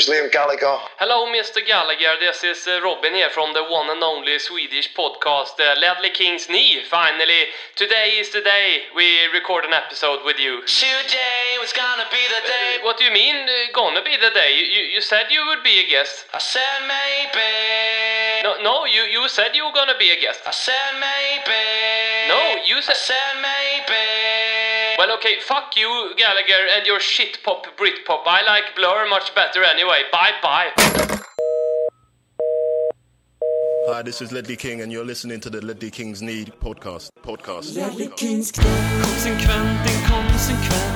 It's 0.00 0.08
Liam 0.08 0.32
Gallagher. 0.32 0.80
Hello, 0.96 1.28
Mr. 1.28 1.60
Gallagher. 1.60 2.16
This 2.18 2.40
is 2.42 2.64
uh, 2.64 2.80
Robin 2.80 3.12
here 3.12 3.28
from 3.28 3.52
the 3.52 3.60
one 3.60 3.90
and 3.90 4.02
only 4.02 4.38
Swedish 4.38 4.88
podcast, 4.96 5.60
uh, 5.60 5.76
Ledley 5.76 6.08
King's 6.08 6.48
Knee. 6.48 6.80
Finally, 6.88 7.52
today 7.76 8.16
is 8.16 8.32
the 8.32 8.40
day 8.40 8.88
we 8.96 9.28
record 9.28 9.66
an 9.66 9.74
episode 9.74 10.24
with 10.24 10.40
you. 10.40 10.64
Today 10.64 11.60
was 11.60 11.74
gonna 11.76 12.08
be 12.08 12.24
the 12.32 12.40
day. 12.48 12.80
What 12.80 12.96
do 12.96 13.04
you 13.04 13.12
mean, 13.12 13.44
uh, 13.44 13.68
gonna 13.74 14.00
be 14.00 14.16
the 14.16 14.32
day? 14.32 14.56
You, 14.56 14.64
you, 14.64 14.82
you 14.96 15.00
said 15.02 15.28
you 15.28 15.44
would 15.44 15.62
be 15.62 15.84
a 15.84 15.86
guest. 15.86 16.24
I 16.32 16.38
said 16.40 16.80
maybe. 16.88 18.40
No, 18.40 18.56
no, 18.64 18.86
you, 18.86 19.04
you 19.04 19.28
said 19.28 19.52
you 19.52 19.66
were 19.66 19.76
gonna 19.76 20.00
be 20.00 20.08
a 20.12 20.18
guest. 20.18 20.40
I 20.46 20.52
said 20.56 20.96
maybe. 20.96 21.60
No, 22.32 22.40
you 22.64 22.80
said. 22.80 22.96
I 22.96 23.04
said. 23.04 23.20
said 23.20 23.36
maybe. 23.44 24.19
Well, 25.00 25.16
okay, 25.16 25.40
fuck 25.40 25.78
you, 25.78 26.12
Gallagher, 26.18 26.66
and 26.76 26.86
your 26.86 27.00
shit 27.00 27.38
pop 27.42 27.64
Britpop. 27.78 28.26
I 28.26 28.44
like 28.44 28.76
Blur 28.76 29.08
much 29.08 29.34
better 29.34 29.64
anyway. 29.64 30.02
Bye 30.12 30.32
bye. 30.42 30.72
Hi, 33.88 34.02
this 34.02 34.20
is 34.20 34.30
Ledley 34.30 34.56
King, 34.56 34.82
and 34.82 34.92
you're 34.92 35.06
listening 35.06 35.40
to 35.40 35.48
the 35.48 35.64
Ledley 35.64 35.90
King's 35.90 36.20
Need 36.20 36.52
podcast. 36.60 37.08
Podcast. 37.22 37.78
Konsekvent, 39.02 39.80
inkonsekvent 39.90 40.90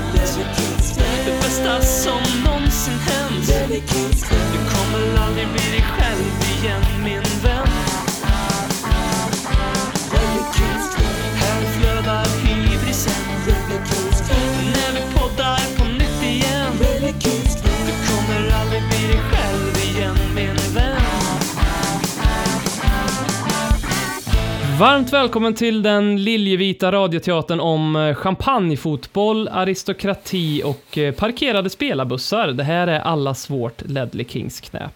Det 1.25 1.41
bästa 1.41 1.81
som 1.81 2.21
någonsin 2.45 2.99
hänt 2.99 3.47
Du 3.47 3.81
kommer 3.81 4.44
Varmt 24.79 25.13
välkommen 25.13 25.55
till 25.55 25.83
den 25.83 26.23
liljevita 26.25 26.93
radioteatern 26.93 27.61
om 27.61 27.97
eh, 27.97 28.15
champagnefotboll, 28.15 29.49
aristokrati 29.49 30.63
och 30.65 30.99
eh, 30.99 31.15
parkerade 31.15 31.71
spelarbussar. 31.71 32.49
Det 32.49 32.65
här 32.65 32.87
är 32.87 33.01
allas 33.01 33.51
vårt 33.51 33.83
Ledley 33.83 34.27
Kings 34.29 34.61
knä. 34.61 34.91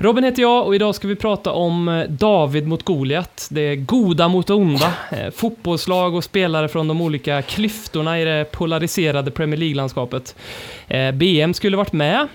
Robin 0.00 0.24
heter 0.24 0.42
jag 0.42 0.66
och 0.66 0.74
idag 0.74 0.94
ska 0.94 1.08
vi 1.08 1.16
prata 1.16 1.52
om 1.52 1.88
eh, 1.88 2.04
David 2.08 2.66
mot 2.66 2.82
Goliat, 2.82 3.48
det 3.50 3.76
goda 3.76 4.28
mot 4.28 4.46
det 4.46 4.54
onda, 4.54 4.92
eh, 5.12 5.30
fotbollslag 5.30 6.14
och 6.14 6.24
spelare 6.24 6.68
från 6.68 6.88
de 6.88 7.00
olika 7.00 7.42
klyftorna 7.42 8.20
i 8.20 8.24
det 8.24 8.44
polariserade 8.52 9.30
Premier 9.30 9.56
League-landskapet. 9.56 10.34
Eh, 10.88 11.12
BM 11.12 11.54
skulle 11.54 11.76
varit 11.76 11.92
med, 11.92 12.28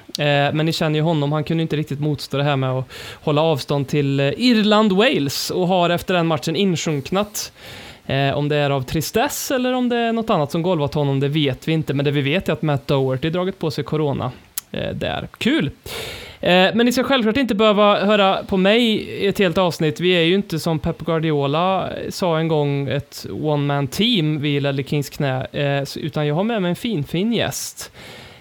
men 0.54 0.66
ni 0.66 0.74
känner 0.74 1.00
ju 1.00 1.04
honom, 1.04 1.32
han 1.32 1.44
kunde 1.44 1.62
inte 1.62 1.76
riktigt 1.76 2.00
motstå 2.00 2.38
det 2.38 2.44
här 2.44 2.56
med 2.56 2.72
att 2.72 2.86
hålla 3.14 3.42
avstånd 3.42 3.88
till 3.88 4.20
Irland-Wales 4.22 5.52
och 5.52 5.68
har 5.68 5.90
efter 5.90 6.14
den 6.14 6.28
matchen 6.28 6.56
insjunknat. 6.56 7.52
Eh, 8.06 8.38
om 8.38 8.50
det 8.50 8.56
är 8.56 8.70
av 8.70 8.82
tristess 8.82 9.52
eller 9.52 9.74
om 9.74 9.90
det 9.90 9.98
är 9.98 10.14
något 10.14 10.30
annat 10.30 10.52
som 10.52 10.62
golvat 10.62 10.94
honom, 10.94 11.20
det 11.20 11.28
vet 11.28 11.68
vi 11.68 11.72
inte, 11.72 11.94
men 11.94 12.06
det 12.06 12.12
vi 12.12 12.22
vet 12.22 12.50
är 12.50 12.54
att 12.54 12.62
Matt 12.62 12.88
Doherty 12.88 13.30
dragit 13.30 13.60
på 13.60 13.72
sig 13.72 13.84
corona. 13.84 14.32
Eh, 14.74 14.90
där. 14.96 15.28
Kul! 15.38 15.70
Eh, 16.42 16.50
Men 16.74 16.78
ni 16.86 16.92
ska 16.92 17.04
självklart 17.04 17.38
inte 17.38 17.56
behöva 17.56 18.06
höra 18.06 18.44
på 18.44 18.58
mig 18.58 18.84
i 18.94 19.28
ett 19.28 19.40
helt 19.40 19.58
avsnitt. 19.58 20.00
Vi 20.00 20.12
är 20.12 20.22
ju 20.22 20.36
inte 20.36 20.60
som 20.60 20.80
Pep 20.80 20.98
Guardiola 21.00 21.90
eh, 21.92 22.10
sa 22.10 22.40
en 22.40 22.48
gång, 22.48 22.88
ett 22.90 23.26
one-man 23.32 23.88
team 23.88 24.42
vid 24.42 24.64
Ledley 24.64 24.86
Kings 24.86 25.10
knä, 25.10 25.48
eh, 25.52 25.84
utan 25.98 26.28
jag 26.28 26.36
har 26.36 26.44
med 26.44 26.62
mig 26.62 26.70
en 26.70 26.76
fin, 26.76 27.04
fin 27.04 27.34
gäst. 27.34 27.92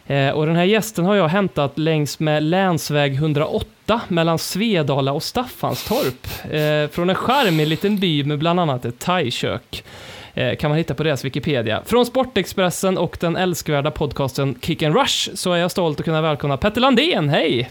Eh, 0.06 0.30
Och 0.30 0.47
den 0.47 0.56
här 0.56 0.64
gästen 0.64 1.05
har 1.05 1.14
jag 1.14 1.28
hämtat 1.28 1.78
längs 1.78 2.20
med 2.20 2.42
länsväg 2.42 3.14
108 3.14 4.00
mellan 4.08 4.39
Svedala 4.39 5.12
och 5.12 5.23
Staffanstorp. 5.23 6.27
Eh, 6.52 6.90
Från 6.95 7.11
en 7.11 7.17
charmig 7.17 7.67
liten 7.67 7.98
by 7.98 8.24
med 8.24 8.39
bland 8.39 8.61
annat 8.61 8.85
ett 8.85 8.98
thaikök. 8.98 9.85
Eh, 10.34 10.56
kan 10.56 10.70
man 10.70 10.78
hitta 10.78 10.94
på 10.94 11.02
deras 11.02 11.24
Wikipedia. 11.24 11.82
Från 11.86 12.06
Sportexpressen 12.06 12.98
och 12.98 13.16
den 13.20 13.36
älskvärda 13.36 13.90
podcasten 13.90 14.58
Kick 14.62 14.82
and 14.82 14.96
Rush 14.96 15.30
så 15.34 15.52
är 15.52 15.56
jag 15.56 15.70
stolt 15.70 16.00
att 16.00 16.04
kunna 16.04 16.22
välkomna 16.22 16.56
Petter 16.56 16.80
Landén, 16.80 17.28
hej! 17.28 17.70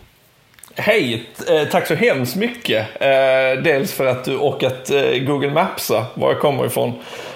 Hej, 0.76 1.24
eh, 1.50 1.68
tack 1.72 1.88
så 1.88 1.96
hemskt 1.96 2.36
mycket. 2.36 3.02
Eh, 3.02 3.64
dels 3.64 3.94
för 3.94 4.06
att 4.06 4.26
du 4.26 4.38
orkat 4.38 4.92
Google 5.28 5.50
Mapsa 5.50 6.06
var 6.14 6.32
jag 6.32 6.40
kommer 6.40 6.66
ifrån. 6.66 6.94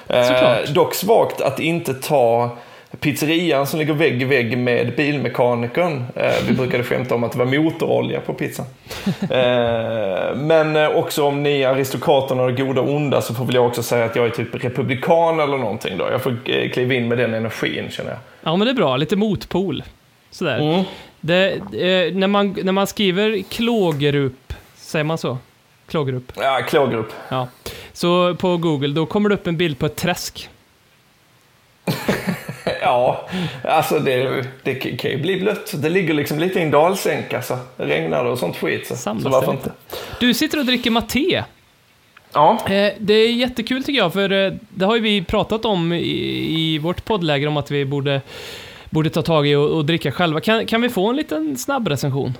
Såklart. 0.07 0.67
dock 0.67 0.95
svagt 0.95 1.41
att 1.41 1.59
inte 1.59 1.93
ta 1.93 2.57
pizzerian 2.99 3.67
som 3.67 3.79
ligger 3.79 3.93
vägg 3.93 4.21
i 4.21 4.25
vägg 4.25 4.57
med 4.57 4.95
bilmekanikern. 4.95 6.05
Eh, 6.15 6.33
vi 6.47 6.53
brukade 6.53 6.83
skämta 6.83 7.15
om 7.15 7.23
att 7.23 7.31
det 7.31 7.37
var 7.37 7.45
motorolja 7.45 8.19
på 8.21 8.33
pizzan. 8.33 8.65
Eh, 9.21 10.35
men 10.35 10.75
eh, 10.75 10.87
också 10.89 11.23
om 11.23 11.43
ni 11.43 11.63
aristokraterna 11.63 12.43
och 12.43 12.57
goda 12.57 12.81
och 12.81 12.89
onda 12.95 13.21
så 13.21 13.33
får 13.33 13.45
väl 13.45 13.55
jag 13.55 13.65
också 13.65 13.83
säga 13.83 14.05
att 14.05 14.15
jag 14.15 14.25
är 14.25 14.29
typ 14.29 14.55
republikan 14.63 15.39
eller 15.39 15.57
någonting 15.57 15.97
då. 15.97 16.07
Jag 16.11 16.21
får 16.23 16.37
kliva 16.73 16.93
in 16.93 17.07
med 17.07 17.17
den 17.17 17.33
energin 17.33 17.89
känner 17.89 18.09
jag. 18.11 18.19
Ja, 18.41 18.55
men 18.55 18.65
det 18.65 18.71
är 18.71 18.75
bra. 18.75 18.97
Lite 18.97 19.15
motpol. 19.15 19.83
Sådär. 20.31 20.57
Mm. 20.59 20.83
Det, 21.19 21.59
när, 22.15 22.27
man, 22.27 22.55
när 22.63 22.71
man 22.71 22.87
skriver 22.87 23.41
Klågerup, 23.49 24.53
säger 24.75 25.03
man 25.03 25.17
så? 25.17 25.37
Klågerup, 25.87 26.31
Ja, 26.35 26.59
klågrupp. 26.69 27.13
ja. 27.29 27.47
Så 27.93 28.35
på 28.35 28.57
Google, 28.57 28.93
då 28.93 29.05
kommer 29.05 29.29
det 29.29 29.35
upp 29.35 29.47
en 29.47 29.57
bild 29.57 29.79
på 29.79 29.85
ett 29.85 29.95
träsk. 29.95 30.49
Ja, 32.81 33.29
alltså 33.63 33.99
det, 33.99 34.45
det 34.63 34.75
kan 34.75 35.11
ju 35.11 35.17
bli 35.17 35.39
blött. 35.39 35.73
Det 35.81 35.89
ligger 35.89 36.13
liksom 36.13 36.39
lite 36.39 36.59
i 36.59 36.61
en 36.61 36.71
dalsänka 36.71 37.41
så 37.41 37.57
det 37.77 37.85
regnar 37.85 38.25
och 38.25 38.39
sånt 38.39 38.57
skit. 38.57 38.87
Så, 38.87 38.95
så 38.95 39.13
varför 39.13 39.47
det 39.47 39.53
inte? 39.53 39.71
Du 40.19 40.33
sitter 40.33 40.59
och 40.59 40.65
dricker 40.65 40.91
maté. 40.91 41.43
Ja, 42.33 42.57
Eh, 42.65 42.93
det 42.99 43.13
är 43.13 43.33
jättekul 43.33 43.83
tycker 43.83 43.99
jag, 43.99 44.13
för 44.13 44.31
eh, 44.31 44.53
det 44.69 44.85
har 44.85 44.95
ju 44.95 45.01
vi 45.01 45.23
pratat 45.23 45.65
om 45.65 45.93
i, 45.93 46.55
i 46.59 46.77
vårt 46.77 47.05
poddläger 47.05 47.47
om 47.47 47.57
att 47.57 47.71
vi 47.71 47.85
borde, 47.85 48.21
borde 48.89 49.09
ta 49.09 49.21
tag 49.21 49.47
i 49.47 49.55
och, 49.55 49.69
och 49.69 49.85
dricka 49.85 50.11
själva. 50.11 50.41
Kan, 50.41 50.65
kan 50.65 50.81
vi 50.81 50.89
få 50.89 51.09
en 51.09 51.15
liten 51.15 51.57
snabb 51.57 51.87
recension? 51.87 52.37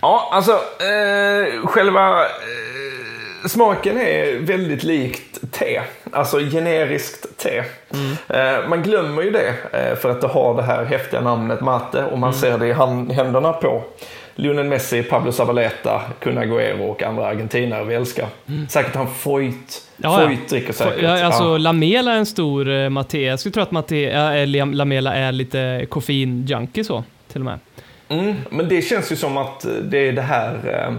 ja 0.00 0.28
alltså 0.32 0.52
eh, 0.52 1.66
själva 1.66 2.22
eh, 2.22 3.05
smaken 3.48 3.98
är 3.98 4.38
väldigt 4.40 4.82
likt 4.82 5.52
te. 5.52 5.82
Alltså 6.12 6.38
generiskt 6.38 7.38
te. 7.38 7.58
Eh, 8.28 8.68
man 8.68 8.82
glömmer 8.82 9.22
ju 9.22 9.30
det 9.30 9.54
eh, 9.72 9.96
för 9.96 10.10
att 10.10 10.20
det 10.20 10.26
har 10.26 10.54
det 10.54 10.62
här 10.62 10.84
häftiga 10.84 11.20
namnet 11.20 11.60
mate 11.60 12.04
och 12.04 12.18
man 12.18 12.34
ser 12.34 12.58
det 12.58 12.66
i 12.66 12.72
händerna 13.12 13.52
på 13.52 13.82
Lionel 14.34 14.66
Messi, 14.66 15.02
Pablo 15.02 15.32
Zabaleta, 15.32 16.00
Kun 16.20 16.38
Agüero 16.38 16.80
och 16.80 17.02
andra 17.02 17.26
argentinare 17.26 17.84
vi 17.84 17.94
älskar. 17.94 18.26
Säkert 18.68 18.94
han 18.94 19.14
Foyt. 19.14 19.82
Ja, 19.96 20.20
ja. 20.20 20.26
Foyt 20.28 20.48
dricker 20.48 20.72
säkert. 20.72 21.02
Ja, 21.02 21.24
alltså, 21.24 21.44
Ja. 21.44 21.58
Lamela 21.58 22.12
är 22.12 22.18
en 22.18 22.26
stor 22.26 22.68
eh, 22.68 22.88
maté. 22.88 23.24
Jag 23.24 23.40
skulle 23.40 23.52
tro 23.52 23.62
att 23.62 23.70
maté, 23.70 24.10
äh, 24.10 24.66
Lamela 24.66 25.14
är 25.14 25.32
lite 25.32 25.86
koffein-junkie 25.90 26.84
så, 26.84 27.04
till 27.32 27.40
och 27.40 27.44
med. 27.44 27.58
Mm, 28.08 28.34
men 28.50 28.68
det 28.68 28.82
känns 28.82 29.12
ju 29.12 29.16
som 29.16 29.36
att 29.36 29.66
det 29.82 30.08
är 30.08 30.12
det 30.12 30.22
här 30.22 30.54
eh, 30.64 30.94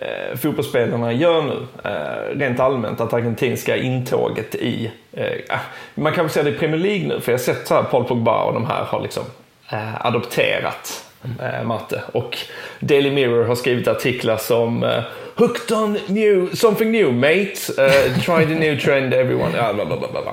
eh, 0.00 0.36
fotbollsspelarna 0.36 1.12
gör 1.12 1.42
nu. 1.42 1.66
Eh, 1.84 2.38
rent 2.38 2.60
allmänt, 2.60 3.00
att 3.00 3.12
argentinska 3.12 3.76
intåget 3.76 4.54
i... 4.54 4.90
Eh, 5.12 5.32
ah, 5.48 5.58
man 5.94 6.12
kan 6.12 6.24
väl 6.24 6.32
säga 6.32 6.44
det 6.44 6.50
i 6.50 6.58
Premier 6.58 6.80
League 6.80 7.08
nu, 7.08 7.20
för 7.20 7.32
jag 7.32 7.38
har 7.38 7.44
sett 7.44 7.66
så 7.66 7.74
här 7.74 7.82
Paul 7.82 8.04
Pogba 8.04 8.42
och 8.42 8.54
de 8.54 8.66
här 8.66 8.84
har 8.84 9.00
liksom 9.02 9.24
eh, 9.72 10.06
adopterat 10.06 11.04
eh, 11.40 11.66
matte. 11.66 12.02
Och 12.12 12.38
Daily 12.80 13.10
Mirror 13.10 13.44
har 13.44 13.54
skrivit 13.54 13.88
artiklar 13.88 14.36
som 14.36 14.84
eh, 14.84 15.02
Hooked 15.38 15.72
on 15.76 15.98
new, 16.06 16.54
something 16.54 16.90
new 16.92 17.12
mate, 17.12 17.54
uh, 17.78 18.18
try 18.22 18.46
the 18.46 18.54
new 18.54 18.80
trend 18.80 19.14
everyone, 19.14 19.56
ja, 19.56 19.72
bla, 19.72 19.84
bla, 19.84 19.96
bla, 19.96 20.08
bla. 20.22 20.32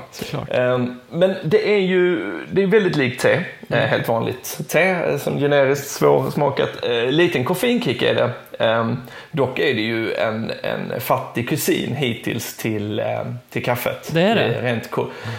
Ehm, 0.57 0.99
Men 1.11 1.35
det 1.43 1.73
är 1.73 1.77
ju 1.79 2.31
det 2.51 2.63
är 2.63 2.67
väldigt 2.67 2.95
likt 2.95 3.21
te. 3.21 3.33
Eh, 3.69 3.77
Helt 3.77 4.07
vanligt 4.07 4.59
te, 4.69 4.81
eh, 4.81 5.17
som 5.17 5.39
generiskt 5.39 5.88
svårsmakat. 5.91 6.69
Eh, 6.83 7.11
Liten 7.11 7.44
koffeinkick 7.44 8.01
är 8.01 8.15
det. 8.15 8.29
Ehm, 8.65 8.97
Dock 9.31 9.59
är 9.59 9.73
det 9.73 9.81
ju 9.81 10.13
en, 10.13 10.51
en 10.63 11.01
fattig 11.01 11.49
kusin 11.49 11.95
hittills 11.95 12.57
till, 12.57 12.99
ehm, 12.99 13.35
till 13.49 13.63
kaffet. 13.65 14.09
Det 14.13 14.21
är 14.21 14.35
det? 14.35 14.61
Rent 14.61 14.89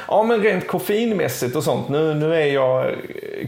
ja, 0.09 0.23
men 0.23 0.43
rent 0.43 0.67
koffeinmässigt 0.67 1.57
och 1.57 1.65
sånt. 1.65 1.89
Nu, 1.89 2.15
nu 2.15 2.35
är 2.35 2.47
jag 2.47 2.95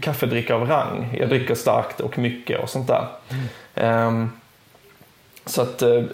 kaffedrickare 0.03 0.57
av 0.57 0.69
rang. 0.69 1.17
Jag 1.19 1.29
dricker 1.29 1.55
starkt 1.55 2.01
och 2.01 2.19
mycket 2.19 2.61
och 2.63 2.71
sånt 2.71 2.87
där. 2.89 3.07
Ehm, 3.75 4.31
så 5.47 5.63
att, 5.63 5.83
eh, 5.83 6.05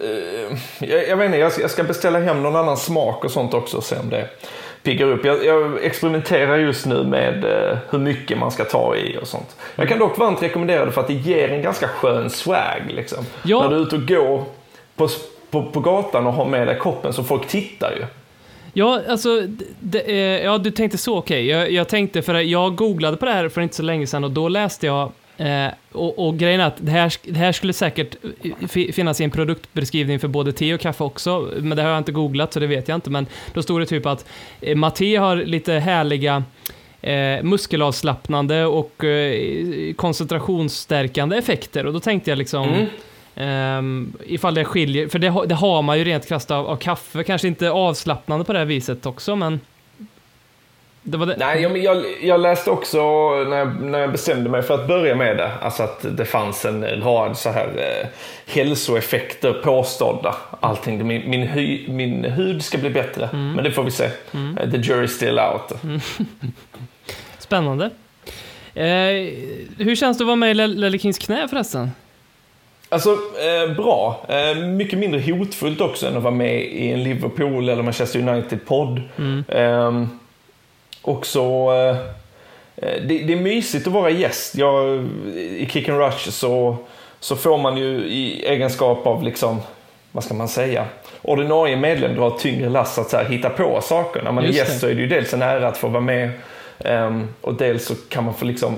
jag, 0.79 1.07
jag 1.07 1.17
vet 1.17 1.25
inte, 1.25 1.37
jag 1.37 1.51
ska, 1.51 1.61
jag 1.61 1.71
ska 1.71 1.83
beställa 1.83 2.19
hem 2.19 2.43
någon 2.43 2.55
annan 2.55 2.77
smak 2.77 3.25
och 3.25 3.31
sånt 3.31 3.53
också 3.53 3.77
och 3.77 3.83
se 3.83 3.99
om 3.99 4.09
det 4.09 4.29
piggar 4.83 5.07
upp. 5.07 5.25
Jag, 5.25 5.45
jag 5.45 5.83
experimenterar 5.83 6.57
just 6.57 6.85
nu 6.85 7.03
med 7.03 7.43
eh, 7.43 7.77
hur 7.89 7.99
mycket 7.99 8.37
man 8.37 8.51
ska 8.51 8.63
ta 8.63 8.95
i 8.95 9.17
och 9.21 9.27
sånt. 9.27 9.55
Jag 9.75 9.89
kan 9.89 9.99
dock 9.99 10.17
varmt 10.17 10.43
rekommendera 10.43 10.85
det 10.85 10.91
för 10.91 11.01
att 11.01 11.07
det 11.07 11.13
ger 11.13 11.49
en 11.49 11.61
ganska 11.61 11.87
skön 11.87 12.29
swag. 12.29 12.81
Liksom. 12.89 13.25
Ja. 13.43 13.61
När 13.61 13.69
du 13.69 13.75
är 13.75 13.81
ute 13.81 13.95
och 13.95 14.07
går 14.07 14.43
på, 14.95 15.07
på, 15.49 15.71
på 15.71 15.79
gatan 15.79 16.27
och 16.27 16.33
har 16.33 16.45
med 16.45 16.67
dig 16.67 16.77
koppen 16.77 17.13
så 17.13 17.23
folk 17.23 17.47
tittar 17.47 17.91
ju. 17.91 18.05
Ja, 18.73 19.01
alltså, 19.09 19.41
det, 19.79 19.99
eh, 19.99 20.45
ja, 20.45 20.57
du 20.57 20.71
tänkte 20.71 20.97
så, 20.97 21.17
okej. 21.17 21.47
Jag, 21.47 21.71
jag 21.71 21.87
tänkte, 21.87 22.21
för 22.21 22.33
jag 22.33 22.75
googlade 22.75 23.17
på 23.17 23.25
det 23.25 23.31
här 23.31 23.49
för 23.49 23.61
inte 23.61 23.75
så 23.75 23.83
länge 23.83 24.07
sedan 24.07 24.23
och 24.23 24.31
då 24.31 24.49
läste 24.49 24.85
jag 24.85 25.11
Eh, 25.37 25.67
och, 25.91 26.27
och 26.27 26.37
grejen 26.37 26.59
är 26.61 26.65
att 26.67 26.77
det 26.77 26.91
här, 26.91 27.13
det 27.23 27.37
här 27.39 27.51
skulle 27.51 27.73
säkert 27.73 28.15
fi- 28.69 28.91
finnas 28.91 29.21
i 29.21 29.23
en 29.23 29.31
produktbeskrivning 29.31 30.19
för 30.19 30.27
både 30.27 30.51
te 30.51 30.73
och 30.73 30.79
kaffe 30.79 31.03
också, 31.03 31.49
men 31.57 31.77
det 31.77 31.83
har 31.83 31.89
jag 31.89 31.97
inte 31.97 32.11
googlat 32.11 32.53
så 32.53 32.59
det 32.59 32.67
vet 32.67 32.87
jag 32.87 32.95
inte. 32.97 33.09
Men 33.09 33.25
då 33.53 33.63
stod 33.63 33.81
det 33.81 33.85
typ 33.85 34.05
att 34.05 34.25
eh, 34.61 34.75
Maté 34.75 35.15
har 35.15 35.35
lite 35.35 35.73
härliga 35.73 36.43
eh, 37.01 37.43
muskelavslappnande 37.43 38.65
och 38.65 39.03
eh, 39.03 39.93
koncentrationsstärkande 39.93 41.37
effekter. 41.37 41.85
Och 41.85 41.93
då 41.93 41.99
tänkte 41.99 42.31
jag 42.31 42.37
liksom, 42.37 42.69
Mm. 42.69 42.85
ehm, 43.35 44.13
ifall 44.25 44.53
det 44.53 44.65
skiljer, 44.65 45.07
för 45.07 45.19
det, 45.19 45.27
har- 45.29 45.45
det 45.45 45.55
har 45.55 45.81
man 45.81 45.97
ju 45.97 46.03
rent 46.03 46.27
krasst 46.27 46.51
av, 46.51 46.67
av 46.67 46.75
kaffe, 46.75 47.23
kanske 47.23 47.47
inte 47.47 47.71
avslappnande 47.71 48.45
på 48.45 48.53
det 48.53 48.59
här 48.59 48.65
viset 48.65 49.05
också, 49.05 49.35
men 49.35 49.59
det 51.03 51.17
det. 51.25 51.35
Nej, 51.37 51.61
jag, 51.61 51.77
jag, 51.77 52.03
jag 52.21 52.39
läste 52.39 52.69
också 52.71 52.97
när 53.47 53.57
jag, 53.57 53.81
när 53.81 53.99
jag 53.99 54.11
bestämde 54.11 54.49
mig 54.49 54.61
för 54.61 54.73
att 54.73 54.87
börja 54.87 55.15
med 55.15 55.37
det, 55.37 55.51
alltså 55.61 55.83
att 55.83 56.17
det 56.17 56.25
fanns 56.25 56.65
en 56.65 57.01
rad 57.03 57.37
så 57.37 57.49
här 57.49 57.67
eh, 57.67 58.07
hälsoeffekter 58.53 59.53
påstådda. 59.53 60.35
Allting, 60.59 61.07
min, 61.07 61.29
min, 61.29 61.41
hy, 61.47 61.85
min 61.87 62.23
hud 62.25 62.63
ska 62.63 62.77
bli 62.77 62.89
bättre, 62.89 63.29
men 63.33 63.63
det 63.63 63.71
får 63.71 63.83
vi 63.83 63.91
se. 63.91 64.03
Eh, 64.05 64.71
The 64.71 64.77
jury's 64.77 65.07
still 65.07 65.39
out. 65.39 65.73
Spännande. 67.39 67.85
Eh, 68.73 68.85
hur 69.77 69.95
känns 69.95 70.17
det 70.17 70.21
att 70.23 70.27
vara 70.27 70.35
med 70.35 70.51
i 70.51 70.53
Le- 70.53 70.67
Lelle 70.67 70.99
Kings 70.99 71.17
knä 71.17 71.47
förresten? 71.47 71.91
Alltså, 72.89 73.09
eh, 73.11 73.75
bra. 73.75 74.25
Eh, 74.29 74.57
mycket 74.65 74.99
mindre 74.99 75.31
hotfullt 75.33 75.81
också 75.81 76.07
än 76.07 76.17
att 76.17 76.23
vara 76.23 76.33
med 76.33 76.61
i 76.61 76.91
en 76.91 77.03
Liverpool 77.03 77.69
eller 77.69 77.83
Manchester 77.83 78.19
United-podd. 78.19 79.01
Eh, 79.47 80.03
också, 81.03 81.39
eh, 81.41 81.95
det, 82.75 83.17
det 83.23 83.33
är 83.33 83.41
mysigt 83.41 83.87
att 83.87 83.93
vara 83.93 84.09
gäst. 84.09 84.55
Jag, 84.55 85.07
I 85.35 85.67
Kick 85.71 85.89
and 85.89 85.99
Rush 85.99 86.29
så, 86.29 86.77
så 87.19 87.35
får 87.35 87.57
man 87.57 87.77
ju 87.77 87.85
i 88.05 88.45
egenskap 88.45 89.07
av, 89.07 89.23
liksom, 89.23 89.61
vad 90.11 90.23
ska 90.23 90.33
man 90.33 90.47
säga, 90.47 90.85
ordinarie 91.21 91.75
medlem 91.75 92.15
dra 92.15 92.29
tyngre 92.29 92.69
lass 92.69 92.99
att 92.99 93.09
så 93.09 93.17
här, 93.17 93.25
hitta 93.25 93.49
på 93.49 93.81
saker. 93.81 94.21
När 94.21 94.31
man 94.31 94.43
Just 94.43 94.55
är 94.55 94.59
gäst 94.63 94.73
det. 94.73 94.79
så 94.79 94.87
är 94.87 94.93
det 94.95 95.01
ju 95.01 95.07
dels 95.07 95.33
en 95.33 95.41
ära 95.41 95.67
att 95.67 95.77
få 95.77 95.87
vara 95.87 96.01
med 96.01 96.29
ehm, 96.79 97.27
och 97.41 97.53
dels 97.53 97.85
så 97.85 97.95
kan 98.09 98.23
man 98.23 98.33
få 98.33 98.45
liksom 98.45 98.75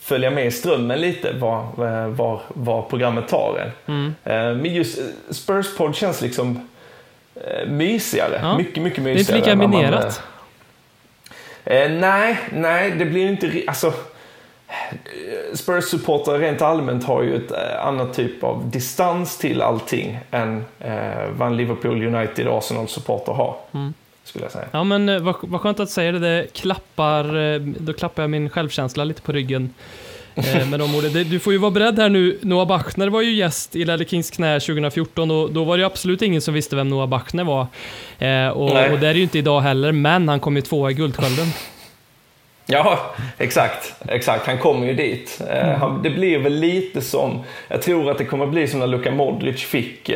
följa 0.00 0.30
med 0.30 0.46
i 0.46 0.50
strömmen 0.50 1.00
lite 1.00 1.32
var, 1.32 1.60
eh, 1.60 2.08
var, 2.08 2.40
var 2.48 2.82
programmet 2.82 3.28
tar 3.28 3.58
en. 3.86 3.94
Mm. 3.94 4.14
Eh, 4.24 4.62
Men 4.62 4.74
just 4.74 4.98
eh, 4.98 5.04
Spurs-podd 5.30 5.94
känns 5.96 6.20
liksom 6.22 6.68
eh, 7.34 7.68
mysigare. 7.68 8.40
Ja. 8.42 8.58
Mycket, 8.58 8.82
mycket 8.82 9.04
Det 9.04 9.10
är 9.10 9.14
mysigare. 9.14 9.40
lika 9.40 9.56
minerat. 9.56 10.22
Eh, 11.66 11.90
nej, 11.90 12.38
nej, 12.52 12.90
det 12.90 13.04
blir 13.04 13.28
inte... 13.28 13.62
Alltså, 13.66 13.92
Spurs-supportrar 15.54 16.38
rent 16.38 16.62
allmänt 16.62 17.04
har 17.04 17.22
ju 17.22 17.36
ett 17.36 17.52
eh, 17.52 17.86
annat 17.86 18.14
typ 18.14 18.44
av 18.44 18.70
distans 18.70 19.38
till 19.38 19.62
allting 19.62 20.18
än 20.30 20.64
eh, 20.80 21.28
vad 21.36 21.48
en 21.48 21.56
Liverpool 21.56 22.14
United 22.14 22.48
Arsenal-supporter 22.48 23.32
har. 23.32 23.56
Mm. 23.74 23.94
Skulle 24.24 24.44
jag 24.44 24.52
säga. 24.52 24.66
Ja, 24.70 24.84
men 24.84 25.08
eh, 25.08 25.20
vad, 25.20 25.34
vad 25.40 25.60
skönt 25.60 25.80
att 25.80 25.90
säga 25.90 26.12
det. 26.12 26.18
det 26.18 26.52
klappar, 26.52 27.36
eh, 27.36 27.60
då 27.60 27.92
klappar 27.92 28.22
jag 28.22 28.30
min 28.30 28.50
självkänsla 28.50 29.04
lite 29.04 29.22
på 29.22 29.32
ryggen. 29.32 29.74
Eh, 30.36 30.68
med 30.68 30.80
de 30.80 30.94
orden. 30.94 31.30
Du 31.30 31.38
får 31.38 31.52
ju 31.52 31.58
vara 31.58 31.70
beredd 31.70 31.98
här 31.98 32.08
nu. 32.08 32.38
Noah 32.42 32.66
Bachner 32.66 33.08
var 33.08 33.22
ju 33.22 33.32
gäst 33.34 33.76
i 33.76 33.84
Lelle 33.84 34.04
Kings 34.04 34.30
knä 34.30 34.60
2014 34.60 35.30
och 35.30 35.50
då 35.52 35.64
var 35.64 35.78
det 35.78 35.86
absolut 35.86 36.22
ingen 36.22 36.40
som 36.40 36.54
visste 36.54 36.76
vem 36.76 36.88
Noah 36.88 37.06
Bachner 37.08 37.44
var. 37.44 37.66
Eh, 38.18 38.48
och, 38.48 38.70
och 38.92 38.98
det 39.00 39.08
är 39.08 39.12
det 39.12 39.16
ju 39.16 39.22
inte 39.22 39.38
idag 39.38 39.60
heller, 39.60 39.92
men 39.92 40.28
han 40.28 40.40
kom 40.40 40.56
ju 40.56 40.62
tvåa 40.62 40.90
i 40.90 40.94
Guldskölden. 40.94 41.46
Ja, 42.66 43.14
exakt. 43.38 43.94
exakt. 44.08 44.46
Han 44.46 44.58
kommer 44.58 44.86
ju 44.86 44.94
dit. 44.94 45.40
Eh, 45.50 45.82
Mm. 45.82 46.02
det 46.02 46.10
blir 46.10 46.38
väl 46.38 46.54
lite 46.54 47.00
som, 47.00 47.42
jag 47.68 47.82
tror 47.82 48.10
att 48.10 48.18
det 48.18 48.24
kommer 48.24 48.46
bli 48.46 48.68
som 48.68 48.80
när 48.80 48.86
Luka 48.86 49.10
Modric 49.10 49.62
fick 49.64 50.10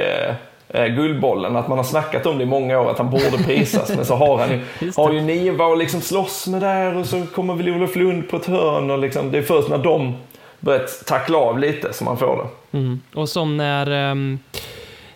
eh, 0.75 0.87
Guldbollen, 0.87 1.57
att 1.57 1.69
man 1.69 1.79
har 1.79 1.85
snackat 1.85 2.27
om 2.27 2.39
det 2.39 2.45
i 2.45 2.47
många 2.47 2.81
år, 2.81 2.91
att 2.91 2.99
han 2.99 3.11
borde 3.11 3.39
prisas, 3.47 3.97
men 3.97 4.05
så 4.05 4.15
har 4.15 4.39
han 4.39 4.51
ju, 4.51 4.61
har 4.97 5.13
ju 5.13 5.21
Niva 5.21 5.65
och 5.65 5.77
liksom 5.77 6.01
slåss 6.01 6.47
med 6.47 6.61
där 6.61 6.97
och 6.97 7.07
så 7.07 7.27
kommer 7.35 7.55
väl 7.55 7.69
Olof 7.69 7.97
Lund 7.97 8.29
på 8.29 8.37
ett 8.37 8.47
hörn 8.47 8.91
och 8.91 8.99
liksom, 8.99 9.33
det 9.33 9.39
är 9.39 9.43
först 9.43 9.69
när 9.69 9.79
de 9.79 10.15
börjat 10.61 11.07
tackla 11.07 11.39
av 11.39 11.59
lite 11.59 11.93
som 11.93 12.05
man 12.05 12.19
får 12.19 12.37
det. 12.73 12.79
Mm. 12.79 13.01
Och 13.15 13.29
som 13.29 13.57
när... 13.57 14.11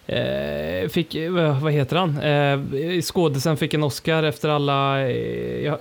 eh, 0.06 0.89
fick, 0.89 1.15
eh, 1.15 1.62
vad 1.62 1.73
heter 1.73 1.97
han? 1.97 2.19
Eh, 2.21 3.00
skådisen 3.03 3.57
fick 3.57 3.75
en 3.75 3.83
Oscar 3.83 4.23
efter 4.23 4.49
alla... 4.49 5.00
Eh, 5.00 5.65
ja, 5.65 5.79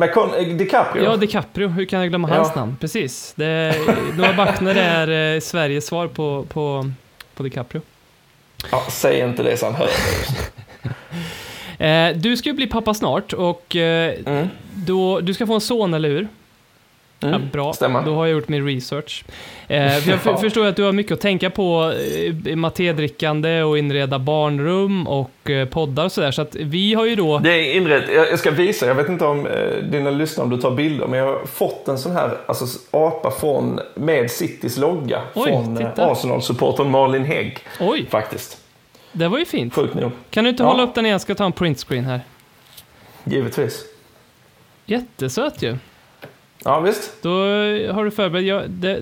Eh, 0.00 0.40
eh, 0.40 0.46
DiCaprio? 0.56 1.04
ja, 1.04 1.16
DiCaprio. 1.16 1.68
Hur 1.68 1.84
kan 1.84 2.00
jag 2.00 2.08
glömma 2.08 2.28
hans 2.28 2.52
Ja. 2.54 2.60
namn? 2.60 2.76
Precis. 2.80 3.32
Det, 3.36 3.74
Noah 4.18 4.36
Bachner 4.36 4.74
är 4.74 5.34
eh, 5.34 5.40
Sveriges 5.40 5.86
svar 5.86 6.06
på, 6.06 6.44
på, 6.52 6.90
på 7.34 7.42
DiCaprio. 7.42 7.80
Ja, 8.70 8.82
säg 8.90 9.20
inte 9.20 9.42
det 9.42 9.56
så 9.56 9.66
han 9.66 9.74
hör 9.74 9.88
det. 11.78 12.12
Du 12.12 12.36
ska 12.36 12.48
ju 12.48 12.52
bli 12.54 12.66
pappa 12.66 12.94
snart 12.94 13.32
och 13.32 13.76
eh, 13.76 14.14
Mm. 14.26 14.48
då, 14.74 15.20
du 15.20 15.34
ska 15.34 15.46
få 15.46 15.54
en 15.54 15.60
son, 15.60 15.94
eller 15.94 16.08
hur? 16.08 16.28
Mm. 17.20 17.32
Ja, 17.42 17.48
bra, 17.52 17.72
stämmer. 17.72 18.02
då 18.02 18.14
har 18.14 18.26
jag 18.26 18.32
gjort 18.34 18.48
min 18.48 18.66
research. 18.66 19.24
Eh, 19.68 19.90
för 19.90 20.10
jag 20.10 20.20
Ja. 20.24 20.36
förstår 20.36 20.66
att 20.66 20.76
du 20.76 20.82
har 20.82 20.92
mycket 20.92 21.12
att 21.12 21.20
tänka 21.20 21.50
på, 21.50 21.92
eh, 22.46 22.56
matédrickande 22.56 23.62
och 23.62 23.78
inreda 23.78 24.18
barnrum 24.18 25.06
och 25.06 25.50
eh, 25.50 25.68
poddar 25.68 26.04
och 26.04 26.12
sådär. 26.12 26.30
Så 26.30 26.42
att 26.42 26.54
vi 26.54 26.94
har 26.94 27.06
ju 27.06 27.16
då... 27.16 27.38
Det 27.38 27.50
är 27.54 27.74
inrett. 27.76 28.04
Jag 28.14 28.30
jag 28.30 28.38
ska 28.38 28.50
visa, 28.50 28.86
jag 28.86 28.94
vet 28.94 29.08
inte 29.08 29.24
om 29.24 29.46
eh, 29.46 29.82
dina 29.90 30.10
lyssnare 30.10 30.44
om 30.44 30.50
du 30.50 30.56
tar 30.62 30.70
bilder, 30.70 31.06
men 31.06 31.18
jag 31.18 31.26
har 31.26 31.46
fått 31.46 31.88
en 31.88 31.98
sån 31.98 32.12
här 32.12 32.38
alltså, 32.46 32.66
apa 32.90 33.30
från, 33.30 33.80
med 33.94 34.30
Citys 34.30 34.76
logga 34.78 35.22
Oj, 35.34 35.44
från 35.50 35.78
eh. 35.78 35.90
Arsenal-supportern 35.96 36.90
Malin 36.90 37.24
Hägg. 37.24 37.58
Oj, 37.80 38.06
Faktiskt. 38.10 38.58
det 39.12 39.28
var 39.28 39.38
ju 39.38 39.44
fint. 39.44 39.74
Sjukt 39.74 39.94
nog. 39.94 40.10
Kan 40.30 40.44
du 40.44 40.50
inte 40.50 40.62
Ja. 40.62 40.68
hålla 40.68 40.82
upp 40.82 40.94
den 40.94 41.04
igen? 41.06 41.12
Jag 41.12 41.20
ska 41.20 41.34
ta 41.34 41.44
en 41.44 41.52
printscreen 41.52 42.04
här. 42.04 42.20
Givetvis. 43.24 43.84
Jättesöt 44.86 45.62
ju. 45.62 45.76
Ja, 46.66 46.80
visst. 46.80 47.22
Då 47.22 47.44
eh, 47.44 47.94
har 47.94 48.04
du 48.04 48.10
förberett. 48.10 48.46
Ja, 48.46 48.62
det, 48.68 48.92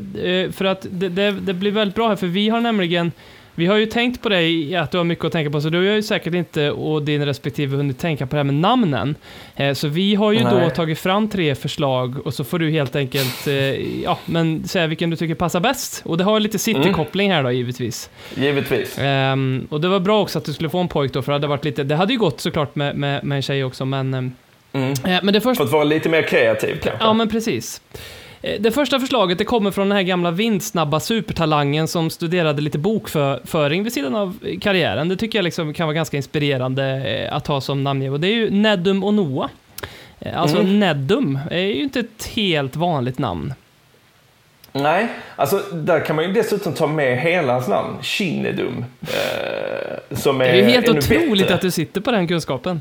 eh, 0.45 0.51
för 0.51 0.65
att 0.65 0.87
det, 0.91 1.09
det, 1.09 1.31
det 1.31 1.55
blir 1.55 1.71
väldigt 1.71 1.95
bra 1.95 2.09
här, 2.09 2.17
för 2.17 2.27
vi 2.27 2.49
har 2.49 2.61
nämligen 2.61 3.13
vi 3.57 3.67
har 3.67 3.77
ju 3.77 3.87
tänkt 3.87 4.23
på 4.23 4.29
dig 4.29 4.77
att 4.77 4.91
du 4.91 4.99
har 4.99 5.05
mycket 5.05 5.25
att 5.25 5.33
tänka 5.33 5.51
på, 5.51 5.61
så 5.61 5.69
du 5.69 5.79
har 5.79 5.95
ju 5.95 6.03
säkert 6.03 6.35
inte 6.35 6.71
och 6.71 7.03
din 7.03 7.27
respektive 7.27 7.77
hunnit 7.77 7.99
tänka 7.99 8.27
på 8.27 8.37
det 8.37 8.39
här 8.39 8.45
med 8.45 8.55
namnen. 8.55 9.15
Eh, 9.57 9.75
Så 9.75 9.89
vi 9.89 10.15
har 10.15 10.33
ju 10.33 10.39
då 10.39 10.51
Nej. 10.51 10.71
tagit 10.71 10.99
fram 10.99 11.29
tre 11.29 11.55
förslag 11.55 12.27
och 12.27 12.35
så 12.35 12.45
får 12.45 12.59
du 12.59 12.71
helt 12.71 12.97
enkelt, 12.97 13.47
ja, 14.05 14.19
men 14.27 14.69
säga 14.69 14.87
vilken 14.87 15.11
du 15.11 15.17
tycker 15.17 15.35
passar 15.35 15.61
bäst. 15.61 16.03
Och 16.05 16.19
det 16.19 16.25
har 16.25 16.41
lite 16.41 16.59
city-koppling 16.59 17.33
här 17.33 17.43
då, 17.43 17.51
givetvis. 17.51 18.11
Givetvis. 18.35 18.99
Ehm, 18.99 19.67
och 19.71 19.81
det 19.81 19.89
var 19.89 20.01
bra 20.01 20.23
också 20.23 20.39
att 20.39 20.45
du 20.45 20.53
skulle 20.53 20.71
få 20.71 20.79
en 20.79 20.89
pojk 20.89 21.13
då, 21.13 21.23
för 21.23 21.33
det 21.33 21.37
hade 21.37 21.47
varit 21.47 21.65
lite, 21.65 21.85
det 21.85 21.97
hade 21.97 22.13
ju 22.13 22.19
gått 22.19 22.41
såklart 22.41 22.75
med, 22.75 22.97
med, 22.97 23.25
med 23.25 23.37
en 23.37 23.43
tjej 23.43 23.65
också, 23.65 23.85
men... 23.85 24.35
Mm. 24.75 24.91
eh, 24.91 25.21
men 25.23 25.35
det 25.35 25.41
första... 25.41 25.55
För 25.63 25.65
att 25.65 25.73
vara 25.73 25.85
lite 25.85 26.09
mer 26.09 26.23
kreativ 26.23 26.79
kanske. 26.83 27.05
Ja, 27.05 27.13
men 27.13 27.29
precis. 27.29 27.81
Eh, 28.43 28.61
Det 28.61 28.71
första 28.71 29.01
förslaget 29.01 29.39
det 29.39 29.45
kommer 29.45 29.71
från 29.71 29.89
den 29.89 29.97
här 29.97 30.03
gamla 30.03 30.31
vindsnabba 30.31 31.01
supertalangen 31.01 31.89
som 31.89 32.11
studerade 32.11 32.63
lite 32.63 32.79
bokföring 32.79 33.83
vid 33.85 33.93
sidan 33.93 34.15
av 34.15 34.37
eh, 34.47 34.59
karriären. 34.59 35.09
Det 35.09 35.17
tycker 35.17 35.39
jag 35.39 35.45
liksom 35.45 35.75
kan 35.75 35.87
vara 35.87 35.95
ganska 35.95 36.17
inspirerande 36.17 37.29
att 37.33 37.47
ha 37.47 37.61
som 37.61 37.85
namngiv. 37.85 38.13
Och 38.13 38.21
det 38.21 38.29
är 38.29 38.35
ju 38.35 38.51
Nedum 38.51 39.05
och 39.05 39.15
Noah. 39.15 39.49
Alltså 40.35 40.57
Mm. 40.59 40.81
Nedum 40.81 41.39
är 41.51 41.59
ju 41.61 41.83
inte 41.83 42.01
ett 42.01 42.31
helt 42.35 42.77
vanligt 42.77 43.19
namn. 43.19 43.55
Nej, 44.73 45.09
alltså 45.37 45.57
där 45.73 46.01
kan 46.05 46.17
man 46.17 46.25
ju 46.25 46.33
dessutom 46.33 46.73
ta 46.75 46.87
med 46.87 47.19
hela 47.21 47.53
hans 47.53 47.69
namn, 47.69 48.03
Shinedum. 48.03 48.85
Eh, 49.03 50.17
som 50.17 50.41
är 50.41 50.45
Det 50.45 50.51
är 50.51 50.57
ju 50.57 50.63
helt 50.65 50.89
otroligt 50.89 51.43
bättre. 51.43 51.55
att 51.55 51.61
du 51.61 51.71
sitter 51.71 52.01
på 52.01 52.11
den 52.11 52.29
kunskapen. 52.29 52.81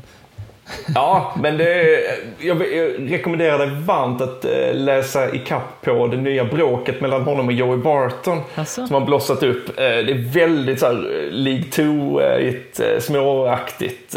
Ja, 0.94 1.34
men 1.42 1.56
det, 1.56 2.00
jag, 2.38 2.72
jag 2.74 3.12
rekommenderar 3.12 3.58
dig 3.58 3.70
varmt 3.86 4.20
att 4.20 4.44
eh, 4.44 4.74
läsa 4.74 5.34
ikapp 5.34 5.82
på 5.82 6.06
det 6.06 6.16
nya 6.16 6.44
bråket 6.44 7.00
mellan 7.00 7.22
honom 7.22 7.46
och 7.46 7.52
Joey 7.52 7.76
Barton. 7.78 8.40
Alltså? 8.54 8.86
Som 8.86 8.94
har 8.94 9.06
blossat 9.06 9.42
upp. 9.42 9.68
Eh, 9.68 9.74
det 9.84 10.12
är 10.12 10.32
väldigt 10.32 10.80
så 10.80 10.86
här, 10.86 10.94
eh, 10.94 11.30
League 11.30 11.64
2-igt, 11.70 12.80
eh, 12.80 13.00
småaktigt. 13.00 14.16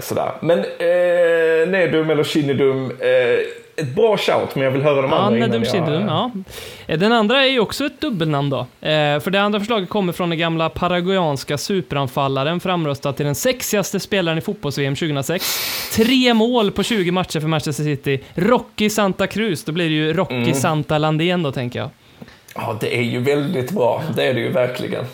Sådär. 0.00 0.30
Men 0.40 0.58
eh, 0.58 1.68
Nedum 1.68 2.10
eller 2.10 2.24
Shinedum, 2.24 2.90
eh, 3.00 3.38
ett 3.76 3.94
bra 3.94 4.16
shout, 4.16 4.54
men 4.54 4.64
jag 4.64 4.70
vill 4.70 4.82
höra 4.82 5.02
de 5.02 5.10
Ja, 5.10 5.16
andra 5.18 5.38
innan 5.46 5.62
jag... 5.62 5.72
Shindrum, 5.72 6.06
ja. 6.06 6.30
Eh, 6.86 6.98
Den 6.98 7.12
andra 7.12 7.42
är 7.44 7.48
ju 7.50 7.60
också 7.60 7.86
ett 7.86 8.00
dubbelnamn 8.00 8.50
då. 8.50 8.58
Eh, 8.58 9.20
För 9.20 9.30
det 9.30 9.42
andra 9.42 9.58
förslaget 9.60 9.88
kommer 9.88 10.12
från 10.12 10.28
den 10.30 10.38
gamla 10.38 10.68
paraguayanska 10.68 11.58
superanfallaren 11.58 12.60
framröstad 12.60 13.12
till 13.12 13.26
den 13.26 13.34
sexigaste 13.34 14.00
spelaren 14.00 14.38
i 14.38 14.40
fotbolls-VM 14.40 14.94
2006. 14.96 15.60
Tre 15.96 16.34
mål 16.34 16.70
på 16.70 16.82
20 16.82 17.10
matcher 17.10 17.40
för 17.40 17.48
Manchester 17.48 17.84
City. 17.84 18.20
Rocky 18.34 18.90
Santa 18.90 19.26
Cruz, 19.26 19.64
då 19.64 19.72
blir 19.72 19.84
det 19.88 19.94
ju 19.94 20.12
Rocky 20.12 20.34
Mm. 20.34 20.54
Santa 20.54 20.98
Landén 20.98 21.42
då 21.42 21.52
tänker 21.52 21.78
jag. 21.78 21.88
Ja, 22.54 22.76
det 22.80 22.96
är 22.98 23.02
ju 23.02 23.18
väldigt 23.20 23.70
bra. 23.70 24.02
Det 24.16 24.26
är 24.26 24.34
det 24.34 24.40
ju 24.40 24.48
verkligen. 24.52 25.04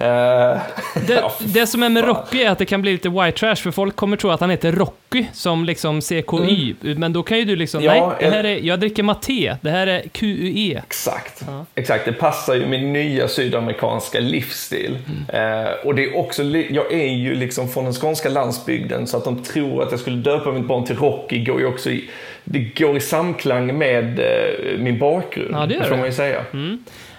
Eh, 0.00 0.60
Det, 1.06 1.14
ja, 1.14 1.32
det 1.40 1.66
som 1.66 1.82
är 1.82 1.88
med. 1.88 2.04
Rocky 2.04 2.42
är 2.42 2.50
att 2.50 2.58
det 2.58 2.64
kan 2.66 2.82
bli 2.82 2.92
lite 2.92 3.08
white 3.08 3.32
trash, 3.38 3.56
för 3.56 3.70
folk 3.70 3.96
kommer 3.96 4.16
tro 4.16 4.30
att 4.30 4.40
han 4.40 4.50
heter 4.50 4.72
Rocky, 4.72 5.24
som 5.32 5.64
liksom 5.64 6.00
CKY. 6.00 6.74
Men 6.80 7.12
då 7.12 7.22
kan 7.22 7.38
ju 7.38 7.44
du 7.44 7.56
liksom, 7.56 7.80
Mm. 7.80 7.96
Ja, 7.96 8.14
nej, 8.20 8.30
det 8.30 8.36
här 8.36 8.44
är, 8.44 8.58
jag 8.58 8.80
dricker 8.80 9.02
maté, 9.02 9.56
det 9.60 9.70
här 9.70 9.86
är 9.86 10.02
QUE. 10.12 10.78
Exakt. 10.86 11.44
Exakt, 11.74 12.04
det 12.04 12.12
passar 12.12 12.54
ju 12.54 12.66
min 12.66 12.92
nya 12.92 13.28
sydamerikanska 13.28 14.20
livsstil. 14.20 14.98
Mm. 15.28 15.64
Eh, 15.64 15.70
och 15.84 15.94
det 15.94 16.04
är 16.04 16.16
också, 16.16 16.42
jag 16.70 16.92
är 16.92 17.08
ju 17.08 17.34
liksom 17.34 17.68
från 17.68 17.84
den 17.84 17.92
skånska 17.92 18.28
landsbygden 18.28 19.06
så 19.06 19.16
att 19.16 19.24
de 19.24 19.42
tror 19.42 19.82
att 19.82 19.90
jag 19.90 20.00
skulle 20.00 20.16
döpa 20.16 20.52
mitt 20.52 20.66
barn 20.66 20.84
till 20.84 20.96
Rocky 20.96 21.44
går 21.44 21.60
ju 21.60 21.66
också 21.66 21.90
i, 21.90 22.10
det 22.44 22.58
går 22.58 22.96
i 22.96 23.00
samklang 23.00 23.78
med 23.78 24.18
eh, 24.18 24.78
min 24.78 24.98
bakgrund. 24.98 25.54
Ja, 25.54 25.66
det 25.66 25.84
får 25.84 25.96
man 25.96 26.06
ju 26.06 26.12
säga. 26.12 26.44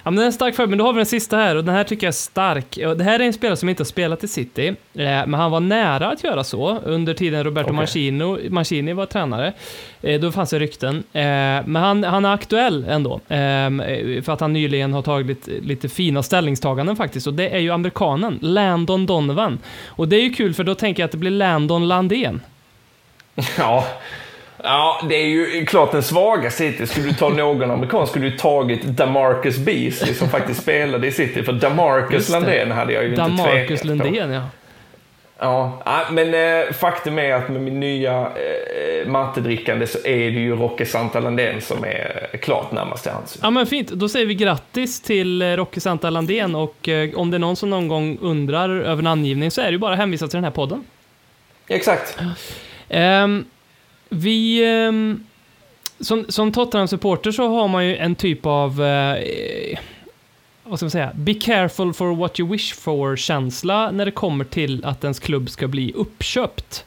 Ja, 0.03 0.11
men 0.11 0.15
den 0.15 0.27
är 0.27 0.31
stark 0.31 0.55
för 0.55 0.67
men 0.67 0.77
då 0.77 0.85
har 0.85 0.93
vi 0.93 0.97
den 0.97 1.05
sista 1.05 1.37
här 1.37 1.55
och 1.55 1.63
den 1.63 1.75
här 1.75 1.83
tycker 1.83 2.07
jag 2.07 2.11
är 2.11 2.15
stark. 2.15 2.75
Det 2.97 3.03
här 3.03 3.19
är 3.19 3.23
en 3.23 3.33
spelare 3.33 3.57
som 3.57 3.69
inte 3.69 3.81
har 3.81 3.85
spelat 3.85 4.23
i 4.23 4.27
City, 4.27 4.67
eh, 4.67 4.75
men 4.93 5.33
han 5.33 5.51
var 5.51 5.59
nära 5.59 6.11
att 6.11 6.23
göra 6.23 6.43
så 6.43 6.77
under 6.85 7.13
tiden 7.13 7.43
Roberto 7.43 7.67
Okej. 7.67 7.75
Mancini, 7.75 8.49
Mancini 8.49 8.93
var 8.93 9.05
tränare. 9.05 9.53
Eh, 10.01 10.19
Då 10.19 10.31
fanns 10.31 10.49
det 10.49 10.59
rykten. 10.59 10.95
Eh, 11.13 11.21
Men 11.65 11.75
han, 11.75 12.03
han 12.03 12.25
är 12.25 12.33
aktuell 12.33 12.85
ändå, 12.89 13.13
eh, 13.27 13.69
för 14.23 14.29
att 14.29 14.39
han 14.41 14.53
nyligen 14.53 14.93
har 14.93 15.01
tagit 15.01 15.27
lite, 15.27 15.51
lite 15.67 15.89
fina 15.89 16.23
ställningstaganden 16.23 16.95
faktiskt, 16.95 17.27
och 17.27 17.33
det 17.33 17.49
är 17.49 17.59
ju 17.59 17.71
amerikanen, 17.71 18.39
Landon 18.41 19.05
Donovan. 19.05 19.59
Och 19.87 20.07
det 20.07 20.15
är 20.15 20.21
ju 20.23 20.33
kul 20.33 20.53
för 20.53 20.63
då 20.63 20.75
tänker 20.75 21.03
jag 21.03 21.05
att 21.05 21.11
det 21.11 21.17
blir 21.17 21.31
Landon 21.31 21.87
Landén. 21.87 22.41
Ja. 23.57 23.87
Ja, 24.63 25.01
det 25.09 25.15
är 25.15 25.25
ju 25.25 25.65
klart 25.65 25.91
den 25.91 26.03
svaga 26.03 26.51
City. 26.51 26.87
Skulle 26.87 27.07
du 27.07 27.13
ta 27.13 27.29
någon 27.29 27.71
amerikan 27.71 28.07
skulle 28.07 28.29
du 28.29 28.37
tagit 28.37 28.83
Damarcus 28.83 29.57
Beasley 29.57 30.13
som 30.13 30.29
faktiskt 30.29 30.61
spelade 30.61 31.07
i 31.07 31.11
City. 31.11 31.43
För 31.43 31.53
Damarcus. 31.53 32.29
Landén 32.29 32.71
hade 32.71 32.93
jag 32.93 33.03
ju 33.03 33.09
inte 33.09 33.21
Damarcus 33.21 33.81
tvekat 33.81 33.81
på. 33.81 33.87
Lundén, 33.87 34.31
ja. 34.31 34.41
Ja, 35.43 35.81
ja, 35.85 36.05
men 36.11 36.33
eh, 36.33 36.73
faktum 36.73 37.19
är 37.19 37.33
att 37.33 37.49
med 37.49 37.61
min 37.61 37.79
nya 37.79 38.19
eh, 38.19 39.07
mattedrickande 39.07 39.87
så 39.87 39.97
är 39.97 40.31
det 40.31 40.39
ju 40.39 40.55
Roque 40.55 40.85
Santalandén 40.85 41.61
som 41.61 41.83
är 41.83 42.37
klart 42.41 42.71
närmast 42.71 43.03
till 43.03 43.11
hands. 43.11 43.39
Ja 43.41 43.49
men 43.49 43.65
fint, 43.65 43.87
då 43.87 44.09
säger 44.09 44.25
vi 44.25 44.35
grattis 44.35 45.01
till 45.01 45.41
eh, 45.41 45.47
Rocky 45.47 45.79
Santa 45.79 46.09
Landén 46.09 46.55
och 46.55 46.89
eh, 46.89 47.09
om 47.15 47.31
det 47.31 47.37
är 47.37 47.39
någon 47.39 47.55
som 47.55 47.69
någon 47.69 47.87
gång 47.87 48.17
undrar 48.21 48.69
över 48.69 49.03
namngivning 49.03 49.51
så 49.51 49.61
är 49.61 49.65
det 49.65 49.71
ju 49.71 49.77
bara 49.77 49.93
att 49.93 49.99
hänvisa 49.99 50.27
till 50.27 50.37
den 50.37 50.43
här 50.43 50.51
podden. 50.51 50.83
Exakt. 51.67 52.17
Ehm, 52.89 53.45
vi... 54.11 54.65
ehm, 54.65 55.23
som, 55.99 56.25
som 56.29 56.51
Tottenham-supporter 56.51 57.31
så 57.31 57.47
har 57.47 57.67
man 57.67 57.85
ju 57.87 57.97
en 57.97 58.15
typ 58.15 58.45
av... 58.45 58.83
eh, 58.83 59.79
vad 60.63 60.79
ska 60.79 60.85
man 60.85 60.91
säga? 60.91 61.11
Be 61.15 61.33
careful 61.33 61.93
for 61.93 62.15
what 62.15 62.39
you 62.39 62.49
wish 62.49 62.73
for-känsla 62.75 63.91
när 63.91 64.05
det 64.05 64.11
kommer 64.11 64.45
till 64.45 64.85
att 64.85 65.03
ens 65.03 65.19
klubb 65.19 65.49
ska 65.49 65.67
bli 65.67 65.91
uppköpt. 65.95 66.85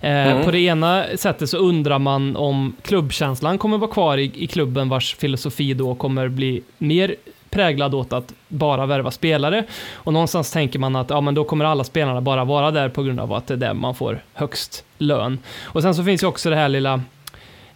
Eh, 0.00 0.10
Mm. 0.10 0.44
På 0.44 0.50
det 0.50 0.58
ena 0.60 1.04
sättet 1.16 1.50
så 1.50 1.56
undrar 1.58 1.98
man 1.98 2.36
om 2.36 2.76
klubbkänslan 2.82 3.58
kommer 3.58 3.78
vara 3.78 3.90
kvar 3.90 4.18
i, 4.18 4.32
i 4.34 4.46
klubben 4.46 4.88
vars 4.88 5.14
filosofi 5.14 5.74
då 5.74 5.94
kommer 5.94 6.28
bli 6.28 6.62
mer 6.78 7.14
präglad 7.50 7.94
åt 7.94 8.12
att 8.12 8.32
bara 8.48 8.86
värva 8.86 9.10
spelare. 9.10 9.64
Och 9.92 10.12
någonstans 10.12 10.50
tänker 10.52 10.78
man 10.78 10.96
att 10.96 11.10
ja, 11.10 11.20
men 11.20 11.34
då 11.34 11.44
kommer 11.44 11.64
alla 11.64 11.84
spelarna 11.84 12.20
bara 12.20 12.44
vara 12.44 12.70
där 12.70 12.88
på 12.88 13.02
grund 13.02 13.20
av 13.20 13.32
att 13.32 13.46
det 13.46 13.54
är 13.54 13.58
där 13.58 13.74
man 13.74 13.94
får 13.94 14.20
högst 14.34 14.84
lön. 14.98 15.38
Och 15.62 15.82
sen 15.82 15.94
så 15.94 16.04
finns 16.04 16.22
ju 16.22 16.26
också 16.26 16.50
det 16.50 16.56
här 16.56 16.68
lilla 16.68 17.00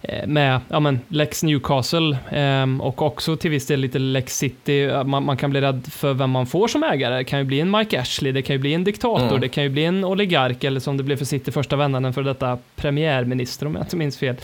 eh, 0.03 0.27
med 0.27 0.61
ja, 0.69 0.81
men 0.81 1.01
Lex 1.09 1.43
Newcastle 1.43 2.19
ehm, 2.31 2.81
och 2.81 3.03
också 3.03 3.37
till 3.37 3.51
viss 3.51 3.67
del 3.67 3.81
lite 3.81 3.99
Lex 3.99 4.39
City. 4.39 4.91
Man, 5.05 5.25
man 5.25 5.37
kan 5.37 5.51
bli 5.51 5.61
rädd 5.61 5.89
för 5.93 6.15
vem 6.15 6.31
man 6.31 6.47
får 6.47 6.69
som 6.69 6.83
ägare. 6.83 7.17
Det 7.17 7.25
kan 7.25 7.39
ju 7.39 7.45
bli 7.45 7.61
en 7.61 7.71
Mike 7.71 8.01
Ashley, 8.01 8.33
det 8.33 8.43
kan 8.43 8.55
ju 8.57 8.61
bli 8.61 8.75
en 8.75 8.85
diktator, 8.85 9.27
Mm. 9.29 9.41
det 9.41 9.49
kan 9.49 9.63
ju 9.65 9.69
bli 9.71 9.85
en 9.85 10.05
oligark 10.05 10.65
eller 10.65 10.81
som 10.81 10.97
det 10.97 11.03
blev 11.03 11.17
för 11.17 11.25
City 11.25 11.53
första 11.53 11.77
vändan, 11.77 12.05
en 12.05 12.13
för 12.13 12.23
detta 12.23 12.59
premiärminister 12.77 13.67
om 13.67 13.75
jag 13.75 13.83
inte 13.85 13.97
minns 13.97 14.19
fel. 14.19 14.37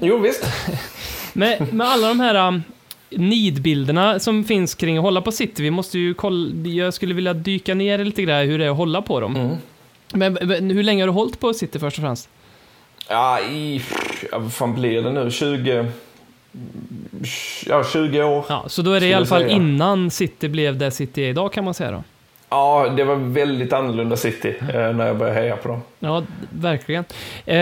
Jo, 0.00 0.18
visst. 0.18 0.46
Med, 1.32 1.74
med 1.74 1.86
alla 1.86 2.08
de 2.08 2.20
här 2.20 2.48
um, 2.48 2.62
nidbilderna 3.16 4.18
som 4.18 4.44
finns 4.44 4.74
kring 4.74 4.96
att 4.96 5.02
hålla 5.02 5.20
på 5.20 5.32
City, 5.32 5.62
vi 5.62 5.70
måste 5.70 5.98
ju 5.98 6.14
kolla, 6.14 6.68
jag 6.68 6.94
skulle 6.94 7.14
vilja 7.14 7.34
dyka 7.34 7.74
ner 7.74 8.04
lite 8.04 8.22
grann 8.22 8.46
hur 8.46 8.58
det 8.58 8.64
är 8.64 8.70
att 8.70 8.76
hålla 8.76 9.02
på 9.02 9.20
dem. 9.20 9.36
Mm. 9.36 9.56
Men, 10.12 10.32
men 10.32 10.70
hur 10.70 10.82
länge 10.82 11.02
har 11.02 11.06
du 11.06 11.12
hållit 11.12 11.40
på 11.40 11.54
City 11.54 11.78
först 11.78 11.98
och 11.98 12.02
främst? 12.02 12.28
Ja, 13.08 13.40
i... 13.40 13.82
Ja, 14.32 14.38
vad 14.38 14.52
fan 14.52 14.74
blir 14.74 15.02
det 15.02 15.12
nu? 15.12 15.30
20... 15.30 15.86
Ja, 17.66 17.84
20 17.92 18.22
år. 18.22 18.44
Ja, 18.48 18.64
så 18.66 18.82
då 18.82 18.92
är 18.92 19.00
det 19.00 19.06
i 19.06 19.14
alla 19.14 19.26
fall 19.26 19.42
säga. 19.42 19.52
innan 19.52 20.10
City 20.10 20.48
blev 20.48 20.78
det 20.78 20.90
City 20.90 21.22
är 21.22 21.28
idag 21.28 21.52
kan 21.52 21.64
man 21.64 21.74
säga 21.74 21.90
då. 21.90 22.02
Ja, 22.52 22.88
det 22.96 23.04
var 23.04 23.14
väldigt 23.14 23.72
annorlunda 23.72 24.16
City 24.16 24.54
eh, 24.60 24.92
när 24.92 25.06
jag 25.06 25.16
började 25.16 25.40
heja 25.40 25.56
på 25.56 25.68
dem. 25.68 25.82
Ja, 25.98 26.22
verkligen. 26.50 27.04
Eh, 27.46 27.56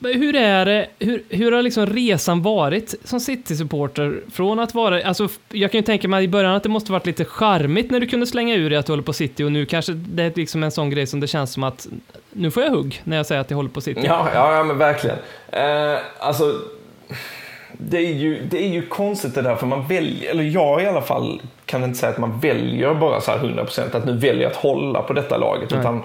hur 0.00 0.36
är 0.36 0.66
det, 0.66 0.86
hur, 0.98 1.22
hur 1.28 1.52
har 1.52 1.62
liksom 1.62 1.86
resan 1.86 2.42
varit 2.42 2.94
som 3.04 3.20
City-supporter? 3.20 4.20
Från 4.32 4.58
att 4.58 4.74
vara, 4.74 5.02
alltså 5.02 5.28
jag 5.48 5.72
kan 5.72 5.78
ju 5.78 5.84
tänka 5.84 6.08
mig 6.08 6.24
i 6.24 6.28
början 6.28 6.54
att 6.54 6.62
det 6.62 6.68
måste 6.68 6.92
varit 6.92 7.06
lite 7.06 7.24
charmigt 7.24 7.90
när 7.90 8.00
du 8.00 8.06
kunde 8.06 8.26
slänga 8.26 8.54
ur 8.54 8.70
dig 8.70 8.78
att 8.78 8.86
du 8.86 8.92
håller 8.92 9.02
på 9.02 9.12
City 9.12 9.44
och 9.44 9.52
nu 9.52 9.66
kanske 9.66 9.92
det 9.92 10.22
är 10.22 10.32
liksom 10.36 10.62
en 10.62 10.70
sån 10.70 10.90
grej 10.90 11.06
som 11.06 11.20
det 11.20 11.26
känns 11.26 11.52
som 11.52 11.62
att 11.62 11.86
nu 12.32 12.50
får 12.50 12.62
jag 12.62 12.70
hugg 12.70 13.00
när 13.04 13.16
jag 13.16 13.26
säger 13.26 13.40
att 13.40 13.50
jag 13.50 13.56
håller 13.56 13.70
på 13.70 13.80
City. 13.80 14.00
Ja, 14.04 14.28
ja, 14.34 14.56
ja 14.56 14.64
men 14.64 14.78
verkligen. 14.78 15.16
Eh, 15.52 15.98
alltså, 16.18 16.54
det 17.72 17.98
är, 17.98 18.12
ju, 18.12 18.42
det 18.50 18.64
är 18.64 18.68
ju 18.68 18.86
konstigt 18.86 19.34
det 19.34 19.42
där, 19.42 19.56
för 19.56 19.66
man 19.66 19.86
väljer, 19.86 20.30
eller 20.30 20.44
jag 20.44 20.82
i 20.82 20.86
alla 20.86 21.02
fall 21.02 21.40
kan 21.68 21.84
inte 21.84 21.98
säga 21.98 22.12
att 22.12 22.18
man 22.18 22.40
väljer 22.40 22.94
bara 22.94 23.20
så 23.20 23.30
här 23.30 23.38
100% 23.38 23.96
att 23.96 24.04
nu 24.04 24.12
väljer 24.12 24.46
att 24.46 24.56
hålla 24.56 25.02
på 25.02 25.12
detta 25.12 25.36
laget. 25.36 25.70
Nej. 25.70 25.80
Utan, 25.80 26.02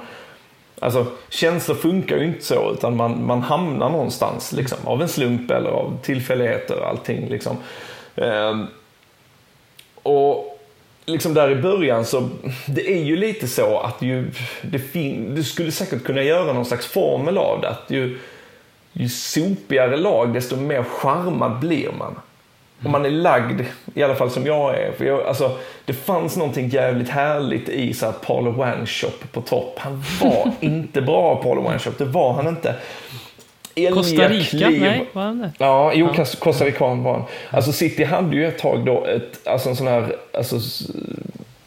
alltså, 0.79 1.05
känslor 1.29 1.75
funkar 1.75 2.17
ju 2.17 2.25
inte 2.25 2.45
så, 2.45 2.71
utan 2.73 2.95
man, 2.95 3.25
man 3.25 3.41
hamnar 3.41 3.89
någonstans 3.89 4.51
liksom, 4.51 4.77
av 4.83 5.01
en 5.01 5.09
slump 5.09 5.51
eller 5.51 5.69
av 5.69 5.97
tillfälligheter 6.01 6.79
och 6.79 6.87
allting. 6.87 7.29
Liksom. 7.29 7.57
Eh, 8.15 8.63
och 10.03 10.59
liksom 11.05 11.33
där 11.33 11.49
i 11.49 11.55
början 11.55 12.05
så, 12.05 12.29
det 12.67 12.93
är 12.93 13.03
ju 13.03 13.15
lite 13.15 13.47
så 13.47 13.79
att 13.79 14.01
ju, 14.01 14.31
det 14.61 14.79
fin, 14.79 15.35
du 15.35 15.43
skulle 15.43 15.71
säkert 15.71 16.03
kunna 16.03 16.23
göra 16.23 16.53
någon 16.53 16.65
slags 16.65 16.87
formel 16.87 17.37
av 17.37 17.61
det. 17.61 17.69
Att 17.69 17.91
ju, 17.91 18.19
ju 18.93 19.09
sopigare 19.09 19.97
lag, 19.97 20.33
desto 20.33 20.55
mer 20.55 20.83
charmad 20.83 21.59
blir 21.59 21.91
man. 21.91 22.15
Om 22.85 22.91
man 22.91 23.05
är 23.05 23.09
lagd, 23.09 23.61
i 23.93 24.03
alla 24.03 24.15
fall 24.15 24.29
som 24.29 24.45
jag 24.45 24.77
är. 24.77 24.91
För 24.91 25.05
jag, 25.05 25.21
alltså, 25.27 25.57
det 25.85 25.93
fanns 25.93 26.37
någonting 26.37 26.69
jävligt 26.69 27.09
härligt 27.09 27.69
i 27.69 27.93
så 27.93 28.05
här 28.05 28.13
Paulo 28.13 28.51
Wanshop 28.51 29.31
på 29.31 29.41
topp. 29.41 29.75
Han 29.79 30.03
var 30.21 30.51
inte 30.59 31.01
bra, 31.01 31.35
Paulo 31.35 31.61
Wanshop. 31.61 31.97
Det 31.97 32.05
var 32.05 32.33
han 32.33 32.47
inte. 32.47 32.75
Elga 33.75 33.91
Costa 33.91 34.27
Rica? 34.27 34.57
kliv- 34.57 34.81
Nej, 34.81 35.05
vad 35.13 35.25
är 35.27 35.33
det? 35.33 35.51
Ja, 35.57 35.91
jo, 35.95 36.07
Costa- 36.07 36.39
Costa 36.39 36.65
Rican 36.65 37.03
var 37.03 37.11
han. 37.13 37.23
Alltså 37.49 37.71
City 37.71 38.03
hade 38.03 38.35
ju 38.35 38.47
ett 38.47 38.57
tag 38.59 38.85
då 38.85 39.05
ett, 39.05 39.47
alltså 39.47 39.69
en 39.69 39.75
sån 39.75 39.87
här, 39.87 40.15
alltså, 40.33 40.55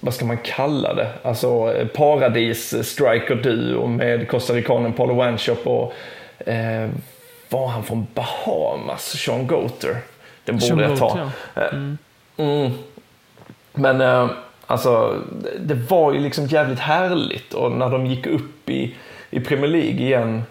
vad 0.01 0.15
ska 0.15 0.25
man 0.25 0.39
kalla 0.45 0.95
det? 0.95 1.09
Alltså 1.23 1.75
paradis 1.95 2.89
striker 2.89 3.35
duo 3.35 3.87
med 3.87 4.29
Costa 4.29 4.53
Ricanen 4.55 4.93
Paulo 4.93 5.15
Wanshop 5.15 5.67
och 5.67 5.93
eh, 6.49 6.89
var 7.49 7.67
han 7.69 7.83
från 7.85 8.07
Bahamas? 8.15 9.17
Sean 9.19 9.47
Goater. 9.47 9.97
Den 10.47 10.59
borde 10.59 10.83
jag 10.83 10.99
ta. 10.99 11.31
Ja. 11.55 11.63
Eh, 11.63 11.79
Mm. 12.39 12.71
Men 13.75 14.01
eh, 14.01 14.31
alltså, 14.67 15.15
det- 15.61 15.75
var 15.75 16.13
ju 16.13 16.21
liksom 16.21 16.47
jävligt 16.47 16.79
härligt 16.79 17.55
och 17.55 17.73
när 17.73 17.91
de 17.91 18.07
gick 18.07 18.27
upp 18.27 18.71
i, 18.71 18.95
i 19.31 19.41
Premier 19.41 19.71
League 19.71 19.91
igen 20.07 20.43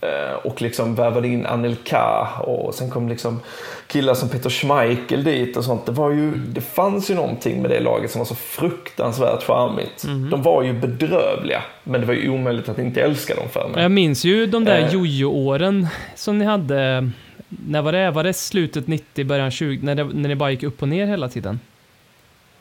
eh, 0.00 0.32
och 0.42 0.62
liksom 0.62 0.94
värvade 0.94 1.28
in 1.28 1.46
Anelka 1.46 2.28
och 2.40 2.74
sen 2.74 2.90
kom 2.90 3.08
liksom 3.08 3.40
killar 3.86 4.14
som 4.14 4.28
Peter 4.28 4.50
Schmeichel 4.50 5.24
dit 5.24 5.56
och 5.56 5.64
sånt. 5.64 5.86
Det, 5.86 5.92
var 5.92 6.10
ju, 6.10 6.34
det 6.34 6.60
fanns 6.60 7.10
ju 7.10 7.14
någonting 7.14 7.62
med 7.62 7.70
det 7.70 7.80
laget 7.80 8.10
som 8.10 8.18
var 8.18 8.26
så 8.26 8.34
fruktansvärt 8.34 9.42
charmigt. 9.42 10.04
De 10.30 10.42
var 10.42 10.62
ju 10.62 10.72
bedrövliga, 10.72 11.62
men 11.84 12.00
det 12.00 12.06
var 12.06 12.14
ju 12.14 12.30
omöjligt 12.30 12.68
att 12.68 12.78
inte 12.78 13.02
älska 13.02 13.34
dem 13.34 13.48
för 13.52 13.68
mig. 13.68 13.82
Jag 13.82 13.90
minns 13.90 14.24
ju 14.24 14.46
de 14.46 14.64
där 14.64 14.78
Eh. 14.78 14.92
jojo-åren 14.94 15.86
som 16.14 16.38
ni 16.38 16.44
hade. 16.44 17.10
När 17.48 17.82
var 17.82 17.92
det? 17.92 18.10
Var 18.10 18.24
det 18.24 18.32
slutet 18.32 18.86
90, 18.86 19.24
början 19.24 19.50
20? 19.50 19.86
När, 19.86 19.94
det, 19.94 20.04
när 20.04 20.28
ni 20.28 20.34
bara 20.34 20.50
gick 20.50 20.62
upp 20.62 20.82
och 20.82 20.88
ner 20.88 21.06
hela 21.06 21.28
tiden? 21.28 21.60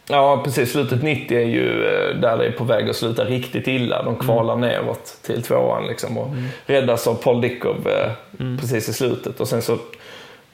Ja, 0.09 0.41
precis. 0.43 0.71
Slutet 0.71 1.03
90 1.03 1.37
är 1.37 1.45
ju 1.45 1.85
eh, 1.85 2.15
där 2.15 2.37
det 2.37 2.45
är 2.45 2.51
på 2.51 2.63
väg 2.63 2.89
att 2.89 2.95
sluta 2.95 3.25
riktigt 3.25 3.67
illa. 3.67 4.03
De 4.03 4.15
kvalar 4.15 4.55
neråt 4.55 5.19
till 5.21 5.43
tvåan 5.43 5.87
liksom 5.87 6.17
och 6.17 6.27
räddas 6.65 7.07
av 7.07 7.15
Paul 7.15 7.41
Dickov 7.41 7.87
eh, 7.87 8.11
precis 8.59 8.89
i 8.89 8.93
slutet. 8.93 9.39
Och 9.39 9.47
sen 9.47 9.61
så 9.61 9.77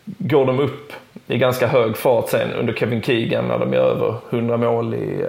går 0.06 0.46
de 0.46 0.60
upp 0.60 0.94
i 1.28 1.38
ganska 1.38 1.68
hög 1.68 1.98
fart 1.98 2.30
sen 2.30 2.52
under 2.52 2.74
Kevin 2.74 3.02
Keegan 3.02 3.48
när 3.48 3.60
de 3.60 3.74
gör 3.74 3.92
över 3.92 4.16
100 4.30 4.58
mål 4.58 4.94
i 4.94 5.26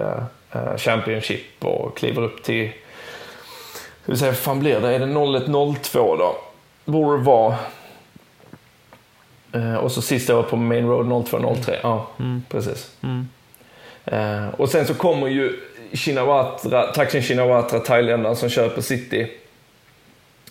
eh, 0.51 0.77
Championship 0.77 1.65
och 1.65 1.97
kliver 1.97 2.21
upp 2.21 2.43
till... 2.43 2.69
Hur 4.05 4.31
fan 4.33 4.59
blir 4.59 4.79
det? 4.79 4.95
Är 4.95 4.99
det 4.99 5.05
01-02 5.05 5.93
då? 5.93 6.35
Borde 6.85 7.17
det 7.17 7.23
vara. 7.23 7.55
Eh, 9.55 9.75
och 9.75 9.91
så 9.91 10.01
sista 10.01 10.37
året 10.37 10.49
på 10.49 10.55
Main 10.55 10.87
Road 10.87 11.05
02-03. 11.05 11.75
Ja, 11.83 12.07
precis. 12.49 12.91
Mm. 13.03 13.27
Eh, 14.05 14.47
och 14.49 14.69
sen 14.69 14.85
så 14.85 14.93
kommer 14.93 15.27
ju 15.27 15.59
Shinawatra, 15.93 16.83
Taksin 16.83 17.21
Shinawatra, 17.21 17.79
thailändaren 17.79 18.35
som 18.35 18.49
köper 18.49 18.81
City. 18.81 19.27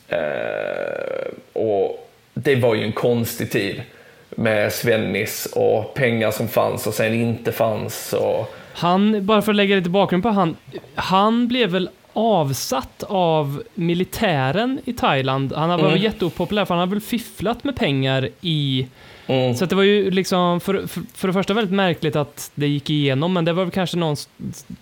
Eh, 0.09 1.33
och 1.53 2.11
det 2.35 2.57
var 2.57 2.75
ju 2.75 2.85
en 2.85 2.93
konstig 2.93 3.51
tid 3.51 3.83
med 4.31 4.73
Svennis 4.73 5.47
och 5.47 5.95
pengar 5.95 6.31
som 6.31 6.49
fanns 6.49 6.87
och 6.87 6.95
sen 6.95 7.15
inte 7.15 7.53
fanns. 7.53 8.13
Och, 8.13 8.55
Han, 8.75 9.27
bara 9.27 9.43
för 9.43 9.53
att 9.53 9.57
lägga 9.57 9.77
lite 9.77 9.91
bakgrund 9.91 10.23
på 10.23 10.29
han, 10.29 10.57
han 10.95 11.49
blev 11.49 11.71
väl 11.71 11.89
avsatt 12.15 13.03
av 13.09 13.63
militären 13.75 14.81
i 14.85 14.93
Thailand. 14.93 15.53
Han 15.57 15.69
var 15.69 15.79
Mm. 15.89 16.03
jätteopopulär 16.03 16.65
för 16.65 16.75
han 16.75 16.81
har 16.81 16.87
väl 16.87 17.01
fifflat 17.01 17.65
med 17.65 17.77
pengar 17.77 18.29
i... 18.41 18.87
mm, 19.27 19.55
Så 19.55 19.67
det 19.67 19.75
var 19.75 19.83
ju 19.83 20.11
liksom, 20.11 20.61
för, 20.61 20.87
för, 20.87 21.03
för 21.15 21.29
det 21.29 21.35
första 21.35 21.55
väldigt 21.55 21.75
märkligt 21.75 22.17
att 22.17 22.51
det 22.55 22.67
gick 22.69 22.91
igenom, 22.91 23.33
men 23.33 23.45
det 23.45 23.53
var 23.53 23.65
väl 23.65 23.73
kanske 23.73 23.97
någon... 23.97 24.17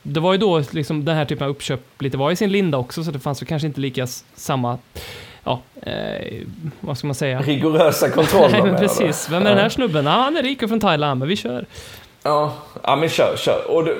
Det 0.02 0.20
var 0.20 0.32
ju 0.32 0.38
då 0.38 0.62
liksom 0.70 1.04
den 1.04 1.16
här 1.16 1.24
typen 1.24 1.44
av 1.44 1.50
uppköp 1.50 2.02
lite 2.02 2.16
var 2.16 2.30
i 2.30 2.36
sin 2.36 2.52
linda 2.52 2.78
också, 2.78 3.04
så 3.04 3.10
det 3.10 3.18
fanns 3.20 3.42
väl 3.42 3.48
kanske 3.48 3.66
inte 3.68 3.80
lika 3.80 4.06
samma... 4.34 4.78
Ja, 5.44 5.60
eh, 5.82 6.42
vad 6.80 6.98
ska 6.98 7.06
man 7.06 7.14
säga? 7.14 7.40
rigorösa 7.42 8.10
kontroller. 8.10 8.48
Nej, 8.52 8.62
men 8.62 8.76
precis. 8.80 9.28
Vem 9.30 9.42
är 9.42 9.50
den 9.50 9.58
här 9.58 9.68
snubben? 9.68 10.04
Ja, 10.04 10.10
han 10.10 10.36
är 10.36 10.42
rik 10.42 10.62
och 10.62 10.68
från 10.68 10.80
Thailand, 10.80 11.18
men 11.18 11.28
vi 11.28 11.36
kör. 11.36 11.66
Ja, 12.24 12.52
ja 12.82 12.96
men 12.96 13.08
kör, 13.08 13.36
kör. 13.36 13.70
Och 13.70 13.84
det, 13.84 13.94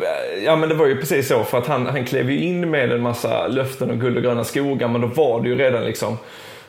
ja, 0.44 0.56
men 0.56 0.68
det 0.68 0.74
var 0.74 0.86
ju 0.86 1.00
precis 1.00 1.28
så, 1.28 1.44
för 1.44 1.58
att 1.58 1.66
han, 1.66 1.86
han 1.86 2.04
klev 2.04 2.30
ju 2.30 2.40
in 2.40 2.70
med 2.70 2.92
en 2.92 3.02
massa 3.02 3.46
löften 3.46 3.90
och 3.90 4.00
guld 4.00 4.16
och 4.16 4.22
gröna 4.22 4.44
skogar, 4.44 4.88
men 4.88 5.00
då 5.00 5.06
var 5.06 5.40
det 5.40 5.48
ju 5.48 5.58
redan 5.58 5.84
liksom 5.84 6.18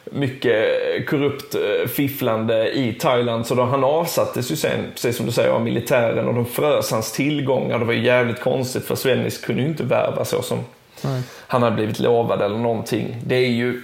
mycket 0.05 0.65
korrupt 1.07 1.55
eh, 1.55 1.87
fifflande 1.87 2.71
i 2.71 2.93
Thailand, 2.93 3.47
så 3.47 3.55
då 3.55 3.63
han 3.63 3.83
avsattes 3.83 4.51
ju 4.51 4.55
sen, 4.55 4.79
precis 4.93 5.17
som 5.17 5.25
du 5.25 5.31
säger, 5.31 5.49
av 5.49 5.61
militären 5.61 6.27
och 6.27 6.33
de 6.33 6.45
frös 6.45 6.91
hans 6.91 7.11
tillgångar. 7.11 7.79
Det 7.79 7.85
var 7.85 7.93
ju 7.93 8.03
jävligt 8.03 8.39
konstigt, 8.39 8.85
för 8.85 8.95
Svennis 8.95 9.37
kunde 9.37 9.61
ju 9.61 9.67
inte 9.67 9.83
värva 9.83 10.25
så 10.25 10.41
som 10.41 10.59
Nej. 11.01 11.21
han 11.47 11.63
hade 11.63 11.75
blivit 11.75 11.99
lovad 11.99 12.41
eller 12.41 12.57
någonting. 12.57 13.15
Det 13.25 13.35
är 13.35 13.49
ju 13.49 13.81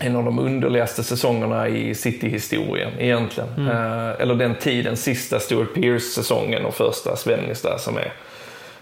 en 0.00 0.16
av 0.16 0.24
de 0.24 0.38
underligaste 0.38 1.04
säsongerna 1.04 1.68
i 1.68 1.94
City-historien 1.94 2.92
egentligen. 2.98 3.68
Eh, 3.68 4.20
eller 4.20 4.34
den 4.34 4.54
tiden, 4.54 4.96
sista 4.96 5.40
Stuart 5.40 5.74
Pearce-säsongen 5.74 6.64
och 6.64 6.74
första 6.74 7.16
Svennis 7.16 7.62
där 7.62 7.78
som 7.78 7.96
är 7.96 8.12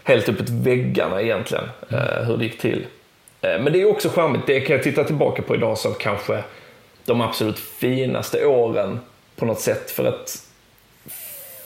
helt 0.04 0.28
uppåt 0.28 0.48
väggarna 0.48 1.22
egentligen, 1.22 1.64
eh, 1.90 2.24
hur 2.26 2.36
det 2.36 2.44
gick 2.44 2.58
till. 2.58 2.86
Eh, 3.40 3.60
men 3.60 3.72
det 3.72 3.80
är 3.80 3.90
också 3.90 4.08
charmigt, 4.08 4.46
det 4.46 4.60
kan 4.60 4.76
jag 4.76 4.82
titta 4.84 5.04
tillbaka 5.04 5.42
på 5.42 5.54
idag 5.54 5.78
som 5.78 5.94
kanske 5.94 6.44
de 7.04 7.20
absolut 7.20 7.58
finaste 7.58 8.46
åren 8.46 9.00
på 9.36 9.44
något 9.44 9.60
sätt. 9.60 9.90
För 9.90 10.04
att 10.04 10.42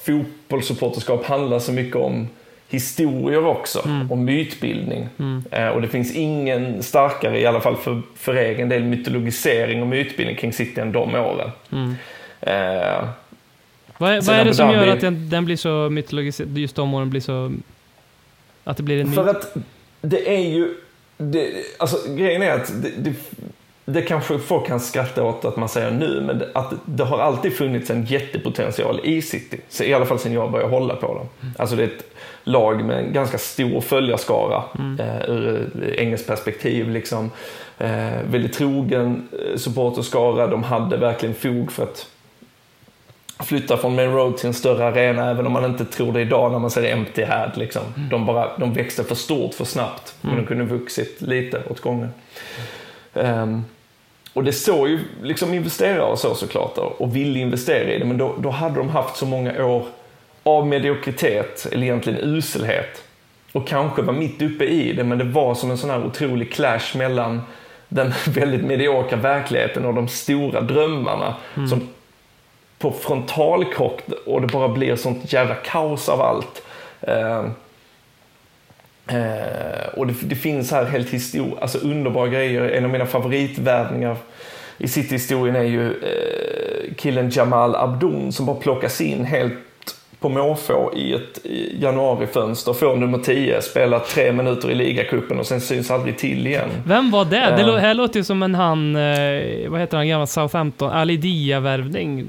fotbollssupporterskap 0.06 1.24
handlar 1.24 1.58
så 1.58 1.72
mycket 1.72 1.96
om 1.96 2.28
historier 2.70 3.46
också, 3.46 3.88
om 4.10 4.24
mytbildning. 4.24 5.08
Eh, 5.50 5.68
och 5.68 5.82
det 5.82 5.88
finns 5.88 6.14
ingen 6.14 6.82
starkare, 6.82 7.40
i 7.40 7.46
alla 7.46 7.60
fall 7.60 7.76
för, 7.76 8.02
för 8.16 8.34
egen 8.34 8.68
del, 8.68 8.84
mytologisering 8.84 9.82
och 9.82 9.88
mytbildning 9.88 10.36
kring 10.36 10.52
City 10.52 10.80
än 10.80 10.92
de 10.92 11.14
åren. 11.14 11.50
Eh, 12.40 13.08
Vad 13.98 14.10
är, 14.12 14.20
vad 14.20 14.36
är 14.36 14.44
det 14.44 14.54
som 14.54 14.70
gör 14.70 14.86
att 14.86 15.00
den, 15.00 15.30
den 15.30 15.44
blir 15.44 15.56
så 15.56 15.90
mytologiserad, 15.90 16.58
just 16.58 16.76
de 16.76 16.94
åren 16.94 17.10
blir 17.10 17.20
så... 17.20 17.52
Att 18.64 18.76
det 18.76 18.82
blir 18.82 19.00
en 19.00 19.12
För 19.12 19.24
myt? 19.24 19.36
att 19.36 19.56
det 20.00 20.34
är 20.36 20.40
ju... 20.50 20.74
Det, 21.16 21.50
alltså, 21.78 22.14
grejen 22.14 22.42
är 22.42 22.50
att 22.50 22.82
det, 22.82 22.90
det, 22.98 23.14
det 23.92 24.02
kanske 24.02 24.38
folk 24.38 24.66
kan 24.66 24.80
skratta 24.80 25.24
åt 25.24 25.44
att 25.44 25.56
man 25.56 25.68
säger 25.68 25.90
nu, 25.90 26.20
men 26.20 26.42
att 26.54 26.72
det 26.84 27.04
har 27.04 27.18
alltid 27.18 27.56
funnits 27.56 27.90
en 27.90 28.04
jättepotential 28.04 29.00
i 29.04 29.22
City. 29.22 29.60
Så 29.68 29.84
I 29.84 29.94
alla 29.94 30.06
fall 30.06 30.18
sedan 30.18 30.32
jag 30.32 30.50
började 30.50 30.70
hålla 30.70 30.96
på 30.96 31.14
dem. 31.14 31.52
Alltså 31.58 31.76
det 31.76 31.82
är 31.82 31.86
ett 31.86 32.04
lag 32.44 32.84
med 32.84 32.98
en 32.98 33.12
ganska 33.12 33.38
stor 33.38 33.80
följarskara 33.80 34.62
eh, 34.98 35.30
ur 35.30 35.70
engelskt 35.98 36.26
perspektiv. 36.26 36.90
Liksom. 36.90 37.30
Eh, 37.78 38.22
väldigt 38.30 38.52
trogen 38.52 39.28
eh, 39.32 39.56
supporterskara. 39.56 40.46
De 40.46 40.62
hade 40.62 40.96
verkligen 40.96 41.34
fog 41.34 41.72
för 41.72 41.82
att 41.82 42.06
flytta 43.38 43.76
från 43.76 43.94
Main 43.94 44.12
Road 44.12 44.36
till 44.36 44.46
en 44.46 44.54
större 44.54 44.86
arena, 44.86 45.30
även 45.30 45.46
om 45.46 45.52
man 45.52 45.64
inte 45.64 45.84
tror 45.84 46.12
det 46.12 46.20
idag 46.20 46.52
när 46.52 46.58
man 46.58 46.70
ser 46.70 46.92
Empty 46.92 47.24
Had. 47.24 47.50
Liksom. 47.54 47.82
De, 48.10 48.26
bara, 48.26 48.56
de 48.58 48.72
växte 48.72 49.04
för 49.04 49.14
stort 49.14 49.54
för 49.54 49.64
snabbt, 49.64 50.14
men 50.20 50.36
de 50.36 50.46
kunde 50.46 50.64
vuxit 50.64 51.20
lite 51.20 51.62
åt 51.68 51.80
gången. 51.80 52.08
Ehm, 53.14 53.64
och 54.32 54.44
det 54.44 54.52
såg 54.52 54.88
ju 54.88 54.98
liksom 55.22 55.54
investerare 55.54 56.02
och 56.02 56.18
så 56.18 56.34
såklart 56.34 56.78
och 56.78 57.16
ville 57.16 57.38
investera 57.38 57.92
i 57.92 57.98
det, 57.98 58.04
men 58.04 58.18
då, 58.18 58.34
då 58.38 58.50
hade 58.50 58.74
de 58.74 58.88
haft 58.88 59.16
så 59.16 59.26
många 59.26 59.64
år 59.64 59.86
av 60.42 60.66
mediokritet, 60.66 61.66
eller 61.72 61.82
egentligen 61.82 62.18
uselhet, 62.18 63.04
och 63.52 63.68
kanske 63.68 64.02
var 64.02 64.12
mitt 64.12 64.42
uppe 64.42 64.64
i 64.64 64.92
det, 64.92 65.04
men 65.04 65.18
det 65.18 65.24
var 65.24 65.54
som 65.54 65.70
en 65.70 65.78
sån 65.78 65.90
här 65.90 66.06
otrolig 66.06 66.52
clash 66.52 66.96
mellan 66.96 67.42
den 67.88 68.12
väldigt 68.26 68.64
mediokra 68.64 69.16
verkligheten 69.16 69.84
och 69.84 69.94
de 69.94 70.08
stora 70.08 70.60
drömmarna 70.60 71.34
som 71.68 71.88
på 72.78 72.92
frontalkrock 72.92 74.00
och 74.26 74.40
det 74.40 74.46
bara 74.46 74.68
blir 74.68 74.96
sånt 74.96 75.32
jävla 75.32 75.54
kaos 75.54 76.08
av 76.08 76.20
allt. 76.20 76.62
Eh, 79.10 79.88
och 79.96 80.06
det, 80.06 80.14
det 80.22 80.34
finns 80.34 80.70
här 80.70 80.84
helt 80.84 81.10
histor 81.10 81.58
alltså 81.60 81.78
underbara 81.78 82.28
grejer. 82.28 82.62
En 82.62 82.84
av 82.84 82.90
mina 82.90 83.06
favoritvärvningar 83.06 84.16
i 84.78 84.88
City-historien 84.88 85.56
är 85.56 85.62
ju 85.62 85.86
eh, 85.90 86.94
killen 86.96 87.30
Jamal 87.32 87.74
Abdon 87.76 88.32
som 88.32 88.46
bara 88.46 88.56
plockas 88.56 89.00
in 89.00 89.24
helt 89.24 89.54
på 90.20 90.28
måfå 90.28 90.92
i 90.96 91.12
ett 91.14 91.38
januarifönster, 91.80 92.72
får 92.72 92.96
nummer 92.96 93.18
10, 93.18 93.62
spelar 93.62 93.98
tre 93.98 94.32
minuter 94.32 94.70
i 94.70 94.74
ligacupen 94.74 95.38
och 95.38 95.46
sen 95.46 95.60
syns 95.60 95.90
aldrig 95.90 96.18
till 96.18 96.46
igen. 96.46 96.68
Vem 96.86 97.10
var 97.10 97.24
det? 97.24 97.54
Det 97.56 97.62
Eh. 97.62 97.76
här 97.76 97.94
låter 97.94 98.16
ju 98.20 98.24
som 98.24 98.42
en 98.42 98.54
han, 98.54 98.96
eh, 98.96 99.68
vad 99.68 99.80
heter 99.80 99.96
han, 99.96 100.08
gammal 100.08 100.26
Southampton, 100.26 100.90
Ali 100.90 101.16
Dia-värvning. 101.16 102.26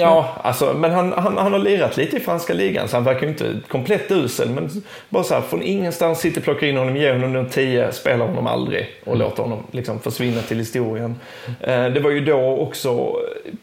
Ja, 0.00 0.36
alltså, 0.42 0.74
men 0.74 0.90
han, 0.90 1.12
han, 1.12 1.38
han 1.38 1.52
har 1.52 1.58
lirat 1.58 1.96
lite 1.96 2.16
i 2.16 2.20
franska 2.20 2.54
ligan 2.54 2.88
så 2.88 2.96
han 2.96 3.04
verkar 3.04 3.22
ju 3.22 3.28
inte 3.28 3.54
komplett 3.68 4.10
usel. 4.10 4.50
Men 4.50 4.70
bara 5.08 5.22
så 5.22 5.34
här, 5.34 5.40
från 5.40 5.62
ingenstans 5.62 6.20
City 6.20 6.40
plockar 6.40 6.66
in 6.66 6.76
honom, 6.76 6.96
ger 6.96 7.18
honom 7.18 7.48
10, 7.48 7.92
spelar 7.92 8.26
honom 8.26 8.46
aldrig 8.46 8.86
och 9.04 9.16
låter 9.16 9.42
honom 9.42 9.66
liksom 9.70 10.00
försvinna 10.00 10.42
till 10.42 10.58
historien. 10.58 11.20
Eh, 11.60 11.86
det 11.86 12.00
var 12.00 12.10
ju 12.10 12.24
då 12.24 12.56
också 12.56 13.16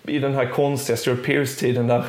i 0.07 0.19
den 0.19 0.35
här 0.35 0.45
konstiga 0.45 0.97
Stuart 0.97 1.25
Pearce-tiden 1.25 1.87
där 1.87 2.03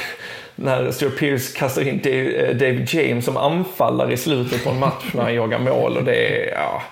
när 0.54 0.90
Stuart 0.90 1.18
Pearce 1.18 1.58
kastar 1.58 1.82
in 1.82 2.00
eh, 2.04 2.56
David 2.56 2.94
James 2.94 3.24
som 3.24 3.36
anfallare 3.36 4.12
i 4.12 4.16
slutet 4.16 4.64
på 4.64 4.70
en 4.70 4.78
match 4.78 5.04
när 5.12 5.22
han 5.22 5.34
jagar 5.34 5.58
mål 5.58 5.96
och 5.96 6.04
det 6.04 6.26
är, 6.26 6.54
ja. 6.54 6.82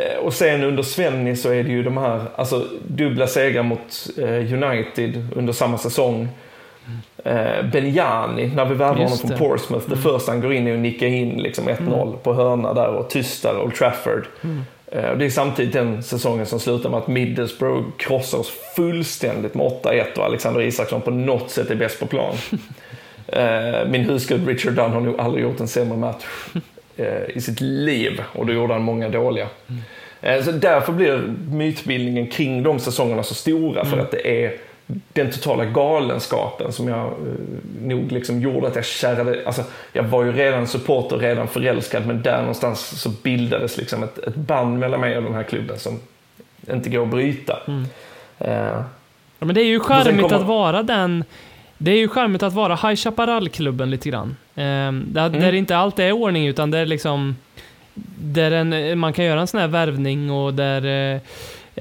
Eh, 0.00 0.16
Och 0.16 0.32
sen 0.34 0.64
under 0.64 0.82
Svenny 0.82 1.36
så 1.36 1.50
är 1.50 1.64
det 1.64 1.70
ju 1.70 1.82
de 1.82 1.96
här, 1.96 2.20
alltså 2.36 2.66
dubbla 2.86 3.26
segrar 3.26 3.62
mot 3.62 4.08
eh, 4.18 4.52
United 4.52 5.28
under 5.36 5.52
samma 5.52 5.78
säsong. 5.78 6.28
Eh, 7.24 7.62
Benjani, 7.72 8.46
när 8.46 8.64
vi 8.64 8.74
värvar 8.74 8.94
honom 8.94 9.18
från 9.18 9.30
det. 9.30 9.36
Mm. 9.36 9.48
Portsmouth, 9.48 9.88
det 9.88 9.96
första 9.96 10.32
han 10.32 10.40
går 10.40 10.52
in 10.52 10.66
är 10.66 10.74
att 10.74 10.78
nicka 10.80 11.06
in 11.06 11.42
liksom 11.42 11.68
1-0 11.68 12.16
på 12.16 12.34
hörna 12.34 12.74
där 12.74 12.88
och 12.88 13.10
tystar 13.10 13.62
Old 13.62 13.74
Trafford. 13.74 14.26
Mm. 14.42 14.64
Och 15.10 15.18
det 15.18 15.24
är 15.24 15.30
samtidigt 15.30 15.72
den 15.72 16.02
säsongen 16.02 16.46
som 16.46 16.60
slutar 16.60 16.90
med 16.90 16.98
att 16.98 17.08
Middlesbrough 17.08 17.84
krossar 17.96 18.38
oss 18.38 18.52
fullständigt 18.76 19.54
med 19.54 19.66
8-1 19.66 20.18
och 20.18 20.24
Alexander 20.24 20.60
Isaksson 20.60 21.00
på 21.00 21.10
något 21.10 21.50
sätt 21.50 21.70
är 21.70 21.74
bäst 21.74 22.00
på 22.00 22.06
plan. 22.06 22.34
Min 23.90 24.04
husgud 24.04 24.48
Richard 24.48 24.72
Dunn 24.72 24.90
har 24.90 25.00
nog 25.00 25.20
aldrig 25.20 25.44
gjort 25.44 25.60
en 25.60 25.68
sämre 25.68 25.98
match 25.98 26.24
i 27.34 27.40
sitt 27.40 27.60
liv 27.60 28.22
och 28.32 28.46
då 28.46 28.52
gjorde 28.52 28.72
han 28.72 28.82
många 28.82 29.08
dåliga. 29.08 29.46
Eh, 30.20 30.42
Så 30.42 30.52
därför 30.52 30.92
blir 30.92 31.22
mytbildningen 31.50 32.26
kring 32.26 32.62
de 32.62 32.78
säsongerna 32.80 33.22
så 33.22 33.34
stora 33.34 33.84
för 33.84 33.98
att 33.98 34.10
det 34.10 34.44
är 34.44 34.52
den 35.12 35.30
totala 35.30 35.64
galenskapen 35.64 36.72
som 36.72 36.88
jag 36.88 36.98
eh, 37.06 37.12
nog 37.82 38.12
liksom 38.12 38.40
gjorde 38.40 38.66
att 38.66 38.76
jag 38.76 38.84
kärrade, 38.84 39.42
alltså 39.46 39.62
jag 39.92 40.02
var 40.02 40.24
ju 40.24 40.32
redan 40.32 40.66
supporter, 40.66 41.16
redan 41.18 41.48
förälskad 41.48 42.06
men 42.06 42.22
där 42.22 42.38
någonstans 42.38 43.00
så 43.02 43.08
bildades 43.22 43.76
liksom 43.76 44.02
ett, 44.02 44.18
ett 44.18 44.34
band 44.36 44.78
mellan 44.78 45.00
mig 45.00 45.16
och 45.16 45.22
den 45.22 45.34
här 45.34 45.42
klubben 45.42 45.78
som 45.78 46.00
inte 46.72 46.90
går 46.90 47.02
att 47.02 47.08
bryta. 47.08 47.58
Eh, 48.38 48.80
Ja, 49.38 49.46
men 49.46 49.54
det 49.54 49.60
är 49.60 49.66
ju 49.66 49.80
charmigt 49.80 50.20
kommer- 50.22 50.36
att 50.36 50.46
vara 50.46 50.82
den... 50.82 51.24
Det 51.78 51.90
är 51.90 51.96
ju 51.96 52.08
charmigt 52.08 52.42
att 52.42 52.52
vara 52.52 52.74
High 52.74 52.94
Chaparral-klubben 52.96 53.90
lite 53.90 54.08
grann. 54.08 54.36
Ehm, 54.56 55.04
där, 55.12 55.26
Mm. 55.26 55.40
där 55.40 55.52
inte 55.52 55.76
allt 55.76 55.98
är 55.98 56.12
ordning, 56.12 56.46
utan 56.46 56.70
det 56.70 56.78
är 56.78 56.86
liksom... 56.86 57.36
Där 58.18 58.50
en, 58.50 58.98
man 58.98 59.12
kan 59.12 59.24
göra 59.24 59.40
en 59.40 59.46
sån 59.46 59.60
här 59.60 59.68
värvning 59.68 60.30
och 60.30 60.54
där 60.54 60.84
eh, 61.14 61.20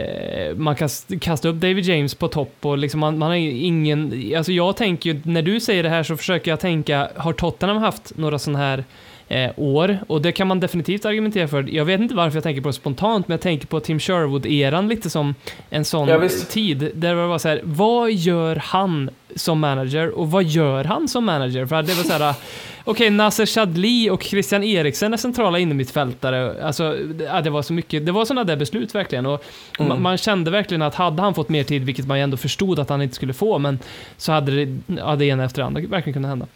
eh, 0.04 0.56
man 0.56 0.76
kan 0.76 0.86
st- 0.86 1.20
kasta 1.20 1.48
upp 1.50 1.56
David 1.56 1.86
James 1.86 2.16
på 2.16 2.28
topp 2.28 2.56
och 2.62 2.78
liksom 2.78 3.00
man, 3.00 3.18
man 3.18 3.30
har 3.30 3.36
ingen... 3.36 4.32
Alltså 4.38 4.52
jag 4.52 4.78
tänker 4.78 5.10
ju, 5.14 5.22
när 5.24 5.42
du 5.42 5.60
säger 5.60 5.84
det 5.84 5.90
här 5.90 6.04
så 6.04 6.18
försöker 6.18 6.52
jag 6.52 6.60
tänka, 6.60 7.10
har 7.16 7.34
Tottenham 7.34 7.78
haft 7.78 8.18
några 8.18 8.40
sån 8.40 8.56
här 8.56 8.84
eh, 9.28 9.52
år. 9.56 9.98
Och 10.08 10.22
det 10.22 10.32
kan 10.32 10.48
man 10.48 10.60
definitivt 10.60 11.06
argumentera 11.06 11.48
för. 11.48 11.70
Jag 11.76 11.86
vet 11.86 12.02
inte 12.02 12.16
varför 12.16 12.38
jag 12.38 12.44
tänker 12.44 12.62
på 12.62 12.70
det 12.70 12.74
spontant, 12.74 13.28
men 13.28 13.34
jag 13.34 13.42
tänker 13.42 13.68
på 13.68 13.80
Tim 13.80 14.00
Sherwood-eran 14.00 14.88
lite 14.88 15.10
som 15.10 15.36
en 15.70 15.86
sån 15.86 16.08
Ja, 16.08 16.30
tid. 16.50 16.92
Där 16.96 17.16
det 17.16 17.28
var 17.28 17.38
så 17.38 17.48
här, 17.50 17.62
vad 17.64 18.12
gör 18.12 18.56
han 18.56 19.10
som 19.36 19.60
manager 19.60 20.10
och 20.10 20.32
vad 20.32 20.44
gör 20.44 20.84
han 20.84 21.08
som 21.08 21.26
manager? 21.26 21.66
För 21.66 21.84
det 21.84 21.94
var 21.94 22.04
så 22.04 22.14
här, 22.24 22.36
okej, 22.84 23.10
Nasser 23.10 23.46
Chadli 23.46 24.10
och 24.10 24.24
Christian 24.24 24.64
Eriksen 24.64 25.14
är 25.14 25.18
centrala 25.18 25.60
innermittfältare. 25.60 26.64
Alltså, 26.66 26.96
det 27.44 27.50
var 27.50 27.62
så 27.62 27.74
mycket, 27.74 28.06
det 28.06 28.12
var 28.12 28.26
sådana 28.26 28.44
där 28.44 28.56
beslut 28.56 28.96
verkligen. 28.96 29.26
Och 29.26 29.44
Mm. 29.80 29.90
man, 29.90 30.02
man 30.02 30.18
kände 30.18 30.52
verkligen 30.52 30.82
att 30.82 30.96
hade 30.96 31.22
han 31.22 31.34
fått 31.34 31.50
mer 31.50 31.64
tid, 31.64 31.84
vilket 31.84 32.08
man 32.08 32.18
ju 32.18 32.24
ändå 32.24 32.38
förstod 32.38 32.80
att 32.80 32.90
han 32.90 33.02
inte 33.02 33.16
skulle 33.16 33.34
få, 33.34 33.60
men 33.60 33.80
så 34.18 34.32
hade 34.32 34.66
det, 34.66 34.78
ja, 34.98 35.16
det 35.16 35.26
ena 35.26 35.44
efter 35.44 35.62
det 35.62 35.66
andra 35.66 35.82
verkligen 35.82 36.14
kunnat 36.14 36.30
hända. 36.30 36.48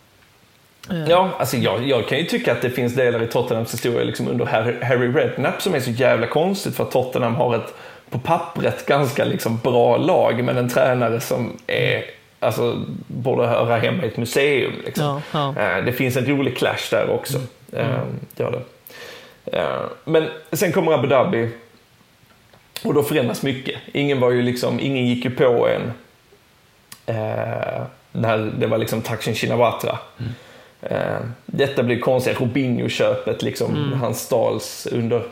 Eh, 0.92 1.10
Ja, 1.10 1.30
alltså 1.40 1.58
jag, 1.58 1.88
jag 1.88 2.08
kan 2.08 2.18
ju 2.18 2.24
tycka 2.24 2.52
att 2.52 2.62
det 2.62 2.70
finns 2.70 2.96
delar 2.96 3.24
i 3.24 3.28
Tottenhams 3.28 3.74
historia 3.74 4.04
liksom 4.04 4.28
under 4.28 4.46
Harry, 4.84 5.08
Redknapp 5.14 5.62
som 5.62 5.76
är 5.76 5.80
så 5.80 5.92
jävla 5.92 6.28
konstigt 6.28 6.76
för 6.76 6.84
att 6.84 6.92
Tottenham 6.92 7.36
har 7.36 7.56
ett 7.56 7.74
på 8.10 8.20
pappret 8.20 8.86
ganska 8.86 9.26
liksom 9.26 9.58
bra 9.64 9.98
lag 9.98 10.44
men 10.44 10.58
en 10.58 10.70
tränare 10.70 11.20
som 11.20 11.58
är, 11.68 12.04
alltså, 12.40 12.84
borde 13.08 13.48
höra 13.48 13.78
hemma 13.78 14.04
i 14.04 14.08
ett 14.08 14.18
museum. 14.18 14.72
Liksom. 14.86 15.22
Ja, 15.34 15.54
ja. 15.56 15.78
Eh, 15.78 15.86
Det 15.86 15.92
finns 15.92 16.18
en 16.18 16.26
rolig 16.26 16.58
clash 16.58 16.88
där 16.92 17.10
också. 17.10 17.38
Gör 18.36 18.52
det. 18.52 18.62
Eh, 19.58 19.80
Men 20.04 20.28
sen 20.52 20.72
kommer 20.72 20.92
Abu 20.94 21.08
Dhabi 21.08 21.50
och 22.84 22.94
då 22.94 23.04
förändras 23.04 23.44
mycket. 23.44 23.76
Ingen 23.94 24.20
var 24.20 24.32
ju 24.32 24.42
liksom, 24.42 24.80
ingen 24.80 25.06
gick 25.08 25.26
ju 25.26 25.32
på 25.32 25.68
en 25.68 25.92
när 28.12 28.38
det 28.60 28.68
var 28.68 28.78
liksom 28.78 29.02
Taksin 29.02 29.36
Shinawatra. 29.36 29.98
Eh, 30.82 31.20
detta 31.46 31.84
blir 31.84 32.00
konstigt. 32.00 32.40
Robinho-köpet, 32.40 33.42
liksom, 33.44 33.94
han 33.94 34.16
stals 34.16 34.88
under 34.92 35.24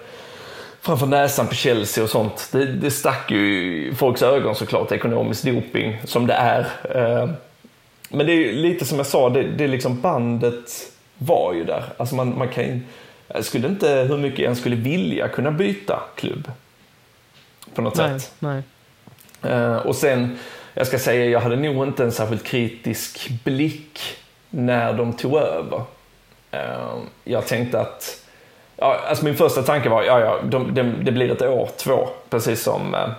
framför 0.81 1.05
näsan 1.07 1.47
på 1.47 1.55
Chelsea 1.55 2.03
och 2.03 2.09
sånt. 2.09 2.49
Det, 2.51 2.65
det 2.65 2.91
stack 2.91 3.31
ju 3.31 3.77
i 3.87 3.95
folks 3.95 4.21
ögon 4.21 4.55
såklart, 4.55 4.91
ekonomisk 4.91 5.43
doping 5.43 6.01
som 6.03 6.27
det 6.27 6.33
är. 6.33 6.59
Eh, 6.95 7.29
men 8.09 8.25
det 8.25 8.33
är 8.33 8.53
lite 8.53 8.85
som 8.85 8.97
jag 8.97 9.07
sa, 9.07 9.29
det, 9.29 9.43
det 9.43 9.63
är 9.63 9.67
liksom 9.67 10.01
bandet 10.01 10.91
var 11.17 11.53
ju 11.53 11.63
där. 11.63 11.83
Alltså 11.97 12.15
man, 12.15 12.37
man 12.37 12.47
kan 12.47 12.81
jag 13.27 13.45
skulle 13.45 13.67
inte, 13.67 13.89
hur 13.89 14.17
mycket 14.17 14.39
jag 14.39 14.49
än 14.49 14.55
skulle 14.55 14.75
vilja, 14.75 15.27
kunna 15.27 15.51
byta 15.51 16.03
klubb. 16.15 16.51
På 17.73 17.81
något 17.81 17.97
Nej, 17.97 18.19
sätt. 18.19 18.33
nej. 18.39 18.63
Eh, 19.41 19.75
och 19.75 19.95
sen, 19.95 20.37
jag 20.73 20.87
ska 20.87 20.99
säga, 20.99 21.25
jag 21.25 21.39
hade 21.39 21.55
nog 21.55 21.87
inte 21.87 22.03
en 22.03 22.11
särskilt 22.11 22.43
kritisk 22.43 23.29
blick 23.43 23.99
när 24.55 24.93
de 24.93 25.13
tog 25.13 25.37
över. 25.37 25.81
Eh, 26.51 26.97
jag 27.23 27.47
tänkte 27.47 27.79
att, 27.79 28.23
ja, 28.77 28.99
alltså 29.07 29.25
min 29.25 29.35
första 29.35 29.63
tanke 29.63 29.89
var, 29.89 30.03
ja, 30.03 30.19
ja, 30.19 30.39
de, 30.43 30.73
de, 30.73 30.95
det 31.03 31.11
blir 31.11 31.31
ett 31.31 31.41
år, 31.41 31.69
två, 31.77 32.09
precis 32.29 32.63
som, 32.63 32.95
eh, 32.95 33.09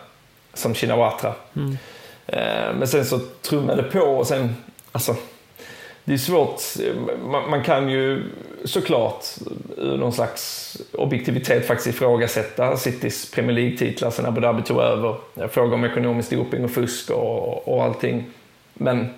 som 0.55 0.75
Shinawatra. 0.75 1.33
Mm. 1.57 1.79
Eh, 2.27 2.75
men 2.79 2.88
sen 2.88 3.05
så 3.05 3.18
trummade 3.18 3.83
det 3.83 3.90
på 3.90 4.01
och 4.01 4.27
sen, 4.27 4.57
alltså, 4.92 5.16
det 6.05 6.12
är 6.14 6.18
svårt. 6.18 6.62
Man, 7.25 7.51
man 7.51 7.64
kan 7.64 7.88
ju 7.88 8.22
såklart 8.64 9.25
ur 9.77 9.96
någon 9.96 10.12
slags 10.12 10.77
objektivitet 10.92 11.66
faktiskt 11.66 11.96
ifrågasätta 11.96 12.77
Citys 12.77 13.31
Premier 13.31 13.53
League-titlar 13.53 14.11
sen 14.11 14.27
Abu 14.27 14.40
Dhabi 14.40 14.62
tog 14.62 14.81
över. 14.81 15.16
Fråga 15.49 15.75
om 15.75 15.85
ekonomisk 15.85 16.31
doping 16.31 16.64
och 16.64 16.70
fusk 16.70 17.11
och, 17.11 17.68
och 17.68 17.85
allting. 17.85 18.25
Men 18.75 19.14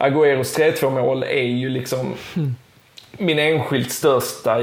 Agüeros 0.00 0.58
3-2 0.58 0.90
mål 0.90 1.22
är 1.22 1.42
ju 1.42 1.68
liksom 1.68 2.14
min 3.18 3.38
enskilt 3.38 3.90
största, 3.92 4.58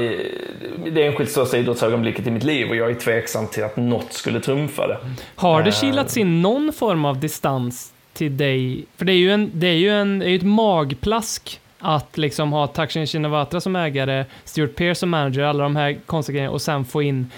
det 0.92 1.06
enskilt 1.06 1.30
största 1.30 1.56
idrottsögonblicket 1.58 2.26
i 2.26 2.30
mitt 2.30 2.44
liv 2.44 2.68
och 2.70 2.76
jag 2.76 2.90
är 2.90 2.94
tveksam 2.94 3.46
till 3.46 3.64
att 3.64 3.76
något 3.76 4.12
skulle 4.12 4.40
trumfa 4.40 4.86
det. 4.86 4.98
Har 5.34 5.62
det 5.62 5.68
Eh. 5.68 5.74
kilats 5.74 6.16
in 6.16 6.42
någon 6.42 6.72
form 6.72 7.04
av 7.04 7.20
distans 7.20 7.92
till 8.12 8.36
dig? 8.36 8.84
För 8.96 9.04
det 9.04 9.12
är 9.12 9.16
ju, 9.16 9.30
en, 9.32 9.50
det 9.54 9.66
är 9.66 9.72
ju, 9.74 9.90
en, 9.90 10.18
det 10.18 10.26
är 10.26 10.30
ju 10.30 10.36
ett 10.36 10.42
magplask 10.42 11.60
att 11.78 12.18
liksom 12.18 12.52
ha 12.52 12.66
Takshin 12.66 13.06
Shinawatra 13.06 13.60
som 13.60 13.76
ägare, 13.76 14.24
Stuart 14.44 14.74
Pearce 14.76 14.94
som 15.00 15.10
manager, 15.10 15.42
alla 15.42 15.62
de 15.62 15.76
här 15.76 15.96
konstiga 16.06 16.34
grejerna 16.36 16.52
och 16.52 16.62
sen 16.62 16.84
få 16.84 17.02
in 17.02 17.30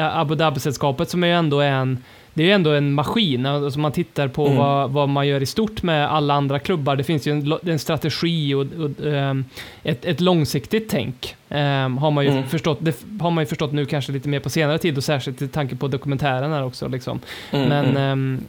Abu 0.00 0.34
Dhabi-sällskapet 0.34 1.08
som 1.10 1.22
är 1.24 1.28
ju 1.28 1.32
ändå 1.34 1.60
en 1.60 2.04
det 2.34 2.42
är 2.42 2.46
ju 2.46 2.52
ändå 2.52 2.70
en 2.70 2.94
maskin, 2.94 3.46
alltså 3.46 3.78
man 3.78 3.92
tittar 3.92 4.28
på 4.28 4.46
Mm. 4.46 4.58
vad, 4.58 4.90
vad 4.90 5.08
man 5.08 5.26
gör 5.26 5.42
i 5.42 5.46
stort 5.46 5.82
med 5.82 6.10
alla 6.12 6.34
andra 6.34 6.58
klubbar. 6.58 6.96
Det 6.96 7.04
finns 7.04 7.26
ju 7.26 7.32
en, 7.32 7.58
en 7.70 7.78
strategi 7.78 8.54
och, 8.54 8.60
och 8.60 9.06
ehm, 9.06 9.44
ett, 9.82 10.04
ett 10.04 10.20
långsiktigt 10.20 10.88
tänk. 10.90 11.36
ehm, 11.48 11.98
har, 11.98 12.10
man 12.10 12.24
ju 12.24 12.30
Mm. 12.30 12.46
förstått, 12.48 12.78
det 12.80 12.96
har 13.20 13.30
man 13.30 13.42
ju 13.42 13.46
förstått 13.46 13.72
nu 13.72 13.86
kanske 13.86 14.12
lite 14.12 14.28
mer 14.28 14.40
på 14.40 14.50
senare 14.50 14.78
tid 14.78 14.96
och 14.96 15.04
särskilt 15.04 15.42
i 15.42 15.48
tanke 15.48 15.76
på 15.76 15.88
dokumentären 15.88 16.52
här 16.52 16.64
också. 16.64 16.88
Liksom. 16.88 17.20
Mm, 17.50 17.68
Men 17.68 17.86
mm. 17.86 17.96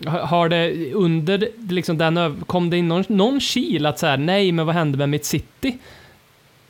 ehm, 0.05 0.11
har- 0.25 0.49
det 0.49 0.93
under 0.93 1.47
liksom 1.69 1.97
den, 1.97 2.43
kom 2.47 2.69
det 2.69 2.77
in 2.77 2.87
någon, 2.87 3.03
någon 3.07 3.39
kil 3.39 3.85
att 3.85 3.99
så 3.99 4.07
här, 4.07 4.17
nej 4.17 4.51
men 4.51 4.65
vad 4.65 4.75
hände 4.75 4.97
med 4.97 5.09
mitt 5.09 5.25
city? 5.25 5.77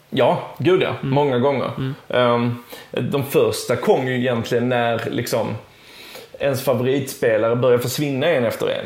Ja, 0.10 0.56
gud 0.58 0.82
ja. 0.82 0.95
Många 1.02 1.39
gånger. 1.39 1.69
Mm. 2.10 2.56
De 3.12 3.24
första 3.24 3.76
kom 3.76 4.08
ju 4.08 4.15
egentligen 4.17 4.69
när 4.69 5.02
liksom, 5.12 5.47
ens 6.42 6.62
favoritspelare 6.64 7.56
började 7.56 7.84
försvinna 7.84 8.28
en 8.28 8.44
efter 8.46 8.68
en. 8.68 8.86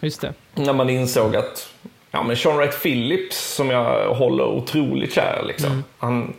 Just 0.00 0.20
det. 0.20 0.32
När 0.54 0.72
man 0.72 0.90
insåg 0.90 1.36
att 1.36 1.68
ja, 2.10 2.22
men 2.22 2.36
Sean 2.36 2.56
Wright 2.56 2.82
Phillips, 2.82 3.54
som 3.54 3.70
jag 3.70 4.14
håller 4.14 4.44
otroligt 4.44 5.12
kär, 5.14 5.44
liksom, 5.46 5.70
Mm. 5.70 5.84
han, 5.98 6.34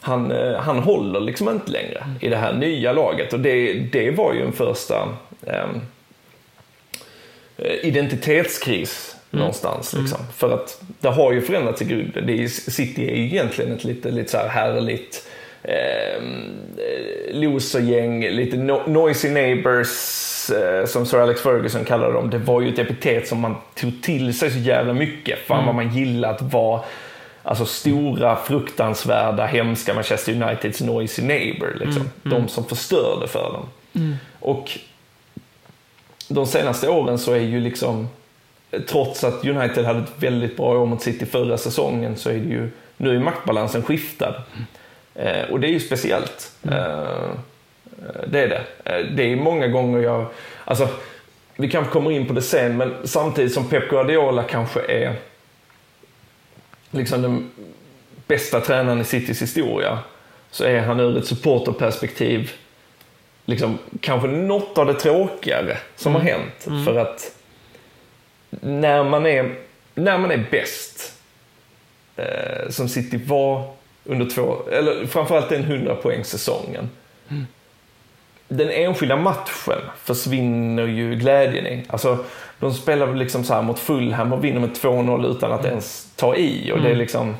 han, 0.00 0.30
eh, 0.32 0.58
han 0.60 0.78
håller 0.78 1.20
liksom 1.20 1.48
inte 1.48 1.70
längre 1.72 1.98
Mm. 2.04 2.16
i 2.20 2.28
det 2.28 2.36
här 2.36 2.52
nya 2.52 2.92
laget. 2.92 3.32
Och 3.32 3.40
det, 3.40 3.72
det 3.72 4.10
var 4.10 4.32
ju 4.34 4.42
en 4.42 4.52
första 4.52 5.08
ehm, 5.46 5.80
eh, 7.56 7.84
identitetskris 7.88 9.16
någonstans. 9.30 9.94
Liksom. 9.94 10.18
För 10.36 10.54
att 10.54 10.80
det 11.00 11.08
har 11.08 11.32
ju 11.32 11.40
förändrats 11.40 11.82
i 11.82 11.84
grunden. 11.84 12.48
City 12.48 13.10
är 13.10 13.16
ju 13.16 13.24
egentligen 13.24 13.72
ett 13.72 13.84
lite, 13.84 14.10
lite 14.10 14.30
så 14.30 14.36
här 14.38 14.48
härligt 14.48 15.27
eh, 15.68 16.22
losergäng, 17.32 18.28
lite 18.28 18.56
no, 18.56 18.82
noisy 18.86 19.30
neighbors, 19.30 20.50
eh, 20.50 20.86
som 20.86 21.06
Sir 21.06 21.18
Alex 21.18 21.40
Ferguson 21.40 21.84
kallade 21.84 22.12
dem. 22.12 22.30
Det 22.30 22.38
var 22.38 22.60
ju 22.60 22.72
ett 22.72 22.78
epitet 22.78 23.28
som 23.28 23.40
man 23.40 23.56
tog 23.74 24.02
till 24.02 24.38
sig 24.38 24.50
så 24.50 24.58
jävla 24.58 24.92
mycket. 24.92 25.38
Fan 25.38 25.66
vad 25.66 25.74
man 25.74 25.94
gillar 25.94 26.30
att 26.30 26.42
vara 26.42 26.80
Alltså 27.42 27.66
stora, 27.66 28.36
fruktansvärda, 28.36 29.46
hemska 29.46 29.94
Manchester 29.94 30.42
Uniteds 30.42 30.80
noisy 30.80 31.22
neighbor. 31.22 31.76
Liksom. 31.80 32.10
De 32.22 32.48
som 32.48 32.64
förstörde 32.64 33.28
för 33.28 33.52
dem. 33.52 33.66
Och 34.40 34.78
de 36.28 36.46
senaste 36.46 36.88
åren 36.88 37.18
så 37.18 37.32
är 37.32 37.40
ju 37.40 37.60
liksom, 37.60 38.08
trots 38.88 39.24
att 39.24 39.44
United 39.44 39.84
hade 39.84 39.98
ett 39.98 40.12
väldigt 40.22 40.56
bra 40.56 40.78
år 40.78 40.86
mot 40.86 41.02
City 41.02 41.26
förra 41.26 41.58
säsongen, 41.58 42.16
så 42.16 42.30
är 42.30 42.34
det 42.34 42.48
ju, 42.48 42.70
nu 42.96 43.16
är 43.16 43.20
maktbalansen 43.20 43.82
skiftad. 43.82 44.34
Eh, 45.18 45.50
och 45.50 45.60
det 45.60 45.66
är 45.66 45.72
ju 45.72 45.80
speciellt. 45.80 46.52
Eh, 46.62 47.30
det 48.26 48.40
är 48.40 48.48
det. 48.48 48.64
Eh, 48.84 49.06
det 49.06 49.22
är 49.22 49.36
många 49.36 49.68
gånger 49.68 49.98
jag, 49.98 50.26
alltså, 50.64 50.88
vi 51.56 51.70
kanske 51.70 51.92
kommer 51.92 52.10
in 52.10 52.26
på 52.26 52.32
det 52.32 52.42
sen, 52.42 52.76
men 52.76 52.94
samtidigt 53.04 53.54
som 53.54 53.68
Pep 53.68 53.90
Guardiola 53.90 54.42
kanske 54.42 54.80
är 54.80 55.14
liksom 56.90 57.22
den 57.22 57.50
bästa 58.26 58.60
tränaren 58.60 59.00
i 59.00 59.04
Citys 59.04 59.42
historia, 59.42 59.98
så 60.50 60.64
är 60.64 60.80
han 60.80 61.00
ur 61.00 61.18
ett 61.18 61.26
supporterperspektiv 61.26 62.52
liksom, 63.44 63.78
kanske 64.00 64.28
något 64.28 64.78
av 64.78 64.86
det 64.86 64.94
tråkigare 64.94 65.76
som 65.96 66.14
har 66.14 66.20
hänt. 66.20 66.84
För 66.86 66.98
att 66.98 67.34
när 68.60 69.04
man 69.04 69.26
är, 69.26 69.54
när 69.94 70.18
man 70.18 70.30
är 70.30 70.44
bäst, 70.50 71.14
eh, 72.16 72.68
som 72.70 72.88
City 72.88 73.20
var 73.26 73.78
under 74.08 74.26
två, 74.26 74.56
eller 74.72 75.06
framförallt 75.06 75.48
den 75.48 75.62
100 75.62 75.96
säsongen 76.24 76.90
Den 78.48 78.70
enskilda 78.70 79.16
matchen 79.16 79.78
försvinner 80.04 80.86
ju 80.86 81.14
glädjen 81.14 81.66
i. 81.66 81.84
Alltså, 81.88 82.24
de 82.60 82.74
spelar 82.74 83.14
liksom 83.14 83.44
så 83.44 83.54
här 83.54 83.62
mot 83.62 83.78
Fulham 83.78 84.32
och 84.32 84.44
vinner 84.44 84.60
med 84.60 84.70
2-0 84.70 85.30
utan 85.30 85.52
att 85.52 85.64
ens 85.64 86.12
ta 86.16 86.36
i. 86.36 86.72
Och 86.72 86.80
det 86.82 86.90
är 86.90 86.94
liksom... 86.96 87.36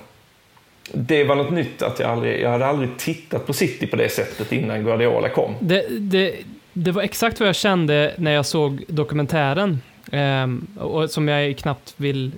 Det 0.92 1.24
var 1.24 1.35
något 1.37 1.50
nytt 1.50 1.83
att 1.83 1.98
jag 2.00 2.11
aldrig, 2.11 2.42
jag 2.42 2.50
hade 2.50 2.66
aldrig 2.66 2.90
tittat 2.98 3.46
på 3.46 3.52
City 3.52 3.87
på 3.87 3.96
det 3.96 4.09
sättet 4.09 4.52
innan 4.52 4.85
Guardiola 4.85 5.28
kom. 5.28 5.54
Det, 5.61 5.87
det, 5.98 6.35
det 6.72 6.90
var 6.92 7.02
exakt 7.02 7.40
vad 7.40 7.48
jag 7.48 7.57
kände 7.57 8.14
när 8.18 8.31
jag 8.31 8.46
såg 8.46 8.85
dokumentären. 8.88 9.81
ehm, 10.12 10.66
och 10.81 11.11
som 11.11 11.28
jag 11.28 11.57
knappt 11.59 11.94
vill 11.96 12.33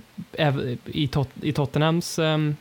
i, 0.85 1.07
Tot- 1.07 1.41
i 1.41 1.53
Tottenhams 1.53 2.19
ehm, 2.19 2.55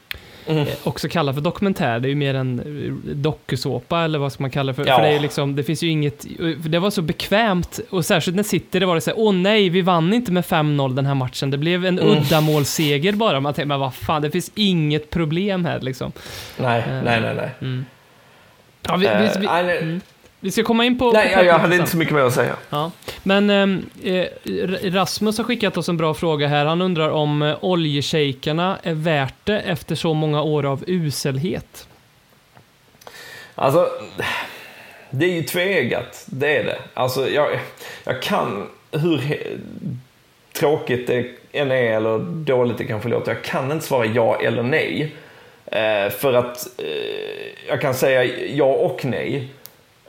Mm. 0.50 0.62
eh, 0.68 0.74
också 0.84 1.08
kallar 1.08 1.32
för 1.32 1.40
dokumentär. 1.40 2.00
Det 2.00 2.08
är 2.08 2.10
ju 2.10 2.14
mer 2.14 2.34
en 2.34 2.58
eh, 2.58 3.14
dokusåpa 3.14 4.00
eller 4.04 4.18
vad 4.18 4.32
ska 4.32 4.42
man 4.42 4.50
kalla 4.50 4.72
det 4.72 4.74
för. 4.76 4.86
Ja. 4.86 4.96
För 4.96 5.02
det, 5.02 5.08
är 5.08 5.20
liksom, 5.20 5.56
det 5.56 5.64
finns 5.64 5.82
ju 5.82 5.88
inget, 5.88 6.26
för 6.62 6.68
det 6.68 6.78
var 6.78 6.90
så 6.90 7.02
bekvämt 7.02 7.80
och 7.90 8.04
särskilt 8.04 8.36
när 8.36 8.42
City 8.42 8.78
det 8.78 8.86
var 8.86 8.94
det 8.94 9.00
så 9.00 9.10
här, 9.10 9.18
åh 9.18 9.32
nej, 9.34 9.68
vi 9.68 9.82
vann 9.82 10.12
inte 10.12 10.32
med 10.32 10.44
5-0 10.44 10.94
den 10.94 11.06
här 11.06 11.14
matchen. 11.14 11.50
Det 11.50 11.58
blev 11.58 11.86
en 11.86 11.98
Mm. 11.98 12.18
uddamålsseger 12.18 13.12
bara. 13.12 13.40
Man 13.40 13.54
tänkte, 13.54 13.68
men 13.68 13.80
vad 13.80 13.94
fan, 13.94 14.22
det 14.22 14.30
finns 14.30 14.50
inget 14.54 15.10
problem 15.10 15.64
här 15.64 15.80
liksom. 15.80 16.12
Nej, 16.56 16.80
Eh, 16.88 17.02
nej, 17.04 17.20
nej, 17.20 17.34
nej. 17.34 17.50
Mm. 17.60 17.84
Ja, 18.82 18.96
vi, 18.96 19.06
Eh, 19.06 19.18
vi, 19.20 19.28
vi, 19.40 19.46
mm. 19.78 20.00
Vi 20.40 20.50
ska 20.50 20.62
komma 20.62 20.84
in 20.84 20.98
på... 20.98 21.12
Nej, 21.12 21.34
på 21.34 21.44
jag, 21.44 21.58
hade 21.58 21.76
inte 21.76 21.90
så 21.90 21.96
mycket 21.96 22.14
mer 22.14 22.22
att 22.22 22.34
säga. 22.34 22.56
Ja. 22.70 22.90
Men 23.22 23.50
ehm, 23.50 23.90
eh, 24.02 24.26
Rasmus 24.90 25.38
har 25.38 25.44
skickat 25.44 25.76
oss 25.76 25.88
en 25.88 25.96
bra 25.96 26.14
fråga 26.14 26.48
här. 26.48 26.66
Han 26.66 26.82
undrar 26.82 27.10
om 27.10 27.42
eh, 27.42 27.56
oljeshejkarna 27.60 28.78
är 28.82 28.94
värt 28.94 29.34
det 29.44 29.58
efter 29.58 29.94
så 29.94 30.14
många 30.14 30.42
år 30.42 30.66
av 30.66 30.84
uselhet. 30.86 31.88
Alltså, 33.54 33.88
det 35.10 35.26
är 35.26 35.34
ju 35.34 35.42
tveeggat, 35.42 36.24
det 36.26 36.56
är 36.56 36.64
det. 36.64 36.78
Alltså, 36.94 37.30
jag, 37.30 37.48
jag 38.04 38.22
kan, 38.22 38.66
hur 38.90 39.38
tråkigt 40.52 41.06
det 41.06 41.26
än 41.52 41.70
är 41.70 41.96
eller 41.96 42.18
dåligt 42.18 42.78
det 42.78 42.84
kanske 42.84 43.08
låter, 43.08 43.32
jag 43.32 43.42
kan 43.42 43.72
inte 43.72 43.86
svara 43.86 44.06
ja 44.06 44.40
eller 44.40 44.62
nej. 44.62 45.14
Eh, 45.66 46.10
för 46.10 46.32
att 46.32 46.66
eh, 46.78 47.68
jag 47.68 47.80
kan 47.80 47.94
säga 47.94 48.24
ja 48.46 48.64
och 48.64 49.04
nej. 49.04 49.48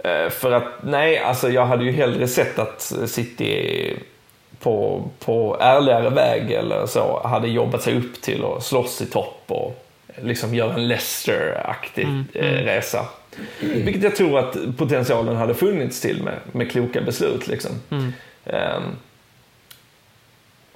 Eh, 0.03 0.29
för 0.29 0.51
att 0.51 0.83
nej, 0.83 1.17
alltså 1.19 1.49
jag 1.49 1.65
hade 1.65 1.83
ju 1.83 1.91
hellre 1.91 2.27
sett 2.27 2.59
att 2.59 2.93
City 3.05 3.97
på, 4.59 5.03
på 5.19 5.57
ärligare 5.59 6.09
väg 6.09 6.51
eller 6.51 6.85
så 6.85 7.21
hade 7.27 7.47
jobbat 7.47 7.81
sig 7.81 7.97
upp 7.97 8.21
till 8.21 8.45
att 8.45 8.63
slåss 8.63 9.01
i 9.01 9.05
topp 9.05 9.43
och 9.47 9.85
liksom 10.21 10.55
göra 10.55 10.73
en 10.73 10.87
Leicester-aktig 10.87 12.07
eh, 12.33 12.43
resa. 12.45 13.05
Vilket 13.59 14.03
jag 14.03 14.15
tror 14.15 14.39
att 14.39 14.77
potentialen 14.77 15.35
hade 15.35 15.53
funnits 15.53 16.01
till 16.01 16.23
med, 16.23 16.37
med 16.51 16.71
kloka 16.71 17.01
beslut. 17.01 17.47
Liksom. 17.47 17.71
Ehm, 18.45 18.83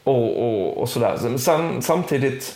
och, 0.04 0.44
och, 0.44 0.78
och 0.78 0.90
sådär. 0.90 1.38
Sam, 1.38 1.82
samtidigt, 1.82 2.56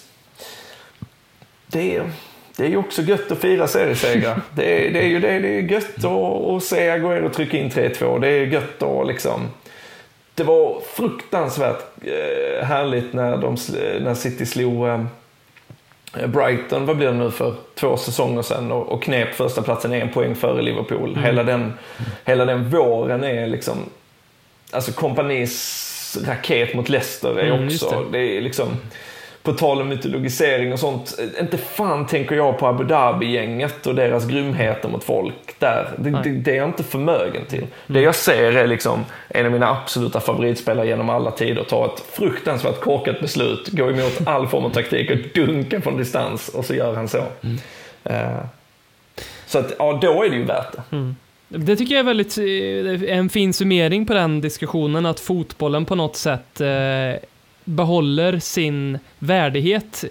det 1.67 1.95
är, 1.95 2.11
det 2.59 2.65
är 2.65 2.69
ju 2.69 2.77
också 2.77 3.01
gött 3.01 3.31
att 3.31 3.39
fira 3.39 3.67
seriesegrar. 3.67 4.41
det, 4.55 4.87
är, 4.87 4.91
det 4.93 4.99
är 4.99 5.07
ju 5.07 5.19
det, 5.19 5.39
det 5.39 5.47
är 5.47 5.61
gött 5.61 5.97
att, 5.97 6.05
att 6.05 6.63
se 6.63 6.89
Agüero 6.89 7.29
trycka 7.29 7.57
in 7.57 7.69
3-2. 7.69 8.19
Det 8.19 8.27
är 8.27 8.45
gött 8.45 8.83
att 8.83 9.07
liksom... 9.07 9.47
Det 10.35 10.43
var 10.43 10.81
fruktansvärt 10.93 11.83
eh, 12.01 12.65
härligt 12.65 13.13
när, 13.13 13.37
de, 13.37 13.57
när 14.01 14.13
City 14.13 14.45
slog 14.45 14.87
eh, 14.87 15.05
Brighton, 16.27 16.85
vad 16.85 16.97
blir 16.97 17.07
det 17.07 17.13
nu 17.13 17.31
för 17.31 17.55
två 17.75 17.97
säsonger 17.97 18.41
sedan 18.41 18.71
och, 18.71 18.87
och 18.89 19.03
knep 19.03 19.35
första 19.35 19.61
platsen 19.61 19.93
en 19.93 20.09
poäng 20.09 20.35
före 20.35 20.61
Liverpool. 20.61 21.19
Hela, 21.23 21.43
den, 21.43 21.73
hela 22.25 22.45
den 22.45 22.69
våren 22.69 23.23
är 23.23 23.47
liksom, 23.47 23.77
alltså 24.71 24.91
kompanis 24.91 26.17
raket 26.27 26.73
mot 26.73 26.89
Leicester 26.89 27.39
är 27.39 27.47
Mm, 27.47 27.65
också, 27.65 28.05
det. 28.11 28.37
är 28.37 28.41
liksom, 28.41 28.67
på 29.49 29.57
tal 29.57 29.81
om 29.81 29.89
mytologisering 29.89 30.73
och 30.73 30.79
sånt, 30.79 31.19
inte 31.39 31.57
fan 31.57 32.07
tänker 32.07 32.35
jag 32.35 32.57
på 32.57 32.67
Abu 32.67 32.83
Dhabi-gänget 32.83 33.87
och 33.87 33.95
deras 33.95 34.27
grymheter 34.27 34.89
mot 34.89 35.03
folk 35.03 35.59
där. 35.59 35.89
Det, 35.97 36.09
det, 36.09 36.29
det 36.29 36.51
är 36.51 36.55
jag 36.55 36.69
inte 36.69 36.83
förmögen 36.83 37.45
till. 37.45 37.67
Det 37.87 38.01
jag 38.01 38.15
ser 38.15 38.57
är 38.57 38.67
liksom 38.67 39.05
en 39.27 39.45
av 39.45 39.51
mina 39.51 39.69
absoluta 39.69 40.19
favoritspelare 40.19 40.87
genom 40.87 41.09
alla 41.09 41.31
tider 41.31 41.63
ta 41.63 41.85
ett 41.85 42.03
fruktansvärt 42.11 42.79
korkat 42.79 43.21
beslut, 43.21 43.67
gå 43.67 43.89
emot 43.89 44.21
all 44.25 44.47
form 44.47 44.65
av 44.65 44.69
taktik 44.69 45.11
och 45.11 45.17
dunka 45.33 45.81
från 45.81 45.97
distans 45.97 46.49
och 46.49 46.65
så 46.65 46.75
gör 46.75 46.95
han 46.95 47.07
så. 47.07 47.23
Eh, 48.03 48.39
så 49.45 49.59
att, 49.59 49.73
ja, 49.79 49.99
då 50.01 50.23
är 50.23 50.29
det 50.29 50.35
ju 50.35 50.45
värt 50.45 50.71
det. 50.71 51.13
Det 51.47 51.75
tycker 51.75 51.95
jag 51.95 51.99
är 51.99 52.13
väldigt 52.13 52.37
eh, 52.37 53.17
en 53.17 53.29
fin 53.29 53.53
summering 53.53 54.05
på 54.05 54.13
den 54.13 54.41
diskussionen, 54.41 55.05
att 55.05 55.19
fotbollen 55.19 55.85
på 55.85 55.95
något 55.95 56.15
sätt 56.15 56.61
eh, 56.61 57.29
behåller 57.69 58.39
sin 58.39 58.99
värdighet 59.19 60.05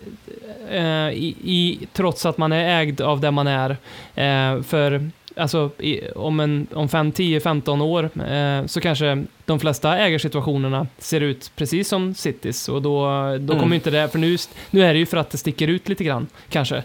eh, 0.71 1.09
i, 1.09 1.35
i, 1.45 1.87
trots 1.93 2.27
att 2.27 2.39
man 2.39 2.53
är 2.53 2.81
ägd 2.81 3.01
av 3.01 3.21
det 3.21 3.31
man 3.31 3.47
är. 3.47 3.71
Eh, 4.15 4.63
för 4.63 5.11
alltså, 5.37 5.71
i, 5.79 6.11
om, 6.11 6.41
en, 6.41 6.67
om 6.75 6.89
5, 6.89 7.13
10, 7.13 7.41
15 7.41 7.83
år 7.83 8.11
eh, 8.31 8.67
så 8.67 8.81
kanske 8.81 9.25
de 9.45 9.61
flesta 9.61 9.99
ägarsituationerna 9.99 10.87
ser 10.99 11.21
ut 11.21 11.53
precis 11.57 11.89
som 11.89 12.15
Citys 12.15 12.69
och 12.69 12.83
då, 12.83 13.09
då 13.41 13.59
kommer 13.59 13.75
inte 13.75 13.91
det, 13.91 14.09
för 14.09 14.19
nu, 14.19 14.37
nu 14.71 14.83
är 14.83 14.93
det 14.93 14.99
ju 14.99 15.07
för 15.07 15.17
att 15.17 15.31
det 15.31 15.39
sticker 15.39 15.69
ut 15.69 15.89
lite 15.89 16.05
grann, 16.05 16.27
kanske. 16.49 16.77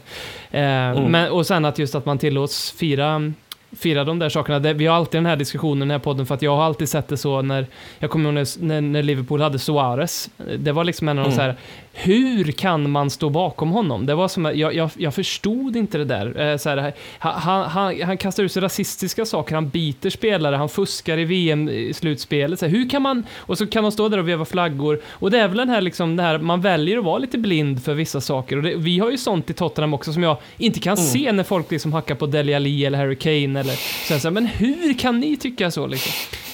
Eh, 0.51 1.07
men, 1.07 1.31
och 1.31 1.47
sen 1.47 1.65
att 1.65 1.79
just 1.79 1.95
att 1.95 2.05
man 2.05 2.17
tillåts 2.17 2.71
fira 2.71 3.33
fira 3.77 4.03
de 4.03 4.19
där 4.19 4.29
sakerna. 4.29 4.59
Det, 4.59 4.73
vi 4.73 4.85
har 4.85 4.95
alltid 4.95 5.17
den 5.17 5.25
här 5.25 5.35
diskussionen 5.35 5.77
i 5.77 5.81
den 5.81 5.91
här 5.91 5.99
podden 5.99 6.25
för 6.25 6.35
att 6.35 6.41
jag 6.41 6.55
har 6.55 6.63
alltid 6.63 6.89
sett 6.89 7.07
det 7.07 7.17
så 7.17 7.41
när, 7.41 7.67
jag 7.99 8.09
kommer 8.09 8.25
ihåg 8.25 8.47
när, 8.59 8.81
när, 8.81 9.03
Liverpool 9.03 9.41
hade 9.41 9.59
Suarez. 9.59 10.29
Det 10.57 10.71
var 10.71 10.83
liksom 10.83 11.09
en 11.09 11.19
av 11.19 11.23
de 11.23 11.33
Mm. 11.33 11.35
så 11.35 11.41
här, 11.41 11.55
hur 11.95 12.51
kan 12.51 12.89
man 12.89 13.09
stå 13.09 13.29
bakom 13.29 13.71
honom? 13.71 14.05
Det 14.05 14.15
var 14.15 14.27
som, 14.27 14.45
jag, 14.45 14.75
jag, 14.75 14.89
jag 14.97 15.13
förstod 15.13 15.75
inte 15.75 15.97
det 15.97 16.05
där. 16.05 16.41
Eh, 16.41 16.57
Så 16.57 16.69
här, 16.69 16.93
han, 17.19 17.69
han, 17.69 18.01
han, 18.01 18.17
kastar 18.17 18.43
ut 18.43 18.51
sig 18.51 18.61
rasistiska 18.61 19.25
saker, 19.25 19.55
han 19.55 19.69
biter 19.69 20.09
spelare, 20.09 20.55
han 20.55 20.69
fuskar 20.69 21.17
i 21.17 21.25
VM-slutspelet. 21.25 22.63
Hur 22.63 22.89
kan 22.89 23.01
man, 23.01 23.23
och 23.37 23.57
så 23.57 23.67
kan 23.67 23.83
man 23.83 23.91
stå 23.91 24.09
där 24.09 24.17
och 24.17 24.27
veva 24.27 24.45
flaggor. 24.45 25.01
Och 25.07 25.31
det 25.31 25.39
är 25.39 25.47
väl 25.47 25.57
den 25.57 25.69
här, 25.69 25.81
liksom, 25.81 26.15
det 26.15 26.23
här 26.23 26.37
man 26.37 26.61
väljer 26.61 26.97
att 26.97 27.03
vara 27.03 27.17
lite 27.17 27.37
blind 27.37 27.83
för 27.83 27.93
vissa 27.93 28.21
saker. 28.21 28.57
Och 28.57 28.63
det, 28.63 28.75
vi 28.75 28.99
har 28.99 29.11
ju 29.11 29.17
sånt 29.17 29.49
i 29.49 29.53
Tottenham 29.53 29.93
också 29.93 30.13
som 30.13 30.23
jag 30.23 30.37
inte 30.57 30.79
kan 30.79 30.97
se 30.97 31.31
när 31.31 31.43
folk 31.43 31.71
liksom 31.71 31.93
hackar 31.93 32.15
på 32.15 32.25
Dele 32.25 32.55
Alli 32.55 32.85
eller 32.85 32.97
Harry 32.97 33.15
Kane 33.15 33.59
eller 33.59 33.73
så, 34.07 34.13
här, 34.13 34.19
så 34.19 34.27
här, 34.27 34.33
men 34.33 34.45
hur 34.45 34.99
kan 34.99 35.19
ni 35.19 35.37
tycka 35.37 35.71
så 35.71 35.87
liksom? 35.87 36.11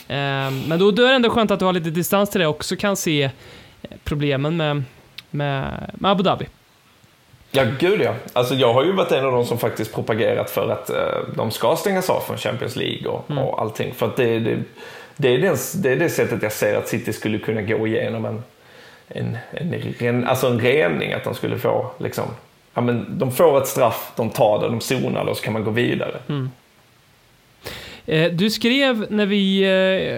Ehm, 0.08 0.62
men 0.67 0.80
då, 0.80 0.91
då 0.91 1.04
är 1.04 1.10
det 1.10 1.15
ändå 1.15 1.30
skönt 1.30 1.52
att 1.52 1.60
du 1.60 1.65
har 1.65 1.73
lite 1.73 1.89
distans 1.89 2.30
till 2.30 2.41
det 2.41 2.47
och 2.47 2.56
också 2.56 2.75
kan 2.75 2.95
se 2.95 3.23
eh, 3.23 3.32
problemen 4.04 4.58
med, 4.58 4.84
med, 5.31 5.91
med 5.93 6.11
Abu 6.11 6.23
Dhabi. 6.23 6.45
Ja, 7.51 7.63
gud 7.79 8.01
ja. 8.01 8.13
Alltså, 8.33 8.53
jag 8.53 8.73
har 8.73 8.83
ju 8.83 8.91
varit 8.91 9.11
en 9.11 9.25
av 9.25 9.31
de 9.31 9.45
som 9.45 9.57
faktiskt 9.57 9.93
propagerat 9.93 10.49
för 10.49 10.69
att 10.69 10.89
eh, 10.89 11.35
de 11.35 11.51
ska 11.51 11.75
stängas 11.75 12.09
av 12.09 12.19
från 12.19 12.37
Champions 12.37 12.75
League 12.75 13.07
och, 13.07 13.31
och 13.37 13.61
allting. 13.61 13.93
För 13.93 14.05
att 14.05 14.15
det, 14.15 14.39
det, 14.39 14.57
det, 15.17 15.33
är 15.33 15.37
den, 15.37 15.57
det 15.75 15.91
är 15.91 15.95
det 15.95 16.09
sättet 16.09 16.43
jag 16.43 16.51
ser 16.51 16.77
att 16.77 16.87
City 16.87 17.13
skulle 17.13 17.39
kunna 17.39 17.61
gå 17.61 17.87
igenom 17.87 18.25
en, 18.25 18.43
en, 19.07 19.37
en, 19.51 19.73
ren, 19.99 20.27
alltså 20.27 20.47
en 20.47 20.59
rening. 20.59 21.13
Att 21.13 21.23
de 21.23 21.35
skulle 21.35 21.57
få, 21.57 21.91
liksom, 21.97 22.25
ja, 22.73 22.81
men 22.81 23.19
de 23.19 23.31
får 23.31 23.57
ett 23.57 23.67
straff, 23.67 24.11
de 24.15 24.29
tar 24.29 24.59
det, 24.59 24.67
de 24.67 24.81
zonar 24.81 25.25
det 25.25 25.31
och 25.31 25.37
så 25.37 25.43
kan 25.43 25.53
man 25.53 25.63
gå 25.63 25.71
vidare. 25.71 26.17
Eh, 26.27 26.45
Du 28.31 28.49
skrev 28.49 29.05
när 29.09 29.25
vi 29.25 29.61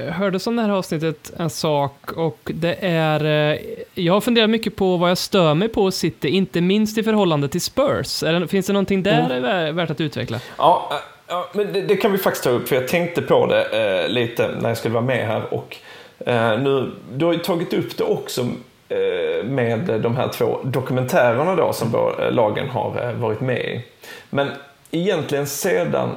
eh, 0.08 0.14
hörde 0.14 0.40
om 0.46 0.56
det 0.56 0.62
här 0.62 0.70
avsnittet 0.70 1.32
en 1.38 1.50
sak 1.50 2.12
och 2.12 2.38
det 2.54 2.78
är... 2.82 3.52
eh, 3.54 3.60
Jag 3.94 4.14
har 4.14 4.22
funderat 4.22 4.50
mycket 4.50 4.76
på 4.76 4.98
vad 4.98 5.10
jag 5.10 5.18
stör 5.18 5.54
mig 5.54 5.68
på 5.70 5.92
City, 5.92 6.30
inte 6.30 6.62
minst 6.62 6.98
i 6.98 7.04
förhållande 7.04 7.48
till 7.48 7.62
Spurs. 7.62 8.24
Är 8.24 8.48
finns 8.48 8.66
det 8.68 8.74
någonting 8.74 9.04
där 9.04 9.26
Mm. 9.26 9.44
vä- 9.46 9.72
värt 9.72 9.90
att 9.90 10.02
utveckla? 10.02 10.40
Ja, 10.58 10.92
ja 11.28 11.50
men 11.54 11.74
det, 11.74 11.82
det 11.82 11.96
kan 11.96 12.12
vi 12.12 12.18
faktiskt 12.18 12.44
ta 12.44 12.50
upp 12.50 12.68
för 12.68 12.76
jag 12.76 12.88
tänkte 12.88 13.22
på 13.22 13.46
det 13.46 13.64
eh, 14.04 14.10
lite 14.10 14.50
när 14.62 14.70
jag 14.70 14.78
skulle 14.78 14.94
vara 14.94 15.06
med 15.06 15.28
här 15.28 15.54
och 15.54 15.78
eh, 16.26 16.60
nu, 16.60 16.92
du 17.14 17.26
har 17.26 17.34
ju 17.34 17.40
tagit 17.40 17.74
upp 17.74 17.98
det 17.98 18.04
också 18.04 18.42
eh, 18.90 19.46
med 19.46 20.00
de 20.04 20.16
här 20.16 20.28
två 20.28 20.60
dokumentärerna 20.64 21.56
då 21.56 21.74
som 21.74 21.96
eh, 22.20 22.32
lagen 22.32 22.70
har 22.70 23.10
eh, 23.10 23.14
varit 23.16 23.42
med 23.42 23.60
i. 23.60 23.82
Men 24.30 24.48
egentligen 24.92 25.48
sedan 25.48 26.10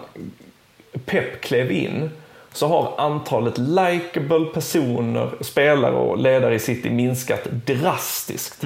Pep 1.07 1.40
klev 1.40 1.73
in 1.73 2.11
så 2.53 2.69
har 2.69 2.95
antalet 2.99 3.59
likable 3.59 4.45
personer, 4.55 5.31
spelare 5.40 5.95
och 5.95 6.19
ledare 6.19 6.55
i 6.55 6.59
City 6.59 6.90
minskat 6.90 7.45
drastiskt. 7.45 8.64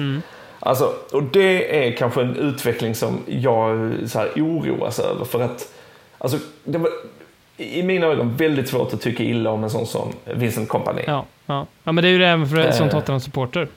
Alltså, 0.59 0.93
och 1.13 1.23
det 1.23 1.87
är 1.87 1.91
kanske 1.91 2.21
en 2.21 2.35
utveckling 2.35 2.95
som 2.95 3.19
jag 3.27 3.93
så 4.05 4.19
här, 4.19 4.29
oroas 4.35 4.99
över 4.99 5.25
för 5.25 5.41
att 5.41 5.73
alltså, 6.17 6.37
det 6.63 6.77
var 6.77 6.89
i 7.57 7.83
mina 7.83 8.07
ögon 8.07 8.35
väldigt 8.35 8.69
svårt 8.69 8.93
att 8.93 9.01
tycka 9.01 9.23
illa 9.23 9.49
om 9.49 9.63
en 9.63 9.69
sån 9.69 9.85
som 9.87 10.13
Vincent 10.25 10.69
Kompany. 10.69 11.01
Ja, 11.07 11.25
ja. 11.45 11.65
ja 11.83 11.91
men 11.91 12.01
det 12.03 12.07
är 12.07 12.11
ju 12.11 12.17
det 12.19 12.27
även 12.27 12.49
för, 12.49 12.71
som 12.71 12.87
Eh. 12.87 12.91
Tottenham-supporter. 12.91 13.67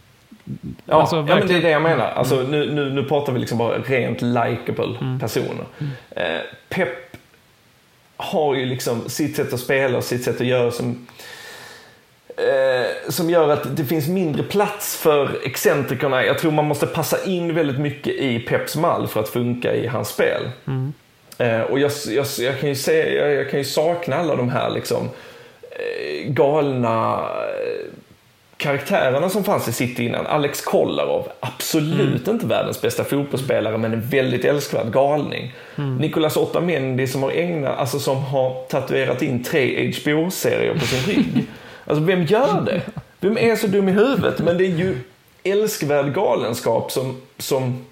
Ja, 0.85 1.01
Alltså, 1.01 1.17
ja 1.17 1.37
men 1.37 1.47
det 1.47 1.55
är 1.55 1.63
det 1.63 1.71
jag 1.71 1.83
menar. 1.83 2.11
Alltså, 2.11 2.43
nu, 2.43 2.73
nu, 2.73 2.91
nu 2.91 3.05
pratar 3.05 3.33
vi 3.33 3.39
liksom 3.39 3.59
bara 3.59 3.79
rent 3.79 4.23
likable 4.23 5.19
personer. 5.21 5.65
Eh, 6.11 6.25
Pep 6.69 6.89
har 8.23 8.55
ju 8.55 8.67
liksom 8.67 9.09
sitt 9.09 9.37
sätt 9.37 9.53
att 9.53 9.61
spela 9.61 9.99
och 9.99 10.05
sitt 10.05 10.25
sätt 10.25 10.41
att 10.41 10.47
göra 10.47 10.71
som 10.71 11.07
eh, 12.29 13.11
som 13.11 13.31
gör 13.31 13.49
att 13.49 13.77
det 13.77 13.85
finns 13.85 14.09
mindre 14.09 14.43
plats 14.43 14.97
för 14.97 15.41
excentrikerna. 15.45 16.25
Jag 16.25 16.39
tror 16.39 16.53
man 16.53 16.65
måste 16.65 16.87
passa 16.87 17.25
in 17.25 17.55
väldigt 17.55 17.79
mycket 17.79 18.15
i 18.15 18.39
Peps 18.39 18.77
mall 18.77 19.09
för 19.09 19.21
att 19.21 19.29
funka 19.29 19.75
i 19.75 19.87
hans 19.87 20.09
spel. 20.09 20.51
Eh, 21.39 21.61
och 21.61 21.79
jag, 21.79 21.91
jag, 22.09 22.27
jag, 22.39 22.61
kan 22.61 22.69
ju 22.69 22.75
se, 22.75 23.15
jag, 23.17 23.33
jag 23.33 23.51
kan 23.51 23.59
ju 23.59 23.65
sakna 23.65 24.17
alla 24.17 24.37
de 24.37 24.49
här 24.49 24.71
liksom, 24.71 25.09
eh, 25.71 26.31
galna 26.33 27.19
eh, 27.19 27.87
karaktärerna 28.63 29.29
som 29.29 29.45
fanns 29.45 29.69
i 29.69 29.73
City 29.73 30.05
innan, 30.05 30.27
Alex 30.27 30.61
Kolarov, 30.61 31.29
absolut 31.41 32.29
inte 32.29 32.47
världens 32.47 32.81
bästa 32.81 33.05
fotbollsspelare 33.05 33.79
men 33.79 33.93
en 33.93 34.01
väldigt 34.01 34.45
älskvärd 34.45 34.93
galning. 34.93 35.55
Nicolas 35.99 36.37
Otamendi 36.37 37.07
som 37.07 37.23
har 37.23 37.31
ägnat, 37.31 37.79
alltså 37.79 37.99
som 37.99 38.25
har 38.25 38.65
tatuerat 38.69 39.23
in 39.23 39.45
tre 39.45 39.93
HBO-serier 39.93 40.75
på 40.75 40.87
sin 40.87 41.15
rygg. 41.15 41.45
Alltså 41.85 42.05
vem 42.05 42.23
gör 42.23 42.61
det? 42.67 42.83
Vem 43.21 43.39
är 43.39 43.57
så 43.57 43.67
dum 43.67 43.89
i 43.89 43.93
huvudet? 43.93 44.39
Men 44.39 44.59
det 44.59 44.65
är 44.65 44.77
ju 44.77 44.99
älskvärd 45.43 46.15
galenskap 46.15 46.93
som, 46.93 47.21
som 47.39 47.85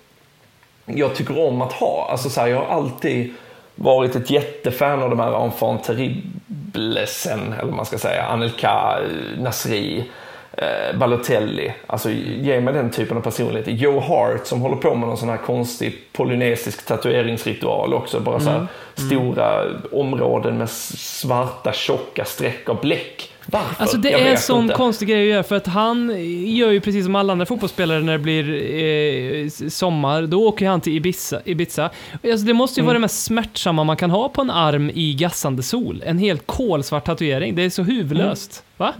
jag 0.86 1.14
tycker 1.14 1.38
om 1.46 1.62
att 1.62 1.72
ha. 1.72 2.08
Alltså 2.10 2.30
så 2.30 2.40
här, 2.40 2.48
jag 2.48 2.56
har 2.56 2.76
alltid 2.76 3.34
varit 3.74 4.16
ett 4.16 4.30
jättefan 4.30 5.02
av 5.02 5.10
de 5.10 5.20
här 5.20 5.44
enfant 5.44 5.84
terriblesen, 5.84 7.54
eller 7.60 7.72
man 7.72 7.86
ska 7.86 7.98
säga, 7.98 8.24
Anelka, 8.24 8.98
Nasri, 9.38 10.04
eh, 10.52 10.98
Balotelli. 10.98 11.72
Alltså 11.86 12.10
ge 12.40 12.60
mig 12.60 12.74
den 12.74 12.90
typen 12.90 13.16
av 13.16 13.20
personlighet. 13.20 13.80
Joe 13.80 14.00
Hart 14.00 14.46
som 14.46 14.60
håller 14.60 14.76
på 14.76 14.94
med 14.94 15.08
någon 15.08 15.16
sån 15.16 15.28
här 15.28 15.36
konstig 15.36 15.98
polynesisk 16.12 16.86
tatueringsritual 16.86 17.94
också. 17.94 18.20
Bara 18.20 18.40
så 18.40 18.50
här 18.50 18.66
stora 18.94 19.64
områden 19.92 20.58
med 20.58 20.70
svarta 20.70 21.72
tjocka 21.72 22.24
streck 22.24 22.68
av 22.68 22.80
bläck. 22.80 23.26
Varför? 23.46 23.82
Alltså 23.82 23.96
det 23.96 24.12
är 24.12 24.24
vet 24.24 24.40
sån 24.40 24.62
inte. 24.62 24.74
konstig 24.74 25.08
grej 25.08 25.22
att 25.22 25.28
göra 25.34 25.42
för 25.42 25.56
att 25.56 25.66
han 25.66 26.08
gör 26.46 26.70
ju 26.70 26.80
precis 26.80 27.04
som 27.04 27.14
alla 27.14 27.32
andra 27.32 27.46
fotbollsspelare 27.46 28.00
när 28.00 28.12
det 28.12 28.18
blir 28.18 28.74
eh, 28.84 29.48
sommar. 29.68 30.22
Då 30.22 30.48
åker 30.48 30.68
han 30.68 30.80
till 30.80 30.92
Ibiza. 30.96 31.40
Ibiza. 31.44 31.90
Alltså 32.12 32.46
det 32.46 32.54
måste 32.54 32.80
ju 32.80 32.82
Mm. 32.82 32.86
vara 32.86 32.94
det 32.94 33.00
mest 33.00 33.24
smärtsamma 33.24 33.84
man 33.84 33.96
kan 33.96 34.10
ha 34.10 34.28
på 34.28 34.40
en 34.40 34.50
arm 34.50 34.90
i 34.94 35.14
gassande 35.14 35.62
sol. 35.62 36.02
En 36.06 36.18
helt 36.18 36.46
kolsvart 36.46 37.04
tatuering. 37.06 37.54
Det 37.54 37.62
är 37.62 37.70
så 37.70 37.82
huvudlöst. 37.82 38.62
Va? 38.76 38.94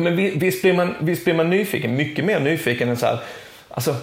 Men 0.00 0.16
vi- 0.16 0.30
visst 0.30 0.62
blir, 0.62 0.72
man, 0.72 0.94
visst 1.00 1.24
blir 1.24 1.34
man 1.34 1.50
nyfiken, 1.50 1.96
mycket 1.96 2.24
mer 2.24 2.40
nyfiken 2.40 2.88
än 2.88 2.96
så 2.96 3.06
här. 3.06 3.18
Alltså, 3.68 3.96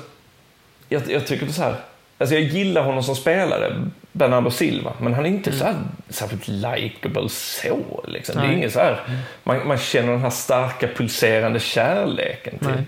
jag, 0.89 1.01
jag 1.07 1.27
tycker 1.27 1.47
så 1.47 1.61
här. 1.61 1.75
Alltså 2.17 2.35
jag 2.35 2.43
gillar 2.43 2.83
honom 2.83 3.03
som 3.03 3.15
spelare, 3.15 3.89
Bernardo 4.11 4.51
Silva, 4.51 4.93
men 5.01 5.13
han 5.13 5.25
är 5.25 5.29
inte 5.29 5.51
så 5.51 5.63
här 5.65 5.75
särskilt 6.09 6.47
likeable 6.47 7.29
så. 7.29 8.03
Liksom. 8.07 8.35
Det 8.41 8.47
är 8.47 8.51
ingen 8.51 8.71
så 8.71 8.79
här, 8.79 9.01
man, 9.43 9.67
man 9.67 9.77
känner 9.77 10.11
den 10.11 10.21
här 10.21 10.29
starka 10.29 10.87
pulserande 10.87 11.59
kärleken 11.59 12.57
till. 12.59 12.67
Nej. 12.67 12.83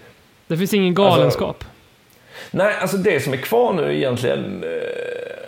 Det 0.48 0.58
finns 0.58 0.74
ingen 0.74 0.94
galenskap. 0.94 1.64
Nej, 2.52 2.76
alltså 2.82 2.98
det 2.98 3.20
som 3.24 3.34
är 3.34 3.38
kvar 3.38 3.74
nu 3.74 3.96
egentligen 3.98 4.64
eh, 4.64 4.70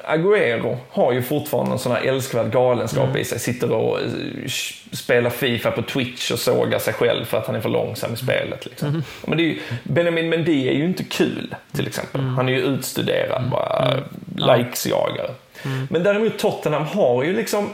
Agüero 0.08 0.78
har 0.90 1.12
ju 1.14 1.22
fortfarande 1.22 1.72
en 1.72 1.80
sån 1.80 1.92
här 1.92 2.02
älskvärd 2.02 2.52
galenskap 2.52 3.16
i 3.18 3.24
sig. 3.24 3.40
Sitter 3.40 3.72
och 3.72 4.00
eh, 4.00 4.06
spelar 4.92 5.30
Fifa 5.30 5.72
på 5.72 5.82
Twitch 5.82 6.32
och 6.32 6.40
sågar 6.40 6.80
sig 6.80 6.94
själv 6.94 7.26
för 7.26 7.38
att 7.38 7.48
han 7.48 7.56
är 7.56 7.62
för 7.62 7.70
långsam 7.70 8.14
i 8.14 8.18
spelet. 8.18 8.66
Liksom. 8.66 9.04
Men 9.26 9.38
det 9.38 9.44
är 9.44 9.46
ju, 9.46 9.60
Benjamin 9.84 10.30
Mendy 10.30 10.68
är 10.68 10.74
ju 10.74 10.86
inte 10.86 11.04
kul, 11.04 11.56
till 11.76 11.88
exempel. 11.88 12.22
Han 12.22 12.50
är 12.50 12.54
ju 12.54 12.60
utstuderad, 12.62 13.50
bara 13.52 13.94
likesjagare. 14.58 15.32
Men 15.90 16.04
däremot 16.04 16.40
Tottenham 16.40 16.84
har 16.86 17.24
ju 17.24 17.34
liksom 17.36 17.70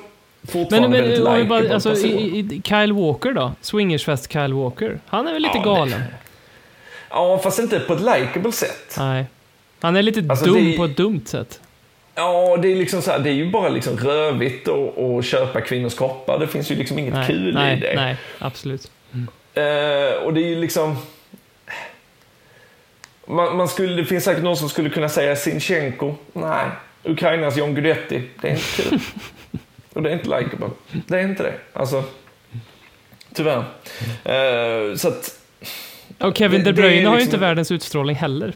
fortfarande 0.48 0.89
Men, 0.89 0.91
väldigt 1.02 1.24
men 1.24 1.34
vi 1.36 1.41
likeable 1.43 1.67
bara, 1.67 1.74
alltså, 1.74 1.96
i, 2.08 2.39
i, 2.39 2.62
Kyle 2.65 2.93
Walker 2.93 3.32
då? 3.32 3.52
Swingersfest 3.62 4.32
Kyle 4.34 4.54
Walker. 4.54 5.00
Han 5.08 5.28
är 5.28 5.34
väl 5.34 5.41
lite 5.41 5.58
Ja, 5.58 5.63
galen? 5.63 6.04
Ja, 7.10 7.39
fast 7.43 7.60
inte 7.60 7.80
på 7.80 7.93
ett 7.93 8.00
likeable 8.02 8.52
sätt. 8.52 8.96
Nej. 8.98 9.26
Han 9.82 9.96
är 9.96 10.02
lite 10.02 10.24
Alltså, 10.30 10.46
dum 10.46 10.72
det- 10.72 10.78
på 10.78 10.86
ett 10.86 10.98
dumt 10.98 11.22
sätt. 11.26 11.60
Ja, 12.15 12.58
det 12.62 12.71
är, 12.71 12.76
liksom 12.76 13.02
så 13.02 13.12
här, 13.12 13.19
det 13.19 13.30
är 13.30 13.34
ju 13.34 13.49
bara 13.52 13.69
liksom 13.69 13.97
rövigt 13.97 14.67
att 14.67 15.26
köpa 15.26 15.62
kvinnors 15.62 15.97
kroppar. 15.97 16.39
Det 16.39 16.47
finns 16.47 16.71
ju 16.71 16.76
liksom 16.76 16.99
inget 16.99 17.13
Nej, 17.13 17.28
kul 17.28 17.54
nej, 17.54 17.78
i 17.78 17.80
det. 17.80 17.93
nej, 17.95 18.15
absolut. 18.39 18.91
Eh, 19.54 20.23
och 20.23 20.34
det 20.34 20.41
är 20.41 20.47
ju 20.47 20.56
liksom... 20.56 20.97
Man, 23.28 23.58
man 23.58 23.67
skulle, 23.67 23.95
det 23.95 24.06
finns 24.06 24.23
säkert 24.23 24.43
någon 24.43 24.58
som 24.58 24.69
skulle 24.69 24.89
kunna 24.89 25.10
säga 25.10 25.36
Sinchenko. 25.36 26.15
Nej. 26.34 26.65
Ukrainas 27.04 27.58
John 27.58 27.76
Guidetti. 27.76 28.21
Det 28.41 28.47
är 28.47 28.52
inte 28.52 28.82
kul. 28.89 28.99
och 29.93 30.02
det 30.04 30.10
är 30.10 30.13
inte 30.13 30.39
likeable. 30.39 30.69
Det 30.91 31.19
är 31.19 31.23
inte 31.23 31.43
det. 31.43 31.54
Alltså, 31.73 32.04
tyvärr. 33.34 33.58
Eh, 34.23 34.95
så 34.95 35.08
att, 35.08 35.39
Och 36.19 36.38
Kevin 36.38 36.63
Det- 36.63 36.71
De 36.71 36.82
det 36.82 36.88
är 36.88 36.89
Bruyne 36.89 37.08
har 37.10 37.15
ju 37.15 37.19
liksom- 37.19 37.36
inte 37.36 37.38
världens 37.38 37.71
utstrålning 37.71 38.15
heller. 38.15 38.54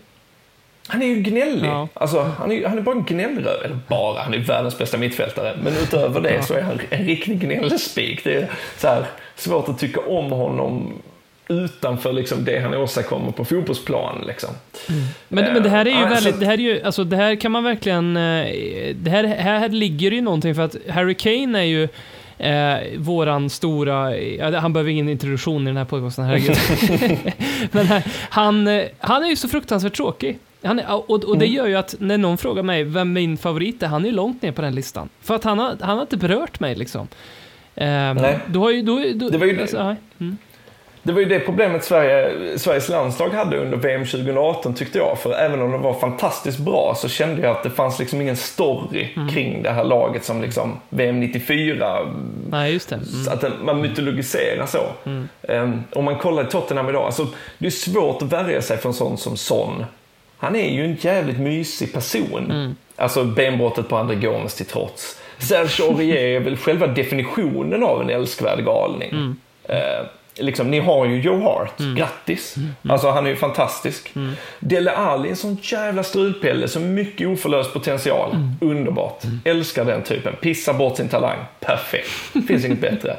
Han 0.87 1.01
är 1.01 1.05
ju 1.05 1.21
gnällig. 1.21 1.69
Ja. 1.69 1.87
Alltså, 1.93 2.31
han, 2.37 2.51
är, 2.51 2.67
han 2.67 2.77
är 2.77 2.81
bara 2.81 2.95
en 2.95 3.03
gnällröv. 3.03 3.63
Eller 3.65 3.79
bara, 3.87 4.21
han 4.21 4.33
är 4.33 4.37
världens 4.37 4.77
bästa 4.77 4.97
mittfältare. 4.97 5.57
Men 5.63 5.73
utöver 5.73 6.21
det 6.21 6.43
så 6.43 6.53
är 6.53 6.61
han 6.61 6.79
en 6.89 7.05
riktig 7.05 7.39
gnällspik. 7.39 8.23
Det 8.23 8.35
är 8.35 8.51
så 8.77 8.87
här, 8.87 9.05
svårt 9.35 9.69
att 9.69 9.79
tycka 9.79 9.99
om 9.99 10.31
honom 10.31 10.93
utanför 11.49 12.13
liksom 12.13 12.45
det 12.45 12.59
han 12.59 12.73
åstadkommer 12.73 13.31
på 13.31 13.45
fotbollsplan. 13.45 14.23
Liksom. 14.27 14.49
Men, 15.27 15.53
men 15.53 15.63
det 15.63 15.69
här 15.69 15.85
är 15.85 15.89
ju 15.89 15.97
Eh, 15.97 16.09
väldigt, 16.09 16.39
det 16.39 16.45
här 16.45 16.53
är 16.53 16.57
ju, 16.57 16.83
alltså 16.83 17.03
det 17.03 17.15
här 17.15 17.35
kan 17.35 17.51
man 17.51 17.63
verkligen, 17.63 18.17
eh, 18.17 18.47
det 18.95 19.09
här, 19.09 19.23
här 19.23 19.69
ligger 19.69 20.11
ju 20.11 20.21
någonting 20.21 20.55
för 20.55 20.61
att 20.61 20.75
Harry 20.89 21.13
Kane 21.13 21.59
är 21.59 21.63
ju 21.63 21.87
eh, 22.37 22.97
våran 22.97 23.49
stora, 23.49 24.17
ja, 24.17 24.59
han 24.59 24.73
behöver 24.73 24.91
ingen 24.91 25.09
introduktion 25.09 25.61
i 25.61 25.65
den 25.65 25.77
här 25.77 25.85
podcasten, 25.85 26.25
herregud. 26.25 26.57
men 27.71 27.85
här, 27.85 28.03
han, 28.29 28.67
eh, 28.67 28.83
han 28.99 29.23
är 29.23 29.27
ju 29.27 29.35
så 29.35 29.47
fruktansvärt 29.47 29.95
tråkig. 29.95 30.39
Han 30.63 30.79
är, 30.79 30.93
och, 30.93 31.09
och 31.09 31.37
det 31.37 31.45
Mm. 31.45 31.55
gör 31.57 31.67
ju 31.67 31.75
att 31.75 31.95
när 31.99 32.17
någon 32.17 32.37
frågar 32.37 32.63
mig 32.63 32.83
vem 32.83 33.13
min 33.13 33.37
favorit 33.37 33.83
är, 33.83 33.87
han 33.87 34.03
är 34.05 34.09
ju 34.09 34.15
långt 34.15 34.41
ner 34.41 34.51
på 34.51 34.61
den 34.61 34.75
listan. 34.75 35.09
För 35.21 35.35
att 35.35 35.43
han 35.43 35.59
har, 35.59 35.75
han 35.81 35.95
har 35.97 36.01
inte 36.01 36.17
berört 36.17 36.59
mig 36.59 36.75
liksom. 36.75 37.07
Eh, 37.75 37.87
Nej. 38.13 38.39
Du 38.47 38.59
har 38.59 38.71
ju, 38.71 38.81
då, 38.81 39.03
då, 39.15 39.29
Det 39.29 39.37
var 39.37 39.45
ju- 39.45 39.61
alltså, 39.61 39.95
mm. 40.19 40.37
Det 41.03 41.13
var 41.13 41.19
ju 41.19 41.25
det 41.25 41.39
problemet 41.39 41.83
Sverige, 41.83 42.31
Sveriges 42.59 42.89
landslag 42.89 43.29
hade 43.29 43.57
under 43.57 43.77
VM 43.77 44.05
2018 44.05 44.73
tyckte 44.73 44.97
jag. 44.97 45.17
För 45.19 45.31
även 45.33 45.61
om 45.61 45.71
det 45.71 45.77
var 45.77 45.93
fantastiskt 45.93 46.59
bra 46.59 46.93
så 46.97 47.09
kände 47.09 47.41
jag 47.41 47.51
att 47.51 47.63
det 47.63 47.69
fanns 47.69 47.99
liksom 47.99 48.21
ingen 48.21 48.35
story 48.35 49.07
Mm. 49.15 49.29
kring 49.29 49.63
det 49.63 49.69
här 49.71 49.83
laget 49.83 50.23
som 50.25 50.41
liksom 50.41 50.79
VM 50.89 51.19
94 51.19 51.99
Nej, 52.49 52.73
just. 52.73 52.91
Mm. 52.91 53.03
Att 53.31 53.43
man 53.63 53.81
mytologiserar 53.81 54.65
så. 54.65 54.79
Um, 55.53 55.83
om 55.93 56.05
man 56.05 56.15
kollar 56.17 56.43
i 56.43 56.45
Tottenham 56.51 56.89
idag, 56.89 57.05
alltså, 57.05 57.27
det 57.57 57.65
är 57.65 57.71
svårt 57.71 58.21
att 58.21 58.31
värja 58.33 58.61
sig 58.61 58.77
för 58.77 58.89
en 58.89 58.93
sån 58.93 59.17
som 59.17 59.37
Son. 59.37 59.85
Han 60.37 60.55
är 60.55 60.69
ju 60.69 60.85
en 60.85 60.95
jävligt 61.01 61.39
mysig 61.39 61.93
person. 61.93 62.75
Alltså 62.95 63.23
benbrottet 63.23 63.89
på 63.89 63.97
André 63.97 64.15
Gomes 64.15 64.55
till 64.55 64.65
trots. 64.65 65.19
Serge 65.37 65.83
Aurier 65.83 66.17
är 66.17 66.39
väl 66.39 66.57
själva 66.57 66.87
definitionen 66.87 67.83
av 67.83 68.01
en 68.01 68.09
älskvärd 68.09 68.65
galning. 68.65 69.35
Eh, 69.63 70.05
liksom, 70.35 70.71
ni 70.71 70.79
har 70.79 71.05
ju 71.05 71.21
Joe 71.21 71.41
Hart, 71.43 71.77
grattis. 71.97 72.55
Alltså 72.89 73.09
han 73.09 73.25
är 73.25 73.29
ju 73.29 73.35
fantastisk. 73.35 74.13
Dele 74.59 74.91
Alli 74.91 75.27
är 75.27 75.31
en 75.31 75.35
sån 75.35 75.57
jävla 75.61 76.03
strulpelle, 76.03 76.67
så 76.67 76.79
mycket 76.79 77.27
oförlöst 77.27 77.73
potential. 77.73 78.35
Underbart. 78.61 79.23
Älskar 79.45 79.85
den 79.85 80.03
typen. 80.03 80.35
Pissar 80.41 80.73
bort 80.73 80.97
sin 80.97 81.09
talang. 81.09 81.37
Perfekt. 81.59 82.09
Finns 82.47 82.65
inget 82.65 82.81
bättre. 82.81 83.15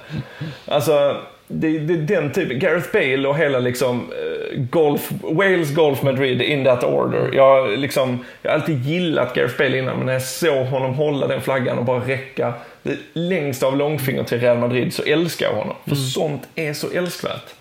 Alltså, 0.67 1.17
det, 1.49 1.79
det 1.79 1.97
den 1.97 2.33
typen. 2.33 2.59
Gareth 2.59 2.93
Bale 2.93 3.29
och 3.29 3.39
hela 3.39 3.59
liksom 3.59 4.01
eh, 4.01 4.61
golf, 4.61 5.11
Wales 5.23 5.75
Golf 5.75 6.03
Madrid 6.03 6.43
in 6.43 6.65
that 6.65 6.85
order. 6.85 7.31
Jag, 7.35 7.79
liksom, 7.79 8.25
jag 8.43 8.51
har 8.51 8.59
alltid 8.59 8.85
gillat 8.85 9.35
Gareth 9.35 9.59
Bale 9.59 9.79
innan, 9.79 9.97
men 9.97 10.07
när 10.07 10.13
jag 10.13 10.23
såg 10.23 10.67
honom 10.67 10.95
hålla 10.95 11.27
den 11.27 11.41
flaggan 11.41 11.79
och 11.79 11.85
bara 11.85 12.01
räcka 12.01 12.53
det 12.83 12.97
längst 13.13 13.63
av 13.63 13.77
långfinger 13.77 14.25
till 14.25 14.41
Real 14.41 14.59
Madrid 14.59 14.95
så 14.95 15.03
älskar 15.03 15.47
jag 15.47 15.55
honom. 15.55 15.77
För 15.87 15.95
sånt 15.95 16.49
är 16.55 16.73
så 16.73 16.91
älskvärt. 16.91 17.55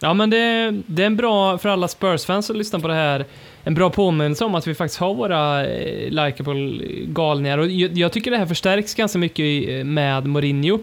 Ja, 0.00 0.14
men 0.14 0.30
det, 0.30 0.70
det 0.86 1.02
är 1.02 1.06
en 1.06 1.16
bra, 1.16 1.58
för 1.58 1.68
alla 1.68 1.88
Spurs-fans 1.88 2.46
som 2.46 2.56
lyssnar 2.56 2.80
på 2.80 2.88
det 2.88 2.94
här, 2.94 3.24
en 3.66 3.74
bra 3.74 3.90
påminnelse 3.90 4.44
om 4.44 4.54
att 4.54 4.66
vi 4.66 4.74
faktiskt 4.74 5.00
har 5.00 5.14
våra 5.14 5.66
eh, 5.66 6.10
likeable 6.10 6.84
galningar. 7.06 7.58
Och 7.58 7.66
jag, 7.66 7.98
jag 7.98 8.12
tycker 8.12 8.30
det 8.30 8.36
här 8.36 8.46
förstärks 8.46 8.94
ganska 8.94 9.18
mycket 9.18 9.40
i- 9.40 9.84
med 9.84 10.26
Mourinho. 10.26 10.78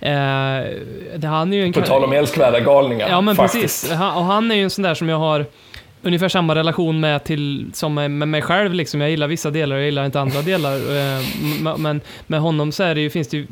Eh, 0.00 0.12
han 1.28 1.52
är 1.52 1.56
ju 1.56 1.62
en 1.64 1.72
På 1.72 1.80
tal 1.80 2.04
om 2.04 2.12
älskvärda 2.12 2.60
galningar. 2.60 3.08
Ja, 3.08 3.20
men 3.20 3.36
faktiskt. 3.36 3.82
precis. 3.82 3.92
Han, 3.92 4.16
och 4.16 4.24
han 4.24 4.50
är 4.50 4.54
ju 4.54 4.62
en 4.62 4.70
sån 4.70 4.82
där 4.82 4.94
som 4.94 5.08
jag 5.08 5.18
har 5.18 5.46
ungefär 6.02 6.28
samma 6.28 6.54
relation 6.54 7.00
med 7.00 7.24
till, 7.24 7.70
som 7.72 7.94
med, 7.94 8.10
med 8.10 8.28
mig 8.28 8.42
själv. 8.42 8.74
Liksom. 8.74 9.00
Jag 9.00 9.10
gillar 9.10 9.26
vissa 9.28 9.50
delar 9.50 9.76
och 9.76 9.80
jag 9.82 9.86
gillar 9.86 10.04
inte 10.06 10.20
andra 10.20 10.42
delar. 10.42 10.74
Eh, 10.76 11.76
men 11.78 12.00
med 12.26 12.40
honom 12.40 12.72
så 12.72 12.82
är 12.82 12.94
det 12.94 13.00
ju, 13.00 13.10
finns 13.10 13.28
det 13.28 13.36
ju 13.36 13.46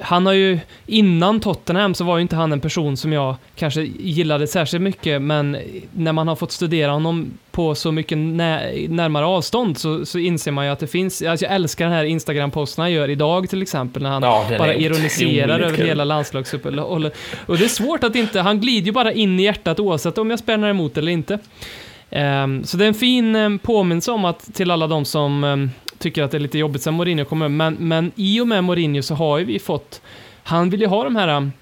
han 0.00 0.26
har 0.26 0.32
ju, 0.32 0.58
innan 0.86 1.40
Tottenham 1.40 1.94
så 1.94 2.04
var 2.04 2.16
ju 2.16 2.22
inte 2.22 2.36
han 2.36 2.52
en 2.52 2.60
person 2.60 2.96
som 2.96 3.12
jag 3.12 3.36
kanske 3.56 3.82
gillade 3.82 4.46
särskilt 4.46 4.82
mycket, 4.82 5.22
men 5.22 5.56
när 5.92 6.12
man 6.12 6.28
har 6.28 6.36
fått 6.36 6.52
studera 6.52 6.90
honom 6.92 7.30
på 7.50 7.74
så 7.74 7.92
mycket 7.92 8.18
nä 8.18 8.72
närmare 8.88 9.26
avstånd 9.26 9.78
så, 9.78 10.06
så 10.06 10.18
inser 10.18 10.50
man 10.52 10.64
ju 10.66 10.70
att 10.72 10.78
det 10.78 10.86
finns, 10.86 11.22
alltså 11.22 11.46
jag 11.46 11.54
älskar 11.54 11.84
den 11.84 11.94
här 11.94 12.04
Instagram-posten 12.04 12.82
han 12.82 12.92
gör 12.92 13.10
idag 13.10 13.50
till 13.50 13.62
exempel, 13.62 14.02
när 14.02 14.10
han 14.10 14.22
Ja, 14.22 14.46
bara 14.58 14.74
ironiserar 14.74 15.60
över 15.60 15.76
kul. 15.76 15.86
hela 15.86 16.04
landslagsuppehållet. 16.04 17.16
Och 17.46 17.58
det 17.58 17.64
är 17.64 17.68
svårt 17.68 18.04
att 18.04 18.16
inte, 18.16 18.40
han 18.40 18.60
glider 18.60 18.86
ju 18.86 18.92
bara 18.92 19.12
in 19.12 19.40
i 19.40 19.42
hjärtat 19.42 19.80
oavsett 19.80 20.18
om 20.18 20.30
jag 20.30 20.38
spänner 20.38 20.68
emot 20.68 20.96
eller 20.98 21.12
inte. 21.12 21.38
Ehm, 22.10 22.64
så 22.64 22.76
det 22.76 22.84
är 22.84 22.88
en 22.88 22.94
fin 22.94 23.36
um, 23.36 23.58
påminnelse 23.58 24.10
om 24.12 24.24
att 24.24 24.54
till 24.54 24.70
alla 24.70 24.86
de 24.86 25.04
som 25.04 25.44
ehm, 25.44 25.70
tycker 26.04 26.22
att 26.22 26.30
det 26.30 26.36
är 26.38 26.40
lite 26.40 26.58
jobbigt 26.58 26.82
sen 26.82 26.94
Mourinho 26.94 27.24
kommer, 27.24 27.48
men, 27.48 27.74
men 27.74 28.12
i 28.16 28.40
och 28.40 28.48
med 28.48 28.64
Mourinho 28.64 29.02
så 29.02 29.14
har 29.14 29.38
ju 29.38 29.44
vi 29.44 29.58
fått, 29.58 30.00
han 30.42 30.70
vill 30.70 30.80
ju 30.80 30.86
ha 30.86 31.04
de 31.04 31.16
här 31.16 31.28
um, 31.28 31.52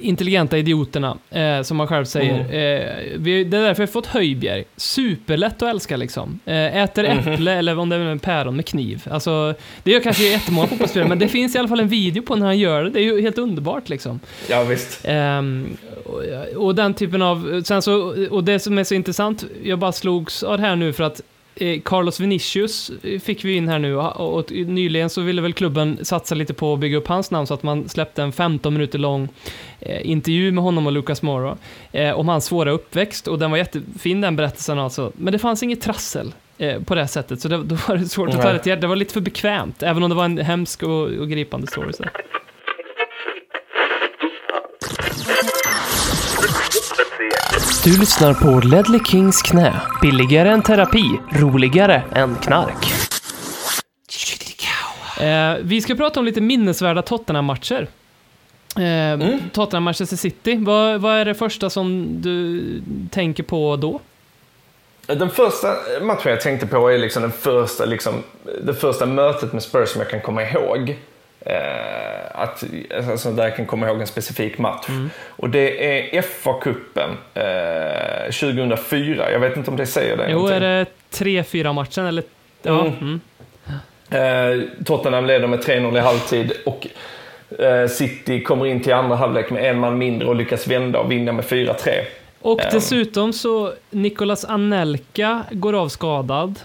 intelligenta 0.00 0.58
idioterna, 0.58 1.16
eh, 1.30 1.62
som 1.62 1.76
man 1.76 1.86
själv 1.88 2.04
säger. 2.04 2.34
Mm. 2.34 2.46
Eh, 2.50 3.18
vi, 3.18 3.44
det 3.44 3.56
är 3.56 3.62
därför 3.62 3.82
vi 3.82 3.86
har 3.86 3.92
fått 3.92 4.06
Höjbjerg. 4.06 4.64
Superlätt 4.76 5.62
att 5.62 5.68
älska 5.68 5.96
liksom. 5.96 6.40
Eh, 6.44 6.76
äter 6.76 7.04
Mhm. 7.14 7.18
äpple, 7.32 7.52
eller 7.52 7.78
om 7.78 7.88
det 7.88 7.96
är 7.96 8.00
en 8.00 8.18
päron 8.18 8.56
med 8.56 8.66
kniv. 8.66 9.06
Alltså, 9.10 9.54
det 9.82 9.90
gör 9.90 10.00
kanske 10.00 10.22
jättemånga 10.28 10.66
fotbollsspelare, 10.66 11.08
men 11.08 11.18
det 11.18 11.28
finns 11.28 11.54
i 11.54 11.58
alla 11.58 11.68
fall 11.68 11.80
en 11.80 11.88
video 11.88 12.22
på 12.22 12.36
när 12.36 12.46
han 12.46 12.58
gör 12.58 12.84
det. 12.84 12.90
Det 12.90 13.00
är 13.00 13.04
ju 13.04 13.20
helt 13.20 13.38
underbart 13.38 13.88
liksom. 13.88 14.20
Ja, 14.48 14.64
visst. 14.64 15.00
Ehm, 15.04 15.76
och, 16.04 16.22
och 16.64 16.74
den 16.74 16.94
typen 16.94 17.22
av, 17.22 17.62
sen 17.64 17.82
så, 17.82 18.14
och 18.30 18.44
det 18.44 18.58
som 18.58 18.78
är 18.78 18.84
så 18.84 18.94
intressant, 18.94 19.44
jag 19.62 19.78
bara 19.78 19.92
slogs 19.92 20.42
av 20.42 20.58
det 20.58 20.66
här 20.66 20.76
nu 20.76 20.92
för 20.92 21.04
att 21.04 21.20
Carlos 21.84 22.20
Vinicius 22.20 22.90
eh, 23.02 23.20
fick 23.20 23.44
vi 23.44 23.56
in 23.56 23.68
här 23.68 23.78
nu 23.78 23.96
och, 23.96 24.52
nyligen 24.52 25.10
så 25.10 25.20
ville 25.20 25.42
väl 25.42 25.52
klubben 25.52 25.98
satsa 26.02 26.34
lite 26.34 26.54
på 26.54 26.72
att 26.72 26.80
bygga 26.80 26.96
upp 26.96 27.08
hans 27.08 27.30
namn 27.30 27.46
så 27.46 27.54
att 27.54 27.62
man 27.62 27.88
släppte 27.88 28.22
en 28.22 28.32
15 28.32 28.72
minuter 28.72 28.98
lång 28.98 29.28
eh, 29.80 30.10
intervju 30.10 30.52
med 30.52 30.64
honom 30.64 30.86
och 30.86 30.92
Lucas 30.92 31.22
eh, 31.92 32.18
om 32.18 32.28
hans 32.28 32.44
svåra 32.44 32.70
uppväxt 32.70 33.28
och 33.28 33.38
den 33.38 33.50
var 33.50 33.58
jättefin 33.58 34.20
den 34.20 34.36
berättelsen 34.36 34.78
alltså. 34.78 35.12
Men 35.16 35.32
det 35.32 35.38
fanns 35.38 35.62
inget 35.62 35.80
trassel 35.80 36.34
eh, 36.58 36.82
på 36.82 36.94
det 36.94 37.08
sättet 37.08 37.40
så 37.40 37.48
det, 37.48 37.56
då 37.56 37.74
var 37.88 37.96
det 37.96 38.08
svårt 38.08 38.28
att 38.28 38.42
ta 38.42 38.52
det 38.52 38.58
till. 38.58 38.80
Det 38.80 38.86
var 38.86 38.96
lite 38.96 39.12
för 39.12 39.20
bekvämt, 39.20 39.82
även 39.82 40.02
om 40.02 40.10
det 40.10 40.16
var 40.16 40.24
en 40.24 40.38
hemsk 40.38 40.82
och, 40.82 41.02
och 41.02 41.28
gripande 41.28 41.66
story. 41.66 41.92
Så. 41.92 42.04
Du 47.84 47.98
lyssnar 48.00 48.34
på 48.34 48.68
Ledley 48.68 49.00
Kings 49.04 49.42
knä. 49.42 49.80
Billigare 50.02 50.48
än 50.48 50.62
terapi, 50.62 51.20
roligare 51.30 52.02
än 52.14 52.34
knark. 52.34 52.86
Eh, 55.20 55.56
vi 55.62 55.80
ska 55.80 55.94
prata 55.94 56.20
om 56.20 56.26
lite 56.26 56.40
minnesvärda 56.40 57.02
Tottenham-matcher. 57.02 57.88
Eh, 58.76 59.36
Tottenham-Manchester 59.52 60.16
City. 60.16 60.56
Vad, 60.56 61.00
vad 61.00 61.16
är 61.16 61.24
det 61.24 61.34
första 61.34 61.70
som 61.70 62.06
du 62.22 62.62
tänker 63.10 63.42
på 63.42 63.76
då? 63.76 64.00
Den 65.06 65.30
första 65.30 65.68
matchen 66.00 66.30
jag 66.30 66.40
tänkte 66.40 66.66
på 66.66 66.88
är 66.88 66.98
liksom 66.98 67.22
den 67.22 67.32
första, 67.32 67.84
liksom, 67.84 68.14
det 68.62 68.74
första 68.74 69.06
mötet 69.06 69.52
med 69.52 69.62
Spurs 69.62 69.88
som 69.88 70.00
jag 70.00 70.10
kan 70.10 70.20
komma 70.20 70.42
ihåg. 70.42 70.96
Eh, 71.40 72.40
att, 72.42 72.64
alltså, 73.10 73.30
där 73.32 73.44
jag 73.44 73.56
kan 73.56 73.66
komma 73.66 73.88
ihåg 73.88 74.00
en 74.00 74.06
specifik 74.06 74.58
match. 74.58 74.86
Och 75.28 75.50
det 75.50 75.96
är 76.16 76.22
FA-cupen 76.22 77.10
eh, 77.34 78.30
2004. 78.30 79.32
Jag 79.32 79.40
vet 79.40 79.56
inte 79.56 79.70
om 79.70 79.76
det 79.76 79.86
säger 79.86 80.16
det. 80.16 80.26
Jo, 80.30 80.36
någonting. 80.36 80.56
är 80.56 80.60
det 80.60 80.86
3-4 81.24 81.72
matchen 81.72 82.06
eller? 82.06 82.24
Ja, 82.62 82.80
Mm. 82.80 82.92
mm. 83.00 83.20
Eh, 84.10 84.84
Tottenham 84.84 85.26
leder 85.26 85.46
med 85.46 85.60
3-0 85.64 85.96
i 85.96 86.00
halvtid 86.00 86.52
och 86.66 86.86
eh, 87.62 87.88
City 87.88 88.42
kommer 88.42 88.66
in 88.66 88.82
till 88.82 88.92
andra 88.92 89.16
halvlek 89.16 89.50
med 89.50 89.64
en 89.70 89.78
man 89.78 89.98
mindre 89.98 90.28
och 90.28 90.36
lyckas 90.36 90.66
vända 90.66 90.98
och 90.98 91.12
vinna 91.12 91.32
med 91.32 91.44
4-3. 91.44 91.90
Och 92.42 92.60
Ehm. 92.60 92.68
dessutom 92.72 93.32
så, 93.32 93.72
Nicolas 93.90 94.44
Anelka 94.44 95.42
går 95.50 95.72
av 95.80 95.88
skadad. 95.88 96.58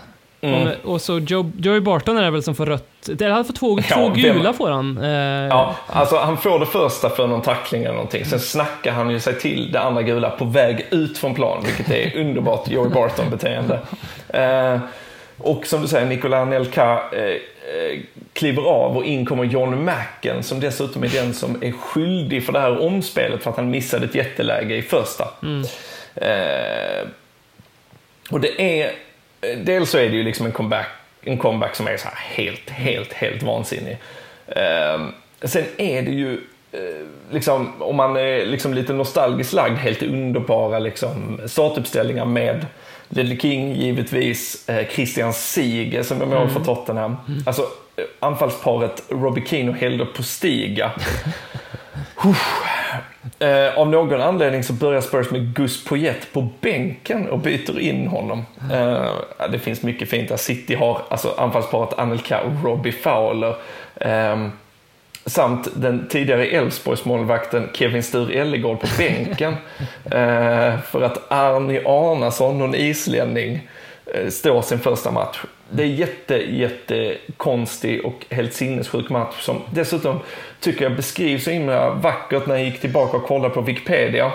Mm. 0.44 0.70
Och, 0.84 1.02
så 1.02 1.20
Joe, 1.20 1.52
Joey 1.58 1.80
Barton 1.80 2.18
är 2.18 2.22
det 2.24 2.30
väl 2.32 2.44
som 2.44 2.56
får 2.56 2.66
rött. 2.66 2.88
Det 3.06 3.30
han 3.30 3.46
får 3.46 3.54
två, 3.54 3.80
Ja, 3.90 3.96
två 3.96 4.10
gula 4.10 4.54
får 4.54 4.70
han. 4.70 4.98
Eh, 4.98 5.48
Ja, 5.48 5.76
alltså 5.88 6.18
han 6.18 6.38
får 6.38 6.60
det 6.60 6.66
första 6.66 7.10
för 7.10 7.28
någon 7.28 7.42
tackling 7.42 7.84
eller 7.84 7.94
någonting. 7.94 8.26
Sen 8.26 8.40
snackar 8.40 8.92
han 8.92 9.10
ju 9.10 9.20
sig 9.20 9.40
till 9.40 9.72
det 9.72 9.80
andra 9.80 10.02
gula 10.02 10.30
på 10.30 10.46
väg 10.46 10.88
ut 10.92 11.18
från 11.18 11.34
plan, 11.36 11.64
vilket 11.66 11.92
är 11.92 12.20
underbart 12.22 12.68
Joey 12.68 12.90
Barton-beteende. 12.90 13.80
Eh, 14.30 14.80
och 15.38 15.66
som 15.66 15.82
du 15.82 15.88
säger, 15.88 16.06
Nicola 16.06 16.38
Anelka 16.42 17.04
eh, 17.14 17.22
eh, 17.24 18.00
kliver 18.34 18.62
av 18.64 18.98
och 18.98 19.06
in 19.06 19.26
kommer 19.26 19.44
John 19.44 19.86
Macken 19.86 20.44
som 20.44 20.60
dessutom 20.60 21.04
är 21.04 21.10
den 21.10 21.34
som 21.34 21.64
är 21.64 21.72
skyldig 21.72 22.46
för 22.46 22.54
det 22.54 22.60
här 22.60 22.82
omspelet 22.82 23.44
för 23.44 23.50
att 23.50 23.56
han 23.58 23.70
missade 23.70 24.06
ett 24.06 24.16
jätteläge 24.16 24.76
i 24.76 24.82
första. 24.82 25.24
Eh, 26.16 27.08
och 28.32 28.40
det 28.40 28.82
är, 28.82 28.92
dels 29.58 29.90
så 29.90 29.98
är 29.98 30.10
det 30.10 30.16
ju 30.16 30.24
liksom 30.24 30.46
en 30.46 30.52
comeback, 30.52 30.88
en 31.22 31.38
comeback 31.38 31.76
som 31.76 31.88
är 31.88 31.98
så 31.98 32.08
helt, 32.16 32.70
helt, 32.70 33.14
helt 33.14 33.44
vansinnig. 33.44 33.98
Eh, 34.48 35.06
sen 35.42 35.64
är 35.78 36.02
det 36.02 36.12
ju, 36.12 36.34
eh, 36.72 36.80
liksom, 37.32 37.82
om 37.82 37.96
man 37.96 38.18
är 38.18 38.46
liksom 38.46 38.74
lite 38.74 38.94
nostalgiskt 38.94 39.54
lagd, 39.54 39.78
helt 39.78 40.04
underbara 40.04 40.80
liksom, 40.80 41.42
startuppställningar 41.46 42.26
med 42.26 42.66
Ledley 43.10 43.40
King 43.40 43.76
givetvis, 43.76 44.70
eh, 44.70 44.88
Christian 44.88 45.34
Sige 45.34 46.04
som 46.04 46.22
är 46.22 46.26
mål 46.26 46.50
för 46.50 46.60
Tottenham. 46.60 47.18
Alltså 47.46 47.62
eh, 47.96 48.04
anfallsparet 48.20 49.04
Robbie 49.10 49.46
Keane 49.46 49.70
och 49.70 49.78
Helder 49.78 50.06
Postiga. 50.06 50.92
Eh, 53.40 53.78
av 53.78 53.90
någon 53.90 54.22
anledning 54.22 54.64
så 54.64 54.74
börjar 54.74 55.02
Spurs 55.02 55.32
med 55.32 55.56
Gus 55.56 55.86
Poyet 55.86 56.34
på 56.34 56.48
bänken 56.62 57.30
och 57.30 57.40
byter 57.40 57.80
in 57.80 58.08
honom. 58.08 58.46
Eh, 58.72 59.12
det 59.52 59.60
finns 59.60 59.84
mycket 59.84 60.10
fint 60.10 60.30
där. 60.30 60.38
City 60.38 60.76
har 60.76 61.02
alltså 61.10 61.34
anfallsparet 61.38 62.00
Anelka 62.00 62.42
och 62.42 62.64
Robbie 62.64 62.92
Fowler. 62.92 63.56
ehm, 63.96 64.52
samt 65.26 65.68
den 65.76 66.08
tidigare 66.08 66.46
Elfsborgsmålvakten 66.46 67.70
Kevin 67.74 68.04
Stur 68.04 68.32
Ellegård 68.32 68.80
på 68.80 68.88
bänken. 68.98 69.54
eh, 70.06 70.80
för 70.80 71.02
att 71.02 71.32
Arni 71.32 71.82
Arnason, 71.86 72.60
någon 72.60 72.76
islänning, 72.76 73.68
eh, 74.06 74.30
står 74.30 74.62
sin 74.62 74.80
första 74.80 75.12
match. 75.12 75.40
Det 75.70 75.84
är 75.84 75.88
jätte, 75.88 76.36
jätte 76.36 77.18
konstig 77.38 78.06
och 78.06 78.26
helt 78.30 78.54
sinnessjuk 78.54 79.10
match 79.10 79.42
som 79.42 79.62
dessutom 79.72 80.20
tycker 80.64 80.84
jag 80.84 80.96
beskrivs 80.96 81.44
så 81.44 81.50
himla 81.50 81.90
vackert 81.90 82.48
när 82.48 82.56
jag 82.56 82.66
gick 82.66 82.82
tillbaka 82.82 83.18
och 83.18 83.28
kollade 83.28 83.54
på 83.54 83.62
Wikipedia. 83.62 84.32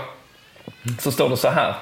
Så 0.98 1.12
står 1.12 1.28
det 1.28 1.36
så 1.36 1.48
här. 1.48 1.74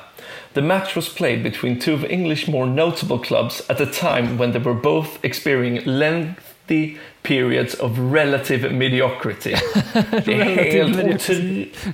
The 0.54 0.62
match 0.62 0.96
was 0.96 1.14
played 1.14 1.42
between 1.42 1.80
two 1.80 1.94
of 1.94 2.04
English 2.04 2.50
more 2.50 2.66
notable 2.66 3.18
clubs 3.18 3.70
at 3.70 3.80
a 3.80 3.86
time 3.86 4.36
when 4.38 4.52
they 4.52 4.62
were 4.62 4.74
both 4.74 5.08
experiencing 5.22 5.98
lengthy 5.98 6.96
periods 7.26 7.74
of 7.74 7.98
relative 7.98 8.70
mediocrity. 8.70 9.54
Det 10.24 10.34
är 10.34 10.72
helt 10.72 10.96
otroligt. 10.96 11.86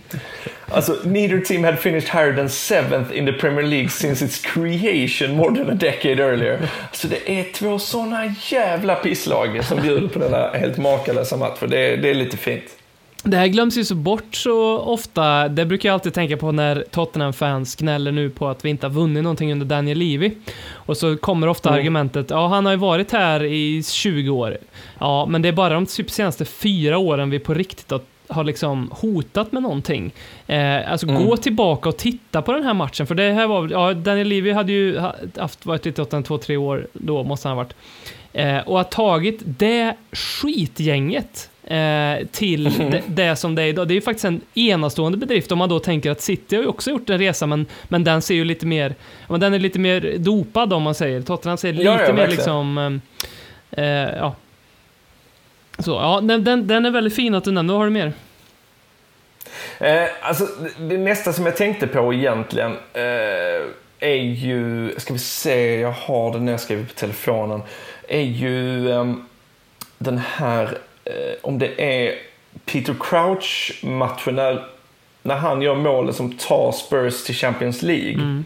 Alltså, 0.69 0.97
neither 1.05 1.41
team 1.41 1.65
had 1.65 1.79
finished 1.79 2.09
higher 2.09 2.37
than 2.37 2.49
seventh 2.49 3.19
in 3.19 3.27
the 3.27 3.33
Premier 3.33 3.67
League 3.67 3.91
since 3.91 4.25
its 4.25 4.41
creation 4.41 5.37
more 5.37 5.55
than 5.55 5.71
a 5.71 5.75
decade 5.75 6.23
earlier. 6.23 6.69
Så 6.93 7.09
det 7.09 7.31
är 7.31 7.53
två 7.53 7.79
såna 7.79 8.35
jävla 8.51 8.95
pisslag 8.95 9.65
som 9.65 9.83
bjuder 9.83 10.09
på 10.09 10.19
denna 10.19 10.51
helt 10.51 10.79
makalösa 10.79 11.37
match. 11.37 11.59
För 11.59 11.67
det, 11.67 11.97
det 11.97 12.11
är 12.11 12.15
lite 12.15 12.37
fint. 12.37 12.77
Det 13.25 13.37
här 13.37 13.47
glöms 13.47 13.79
ju 13.79 13.85
så 13.85 13.95
bort 13.95 14.35
så 14.35 14.79
ofta. 14.79 15.49
Det 15.49 15.65
brukar 15.67 15.89
jag 15.89 15.95
alltid 15.95 16.15
tänka 16.15 16.37
på 16.37 16.53
när 16.53 16.85
Tottenham-fans 16.91 17.77
gnäller 17.77 18.13
nu 18.13 18.31
på 18.31 18.49
att 18.49 18.65
vi 18.65 18.69
inte 18.71 18.87
har 18.87 18.93
vunnit 18.95 19.23
någonting 19.23 19.53
under 19.53 19.67
Daniel 19.67 19.99
Levy. 19.99 20.31
Och 20.73 20.97
så 20.97 21.17
kommer 21.17 21.47
ofta 21.47 21.69
Mm. 21.69 21.81
argumentet, 21.81 22.31
ja 22.31 22.47
han 22.49 22.65
har 22.67 22.73
ju 22.73 22.79
varit 22.79 23.13
här 23.13 23.45
i 23.45 23.83
20 23.83 24.31
år. 24.31 24.59
Ja, 24.99 25.27
men 25.27 25.43
det 25.43 25.49
är 25.49 25.53
bara 25.53 25.75
de 25.75 25.87
typ 25.87 26.11
senaste 26.11 26.45
fyra 26.45 26.99
åren 26.99 27.31
vi 27.31 27.39
på 27.39 27.55
riktigt 27.55 27.91
har 27.91 28.01
har 28.29 28.45
liksom 28.45 28.91
hotat 28.93 29.53
med 29.53 29.63
någonting. 29.63 30.13
Eh, 30.47 30.91
alltså 30.93 31.07
Mm. 31.09 31.25
gå 31.27 31.37
tillbaka 31.37 31.89
och 31.89 31.97
titta 31.97 32.43
på 32.43 32.53
den 32.53 32.63
här 32.65 32.75
matchen, 32.75 33.07
för 33.07 33.15
det 33.15 33.33
här 33.33 33.47
var 33.47 33.69
ja, 33.71 33.95
Daniel 33.95 34.29
Levy 34.29 34.53
hade 34.53 34.73
ju 34.73 34.99
ha- 34.99 35.15
haft, 35.39 35.67
varit 35.67 35.87
i 35.87 35.93
Tottenham 35.93 36.23
två, 36.23 36.39
tre 36.39 36.57
år 36.57 36.87
då, 36.93 37.25
måste 37.25 37.49
han 37.49 37.57
ha 37.57 37.65
varit. 37.65 37.75
Eh, 38.33 38.59
och 38.59 38.77
har 38.77 38.85
tagit 38.85 39.39
det 39.45 39.95
skitgänget 40.13 41.51
eh, 41.65 42.27
till 42.33 42.65
det, 42.91 43.03
det 43.07 43.37
som 43.37 43.55
det 43.55 43.63
är 43.63 43.67
idag. 43.67 43.89
Det 43.89 43.93
är 43.93 43.97
ju 43.97 44.01
faktiskt 44.01 44.25
en 44.25 44.41
enastående 44.55 45.19
bedrift 45.19 45.53
om 45.53 45.59
man 45.59 45.69
då 45.69 45.79
tänker 45.79 46.11
att 46.11 46.21
City 46.21 46.57
har 46.57 46.63
ju 46.63 46.69
också 46.69 46.91
gjort 46.91 47.11
en 47.11 47.19
resa, 47.19 47.47
men, 47.47 47.67
men 47.85 48.05
den 48.05 48.23
ser 48.23 48.35
ju 48.35 48.45
lite 48.45 48.67
mer, 48.67 48.95
men 49.29 49.41
den 49.41 49.55
är 49.55 49.59
lite 49.59 49.79
mer 49.79 50.15
dopad 50.19 50.73
om 50.73 50.83
man 50.83 50.95
säger. 50.95 51.23
Tottenham 51.23 51.59
ser 51.59 51.73
lite 51.73 51.85
Ja, 51.85 52.03
ja, 52.07 52.13
mer 52.13 52.29
liksom, 52.29 53.01
eh, 53.71 53.85
eh, 53.85 54.17
ja. 54.17 54.35
Så, 55.79 55.91
ja, 55.91 56.21
den, 56.23 56.45
den, 56.45 56.67
den 56.67 56.87
är 56.87 56.91
väldigt 56.91 57.15
fin 57.15 57.35
att 57.35 57.45
du 57.45 57.53
nämner. 57.53 57.73
Vad 57.75 57.81
har 57.81 57.87
du 57.87 57.93
mer? 57.93 58.13
Eh, 59.79 60.09
alltså, 60.23 60.47
det, 60.79 60.99
nästa 60.99 61.33
som 61.33 61.47
jag 61.47 61.57
tänkte 61.57 61.87
på 61.87 62.15
egentligen 62.15 62.73
eh, 62.93 63.63
är 64.01 64.23
ju, 64.23 64.95
ska 64.99 65.13
vi 65.13 65.19
se, 65.19 65.81
jag 65.81 65.93
har 65.93 66.33
det 66.33 66.39
nedskrivet 66.39 66.89
på 66.89 66.95
telefonen, 66.95 67.63
är 68.09 68.21
ju 68.21 68.91
ehm, 68.93 69.25
den 69.99 70.19
här, 70.19 70.65
eh, 70.65 70.71
om 71.43 71.59
det 71.59 71.83
är 71.83 72.15
Peter 72.67 72.95
Crouch-matchen 73.01 74.35
när, 74.35 74.65
när 75.23 75.35
han 75.37 75.63
gör 75.63 75.75
målet 75.75 76.17
som 76.17 76.33
tar 76.33 76.73
Spurs 76.73 77.25
till 77.25 77.35
Champions 77.35 77.83
League. 77.83 78.43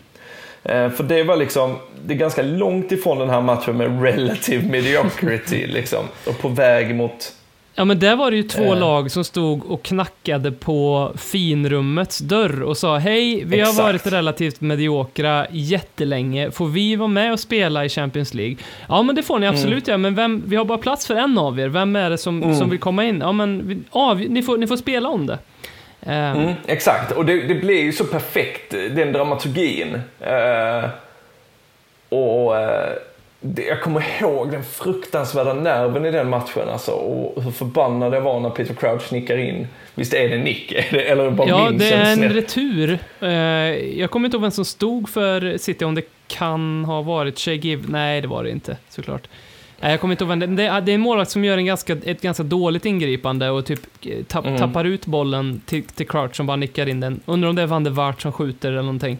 Eh, 0.62 0.90
För 0.90 1.04
det 1.04 1.22
var 1.22 1.36
liksom, 1.36 1.76
det 2.04 2.14
är 2.14 2.18
ganska 2.18 2.42
långt 2.42 2.92
ifrån 2.92 3.18
den 3.18 3.30
här 3.30 3.40
matchen 3.40 3.76
med 3.76 4.02
relative 4.02 4.68
mediocrity 4.70 5.66
liksom. 5.66 6.04
Och 6.26 6.38
på 6.38 6.48
väg 6.48 6.94
mot, 6.94 7.32
Ja, 7.79 7.85
men 7.85 7.99
där 7.99 8.16
var 8.16 8.31
det 8.31 8.37
ju 8.37 8.43
två 8.43 8.62
Eh. 8.74 8.79
lag 8.79 9.11
som 9.11 9.24
stod 9.24 9.64
och 9.70 9.83
knackade 9.83 10.53
på 10.53 11.12
finrummets 11.16 12.18
dörr 12.18 12.62
och 12.62 12.77
sa 12.77 12.99
hej, 12.99 13.45
vi 13.47 13.61
Exakt. 13.61 13.79
har 13.79 13.85
varit 13.85 14.07
relativt 14.07 14.61
mediokra 14.61 15.47
jättelänge, 15.51 16.51
får 16.51 16.66
vi 16.68 16.97
vara 16.97 17.09
med 17.09 17.33
och 17.33 17.41
spela 17.41 17.85
i 17.85 17.89
Champions 17.89 18.35
League? 18.35 18.57
Ja, 18.89 19.03
men 19.03 19.16
det 19.16 19.22
får 19.22 19.39
ni 19.39 19.47
absolut 19.47 19.89
göra, 19.89 19.99
men 19.99 20.14
vem, 20.14 20.43
vi 20.47 20.57
har 20.57 20.64
bara 20.64 20.79
plats 20.79 21.07
för 21.07 21.14
en 21.14 21.39
av 21.39 21.61
er, 21.61 21.68
vem 21.68 21.97
är 21.97 22.11
det 22.11 22.18
som, 22.18 22.43
Mm. 22.43 22.55
som 22.57 22.70
vill 22.70 22.79
komma 22.79 23.05
in? 23.05 23.20
Ja, 23.20 23.33
men 23.33 23.68
vi, 23.68 23.79
av, 23.91 24.20
ni, 24.20 24.43
får, 24.43 24.57
ni 24.59 24.66
får 24.66 24.77
spela 24.77 25.09
om 25.09 25.27
det. 25.27 25.39
Ehm, 26.03 26.37
Mm, 26.39 26.53
exakt, 26.66 27.12
och 27.12 27.24
det, 27.24 27.41
det 27.43 27.55
blir 27.55 27.83
ju 27.83 27.93
så 27.93 28.05
perfekt, 28.05 28.70
den 28.70 29.12
dramaturgin. 29.12 30.01
Eh, 30.20 30.85
och 32.09 32.57
eh, 32.59 32.89
jag 33.68 33.82
kommer 33.82 34.05
ihåg 34.20 34.51
den 34.51 34.64
fruktansvärda 34.64 35.53
nerven 35.55 36.05
i 36.07 36.11
den 36.11 36.28
matchen 36.30 36.68
alltså, 36.72 36.90
och 36.90 37.42
hur 37.42 37.51
förbannad 37.51 38.14
jag 38.14 38.20
var 38.20 38.40
när 38.40 38.51
Peter 38.51 38.74
Crouch 38.74 39.12
nickar 39.12 39.36
in. 39.38 39.66
Visst 39.94 40.14
är 40.14 40.28
det 40.28 40.38
nick? 40.38 40.72
Eller 40.92 41.30
bara 41.30 41.49
Ja, 41.49 41.70
minns 41.70 41.82
det 41.82 41.90
är 41.90 42.11
en 42.11 42.16
snett? 42.16 42.32
retur. 42.32 42.99
Eh, 43.20 43.28
jag 44.01 44.11
kommer 44.11 44.26
inte 44.26 44.36
ihåg 44.36 44.42
vem 44.42 44.51
som 44.51 44.64
stod 44.64 45.09
för 45.09 45.59
City, 45.59 45.84
om 45.84 45.94
det 45.94 46.03
kan 46.26 46.84
ha 46.84 47.03
varit 47.03 47.47
Giv. 47.47 47.84
Nej, 47.90 48.20
det 48.20 48.28
var 48.28 48.44
det 48.44 48.51
inte, 48.51 48.76
såklart. 48.88 49.28
Nej, 49.80 49.90
jag 49.90 50.01
kommer 50.01 50.12
inte 50.14 50.24
ihåg 50.24 50.28
vem 50.28 50.40
det, 50.40 50.47
det 50.47 50.62
är. 50.68 50.80
Det 50.80 50.92
är 50.92 50.94
en 50.94 51.01
målvakt 51.01 51.30
som 51.30 51.44
gör 51.44 51.57
en 51.59 51.66
ganska, 51.66 51.92
ett 52.05 52.20
ganska 52.22 52.42
dåligt 52.42 52.84
ingripande 52.86 53.51
och 53.51 53.66
typ 53.66 53.80
eh, 54.07 54.24
tapp, 54.28 54.47
Mm. 54.47 54.59
tappar 54.59 54.84
ut 54.84 55.07
bollen 55.07 55.61
till, 55.66 55.82
till 55.84 56.09
Crouch 56.09 56.34
som 56.36 56.47
bara 56.47 56.57
nickar 56.57 56.88
in 56.88 57.01
den. 57.01 57.20
Undrar 57.26 57.49
om 57.49 57.57
det 57.57 57.62
är 57.62 57.66
Van 57.66 57.84
der 57.84 57.90
Waart 57.90 58.22
som 58.22 58.32
skjuter 58.32 58.68
eller 58.68 58.82
någonting. 58.82 59.18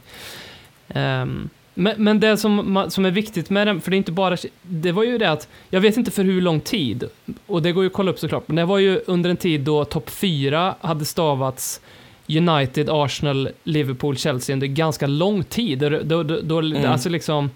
Ehm, 0.89 1.49
men, 1.79 1.95
men 2.05 2.21
det 2.21 2.37
som, 2.37 2.87
som 2.89 3.05
är 3.05 3.11
viktigt 3.11 3.51
med 3.51 3.67
den, 3.67 3.81
för 3.81 3.91
det 3.91 3.95
är 3.95 3.99
inte 3.99 4.13
bara, 4.13 4.37
det 4.63 4.93
var 4.93 5.05
ju 5.05 5.19
det 5.19 5.31
att, 5.31 5.49
jag 5.71 5.81
vet 5.81 5.97
inte 5.97 6.11
för 6.11 6.25
hur 6.25 6.41
lång 6.41 6.61
tid, 6.61 7.05
och 7.47 7.63
det 7.63 7.73
går 7.73 7.83
ju 7.85 7.87
att 7.87 7.93
kolla 7.93 8.11
upp 8.11 8.19
såklart, 8.19 8.49
men 8.49 8.57
det 8.57 8.65
var 8.65 8.79
ju 8.79 9.01
under 9.07 9.31
en 9.31 9.37
tid 9.37 9.61
då 9.61 9.85
topp 9.85 10.11
4 10.11 10.75
hade 10.81 11.05
stavats 11.05 11.81
United, 12.29 12.89
Arsenal, 12.91 13.49
Liverpool, 13.65 14.17
Chelsea 14.17 14.55
under 14.55 14.67
ganska 14.67 15.07
lång 15.07 15.45
tid. 15.45 15.79
Då, 15.79 15.89
då, 15.89 16.23
då, 16.23 16.41
då, 16.43 16.59
Mm. 16.59 16.85
Alltså 16.93 17.09
liksom, 17.09 17.51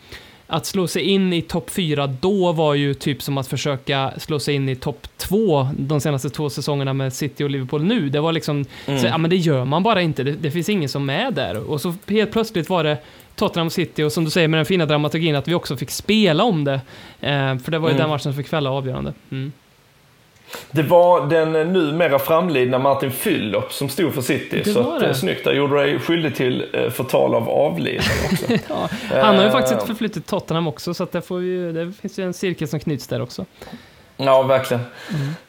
att 0.46 0.66
slå 0.66 0.86
sig 0.86 1.02
in 1.02 1.32
i 1.32 1.42
topp 1.42 1.70
4 1.70 2.06
då 2.06 2.52
var 2.52 2.74
ju 2.74 2.94
typ 2.94 3.22
som 3.22 3.38
att 3.38 3.48
försöka 3.48 4.12
slå 4.18 4.38
sig 4.38 4.54
in 4.54 4.68
i 4.68 4.76
topp 4.76 5.06
2 5.16 5.68
de 5.78 6.00
senaste 6.00 6.30
två 6.30 6.50
säsongerna 6.50 6.92
med 6.92 7.12
City 7.12 7.44
och 7.44 7.50
Liverpool 7.50 7.84
nu. 7.84 8.08
Det 8.08 8.20
var 8.20 8.32
liksom, 8.32 8.64
Mm. 8.86 9.00
så, 9.00 9.06
ja 9.06 9.18
men 9.18 9.30
det 9.30 9.36
gör 9.36 9.64
man 9.64 9.82
bara 9.82 10.02
inte, 10.02 10.22
det, 10.22 10.32
det 10.32 10.50
finns 10.50 10.68
ingen 10.68 10.88
som 10.88 11.10
är 11.10 11.30
där. 11.30 11.56
Och 11.70 11.80
så 11.80 11.94
helt 12.06 12.32
plötsligt 12.32 12.68
var 12.68 12.84
det 12.84 12.98
Tottenham 13.40 13.70
City 13.70 14.02
och 14.02 14.12
som 14.12 14.24
du 14.24 14.30
säger 14.30 14.48
med 14.48 14.58
den 14.58 14.66
fina 14.66 14.86
dramaturgin 14.86 15.36
att 15.36 15.48
vi 15.48 15.54
också 15.54 15.76
fick 15.76 15.90
spela 15.90 16.44
om 16.44 16.64
det. 16.64 16.80
Eh, 17.20 17.58
för 17.58 17.70
det 17.70 17.78
var 17.78 17.88
ju 17.88 17.94
Mm. 17.94 18.00
den 18.00 18.08
matchen 18.10 18.22
som 18.22 18.34
fick 18.34 18.48
fälla 18.48 18.70
avgörande. 18.70 19.12
Mm. 19.30 19.52
Det 20.70 20.82
var 20.82 21.26
den 21.26 21.52
numera 21.52 22.18
framlidna 22.18 22.78
Martin 22.78 23.10
Fyllop 23.10 23.72
som 23.72 23.88
stod 23.88 24.14
för 24.14 24.22
City. 24.22 24.62
Det 24.64 24.72
så 24.72 24.82
var 24.82 24.94
att, 24.94 25.00
det. 25.00 25.06
eh, 25.06 25.12
snyggt, 25.14 25.44
där 25.44 25.52
gjorde 25.52 25.76
dig 25.82 25.98
skyldig 25.98 26.36
till 26.36 26.64
eh, 26.72 26.90
förtal 26.90 27.34
av 27.34 27.48
avliden 27.48 28.02
också. 28.32 28.46
Ja, 28.68 28.88
han 29.22 29.34
har 29.36 29.42
ju 29.42 29.48
Eh, 29.48 29.52
faktiskt 29.52 29.80
ett 29.80 29.86
förflutet 29.86 30.16
i 30.16 30.20
Tottenham 30.20 30.66
också, 30.68 30.94
så 30.94 31.02
att 31.02 31.12
det, 31.12 31.22
får 31.22 31.42
ju, 31.42 31.72
det 31.72 31.92
finns 31.92 32.18
ju 32.18 32.24
en 32.24 32.34
cirkel 32.34 32.68
som 32.68 32.80
knyts 32.80 33.06
där 33.06 33.22
också. 33.22 33.44
Ja, 34.22 34.42
verkligen. 34.42 34.82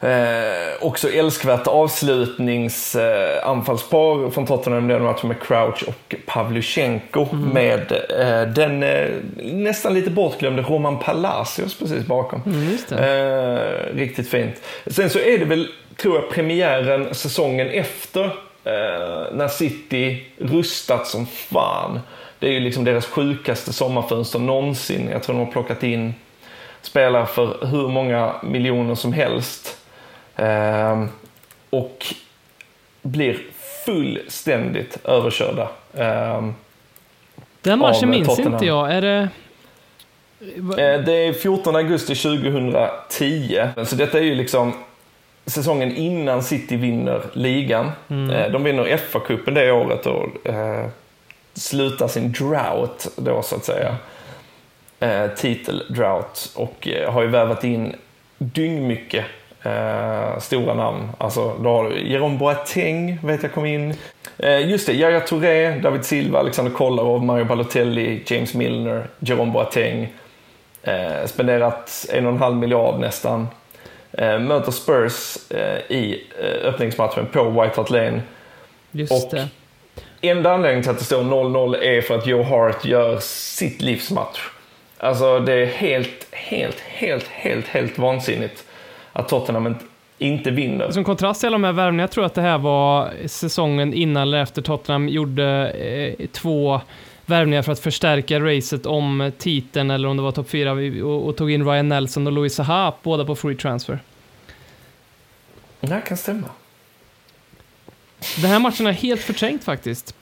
Eh, 0.00 0.56
också 0.80 1.10
älskvärt 1.10 1.66
avslutningsanfallspar 1.66 4.24
eh, 4.24 4.30
från 4.30 4.46
Tottenham 4.46 4.88
den 4.88 5.02
matchen 5.02 5.28
med 5.28 5.40
Crouch 5.42 5.84
och 5.88 6.14
Pavlyuchenko 6.26 7.26
Mm. 7.32 7.48
med 7.48 7.92
eh, 7.92 8.42
den 8.54 8.82
eh, 8.82 9.08
nästan 9.42 9.94
lite 9.94 10.10
bortglömde 10.10 10.62
Roman 10.62 10.98
Palacios 10.98 11.78
precis 11.78 12.06
bakom. 12.06 12.42
Mm. 12.46 12.78
Eh, 13.04 13.60
riktigt 13.94 14.28
fint. 14.30 14.54
Sen 14.86 15.10
så 15.10 15.18
är 15.18 15.38
det 15.38 15.44
väl, 15.44 15.68
tror 15.96 16.14
jag, 16.16 16.30
premiären 16.30 17.14
säsongen 17.14 17.68
efter 17.70 18.24
eh, 18.24 18.30
när 19.32 19.48
City 19.48 20.24
rustat 20.38 21.06
som 21.06 21.26
fan. 21.26 22.00
Det 22.38 22.46
är 22.48 22.52
ju 22.52 22.60
liksom 22.60 22.84
deras 22.84 23.06
sjukaste 23.06 23.72
sommarfönster 23.72 24.38
någonsin. 24.38 25.08
Jag 25.12 25.22
tror 25.22 25.36
de 25.36 25.44
har 25.44 25.52
plockat 25.52 25.82
in 25.82 26.14
spelare 26.82 27.26
för 27.26 27.66
hur 27.66 27.88
många 27.88 28.34
miljoner 28.42 28.94
som 28.94 29.12
helst. 29.12 29.78
Eh, 30.36 31.04
och 31.70 32.06
blir 33.02 33.38
fullständigt 33.86 34.98
överkörda. 35.04 35.68
Eh, 35.94 36.46
Den 37.62 37.78
matchen 37.78 38.10
minns 38.10 38.28
Tottenham. 38.28 38.52
inte 38.54 38.66
jag. 38.66 38.92
Är 38.92 39.00
det... 39.02 39.28
Eh, 40.82 41.00
Det 41.04 41.12
är 41.12 41.32
14 41.32 41.76
augusti 41.76 42.14
2010. 42.14 43.68
Så 43.84 43.96
detta 43.96 44.18
är 44.18 44.22
ju 44.22 44.34
liksom 44.34 44.72
säsongen 45.46 45.96
innan 45.96 46.42
City 46.42 46.76
vinner 46.76 47.22
ligan. 47.32 47.86
Eh, 48.08 48.50
De 48.52 48.64
vinner 48.64 48.84
FA-cupen 48.96 49.54
det 49.54 49.72
året 49.72 50.06
och 50.06 50.46
eh, 50.46 50.86
slutar 51.54 52.08
sin 52.08 52.32
drought 52.32 53.08
då 53.16 53.42
så 53.42 53.56
att 53.56 53.64
säga. 53.64 53.96
Eh, 55.02 55.26
Titel-drought 55.36 56.50
och 56.54 56.88
eh, 56.88 57.12
har 57.12 57.22
ju 57.22 57.28
vävat 57.28 57.64
in 57.64 57.96
dyngmycket 58.38 59.24
eh, 59.62 60.38
stora 60.38 60.74
namn. 60.74 61.08
Alltså, 61.18 61.54
då 61.62 61.70
har 61.70 61.90
du 61.90 62.00
Jerome 62.08 62.38
Boateng, 62.38 63.18
vet 63.22 63.42
jag 63.42 63.52
kom 63.52 63.66
in. 63.66 63.94
Eh, 64.38 64.68
just 64.70 64.86
det, 64.86 64.92
Yahya 64.92 65.20
Touré, 65.20 65.78
David 65.80 66.04
Silva, 66.04 66.38
Alexander 66.38 66.72
Kolarov, 66.72 67.24
Mario 67.24 67.44
Balotelli, 67.44 68.22
James 68.26 68.54
Milner, 68.54 69.06
Jerome 69.18 69.52
Boateng. 69.52 70.12
Eh, 70.82 71.26
spenderat 71.26 72.06
en 72.12 72.26
och 72.26 72.32
en 72.32 72.38
halv 72.38 72.56
miljard 72.56 73.00
nästan. 73.00 73.48
Eh, 74.12 74.38
möter 74.38 74.72
Spurs 74.72 75.36
eh, 75.50 75.96
i 75.96 76.26
eh, 76.42 76.68
öppningsmatchen 76.68 77.26
på 77.32 77.44
White 77.50 77.72
Hart 77.76 77.90
Lane. 77.90 78.22
Just 78.92 79.24
och- 79.24 79.30
det. 79.30 79.48
Enda 80.20 80.52
anledningen 80.52 80.82
till 80.82 80.90
att 80.90 80.98
det 80.98 81.04
står 81.04 81.22
0-0 81.22 81.82
är 81.82 82.00
för 82.00 82.18
att 82.18 82.26
Joe 82.26 82.42
Hart 82.42 82.84
gör 82.84 83.18
sitt 83.20 83.82
livsmatch. 83.82 84.40
Alltså 85.02 85.40
det 85.40 85.52
är 85.52 85.66
helt, 85.66 86.26
helt, 86.30 86.80
helt, 86.80 87.26
helt, 87.28 87.66
helt 87.66 87.98
vansinnigt 87.98 88.64
att 89.12 89.28
Tottenham 89.28 89.76
inte- 90.18 90.50
vinner. 90.50 90.90
Som 90.90 91.04
kontrast 91.04 91.40
till 91.40 91.46
alla 91.46 91.54
de 91.54 91.64
här 91.64 91.72
värvningarna, 91.72 92.02
jag 92.02 92.10
tror 92.10 92.24
att 92.24 92.34
det 92.34 92.42
här 92.42 92.58
var 92.58 93.10
säsongen 93.26 93.94
innan 93.94 94.22
eller 94.22 94.42
efter 94.42 94.62
Tottenham 94.62 95.08
gjorde 95.08 95.70
eh, 95.70 96.26
två 96.26 96.80
värvningar 97.26 97.62
för 97.62 97.72
att 97.72 97.80
förstärka 97.80 98.40
racet 98.40 98.86
om 98.86 99.32
titeln, 99.38 99.90
eller 99.90 100.08
om 100.08 100.16
det 100.16 100.22
var 100.22 100.32
topp 100.32 100.50
fyra, 100.50 100.72
och, 101.04 101.26
och 101.28 101.36
tog 101.36 101.50
in 101.50 101.64
Ryan 101.70 101.88
Nelson 101.88 102.26
och 102.26 102.32
Louis 102.32 102.54
Saha, 102.54 102.92
båda 103.02 103.24
på 103.24 103.36
free 103.36 103.56
transfer. 103.56 103.98
Det 105.80 105.94
här 105.94 106.00
kan 106.00 106.16
stämma. 106.16 106.48
Den 108.36 108.50
här 108.50 108.58
matchen 108.58 108.86
är 108.86 108.92
helt 108.92 109.20
förträngt 109.20 109.64
faktiskt. 109.64 110.14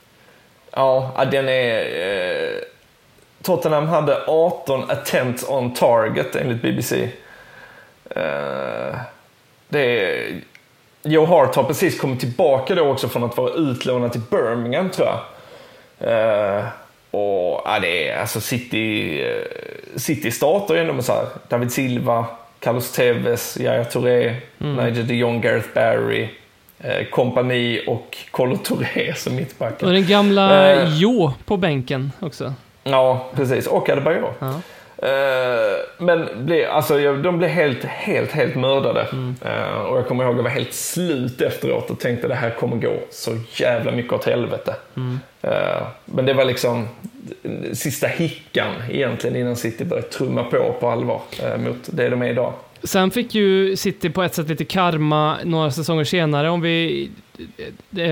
Ja, 0.71 1.13
ja, 1.17 1.25
den 1.25 1.49
är... 1.49 1.79
Eh, 1.79 2.51
Tottenham 3.43 3.87
hade 3.87 4.17
18 4.27 4.91
attempts 4.91 5.49
on 5.49 5.73
target 5.73 6.35
enligt 6.35 6.61
BBC. 6.61 7.09
Eh, 8.09 8.95
det 9.69 10.01
är... 10.01 10.41
Joe 11.03 11.25
Hart 11.25 11.55
har 11.55 11.63
precis 11.63 11.99
kommit 11.99 12.19
tillbaka 12.19 12.75
då 12.75 12.83
också 12.83 13.09
från 13.09 13.23
att 13.23 13.37
vara 13.37 13.53
utlånad 13.53 14.11
till 14.11 14.21
Birmingham 14.29 14.89
tror 14.89 15.07
jag. 15.07 15.19
Eh, 16.11 16.63
och 17.11 17.61
ja, 17.65 17.79
det 17.81 18.09
är 18.09 18.21
alltså 18.21 18.41
City... 18.41 19.21
Eh, 19.21 19.35
City 19.95 20.31
startar 20.31 20.75
ju 20.75 20.81
ändå 20.81 20.93
med 20.93 21.05
så 21.05 21.13
här 21.13 21.25
David 21.49 21.71
Silva, 21.71 22.25
Carlos 22.59 22.91
Tevez, 22.91 23.57
Yahya 23.59 23.85
Touré, 23.85 24.35
Nigel 24.57 25.07
de 25.07 25.15
Jong, 25.15 25.41
Gareth 25.41 25.67
Barry, 25.73 26.29
eh, 26.79 27.05
kompani 27.05 27.83
och 27.87 28.17
Kolo 28.31 28.57
Touré 28.57 29.13
som 29.15 29.35
mittbackar. 29.35 29.87
Och 29.87 29.93
den 29.93 30.07
gamla 30.07 30.71
Eh. 30.71 30.89
Jo 30.97 31.33
på 31.45 31.57
bänken 31.57 32.11
också. 32.19 32.53
Ja, 32.83 33.29
precis. 33.35 33.67
Och 33.67 33.89
Adebayor. 33.89 34.33
Ja. 34.39 34.61
Eh, 35.01 35.77
men 35.97 36.45
ble, 36.45 36.69
alltså, 36.69 37.13
de 37.13 37.37
blev 37.37 37.49
helt, 37.49 37.83
helt, 37.83 38.31
helt 38.31 38.55
mördade. 38.55 39.07
Mm. 39.11 39.35
Eh, 39.45 39.81
och 39.81 39.97
jag 39.97 40.07
kommer 40.07 40.23
ihåg 40.23 40.33
att 40.33 40.37
jag 40.37 40.43
var 40.43 40.49
helt 40.49 40.73
slut 40.73 41.41
efteråt 41.41 41.89
och 41.89 41.99
tänkte 41.99 42.27
det 42.27 42.35
här 42.35 42.49
kommer 42.49 42.77
gå 42.77 42.93
så 43.09 43.31
jävla 43.55 43.91
mycket 43.91 44.13
åt 44.13 44.25
helvete. 44.25 44.75
Mm. 44.97 45.19
Eh, 45.41 45.81
men 46.05 46.25
det 46.25 46.33
var 46.33 46.45
liksom 46.45 46.87
sista 47.73 48.07
hickan 48.07 48.71
egentligen 48.89 49.35
innan 49.35 49.55
City 49.55 49.85
började 49.85 50.07
trumma 50.07 50.43
på 50.43 50.75
på 50.79 50.89
allvar 50.89 51.21
mot 51.57 51.77
det 51.85 52.09
de 52.09 52.21
är 52.21 52.29
idag. 52.29 52.53
Sen 52.83 53.11
fick 53.11 53.35
ju 53.35 53.75
City 53.75 54.09
på 54.09 54.23
ett 54.23 54.35
sätt 54.35 54.49
lite 54.49 54.65
karma 54.65 55.37
några 55.43 55.71
säsonger 55.71 56.03
senare. 56.03 56.49
Om 56.49 56.61
vi... 56.61 57.09
Eh, 57.97 58.05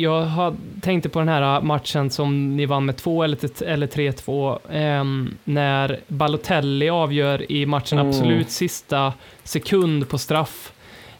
jag 0.00 0.56
tänkte 0.80 1.08
på 1.08 1.18
den 1.18 1.28
här 1.28 1.60
matchen 1.60 2.10
som 2.10 2.56
ni 2.56 2.66
vann 2.66 2.84
med 2.84 2.96
2 2.96 3.22
eller, 3.22 3.62
eller 3.62 3.86
3-2. 3.86 4.58
ehm, 4.72 5.34
när 5.44 6.00
Balotelli 6.08 6.88
avgör 6.90 7.52
i 7.52 7.66
matchen 7.66 7.98
Mm. 7.98 8.08
absolut 8.08 8.50
sista 8.50 9.12
sekund 9.42 10.08
på 10.08 10.18
straff. 10.18 10.72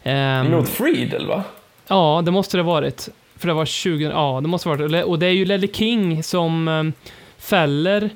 Ehm, 0.03 0.51
Mot 0.51 0.69
Friedel 0.69 1.27
va? 1.27 1.43
Ja, 1.87 2.21
det 2.25 2.31
måste 2.31 2.57
det 2.57 2.63
ha 2.63 2.71
varit. 2.71 3.09
För 3.35 3.47
det 3.47 3.53
var 3.53 3.65
20... 3.65 4.03
Ja, 4.09 4.39
det 4.41 4.47
måste 4.47 4.69
varit. 4.69 5.05
Och 5.05 5.19
det 5.19 5.25
är 5.25 5.31
ju 5.31 5.45
Ledley 5.45 5.69
King 5.73 6.23
som 6.23 6.67
um, 6.67 6.93
fäller 7.37 8.09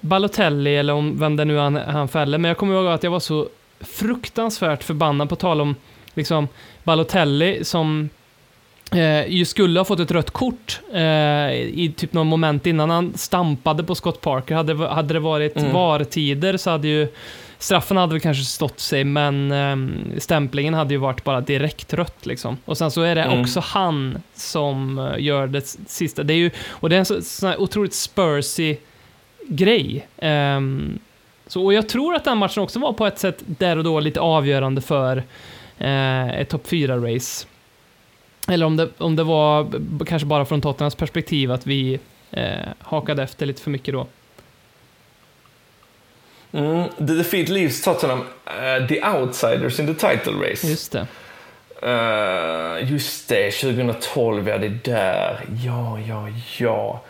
Balotelli, 0.00 0.76
eller 0.76 0.92
om 0.92 1.18
vem 1.18 1.36
det 1.36 1.44
nu 1.44 1.58
är 1.58 1.62
han, 1.62 1.76
han 1.76 2.08
fäller. 2.08 2.38
Men 2.38 2.48
jag 2.48 2.58
kommer 2.58 2.74
ihåg 2.74 2.86
att 2.86 3.02
jag 3.02 3.10
var 3.10 3.20
så 3.20 3.48
fruktansvärt 3.80 4.82
förbannad 4.84 5.28
på 5.28 5.36
tal 5.36 5.60
om 5.60 5.74
liksom 6.14 6.48
Balotelli 6.84 7.64
som 7.64 8.08
eh, 8.92 9.26
ju 9.26 9.44
skulle 9.44 9.80
ha 9.80 9.84
fått 9.84 10.00
ett 10.00 10.10
rött 10.10 10.30
kort 10.30 10.80
eh, 10.92 11.00
i 11.52 11.94
typ 11.96 12.12
någon 12.12 12.26
moment 12.26 12.66
innan 12.66 12.90
han 12.90 13.12
stampade 13.16 13.84
på 13.84 13.94
Scott 13.94 14.20
Parker. 14.20 14.54
Hade, 14.54 14.86
hade 14.88 15.14
det 15.14 15.20
varit 15.20 15.56
Mm. 15.56 15.72
VAR-tider 15.72 16.56
så 16.56 16.70
hade 16.70 16.88
ju 16.88 17.08
straffen 17.58 17.96
hade 17.96 18.12
väl 18.12 18.20
kanske 18.20 18.44
stått 18.44 18.80
sig, 18.80 19.04
men 19.04 19.52
ehm, 19.52 19.90
stämplingen 20.18 20.74
hade 20.74 20.94
ju 20.94 20.98
varit 21.00 21.24
bara 21.24 21.40
direkt 21.40 21.92
rött 21.94 22.26
liksom. 22.26 22.56
Och 22.64 22.78
sen 22.78 22.90
så 22.90 23.02
är 23.02 23.14
det 23.14 23.22
Mm. 23.22 23.40
också 23.40 23.60
han 23.60 24.18
som 24.34 24.98
eh, 24.98 25.14
gör 25.24 25.46
det 25.46 25.76
sista. 25.86 26.22
Det 26.22 26.34
är 26.34 26.36
ju, 26.36 26.50
och 26.68 26.88
det 26.88 26.96
är 26.96 26.98
en 26.98 27.04
så, 27.04 27.22
sån 27.22 27.48
här 27.48 27.60
otroligt 27.60 27.94
spursy 27.94 28.76
grej. 29.48 30.06
Ehm, 30.18 30.98
så, 31.50 31.64
och 31.64 31.74
jag 31.74 31.88
tror 31.88 32.14
att 32.14 32.24
den 32.24 32.38
matchen 32.38 32.62
också 32.62 32.78
var 32.78 32.92
på 32.92 33.06
ett 33.06 33.18
sätt 33.18 33.42
där 33.46 33.78
och 33.78 33.84
då 33.84 34.00
lite 34.00 34.20
avgörande 34.20 34.80
för 34.80 35.22
eh, 35.78 36.28
ett 36.28 36.48
topp 36.48 36.66
4-race. 36.66 37.46
Eller 38.48 38.66
om 38.66 38.76
det, 38.76 38.88
om 38.98 39.16
det 39.16 39.24
var 39.24 39.72
kanske 40.06 40.26
bara 40.26 40.44
från 40.44 40.60
Tottenhams 40.60 40.94
perspektiv 40.94 41.52
att 41.52 41.66
vi 41.66 42.00
eh, 42.30 42.68
hakade 42.78 43.22
efter 43.22 43.46
lite 43.46 43.62
för 43.62 43.70
mycket 43.70 43.94
då. 43.94 44.06
Mm, 46.52 46.88
the 46.96 47.12
defeat 47.12 47.48
leaves 47.48 47.82
Tottenham 47.82 48.20
uh, 48.20 48.86
the 48.88 49.02
outsiders 49.04 49.80
in 49.80 49.86
the 49.86 50.08
title 50.08 50.50
race. 50.50 50.68
Just 50.68 50.92
det. 50.92 51.06
Eh, 51.82 52.92
just 52.92 53.28
det, 53.28 53.50
2012, 53.50 54.48
ja 54.48 54.58
det 54.58 54.66
är 54.66 54.78
där. 54.84 55.44
Ja, 55.64 55.98
ja, 56.08 56.28
ja. 56.58 57.00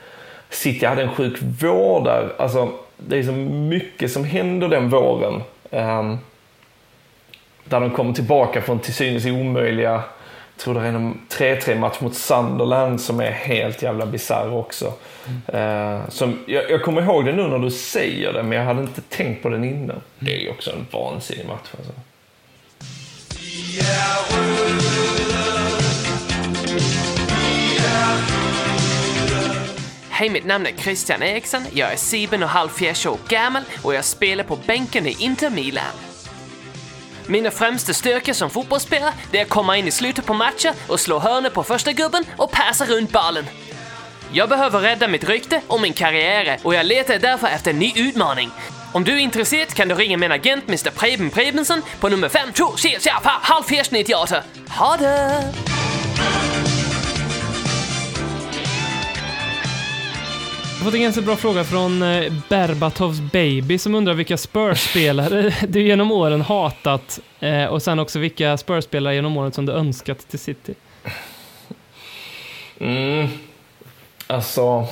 City 0.51 0.87
hade 0.87 1.03
en 1.03 1.15
sjuk 1.15 1.39
vår 1.41 2.05
där. 2.05 2.33
Alltså, 2.39 2.73
det 3.09 3.19
är 3.19 3.23
så 3.23 3.33
mycket 3.33 4.13
som 4.13 4.25
händer 4.25 4.69
den 4.69 4.89
våren. 4.89 5.43
ehm, 5.71 6.19
där 7.65 7.81
de 7.81 7.91
kommer 7.91 8.13
tillbaka 8.13 8.63
från 8.63 8.79
till 8.79 8.95
synes 8.95 9.27
omöjliga, 9.27 9.91
jag 9.91 10.03
tror 10.65 10.75
det 10.75 10.81
är 10.81 10.85
en 10.85 11.21
3-3 11.29 11.79
match 11.79 12.01
mot 12.01 12.15
Sunderland 12.15 13.01
som 13.01 13.21
är 13.21 13.31
helt 13.31 13.83
jävla 13.83 14.07
bisarr 14.07 14.55
också. 14.55 14.93
Eh, 15.47 16.09
som, 16.09 16.39
jag, 16.47 16.71
jag 16.71 16.83
kommer 16.83 17.03
ihåg 17.03 17.25
det 17.25 17.33
nu 17.33 17.49
när 17.49 17.59
du 17.59 17.71
säger 17.71 18.33
det, 18.33 18.43
men 18.43 18.59
jag 18.59 18.65
hade 18.65 18.81
inte 18.81 19.01
tänkt 19.01 19.43
på 19.43 19.49
den 19.49 19.65
innan. 19.65 20.01
Det 20.19 20.47
är 20.47 20.51
också 20.51 20.71
en 20.71 20.87
vansinnig 20.91 21.47
match. 21.47 21.69
Alltså. 21.79 21.93
Hej, 30.21 30.31
mitt 30.31 30.45
namn 30.45 30.67
är 30.67 30.73
Christian 30.73 31.23
Eriksson. 31.23 31.67
Jag 31.73 31.93
är 31.93 31.97
sieben 31.97 32.43
och 32.43 32.49
halvfjerds 32.49 33.07
år 33.07 33.19
gammal 33.29 33.63
och 33.83 33.95
jag 33.95 34.05
spelar 34.05 34.45
på 34.45 34.57
bänken 34.57 35.07
i 35.07 35.17
Inter 35.19 35.51
Milan. 35.51 35.85
Mina 37.27 37.51
främsta 37.51 37.93
styrkor 37.93 38.33
som 38.33 38.51
fotbollsspelare 38.51 39.13
det 39.31 39.39
är 39.39 39.43
att 39.43 39.49
komma 39.49 39.77
in 39.77 39.89
i 39.89 39.91
slutet 39.91 40.27
på 40.27 40.35
matcher 40.35 40.73
och 40.89 41.01
slå 41.01 41.19
hörnor 41.19 41.51
på 41.51 41.65
första 41.65 41.93
gubben 41.93 42.25
och 42.37 42.51
passa 42.51 42.87
runt 42.87 43.13
bollen. 43.13 43.47
Jag 44.33 44.49
behöver 44.49 44.81
rädda 44.81 45.09
mitt 45.09 45.25
rykte 45.25 45.61
och 45.67 45.81
min 45.81 45.93
karriär 45.93 46.59
och 46.63 46.75
jag 46.75 46.87
letar 46.87 47.19
därför 47.19 47.47
efter 47.47 47.71
en 47.71 47.79
ny 47.79 47.93
utmaning. 47.97 48.51
Om 48.93 49.05
du 49.05 49.13
är 49.13 49.19
intresserad 49.19 49.75
kan 49.75 49.89
du 49.89 49.95
ringa 49.95 50.17
min 50.17 50.33
agent 50.33 50.69
Mr 50.69 50.91
Preben 50.91 51.31
Prebensen 51.31 51.83
på 52.01 52.09
nummer 52.09 52.29
526 52.29 53.07
halvfjerds 53.25 53.91
98. 53.91 54.43
Ha 54.69 54.97
det! 54.97 55.55
Fått 60.85 60.95
en 60.95 61.03
ganska 61.03 61.23
bra 61.23 61.37
fråga 61.37 61.65
från 61.65 62.03
eh, 62.03 62.33
Berbatovs 62.49 63.21
baby 63.21 63.79
som 63.79 63.95
undrar 63.95 64.15
vilka 64.15 64.37
Spurs-spelare 64.37 65.55
du 65.69 65.83
genom 65.83 66.13
åren 66.13 66.41
hatat 66.41 67.21
eh, 67.41 67.65
och 67.65 67.83
sen 67.83 67.99
också 67.99 68.19
vilka 68.19 68.57
Spurs-spelare 68.57 69.15
genom 69.15 69.37
åren 69.37 69.53
som 69.53 69.67
du 69.67 69.73
önskat 69.73 70.29
till 70.29 70.39
City. 70.39 70.75
Mm. 72.81 73.29
Alltså, 74.27 74.87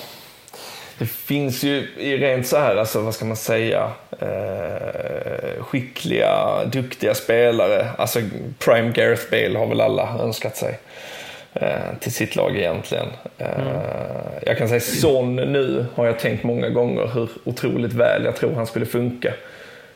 det 0.98 1.06
finns 1.06 1.62
ju 1.62 1.86
rent 1.96 2.46
så 2.46 2.56
här, 2.56 2.76
alltså 2.76 3.00
vad 3.00 3.14
ska 3.14 3.24
man 3.24 3.36
säga, 3.36 3.90
eh, 4.20 5.62
skickliga, 5.62 6.64
duktiga 6.64 7.14
spelare. 7.14 7.88
Alltså 7.98 8.20
Prime 8.58 8.92
Gareth 8.92 9.30
Bale 9.30 9.58
har 9.58 9.66
väl 9.66 9.80
alla 9.80 10.18
önskat 10.20 10.56
sig 10.56 10.70
eh, 10.70 10.78
till 12.00 12.12
sitt 12.12 12.36
lag 12.36 12.56
egentligen. 12.56 13.06
Eh, 13.38 13.46
Jag 14.46 14.58
kan 14.58 14.68
säga 14.68 14.80
Son 14.80 15.36
nu 15.36 15.86
har 15.94 16.06
jag 16.06 16.18
tänkt 16.18 16.44
många 16.44 16.68
gånger 16.68 17.10
hur 17.14 17.28
otroligt 17.44 17.92
väl 17.92 18.24
jag 18.24 18.36
tror 18.36 18.52
han 18.54 18.66
skulle 18.66 18.86
funka 18.86 19.32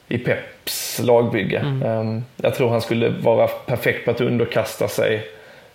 i 0.09 0.19
Peps 0.19 1.01
lagbygge. 1.03 1.59
Eh, 1.85 2.19
Jag 2.37 2.55
tror 2.55 2.71
han 2.71 2.81
skulle 2.81 3.09
vara 3.09 3.47
perfekt 3.47 4.05
på 4.05 4.11
att 4.11 4.21
underkasta 4.21 4.89
sig 4.89 5.15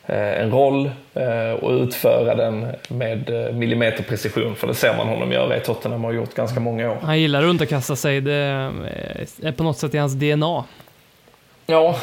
eh, 0.05 0.41
en 0.41 0.51
roll 0.51 0.91
eh, 1.13 1.51
och 1.51 1.71
utföra 1.71 2.35
den 2.35 2.67
med 2.89 3.29
eh, 3.29 3.53
millimeterprecision. 3.53 4.55
För 4.55 4.67
det 4.67 4.73
ser 4.73 4.97
man 4.97 5.07
honom 5.07 5.31
göra 5.31 5.57
i 5.57 5.59
Tottenham 5.59 6.05
och 6.05 6.11
har 6.11 6.15
gjort 6.15 6.33
ganska 6.35 6.59
många 6.59 6.91
år. 6.91 6.97
Han 7.01 7.19
gillar 7.19 7.39
att 7.43 7.49
underkasta 7.49 7.95
sig, 7.95 8.21
det 8.21 8.33
eh, 8.33 9.47
är 9.47 9.51
på 9.51 9.63
något 9.63 9.77
sätt 9.77 9.93
i 9.93 9.97
hans 9.97 10.13
DNA. 10.13 10.63
Ja, 11.65 11.95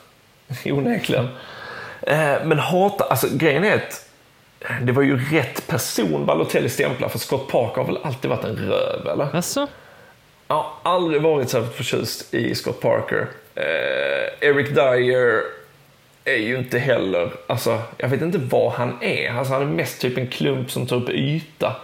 onekligen. 0.66 1.28
Eh, 2.10 2.44
Men 2.44 2.58
hata, 2.58 3.04
alltså 3.04 3.28
grejen 3.32 3.64
är 3.64 3.74
att 3.74 4.08
det 4.82 4.92
var 4.92 5.02
ju 5.02 5.16
rätt 5.16 5.66
person 5.66 6.26
Balotelli 6.26 6.68
stämplar 6.68 7.08
för 7.08 7.18
Scott 7.18 7.48
Parker 7.48 7.80
har 7.80 7.86
väl 7.86 7.98
alltid 8.02 8.30
varit 8.30 8.44
en 8.44 8.56
röv 8.56 9.08
eller? 9.08 9.28
Jaså? 9.32 9.66
Jag 10.48 10.54
har 10.54 10.72
aldrig 10.82 11.22
varit 11.22 11.50
särskilt 11.50 11.74
förtjust 11.74 12.34
i 12.34 12.54
Scott 12.54 12.80
Parker. 12.80 13.28
Eh, 13.54 14.48
Eric 14.48 14.68
Dyer 14.68 15.42
är 16.24 16.36
ju 16.36 16.58
inte 16.58 16.78
heller, 16.78 17.30
alltså 17.46 17.82
jag 17.96 18.08
vet 18.08 18.22
inte 18.22 18.38
vad 18.38 18.72
han 18.72 19.02
är. 19.02 19.30
Alltså 19.30 19.52
han 19.52 19.62
är 19.62 19.66
mest 19.66 20.00
typ 20.00 20.18
en 20.18 20.26
klump 20.26 20.70
som 20.70 20.86
tar 20.86 20.96
upp 20.96 21.10
yta. 21.10 21.76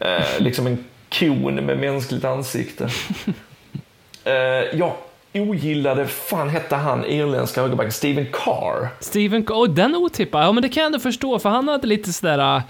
Eh, 0.00 0.38
liksom 0.38 0.66
en 0.66 0.84
kon 1.18 1.54
med 1.54 1.78
mänskligt 1.78 2.24
ansikte. 2.24 2.84
eh, 4.24 4.34
jag 4.78 4.92
ogillade, 5.34 6.06
fan 6.06 6.48
hette 6.48 6.76
han 6.76 7.04
irländska 7.04 7.62
högerbacken, 7.62 7.92
Steven 7.92 8.26
Carr. 8.32 8.88
Steven, 9.00 9.46
oh, 9.48 9.68
den 9.68 9.96
otippad. 9.96 10.44
Ja, 10.44 10.52
men 10.52 10.62
det 10.62 10.68
kan 10.68 10.80
jag 10.80 10.86
ändå 10.86 10.98
förstå, 10.98 11.38
för 11.38 11.48
han 11.48 11.68
hade 11.68 11.86
lite 11.86 12.12
sådär 12.12 12.56
uh, 12.56 12.62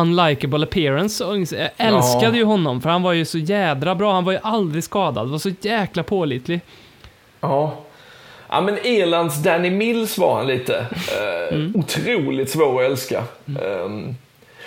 unlikable 0.00 0.62
appearance. 0.62 1.24
Jag 1.24 1.38
älskade 1.76 2.26
Ja. 2.26 2.34
ju 2.36 2.44
honom, 2.44 2.80
för 2.82 2.90
han 2.90 3.02
var 3.02 3.12
ju 3.12 3.24
så 3.24 3.38
jädra 3.38 3.94
bra. 3.94 4.12
Han 4.12 4.24
var 4.24 4.32
ju 4.32 4.38
aldrig 4.42 4.84
skadad, 4.84 5.28
var 5.28 5.38
så 5.38 5.50
jäkla 5.60 6.02
pålitlig. 6.02 6.60
Ja. 7.40 7.76
Ja 8.48 8.60
men 8.60 8.86
Irlands 8.86 9.42
Danny 9.42 9.70
Mills 9.70 10.18
var 10.18 10.36
han 10.36 10.46
lite. 10.46 10.86
Eh, 11.50 11.58
Otroligt 11.74 12.50
svår 12.50 12.82
att 12.84 12.90
älska. 12.90 13.24
Ehm, 13.62 14.14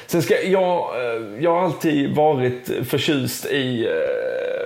sen 0.10 0.22
ska 0.22 0.42
jag, 0.44 0.78
eh, 0.96 1.44
jag 1.44 1.52
har 1.56 1.62
alltid 1.64 2.16
varit 2.16 2.70
förtjust 2.90 3.46
i 3.46 3.86
eh, 3.86 3.92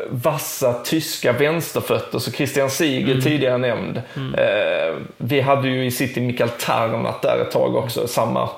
vassa 0.10 0.74
tyska 0.74 1.32
vänsterfötter, 1.32 2.20
så 2.20 2.32
Christian 2.32 2.70
Ziege 2.70 3.22
tidigare 3.22 3.58
nämnd. 3.58 3.98
Eh, 4.38 4.96
vi 5.18 5.42
hade 5.42 5.68
ju 5.70 5.86
i 5.86 5.92
City 5.92 6.22
Mikael 6.22 6.50
Tarnat 6.50 7.22
där 7.22 7.38
ett 7.42 7.52
tag 7.52 7.76
också, 7.76 8.08
samma 8.08 8.50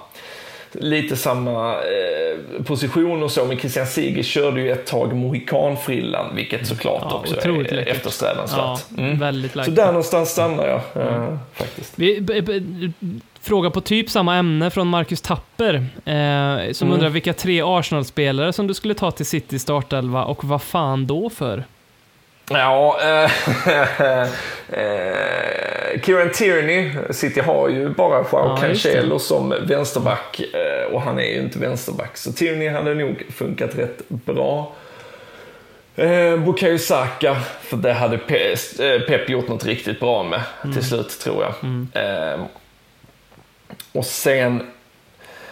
lite 0.79 1.15
samma 1.15 1.73
eh, 1.73 2.63
position 2.63 3.23
och 3.23 3.31
så, 3.31 3.45
men 3.45 3.57
Christian 3.57 3.88
Ziege 3.88 4.23
körde 4.23 4.61
ju 4.61 4.71
ett 4.71 4.86
tag 4.86 5.13
mohikanfrillan, 5.15 6.36
vilket 6.36 6.67
såklart 6.67 7.01
Ja, 7.09 7.15
också 7.19 7.36
är 7.49 7.51
läckert. 7.51 7.88
eftersträvansvärt. 7.95 8.59
Ja, 8.59 8.79
Mm. 8.97 9.49
Så 9.65 9.71
där 9.71 9.86
någonstans 9.88 10.29
stannar 10.29 10.67
jag 10.67 11.03
eh, 11.03 11.36
faktiskt. 11.53 11.93
Vi, 11.95 12.19
fråga 13.45 13.69
på 13.69 13.81
typ 13.81 14.09
samma 14.09 14.35
ämne 14.35 14.69
från 14.69 14.87
Marcus 14.87 15.21
Tapper, 15.21 15.73
eh, 16.05 16.71
som 16.73 16.87
Mm. 16.87 16.93
undrar 16.93 17.09
vilka 17.09 17.33
tre 17.33 17.61
Arsenal-spelare 17.65 18.53
som 18.53 18.67
du 18.67 18.73
skulle 18.73 18.93
ta 18.93 19.11
till 19.11 19.25
City 19.25 19.59
startelva 19.59 20.23
och 20.23 20.43
vad 20.43 20.61
fan 20.61 21.07
då 21.07 21.29
för? 21.29 21.63
Ja, 22.49 22.99
eh, 23.03 23.31
eh, 24.69 26.01
Kieran 26.03 26.31
Tierney, 26.31 26.91
City 27.11 27.39
har 27.41 27.69
ju 27.69 27.89
bara 27.89 28.17
Joao 28.17 28.27
Ja. 28.31 28.57
Cancelo 28.61 29.19
som 29.19 29.53
vänsterback 29.67 30.39
eh, 30.39 30.93
och 30.93 31.01
han 31.01 31.19
är 31.19 31.23
ju 31.23 31.39
inte 31.41 31.59
vänsterback. 31.59 32.17
Så 32.17 32.31
Tierney 32.31 32.69
hade 32.69 32.93
nog 32.93 33.23
funkat 33.35 33.75
rätt 33.77 34.09
bra. 34.09 34.71
Eh, 35.95 36.37
Bukayo 36.37 36.77
Saka, 36.77 37.35
för 37.61 37.77
det 37.77 37.93
hade 37.93 38.17
Pe- 38.17 38.95
eh, 38.95 39.01
Pep 39.01 39.29
gjort 39.29 39.47
något 39.47 39.65
riktigt 39.65 39.99
bra 39.99 40.23
med 40.23 40.41
till 40.73 40.85
slut 40.85 41.19
tror 41.23 41.43
jag. 41.43 41.53
Eh, 42.03 42.39
och 43.95 44.05
sen, 44.05 44.71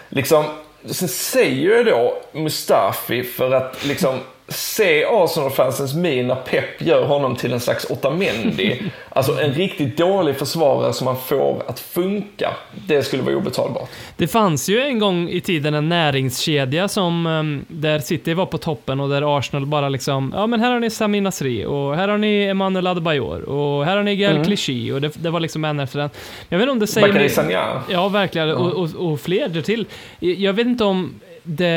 liksom, 0.09 0.45
sen 0.85 1.07
säger 1.07 1.69
jag 1.69 1.85
då 1.85 2.21
Mustafi 2.31 3.23
för 3.23 3.51
att 3.51 3.85
liksom 3.85 4.19
se 4.53 5.05
Arsenal-fansens 5.05 5.95
min 5.95 6.27
när 6.27 6.35
Pep 6.35 6.81
gör 6.81 7.05
honom 7.05 7.35
till 7.35 7.53
en 7.53 7.59
slags 7.59 7.91
Otamendi. 7.91 8.81
alltså 9.09 9.41
en 9.41 9.53
riktigt 9.53 9.97
dålig 9.97 10.35
försvarare 10.35 10.93
som 10.93 11.05
man 11.05 11.17
får 11.17 11.63
att 11.67 11.79
funka. 11.79 12.53
Det 12.87 13.03
skulle 13.03 13.23
vara 13.23 13.35
obetalbart. 13.35 13.89
Det 14.17 14.27
fanns 14.27 14.69
ju 14.69 14.81
en 14.81 14.99
gång 14.99 15.29
i 15.29 15.41
tiden 15.41 15.73
en 15.73 15.89
näringskedja 15.89 16.87
som, 16.87 17.27
ehm, 17.27 17.65
där 17.67 17.99
City 17.99 18.33
var 18.33 18.45
på 18.45 18.57
toppen 18.57 18.99
och 18.99 19.09
där 19.09 19.37
Arsenal 19.37 19.65
bara 19.65 19.89
liksom, 19.89 20.33
ja 20.35 20.47
men 20.47 20.59
här 20.59 20.71
har 20.71 20.79
ni 20.79 20.89
Sami 20.89 21.21
Nasri 21.21 21.65
och 21.65 21.95
här 21.95 22.07
har 22.07 22.17
ni 22.17 22.43
Emanuel 22.43 22.87
Adebayor 22.87 23.41
och 23.41 23.85
här 23.85 23.95
har 23.97 24.03
ni 24.03 24.15
Gael 24.15 24.33
Mm. 24.33 24.45
Clichy 24.45 24.91
och 24.91 25.01
det, 25.01 25.23
det 25.23 25.29
var 25.29 25.39
liksom 25.39 25.65
en 25.65 25.79
efter 25.79 25.99
en. 25.99 26.09
Jag 26.49 26.57
vet 26.57 26.63
inte 26.63 26.71
om 26.71 26.79
det 26.79 26.87
säger... 26.87 27.07
Bakary 27.07 27.29
Sagna. 27.29 27.83
Ja, 27.89 28.09
verkligen. 28.09 28.51
Och, 28.51 28.73
och, 28.73 29.11
och 29.11 29.19
fler 29.19 29.47
därtill. 29.47 29.85
Jag 30.19 30.53
vet 30.53 30.67
inte 30.67 30.83
om 30.83 31.19
det 31.43 31.67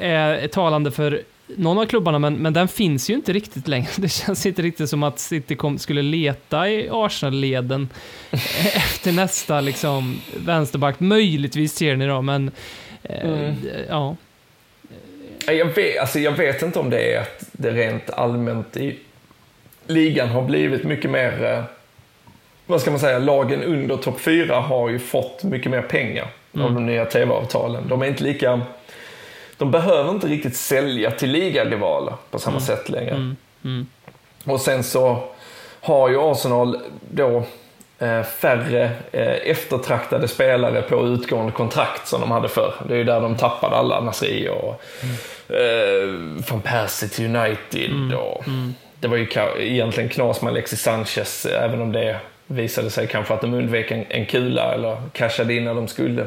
är 0.00 0.48
talande 0.48 0.90
för 0.90 1.22
någon 1.56 1.78
av 1.78 1.86
klubbarna, 1.86 2.18
men, 2.18 2.34
men 2.34 2.52
den 2.52 2.68
finns 2.68 3.10
ju 3.10 3.14
inte 3.14 3.32
riktigt 3.32 3.68
längre. 3.68 3.88
Det 3.96 4.08
känns 4.08 4.46
inte 4.46 4.62
riktigt 4.62 4.90
som 4.90 5.02
att 5.02 5.18
City 5.18 5.56
kom, 5.56 5.78
skulle 5.78 6.02
leta 6.02 6.68
i 6.68 6.88
Arsenal-leden 6.92 7.88
efter 8.74 9.12
nästa 9.12 9.60
liksom, 9.60 10.20
vänsterback. 10.36 11.00
Möjligtvis 11.00 11.74
Tierney 11.74 12.08
då, 12.08 12.22
men 12.22 12.50
eh, 13.02 13.28
Mm. 13.30 13.54
ja. 13.88 14.16
Nej, 15.46 15.56
Jag 15.56 15.66
vet, 15.66 15.98
alltså 16.00 16.18
jag 16.18 16.32
vet 16.32 16.62
inte 16.62 16.78
om 16.78 16.90
det 16.90 17.14
är 17.14 17.20
att 17.20 17.44
det 17.52 17.70
rent 17.70 18.10
allmänt 18.10 18.76
i 18.76 18.98
ligan 19.86 20.28
har 20.28 20.42
blivit 20.42 20.84
mycket 20.84 21.10
mer, 21.10 21.44
eh, 21.44 21.64
vad 22.66 22.80
ska 22.80 22.90
man 22.90 23.00
säga, 23.00 23.18
lagen 23.18 23.62
under 23.62 23.96
topp 23.96 24.20
4 24.20 24.60
har 24.60 24.88
ju 24.90 24.98
fått 24.98 25.44
mycket 25.44 25.70
mer 25.70 25.82
pengar 25.82 26.26
av 26.54 26.74
de 26.74 26.86
nya 26.86 27.04
tv-avtalen. 27.04 27.88
De 27.88 28.02
är 28.02 28.06
inte 28.06 28.22
lika, 28.24 28.60
de 29.60 29.70
behöver 29.70 30.10
inte 30.10 30.26
riktigt 30.26 30.56
sälja 30.56 31.10
till 31.10 31.30
ligarivaler 31.30 32.14
på 32.30 32.38
samma 32.38 32.60
sätt 32.60 32.88
längre. 32.88 33.34
Och 34.44 34.60
sen 34.60 34.84
så 34.84 35.22
har 35.80 36.08
ju 36.08 36.18
Arsenal 36.20 36.78
då 37.10 37.44
eh, 37.98 38.22
färre 38.22 38.90
eh, 39.12 39.50
eftertraktade 39.50 40.28
spelare 40.28 40.82
på 40.82 41.06
utgående 41.06 41.52
kontrakt 41.52 42.08
som 42.08 42.20
de 42.20 42.30
hade 42.30 42.48
förr. 42.48 42.74
Det 42.88 42.94
är 42.94 42.98
ju 42.98 43.04
där 43.04 43.20
de 43.20 43.36
tappade 43.36 43.76
alla, 43.76 44.00
Nasri 44.00 44.48
och 44.48 44.82
eh, 45.54 46.08
van 46.50 46.60
Persie 46.60 47.08
till 47.08 47.36
United. 47.36 48.14
Och 48.14 48.44
Det 49.00 49.08
var 49.08 49.16
ju 49.16 49.26
egentligen 49.58 50.08
knas 50.08 50.42
med 50.42 50.50
Alexis 50.50 50.80
Sanchez, 50.82 51.46
även 51.46 51.80
om 51.80 51.92
det 51.92 52.16
visade 52.46 52.90
sig 52.90 53.06
kanske 53.06 53.34
att 53.34 53.40
de 53.40 53.54
undvek 53.54 53.90
en, 53.90 54.04
en 54.08 54.26
kula 54.26 54.74
eller 54.74 54.96
cashade 55.12 55.54
in 55.54 55.64
när 55.64 55.74
de 55.74 55.88
skulle. 55.88 56.26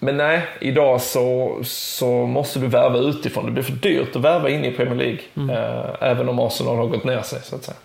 Eh, 0.00 0.04
men 0.04 0.16
nej, 0.16 0.42
idag 0.60 1.00
så, 1.00 1.58
så 1.62 2.26
måste 2.26 2.58
du 2.58 2.66
värva 2.66 2.98
utifrån. 2.98 3.46
Det 3.46 3.52
blir 3.52 3.62
för 3.62 3.72
dyrt 3.72 4.16
att 4.16 4.22
värva 4.22 4.50
in 4.50 4.64
i 4.64 4.70
Premier 4.70 4.94
League. 4.94 5.20
Eh, 5.54 6.10
även 6.10 6.28
om 6.28 6.38
Arsenal 6.38 6.76
har 6.76 6.86
gått 6.86 7.04
ner 7.04 7.22
sig, 7.22 7.40
så 7.42 7.56
att 7.56 7.64
säga. 7.64 7.76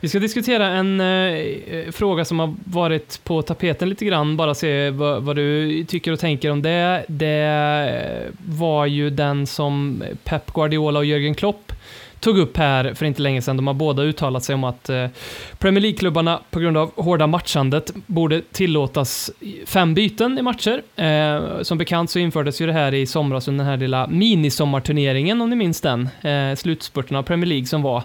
Vi 0.00 0.08
ska 0.08 0.18
diskutera 0.18 0.66
en 0.66 1.00
eh, 1.00 1.90
fråga 1.90 2.24
som 2.24 2.38
har 2.38 2.54
varit 2.64 3.24
på 3.24 3.42
tapeten 3.42 3.88
lite 3.88 4.04
grann, 4.04 4.36
bara 4.36 4.54
se 4.54 4.90
vad, 4.90 5.22
vad 5.22 5.36
du 5.36 5.84
tycker 5.84 6.12
och 6.12 6.20
tänker 6.20 6.50
om 6.50 6.62
det. 6.62 7.04
Det 7.08 8.30
var 8.46 8.86
ju 8.86 9.10
den 9.10 9.46
som 9.46 10.04
Pep 10.24 10.52
Guardiola 10.52 10.98
och 10.98 11.04
Jürgen 11.04 11.34
Klopp 11.34 11.72
tog 12.20 12.38
upp 12.38 12.56
här 12.56 12.94
för 12.94 13.06
inte 13.06 13.22
länge 13.22 13.42
sedan. 13.42 13.56
De 13.56 13.66
har 13.66 13.74
båda 13.74 14.02
uttalat 14.02 14.44
sig 14.44 14.54
om 14.54 14.64
att 14.64 14.88
eh, 14.88 15.06
Premier 15.58 15.82
League-klubbarna 15.82 16.40
på 16.50 16.60
grund 16.60 16.76
av 16.76 16.92
hårda 16.96 17.26
matchandet 17.26 17.92
borde 18.06 18.42
tillåtas 18.52 19.30
fem 19.66 19.94
byten 19.94 20.38
i 20.38 20.42
matcher. 20.42 20.82
Eh, 20.96 21.62
som 21.62 21.78
bekant 21.78 22.10
så 22.10 22.18
infördes 22.18 22.60
ju 22.60 22.66
det 22.66 22.72
här 22.72 22.94
i 22.94 23.06
somras 23.06 23.48
under 23.48 23.64
den 23.64 23.70
här 23.70 23.76
lilla 23.76 24.06
minisommarturneringen, 24.06 25.40
om 25.40 25.50
ni 25.50 25.56
minns 25.56 25.80
den. 25.80 26.08
Eh, 26.22 26.56
slutspurten 26.56 27.16
av 27.16 27.22
Premier 27.22 27.46
League 27.46 27.66
som 27.66 27.82
var 27.82 28.02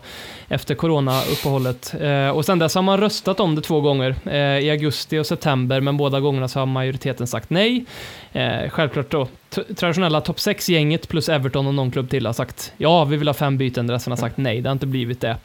efter 0.48 0.76
coronauppehållet. 0.76 1.96
Eh, 2.02 2.30
och 2.30 2.46
sen 2.46 2.60
dess 2.60 2.76
har 2.76 2.82
man 2.82 3.00
röstat 3.00 3.40
om 3.40 3.56
det 3.56 3.62
två 3.62 3.82
gånger, 3.82 4.16
eh, 4.26 4.66
i 4.66 4.70
augusti 4.70 5.20
och 5.20 5.26
september, 5.26 5.82
men 5.82 5.98
båda 5.98 6.20
gångerna 6.20 6.48
så 6.48 6.60
har 6.60 6.66
majoriteten 6.66 7.28
sagt 7.28 7.50
nej. 7.50 7.86
Eh, 8.32 8.70
självklart 8.70 9.12
då, 9.12 9.28
traditionella 9.76 10.22
topp 10.22 10.38
6-gänget 10.38 11.08
plus 11.08 11.30
Everton 11.30 11.68
och 11.68 11.74
någon 11.74 11.92
klubb 11.92 12.10
till 12.10 12.26
har 12.26 12.34
sagt 12.34 12.74
ja, 12.78 13.06
vi 13.06 13.18
vill 13.18 13.28
ha 13.28 13.34
fem 13.34 13.58
byten, 13.58 13.92
resten 13.92 14.12
har 14.12 14.18
sagt 14.18 14.38
nej, 14.38 14.62
det 14.62 14.70
har 14.70 14.74
inte 14.74 14.88
blivit 14.88 15.22
det. 15.22 15.38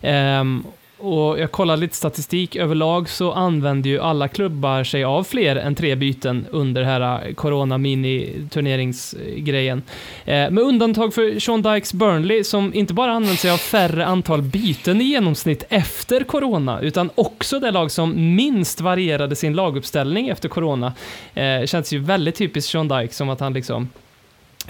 Ehm, 0.00 0.64
och 1.00 1.38
jag 1.38 1.52
kollade 1.52 1.80
lite 1.80 1.96
statistik, 1.96 2.56
överlag 2.56 3.08
så 3.08 3.32
använder 3.32 3.90
ju 3.90 4.00
alla 4.00 4.28
klubbar 4.28 4.84
sig 4.84 5.04
av 5.04 5.24
fler 5.24 5.56
än 5.56 5.74
tre 5.74 5.94
byten 5.94 6.46
under 6.50 6.80
den 6.80 6.90
här 6.90 7.26
eh, 7.26 7.34
corona 7.34 7.78
mini-turneringsgrejen. 7.78 9.82
Eh, 10.24 10.50
med 10.50 10.58
undantag 10.58 11.14
för 11.14 11.40
Sean 11.40 11.62
Dykes 11.62 11.92
Burnley 11.92 12.44
som 12.44 12.74
inte 12.74 12.94
bara 12.94 13.12
använder 13.12 13.36
sig 13.36 13.50
av 13.50 13.56
färre 13.56 14.06
antal 14.06 14.42
byten 14.42 15.00
i 15.00 15.04
genomsnitt 15.04 15.64
efter 15.68 16.24
corona, 16.24 16.80
utan 16.80 17.10
också 17.14 17.60
det 17.60 17.70
lag 17.70 17.90
som 17.90 18.36
minst 18.36 18.80
varierade 18.80 19.36
sin 19.36 19.54
laguppställning 19.54 20.28
efter 20.28 20.48
corona. 20.48 20.92
Eh, 21.34 21.64
känns 21.66 21.92
ju 21.92 21.98
väldigt 21.98 22.34
typiskt 22.34 22.70
Sean 22.70 22.88
Dyke 22.88 23.14
som 23.14 23.28
att 23.28 23.40
han 23.40 23.52
liksom 23.52 23.88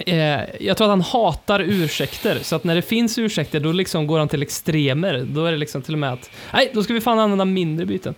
Eh, 0.06 0.40
jag 0.60 0.76
tror 0.76 0.86
att 0.86 0.90
han 0.90 1.00
hatar 1.00 1.60
ursäkter, 1.60 2.38
så 2.42 2.56
att 2.56 2.64
när 2.64 2.74
det 2.74 2.82
finns 2.82 3.18
ursäkter 3.18 3.60
då 3.60 3.72
liksom 3.72 4.06
går 4.06 4.18
han 4.18 4.28
till 4.28 4.42
extremer. 4.42 5.24
Då 5.28 5.44
är 5.44 5.52
det 5.52 5.58
liksom 5.58 5.82
till 5.82 5.94
och 5.94 5.98
med 5.98 6.12
att, 6.12 6.30
nej, 6.52 6.70
då 6.74 6.82
ska 6.82 6.94
vi 6.94 7.00
fan 7.00 7.18
använda 7.18 7.44
mindre 7.44 7.86
byten. 7.86 8.14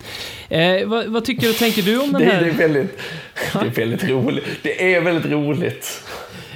Eh, 0.49 0.85
vad, 0.87 1.05
vad 1.05 1.25
tycker 1.25 1.49
och 1.49 1.55
tänker 1.55 1.81
du 1.81 1.99
om 1.99 2.11
den 2.11 2.21
Det, 2.21 2.27
här? 2.27 2.41
det, 2.41 2.49
är 2.49 2.53
väldigt, 2.53 2.97
det 3.53 3.67
är 3.67 3.69
väldigt 3.71 4.03
roligt. 4.03 4.45
Det 4.63 4.93
är 4.93 5.01
väldigt 5.01 5.31
roligt. 5.31 6.03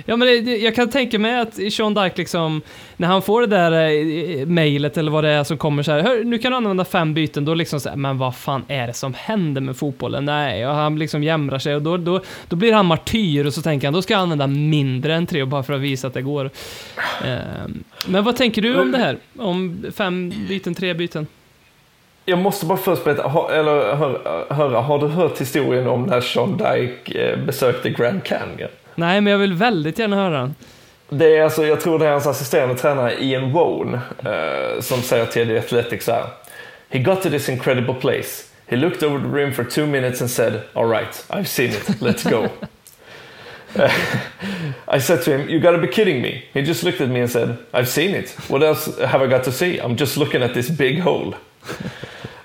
Ja, 0.07 0.15
men 0.15 0.27
det, 0.27 0.57
jag 0.57 0.75
kan 0.75 0.89
tänka 0.89 1.19
mig 1.19 1.39
att 1.39 1.73
Sean 1.73 1.93
Dyke 1.93 2.17
liksom, 2.17 2.61
när 2.97 3.07
han 3.07 3.21
får 3.21 3.41
det 3.41 3.47
där 3.47 3.71
eh, 3.71 4.45
mejlet 4.45 4.97
eller 4.97 5.11
vad 5.11 5.23
det 5.23 5.29
är 5.29 5.43
som 5.43 5.57
kommer 5.57 5.83
så 5.83 5.91
här, 5.91 6.01
Hör, 6.03 6.23
nu 6.23 6.37
kan 6.37 6.51
du 6.51 6.57
använda 6.57 6.85
fem 6.85 7.13
byten, 7.13 7.45
då 7.45 7.53
liksom 7.53 7.79
så 7.79 7.89
här, 7.89 7.95
men 7.95 8.17
vad 8.17 8.35
fan 8.35 8.63
är 8.67 8.87
det 8.87 8.93
som 8.93 9.13
händer 9.13 9.61
med 9.61 9.77
fotbollen? 9.77 10.25
Nej, 10.25 10.67
och 10.67 10.73
han 10.73 10.99
liksom 10.99 11.23
jämrar 11.23 11.59
sig 11.59 11.75
och 11.75 11.81
då, 11.81 11.97
då, 11.97 12.21
då 12.47 12.55
blir 12.55 12.73
han 12.73 12.85
martyr 12.85 13.45
och 13.45 13.53
så 13.53 13.61
tänker 13.61 13.87
han, 13.87 13.93
då 13.93 14.01
ska 14.01 14.13
jag 14.13 14.21
använda 14.21 14.47
mindre 14.47 15.15
än 15.15 15.25
tre 15.25 15.45
bara 15.45 15.63
för 15.63 15.73
att 15.73 15.81
visa 15.81 16.07
att 16.07 16.13
det 16.13 16.21
går. 16.21 16.49
Ehm, 17.25 17.83
men 18.07 18.23
vad 18.23 18.35
tänker 18.35 18.61
du 18.61 18.79
om 18.79 18.91
det 18.91 18.97
här? 18.97 19.17
Om 19.37 19.85
fem 19.95 20.33
byten, 20.47 20.75
tre 20.75 20.93
byten? 20.93 21.27
Jag 22.25 22.39
måste 22.39 22.65
bara 22.65 22.77
först 22.77 23.03
berätta, 23.03 23.27
ha, 23.27 23.51
eller 23.51 23.95
hör, 23.95 24.45
höra, 24.49 24.81
har 24.81 24.99
du 24.99 25.07
hört 25.07 25.41
historien 25.41 25.87
om 25.87 26.03
när 26.03 26.21
Sean 26.21 26.57
Dyke 26.57 27.19
eh, 27.19 27.45
besökte 27.45 27.89
Grand 27.89 28.23
Canyon? 28.23 28.69
Nej, 28.95 29.21
men 29.21 29.31
jag 29.31 29.39
vill 29.39 29.53
väldigt 29.53 29.99
gärna 29.99 30.15
höra 30.15 30.39
den. 30.39 30.55
Det 31.09 31.37
är 31.37 31.43
alltså, 31.43 31.65
jag 31.65 31.81
tror 31.81 31.99
det 31.99 32.05
är 32.05 32.11
hans 32.11 32.27
assisterande 32.27 32.75
tränare 32.75 33.23
Ian 33.23 33.51
Wone 33.51 33.99
uh, 34.25 34.81
som 34.81 35.01
säger 35.01 35.25
till 35.25 35.47
The 35.47 35.57
Athletic 35.57 36.03
så 36.03 36.11
här. 36.11 36.25
He 36.89 36.99
got 36.99 37.21
to 37.21 37.29
this 37.29 37.49
incredible 37.49 37.93
place. 37.93 38.43
He 38.67 38.75
looked 38.75 39.03
over 39.03 39.19
the 39.19 39.37
rim 39.37 39.53
for 39.53 39.63
two 39.63 39.85
minutes 39.85 40.21
and 40.21 40.29
said, 40.29 40.61
all 40.73 40.85
right, 40.85 41.25
I've 41.29 41.47
seen 41.47 41.69
it, 41.69 42.01
let's 42.01 42.23
go. 42.29 42.49
I 44.87 44.99
said 44.99 45.23
to 45.23 45.31
him, 45.31 45.49
you 45.49 45.59
gotta 45.59 45.77
be 45.77 45.87
kidding 45.87 46.21
me. 46.21 46.45
He 46.53 46.61
just 46.61 46.83
looked 46.83 47.01
at 47.01 47.09
me 47.09 47.19
and 47.19 47.29
said, 47.29 47.57
I've 47.73 47.89
seen 47.89 48.15
it. 48.15 48.29
What 48.47 48.63
else 48.63 48.97
have 48.99 49.21
I 49.21 49.27
got 49.27 49.43
to 49.43 49.51
see? 49.51 49.79
I'm 49.79 49.95
just 49.97 50.17
looking 50.17 50.41
at 50.41 50.53
this 50.53 50.69
big 50.69 50.99
hole. 50.99 51.35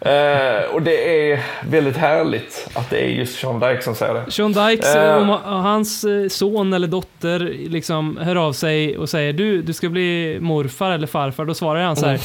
Eh, 0.01 0.63
och 0.75 0.83
det 0.83 1.31
är 1.33 1.45
väldigt 1.65 1.97
härligt 1.97 2.69
att 2.75 2.91
det 2.91 3.01
är 3.01 3.07
just 3.09 3.39
Sean 3.41 3.61
Dyke 3.61 3.83
som 3.83 3.95
säger 3.95 4.15
det. 4.15 4.31
Sean 4.31 4.53
Dykes, 4.53 4.95
Eh. 4.95 5.17
om 5.17 5.31
om 5.31 5.41
hans 5.45 6.05
eh, 6.05 6.29
son 6.29 6.73
eller 6.73 6.89
dotter 6.89 7.39
liksom 7.69 8.17
hör 8.17 8.37
av 8.37 8.53
sig 8.53 8.99
och 8.99 9.09
säger 9.09 9.33
du, 9.33 9.63
du 9.63 9.73
ska 9.73 9.89
bli 9.89 10.39
morfar 10.41 10.91
eller 10.91 11.07
farfar, 11.07 11.45
då 11.45 11.55
svarar 11.55 11.83
han 11.83 11.97
så 11.97 12.07
här, 12.07 12.21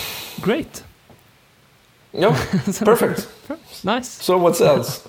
great, 0.45 0.83
Ja, 2.11 2.29
perfect. 2.85 3.27
nice. 3.81 4.23
So 4.23 4.33
what's 4.33 4.63
else? 4.75 5.01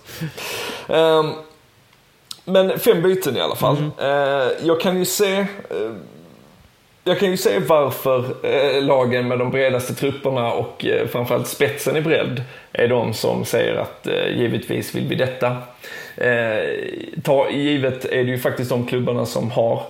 Ehm, 0.88 1.32
men 2.44 2.78
fem 2.78 3.02
byten 3.02 3.36
i 3.36 3.40
alla 3.40 3.56
fall. 3.56 3.76
Eh, 3.98 4.66
jag 4.66 4.80
kan 4.80 4.98
ju 4.98 5.04
se 5.04 5.36
eh, 5.36 5.46
jag 7.08 7.18
kan 7.18 7.30
ju 7.30 7.36
se 7.36 7.58
varför 7.58 8.24
eh, 8.42 8.82
lagen 8.82 9.28
med 9.28 9.38
de 9.38 9.50
bredaste 9.50 9.94
trupperna 9.94 10.52
och 10.52 10.84
eh, 10.84 11.06
framförallt 11.06 11.46
spetsen 11.46 11.96
i 11.96 12.00
bredd 12.00 12.42
är 12.72 12.88
de 12.88 13.14
som 13.14 13.44
säger 13.44 13.74
att 13.74 14.06
eh, 14.06 14.28
givetvis 14.36 14.94
vill 14.94 15.08
vi 15.08 15.14
detta. 15.14 15.56
Ta, 17.22 17.50
givet 17.50 18.04
är 18.04 18.24
det 18.24 18.30
ju 18.30 18.38
faktiskt 18.38 18.70
de 18.70 18.86
klubbarna 18.86 19.26
som 19.26 19.50
har 19.50 19.82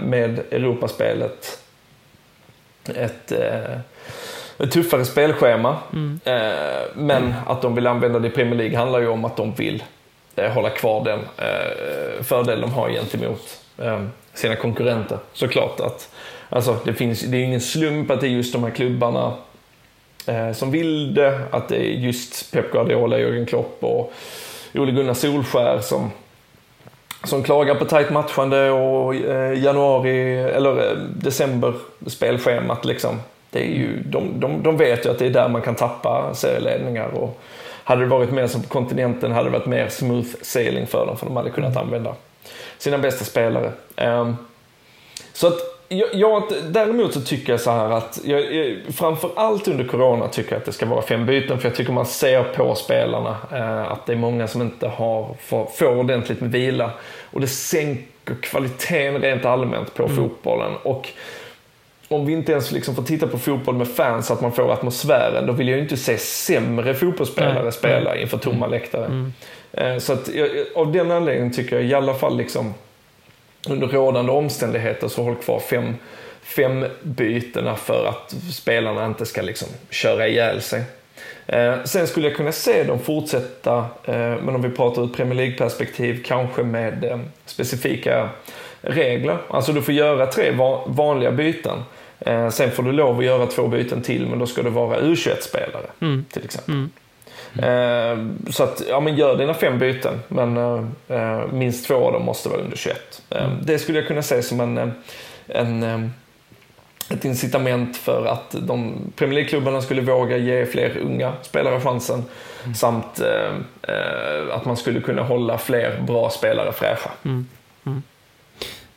med 0.00 0.38
Europaspelet 0.50 1.58
ett, 2.96 3.32
ett 4.58 4.70
tuffare 4.72 5.04
spelschema. 5.04 5.76
Eh, 6.24 6.42
men 6.94 7.34
att 7.46 7.62
de 7.62 7.74
vill 7.74 7.86
använda 7.86 8.18
det 8.18 8.28
i 8.28 8.30
Premier 8.30 8.54
League 8.54 8.78
handlar 8.78 9.00
ju 9.00 9.08
om 9.08 9.24
att 9.24 9.36
de 9.36 9.54
vill 9.54 9.82
hålla 10.36 10.70
kvar 10.70 11.04
den 11.04 11.20
fördel 12.24 12.60
de 12.60 12.72
har 12.72 12.90
gentemot 12.90 13.60
sina 14.34 14.56
konkurrenter. 14.56 15.18
Såklart 15.32 15.80
att 15.80 16.08
alltså, 16.52 16.78
det, 16.84 16.94
finns, 16.94 17.20
det 17.20 17.36
är 17.36 17.44
ingen 17.44 17.60
slump 17.60 18.10
att 18.10 18.20
det 18.20 18.26
är 18.26 18.30
just 18.30 18.52
de 18.52 18.64
här 18.64 18.70
klubbarna 18.70 19.34
eh, 20.26 20.52
som 20.52 20.70
vill 20.70 21.14
det, 21.14 21.40
att 21.50 21.68
det 21.68 21.76
är 21.76 21.90
just 21.90 22.52
Pep 22.52 22.72
Guardiola, 22.72 23.18
Jürgen 23.18 23.46
Klopp 23.46 23.76
och 23.80 24.12
Ole 24.74 24.92
Gunnar 24.92 25.14
Solskär 25.14 25.78
som 25.80 26.10
som 27.24 27.42
klagar 27.42 27.74
på 27.74 27.84
tajt 27.84 28.10
matchande 28.10 28.70
och 28.70 29.14
eh, 29.14 29.62
januari 29.62 30.38
eller 30.38 30.90
eh, 30.90 30.96
december 30.98 31.74
spelschemat 32.06 32.84
liksom. 32.84 33.20
Det 33.50 33.60
är 33.60 33.74
ju, 33.74 34.02
de, 34.02 34.40
de, 34.40 34.62
de 34.62 34.76
vet 34.76 35.06
ju 35.06 35.10
att 35.10 35.18
det 35.18 35.26
är 35.26 35.30
där 35.30 35.48
man 35.48 35.62
kan 35.62 35.74
tappa 35.74 36.34
serieledningar 36.34 37.08
och 37.08 37.40
hade 37.84 38.00
det 38.00 38.06
varit 38.06 38.30
mer 38.30 38.46
som 38.46 38.62
på 38.62 38.68
kontinenten 38.68 39.32
hade 39.32 39.48
det 39.48 39.58
varit 39.58 39.66
mer 39.66 39.88
smooth 39.88 40.28
sailing 40.42 40.86
för 40.86 41.06
dem 41.06 41.16
för 41.16 41.26
de 41.26 41.36
hade 41.36 41.50
kunnat 41.50 41.76
använda 41.76 42.14
sina 42.78 42.98
bästa 42.98 43.24
spelare. 43.24 43.72
Ehm, 43.96 44.36
så 45.32 45.46
att 45.46 45.71
jag, 45.92 46.08
jag, 46.12 46.42
däremot 46.68 47.14
så 47.14 47.20
tycker 47.20 47.52
jag 47.52 47.60
så 47.60 47.70
här 47.70 47.90
att, 47.90 48.20
jag, 48.24 48.54
jag, 48.54 48.76
framför 48.94 49.30
allt 49.36 49.68
under 49.68 49.84
corona 49.84 50.28
tycker 50.28 50.52
jag 50.52 50.58
att 50.58 50.64
det 50.66 50.72
ska 50.72 50.86
vara 50.86 51.02
fem 51.02 51.26
byten, 51.26 51.58
för 51.58 51.68
jag 51.68 51.76
tycker 51.76 51.92
man 51.92 52.06
ser 52.06 52.42
på 52.42 52.74
spelarna 52.74 53.36
eh, 53.52 53.92
att 53.92 54.06
det 54.06 54.12
är 54.12 54.16
många 54.16 54.48
som 54.48 54.62
inte 54.62 54.88
har, 54.88 55.34
får, 55.40 55.66
får 55.66 55.96
ordentligt 55.96 56.40
med 56.40 56.50
vila. 56.50 56.90
Och 57.30 57.40
det 57.40 57.46
sänker 57.46 58.34
kvaliteten 58.42 59.22
rent 59.22 59.44
allmänt 59.44 59.94
på 59.94 60.08
fotbollen. 60.08 60.72
Och 60.82 61.08
om 62.08 62.26
vi 62.26 62.32
inte 62.32 62.52
ens 62.52 62.72
liksom 62.72 62.94
får 62.94 63.02
titta 63.02 63.26
på 63.26 63.38
fotboll 63.38 63.74
med 63.74 63.88
fans, 63.88 64.30
att 64.30 64.40
man 64.40 64.52
får 64.52 64.72
atmosfären, 64.72 65.46
då 65.46 65.52
vill 65.52 65.68
jag 65.68 65.76
ju 65.76 65.82
inte 65.82 65.96
se 65.96 66.18
sämre 66.18 66.94
fotbollsspelare 66.94 67.62
Nej. 67.62 67.72
spela 67.72 68.16
inför 68.16 68.38
tomma 68.38 68.66
läktare. 68.66 69.30
Eh, 69.72 69.98
Så 69.98 70.12
att 70.12 70.30
av 70.74 70.92
den 70.92 71.10
anledningen 71.10 71.52
tycker 71.52 71.76
jag 71.76 71.84
i 71.84 71.94
alla 71.94 72.14
fall 72.14 72.36
liksom 72.36 72.74
under 73.68 73.86
rådande 73.86 74.32
omständigheter 74.32 75.08
så 75.08 75.22
håll 75.22 75.34
kvar 75.36 75.60
fem, 75.60 75.94
fem 76.42 76.84
bytena 77.02 77.76
för 77.76 78.06
att 78.06 78.34
spelarna 78.52 79.06
inte 79.06 79.26
ska 79.26 79.42
liksom 79.42 79.68
köra 79.90 80.28
ihjäl 80.28 80.60
sig. 80.62 80.82
Eh, 81.46 81.74
sen 81.84 82.06
skulle 82.06 82.28
jag 82.28 82.36
kunna 82.36 82.52
se 82.52 82.84
dem 82.84 82.98
fortsätta, 82.98 83.76
eh, 84.04 84.14
men 84.16 84.48
om 84.48 84.62
vi 84.62 84.68
pratar 84.70 85.02
ur 85.02 85.08
Premier 85.08 85.34
League-perspektiv, 85.34 86.22
kanske 86.26 86.62
med 86.62 87.04
eh, 87.04 87.18
specifika 87.46 88.28
regler. 88.80 89.38
Alltså 89.48 89.72
du 89.72 89.82
får 89.82 89.94
göra 89.94 90.26
tre 90.26 90.50
va- 90.50 90.82
vanliga 90.86 91.30
byten. 91.32 91.82
Sen 92.52 92.70
får 92.70 92.82
du 92.82 92.92
lov 92.92 93.18
att 93.18 93.24
göra 93.24 93.46
två 93.46 93.68
byten 93.68 94.02
till, 94.02 94.26
men 94.26 94.38
då 94.38 94.46
ska 94.46 94.62
det 94.62 94.70
vara 94.70 95.00
U21-spelare 95.00 95.86
till 96.30 96.44
exempel. 96.44 96.74
Eh, 96.74 96.80
så 98.50 98.62
att, 98.64 98.82
ja 98.88 99.00
men 99.00 99.16
gör 99.16 99.36
dina 99.36 99.54
fem 99.54 99.78
byten, 99.78 100.20
men 100.28 100.56
eh, 100.56 100.84
eh, 101.08 101.46
minst 101.52 101.86
två 101.86 101.94
av 102.06 102.12
dem 102.12 102.24
måste 102.24 102.48
vara 102.48 102.60
under 102.60 102.76
21. 102.76 103.22
Eh, 103.30 103.50
Det 103.62 103.78
skulle 103.78 103.98
jag 103.98 104.06
kunna 104.08 104.22
se 104.22 104.42
som 104.42 104.60
en, 104.60 104.78
eh, 104.78 104.88
en, 105.48 105.82
eh, 105.82 106.00
ett 107.10 107.24
incitament 107.24 107.96
för 107.96 108.26
att 108.26 108.50
de 108.60 108.94
Premier 109.16 109.34
League-klubbarna 109.34 109.80
skulle 109.82 110.02
våga 110.02 110.36
ge 110.36 110.66
fler 110.66 110.96
unga 110.98 111.32
spelare 111.42 111.80
chansen. 111.80 112.24
Samt 112.76 113.20
eh, 113.20 113.54
eh, 113.94 114.54
att 114.56 114.64
man 114.64 114.76
skulle 114.76 115.00
kunna 115.00 115.22
hålla 115.22 115.58
fler 115.58 116.00
bra 116.06 116.30
spelare 116.30 116.72
fräscha. 116.72 117.10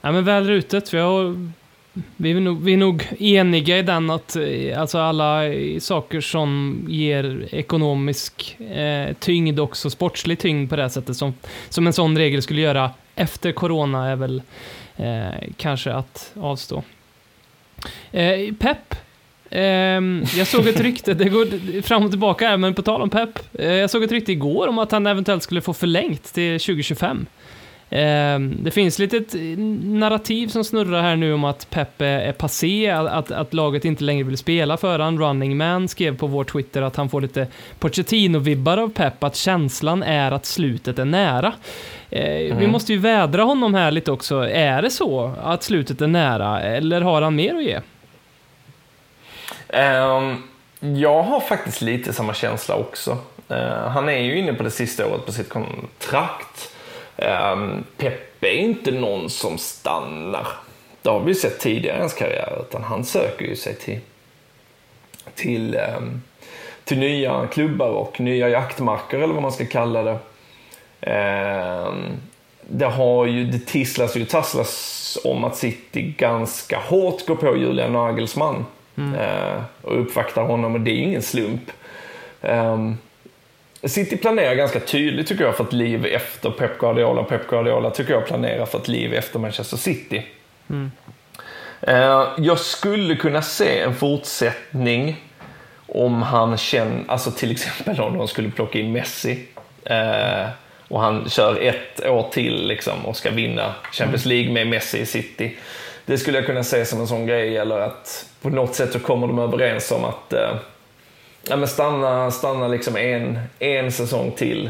Ja, 0.01 0.12
men 0.12 0.26
väl 0.26 0.47
rutet. 0.47 0.93
Vi, 0.93 0.97
har, 0.99 1.49
vi, 2.18 2.32
är 2.32 2.39
nog, 2.39 2.64
vi 2.64 2.74
är 2.74 2.78
nog 2.78 3.08
eniga 3.20 3.78
i 3.78 3.82
den 3.82 4.10
att 4.10 4.36
eh, 4.36 4.82
alltså 4.82 5.00
alla 5.00 5.41
saker 5.80 6.22
som 6.22 6.80
ger 6.89 7.48
ekonomisk 7.52 8.58
eh, 8.60 9.14
tyngd, 9.20 9.60
också 9.60 9.89
sportslig 9.89 10.39
tyngd 10.39 10.70
på 10.70 10.76
det 10.76 10.89
sättet, 10.89 11.18
som, 11.18 11.34
som 11.70 11.88
en 11.88 11.93
sån 11.93 12.18
regel 12.18 12.41
skulle 12.41 12.62
göra 12.62 12.91
efter 13.16 13.52
corona 13.52 14.08
är 14.08 14.16
väl 14.16 14.41
eh, 14.96 15.50
kanske 15.58 15.93
att 15.93 16.34
avstå. 16.39 16.84
Eh, 18.12 18.54
Pep. 18.60 18.96
Eh, 19.50 19.62
jag 20.38 20.48
såg 20.48 20.68
ett 20.68 20.80
rykte, 20.80 21.14
det 21.14 21.30
går 21.30 21.82
fram 21.82 22.04
och 22.04 22.12
tillbaka 22.12 22.48
här, 22.48 22.58
men 22.58 22.74
på 22.74 22.82
tal 22.82 23.02
om 23.02 23.10
Pep. 23.10 23.39
Eh, 23.54 23.74
jag 23.74 23.89
såg 23.89 24.04
ett 24.04 24.12
rykte 24.12 24.32
igår 24.32 24.68
om 24.68 24.80
att 24.80 24.91
han 24.91 25.08
eventuellt 25.08 25.43
skulle 25.43 25.62
få 25.62 25.74
förlängt 25.74 26.24
till 26.24 26.60
2025. 26.60 27.26
Ehm, 27.90 28.58
Det 28.64 28.72
finns 28.72 29.00
lite 29.00 29.18
ett 29.18 29.34
narrativ 29.84 30.48
som 30.48 30.64
snurrar 30.64 31.02
här 31.02 31.16
nu 31.16 31.34
om 31.34 31.44
att 31.44 31.70
Pep 31.70 32.02
är 32.02 32.32
passé, 32.32 32.90
att, 32.90 33.32
att 33.32 33.54
laget 33.54 33.86
inte 33.86 34.04
längre 34.04 34.24
vill 34.24 34.38
spela 34.38 34.78
för 34.78 35.00
han. 35.00 35.20
Running 35.20 35.58
Man 35.58 35.88
skrev 35.88 36.18
på 36.18 36.28
vår 36.28 36.44
Twitter 36.44 36.82
att 36.82 36.96
han 36.96 37.10
får 37.10 37.22
lite 37.22 37.48
Pochettino-vibbar 37.80 38.78
av 38.78 38.90
Pep, 38.90 39.24
att 39.24 39.36
känslan 39.36 40.04
är 40.04 40.32
att 40.32 40.46
slutet 40.46 41.00
är 41.00 41.06
nära. 41.06 41.54
Eh, 42.10 42.58
Vi 42.58 42.68
måste 42.68 42.94
ju 42.94 43.00
vädra 43.00 43.44
honom 43.44 43.74
här 43.74 43.92
lite 43.92 44.12
också. 44.12 44.36
Är 44.50 44.82
det 44.82 44.90
så 44.90 45.32
att 45.44 45.64
slutet 45.64 46.02
är 46.02 46.08
nära, 46.08 46.62
eller 46.62 47.02
har 47.02 47.22
han 47.22 47.36
mer 47.36 47.56
att 47.56 47.64
ge? 47.64 47.80
Ehm, 49.70 50.36
jag 50.80 51.24
har 51.24 51.40
faktiskt 51.40 51.82
lite 51.82 52.14
samma 52.14 52.34
känsla 52.34 52.76
också. 52.76 53.18
Eh, 53.50 53.88
han 53.90 54.10
är 54.10 54.20
ju 54.20 54.38
inne 54.40 54.54
på 54.54 54.64
det 54.64 54.72
sista 54.72 55.08
året 55.08 55.26
på 55.26 55.32
sitt 55.32 55.50
kontrakt. 55.50 56.72
Um, 57.18 57.84
Peppe 57.97 58.47
är 58.47 58.57
inte 58.57 58.91
någon 58.91 59.30
som 59.30 59.57
stannar. 59.57 60.47
Det 61.01 61.09
har 61.09 61.20
vi 61.20 61.36
sett 61.36 61.59
tidigare 61.59 61.97
i 61.97 61.99
hans 61.99 62.13
karriär, 62.13 62.57
utan 62.70 62.84
han 62.84 63.05
söker 63.05 63.45
ju 63.45 63.55
sig 63.55 63.76
till, 63.76 63.99
till, 65.36 65.76
ehm, 65.76 66.22
till 66.84 66.99
nya 66.99 67.47
klubbar 67.47 67.89
och 67.89 68.20
nya 68.20 68.49
jaktmarker 68.49 69.18
eller 69.18 69.34
vad 69.34 69.41
man 69.41 69.51
ska 69.51 69.66
kalla 69.66 70.03
det. 70.03 70.18
Ehm, 71.01 72.03
det, 72.61 72.86
har 72.86 73.26
ju, 73.26 73.45
det 73.45 73.66
tisslas 73.66 74.18
ju 74.18 74.26
tasslas 74.26 75.18
om 75.24 75.43
att 75.43 75.55
City 75.55 76.13
ganska 76.18 76.80
hårt 76.80 77.26
går 77.26 77.36
på 77.36 77.57
Julian 77.57 77.93
Nagelsmann 77.93 78.66
eh, 78.97 79.61
och 79.82 80.01
uppvaktar 80.01 80.43
honom 80.43 80.76
och 80.76 80.82
det 80.82 80.91
är 80.91 81.01
ingen 81.01 81.22
slump. 81.22 81.72
Ehm, 82.41 82.97
City 83.86 84.18
planerar 84.18 84.56
ganska 84.56 84.80
tydligt 84.80 85.28
tycker 85.28 85.44
jag 85.44 85.56
för 85.58 85.64
ett 85.64 85.74
liv 85.74 86.06
efter 86.06 86.50
Pep 86.50 86.80
Guardiola. 86.80 87.24
Pep 87.24 87.48
Guardiola 87.48 87.90
tycker 87.90 88.14
jag 88.14 88.26
planerar 88.26 88.66
för 88.66 88.78
ett 88.78 88.88
liv 88.88 89.14
efter 89.14 89.40
Manchester 89.40 89.78
City. 89.78 90.26
Eh, 91.82 92.28
Jag 92.38 92.60
skulle 92.60 93.16
kunna 93.16 93.42
se 93.42 93.80
en 93.80 93.96
fortsättning 93.96 95.24
om 95.88 96.22
han 96.22 96.58
känner, 96.58 97.04
alltså 97.08 97.32
till 97.32 97.52
exempel 97.52 98.00
om 98.02 98.18
de 98.18 98.28
skulle 98.28 98.50
plocka 98.52 98.80
in 98.80 98.92
Messi 98.92 99.46
eh, 99.84 100.48
och 100.88 101.02
han 101.02 101.30
kör 101.30 101.62
ett 101.62 102.06
år 102.06 102.30
till 102.32 102.68
liksom 102.68 103.06
och 103.06 103.18
ska 103.18 103.32
vinna 103.32 103.74
Champions 103.92 104.26
League 104.26 104.52
med 104.54 104.68
Messi 104.68 105.00
i 105.00 105.06
City. 105.06 105.58
Det 106.06 106.18
skulle 106.18 106.38
jag 106.38 106.46
kunna 106.46 106.64
se 106.64 106.86
som 106.86 107.00
en 107.02 107.08
sån 107.08 107.26
grej 107.26 107.58
eller 107.58 107.80
att 107.80 108.26
på 108.42 108.50
något 108.50 108.76
sätt 108.76 108.94
så 108.94 109.00
kommer 109.00 109.28
de 109.28 109.40
överens 109.40 109.92
om 109.92 110.04
att 110.06 110.34
eh, 110.34 110.56
ja, 111.50 111.56
men 111.56 111.68
stanna, 111.68 112.32
stanna 112.32 112.68
liksom 112.68 112.96
en, 112.98 113.39
en 113.60 113.91
säsong 113.91 114.32
till 114.32 114.70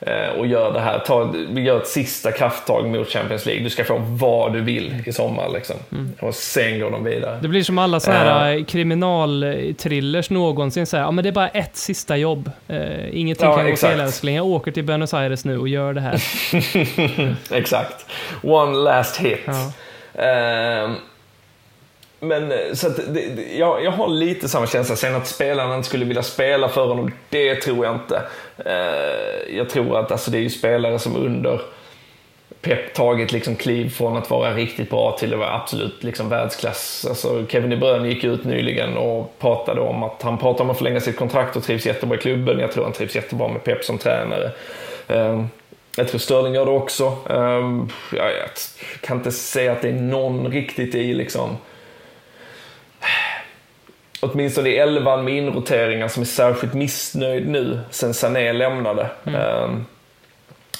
eh, 0.00 0.38
och 0.38 0.46
gör 0.46 0.72
det 0.72 0.80
här. 0.80 0.98
Ta, 0.98 1.34
gör 1.60 1.76
ett 1.80 1.86
sista 1.86 2.32
krafttag 2.32 2.88
mot 2.88 3.08
Champions 3.08 3.46
League. 3.46 3.64
Du 3.64 3.70
ska 3.70 3.84
få 3.84 3.98
vad 3.98 4.52
du 4.52 4.60
vill 4.60 5.02
i 5.06 5.12
sommar. 5.12 5.48
Liksom. 5.54 5.76
Och 6.20 6.34
sen 6.34 6.80
går 6.80 6.90
de 6.90 7.04
vidare. 7.04 7.38
Det 7.42 7.48
blir 7.48 7.62
som 7.62 7.78
alla 7.78 8.00
såna 8.00 8.16
här 8.16 8.56
uh. 8.56 8.64
kriminalthrillers 8.64 10.30
någonsin 10.30 10.86
säger, 10.86 11.04
ja 11.04 11.10
men 11.10 11.22
det 11.22 11.28
är 11.30 11.32
bara 11.32 11.48
ett 11.48 11.76
sista 11.76 12.16
jobb. 12.16 12.50
Eh, 12.68 13.18
ingenting 13.18 13.48
Ja, 13.48 13.56
kan 13.56 13.64
gå 13.66 13.72
exakt. 13.72 13.92
fel 13.92 14.00
älskling. 14.00 14.36
Jag 14.36 14.46
åker 14.46 14.70
till 14.72 14.84
Buenos 14.84 15.14
Aires 15.14 15.44
nu 15.44 15.58
och 15.58 15.68
gör 15.68 15.92
det 15.94 16.00
här. 16.00 16.22
Exakt. 17.58 18.06
One 18.42 18.76
last 18.78 19.16
hit. 19.16 19.40
Ja. 19.46 19.72
Ehm, 20.22 20.94
men 22.20 22.52
eh, 22.52 22.58
så 22.72 22.86
att 22.86 22.96
det, 22.96 23.28
det, 23.36 23.56
jag, 23.56 23.84
jag 23.84 23.90
har 23.90 24.08
lite 24.08 24.48
samma 24.48 24.66
känsla. 24.66 24.96
Sen 24.96 25.14
att 25.14 25.26
spelarna 25.26 25.76
inte 25.76 25.88
skulle 25.88 26.04
vilja 26.04 26.22
spela 26.22 26.68
för 26.68 26.86
honom, 26.86 27.12
det 27.28 27.54
tror 27.54 27.86
jag 27.86 27.94
inte. 27.94 28.22
Eh, 28.64 29.56
jag 29.56 29.70
tror 29.70 29.98
att 29.98 30.12
alltså, 30.12 30.30
det 30.30 30.38
är 30.38 30.42
ju 30.42 30.50
spelare 30.50 30.98
som 30.98 31.16
under 31.16 31.60
Pep 32.60 32.94
tagit 32.94 33.32
liksom 33.32 33.56
kliv 33.56 33.90
från 33.90 34.16
att 34.16 34.30
vara 34.30 34.54
riktigt 34.54 34.90
bra 34.90 35.16
till 35.18 35.32
att 35.32 35.38
vara 35.38 35.54
absolut 35.54 36.04
liksom 36.04 36.28
världsklass. 36.28 37.06
Alltså 37.08 37.46
Kevin 37.48 37.70
De 37.70 37.76
Bruyne 37.76 38.08
gick 38.08 38.24
ut 38.24 38.44
nyligen 38.44 38.96
och 38.96 39.38
pratade 39.38 39.80
om 39.80 40.02
att 40.02 40.22
han 40.22 40.38
pratar 40.38 40.64
om 40.64 40.70
att 40.70 40.78
förlänga 40.78 41.00
sitt 41.00 41.16
kontrakt 41.16 41.56
och 41.56 41.62
trivs 41.62 41.86
jättebra 41.86 42.16
i 42.16 42.20
klubben. 42.20 42.58
Jag 42.58 42.72
tror 42.72 42.84
han 42.84 42.92
trivs 42.92 43.16
jättebra 43.16 43.48
med 43.48 43.64
Pep 43.64 43.84
som 43.84 43.98
tränare. 43.98 44.50
Eh, 45.08 45.44
jag 45.96 46.08
tror 46.08 46.18
Sterling 46.18 46.54
gör 46.54 46.64
det 46.64 46.70
också. 46.70 47.16
Eh, 47.30 47.84
jag, 48.12 48.32
jag 48.32 48.48
kan 49.00 49.16
inte 49.16 49.32
säga 49.32 49.72
att 49.72 49.82
det 49.82 49.88
är 49.88 49.92
någon 49.92 50.52
riktigt 50.52 50.94
i 50.94 51.14
liksom 51.14 51.56
åtminstone 54.20 54.68
i 54.68 54.76
elvan 54.76 55.24
med 55.24 55.34
inroteringar 55.34 56.08
som 56.08 56.22
är 56.22 56.26
särskilt 56.26 56.74
missnöjd 56.74 57.48
nu 57.48 57.80
sen 57.90 58.14
Sané 58.14 58.52
lämnade. 58.52 59.10
Um, 59.24 59.86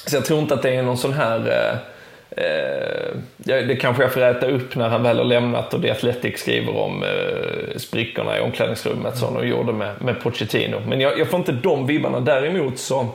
så 0.05 0.15
jag 0.15 0.25
tror 0.25 0.39
inte 0.39 0.53
att 0.53 0.61
det 0.61 0.75
är 0.75 0.83
någon 0.83 0.97
sån 0.97 1.13
här 1.13 1.39
eh, 1.39 2.45
eh, 2.45 3.65
det 3.67 3.75
kanske 3.75 4.03
jag 4.03 4.13
får 4.13 4.21
äta 4.21 4.47
upp 4.47 4.75
när 4.75 4.89
han 4.89 5.03
väl 5.03 5.17
har 5.17 5.25
lämnat 5.25 5.73
och 5.73 5.81
The 5.81 5.91
Athletic 5.91 6.39
skriver 6.39 6.77
om 6.77 7.03
eh, 7.03 7.77
sprickorna 7.77 8.37
i 8.37 8.41
omklädningsrummet 8.41 9.17
som 9.17 9.33
de 9.33 9.47
gjorde 9.47 9.73
med, 9.73 10.01
med 10.01 10.21
Pochettino. 10.21 10.81
Men 10.87 11.01
jag, 11.01 11.19
jag 11.19 11.27
får 11.27 11.39
inte 11.39 11.51
de 11.51 11.87
vibbarna. 11.87 12.19
Däremot 12.19 12.79
så, 12.79 13.07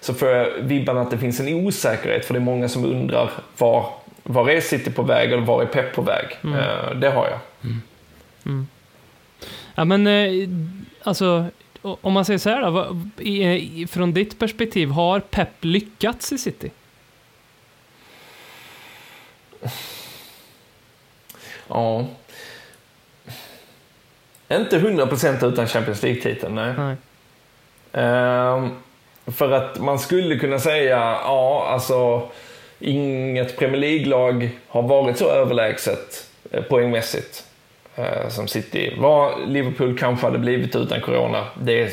så 0.00 0.14
får 0.14 0.28
jag 0.28 0.46
vibbarna 0.60 1.00
att 1.00 1.10
det 1.10 1.18
finns 1.18 1.40
en 1.40 1.54
osäkerhet 1.54 2.24
för 2.24 2.34
det 2.34 2.38
är 2.38 2.44
många 2.44 2.68
som 2.68 2.84
undrar 2.84 3.30
var, 3.58 3.86
var 4.22 4.50
är 4.50 4.60
City 4.60 4.90
på 4.90 5.02
väg 5.02 5.32
eller 5.32 5.42
var 5.42 5.62
är 5.62 5.66
Pep 5.66 5.94
på 5.94 6.02
väg? 6.02 6.26
Eh, 6.58 6.94
det 6.94 7.10
har 7.10 7.28
jag. 7.28 7.38
Ja 9.74 9.84
men, 9.84 10.06
eh, 10.06 10.48
alltså, 11.02 11.46
om 11.82 12.12
man 12.12 12.24
säger 12.24 12.38
så 12.38 12.50
här 12.50 12.62
då, 12.62 12.70
vad- 12.70 13.10
i, 13.18 13.42
i, 13.82 13.86
från 13.86 14.12
ditt 14.14 14.38
perspektiv, 14.38 14.88
har 14.88 15.20
Pep 15.20 15.48
lyckats 15.60 16.32
i 16.32 16.38
City? 16.38 16.70
Ja. 21.68 22.06
Inte 24.48 24.78
100% 24.78 25.44
utan 25.52 25.66
Champions 25.66 26.02
League-titeln, 26.02 26.54
nej. 26.54 26.74
Nej. 26.78 26.96
Ehm, 27.92 28.68
för 29.26 29.50
att 29.52 29.78
man 29.80 29.98
skulle 29.98 30.38
kunna 30.38 30.58
säga, 30.58 30.96
ja, 30.98 31.66
alltså 31.68 32.28
inget 32.78 33.58
Premier 33.58 33.80
League-lag 33.80 34.50
har 34.68 34.82
varit 34.82 35.18
så 35.18 35.30
överlägset 35.30 36.30
eh, 36.50 36.62
poängmässigt 36.62 37.44
eh, 37.44 37.51
som 38.28 38.48
City. 38.48 38.94
Vad 38.98 39.48
Liverpool 39.48 39.98
kanske 39.98 40.26
hade 40.26 40.38
blivit 40.38 40.76
utan 40.76 41.00
corona, 41.00 41.46
det, 41.60 41.92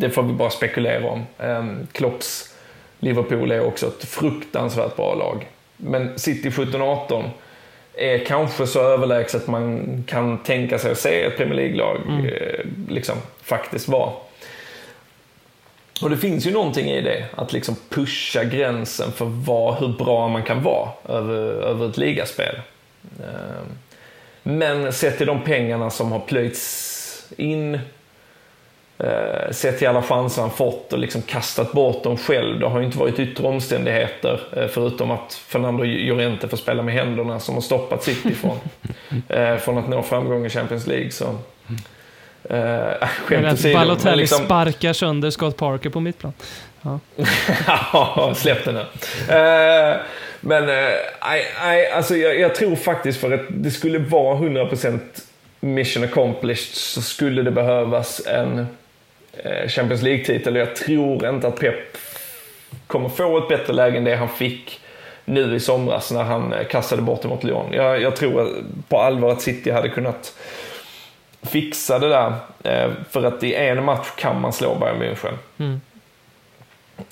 det 0.00 0.10
får 0.10 0.22
vi 0.22 0.32
bara 0.32 0.50
spekulera 0.50 1.10
om. 1.10 1.26
Eh, 1.38 1.64
Klopps 1.92 2.54
Liverpool 2.98 3.50
är 3.50 3.64
också 3.64 3.86
ett 3.86 4.04
fruktansvärt 4.04 4.96
bra 4.96 5.14
lag. 5.14 5.46
Men 5.76 6.18
City 6.18 6.50
17-18 6.50 7.30
är 7.94 8.18
kanske 8.18 8.66
så 8.66 8.80
överlägset 8.80 9.46
man 9.46 10.04
kan 10.06 10.38
tänka 10.38 10.78
sig 10.78 10.92
att 10.92 10.98
se 10.98 11.22
ett 11.22 11.36
Premier 11.36 11.54
League-lag 11.54 11.96
eh, 12.24 12.64
liksom, 12.88 13.16
faktiskt 13.42 13.88
vara. 13.88 14.12
Och 16.02 16.10
det 16.10 16.16
finns 16.16 16.46
ju 16.46 16.50
någonting 16.50 16.90
i 16.90 17.00
det, 17.00 17.24
att 17.34 17.52
liksom 17.52 17.76
pusha 17.88 18.44
gränsen 18.44 19.12
för 19.12 19.24
vad, 19.24 19.74
hur 19.74 19.88
bra 19.88 20.28
man 20.28 20.42
kan 20.42 20.62
vara 20.62 20.88
över, 21.08 21.36
över 21.42 21.88
ett 21.88 21.96
ligaspel. 21.96 22.56
Men 24.42 24.92
sett 24.92 25.18
till 25.18 25.26
de 25.26 25.44
pengarna 25.44 25.90
som 25.90 26.12
har 26.12 26.20
plöjts 26.20 27.32
in, 27.36 27.78
eh, 28.98 29.50
sett 29.50 29.78
till 29.78 29.88
alla 29.88 30.02
chanser 30.02 30.42
han 30.42 30.50
fått 30.50 30.92
och 30.92 30.98
liksom 30.98 31.22
kastat 31.22 31.72
bort 31.72 32.02
dem 32.02 32.16
själv. 32.16 32.60
Det 32.60 32.66
har 32.66 32.78
ju 32.80 32.86
inte 32.86 32.98
varit 32.98 33.18
yttre 33.18 33.46
omständigheter, 33.46 34.40
eh, 34.56 34.66
förutom 34.66 35.10
att 35.10 35.34
Fernando 35.34 35.84
Llorente 35.84 36.48
får 36.48 36.56
spela 36.56 36.82
med 36.82 36.94
händerna 36.94 37.40
som 37.40 37.54
har 37.54 37.62
stoppat 37.62 38.02
City 38.02 38.34
från, 38.34 38.58
eh, 39.28 39.56
från 39.56 39.78
att 39.78 39.88
nå 39.88 40.02
framgång 40.02 40.46
i 40.46 40.50
Champions 40.50 40.86
League. 40.86 41.10
Så, 41.10 41.24
eh, 42.44 42.58
skämt 43.24 43.30
Eller 43.30 43.48
att 43.48 43.54
åsido, 43.54 43.74
Balotelli 43.78 44.16
liksom- 44.16 44.44
sparkar 44.44 44.92
sönder 44.92 45.30
Scott 45.30 45.56
Parker 45.56 45.90
på 45.90 46.00
mittplan. 46.00 46.32
Ja, 46.82 48.32
släpp 48.36 48.64
den 48.64 48.74
nu. 48.74 48.80
Eh, 49.34 49.96
men 50.40 50.68
eh, 50.68 50.74
nej, 51.24 51.44
nej, 51.62 51.90
alltså 51.92 52.16
jag, 52.16 52.40
jag 52.40 52.54
tror 52.54 52.76
faktiskt 52.76 53.20
för 53.20 53.30
att 53.32 53.40
det 53.48 53.70
skulle 53.70 53.98
vara 53.98 54.36
100% 54.38 54.98
mission 55.60 56.04
accomplished 56.04 56.74
så 56.74 57.02
skulle 57.02 57.42
det 57.42 57.50
behövas 57.50 58.26
en 58.26 58.66
eh, 59.32 59.68
Champions 59.68 60.02
League-titel. 60.02 60.56
Jag 60.56 60.76
tror 60.76 61.28
inte 61.28 61.48
att 61.48 61.60
Pep 61.60 61.96
kommer 62.86 63.08
få 63.08 63.38
ett 63.38 63.48
bättre 63.48 63.72
läge 63.72 63.98
än 63.98 64.04
det 64.04 64.16
han 64.16 64.28
fick 64.28 64.80
nu 65.24 65.54
i 65.54 65.60
somras 65.60 66.10
när 66.10 66.22
han 66.22 66.52
eh, 66.52 66.64
kastade 66.66 67.02
bort 67.02 67.22
det 67.22 67.28
mot 67.28 67.44
Lyon. 67.44 67.72
Jag, 67.72 68.02
jag 68.02 68.16
tror 68.16 68.54
på 68.88 68.98
allvar 68.98 69.32
att 69.32 69.42
City 69.42 69.70
hade 69.70 69.88
kunnat 69.88 70.34
fixa 71.42 71.98
det 71.98 72.08
där. 72.08 72.32
eh, 72.64 72.90
För 73.10 73.22
att 73.24 73.42
i 73.42 73.54
en 73.54 73.84
match 73.84 74.08
kan 74.16 74.40
man 74.40 74.52
slå 74.52 74.74
Bayern 74.78 75.02
München. 75.02 75.34
Mm. 75.58 75.80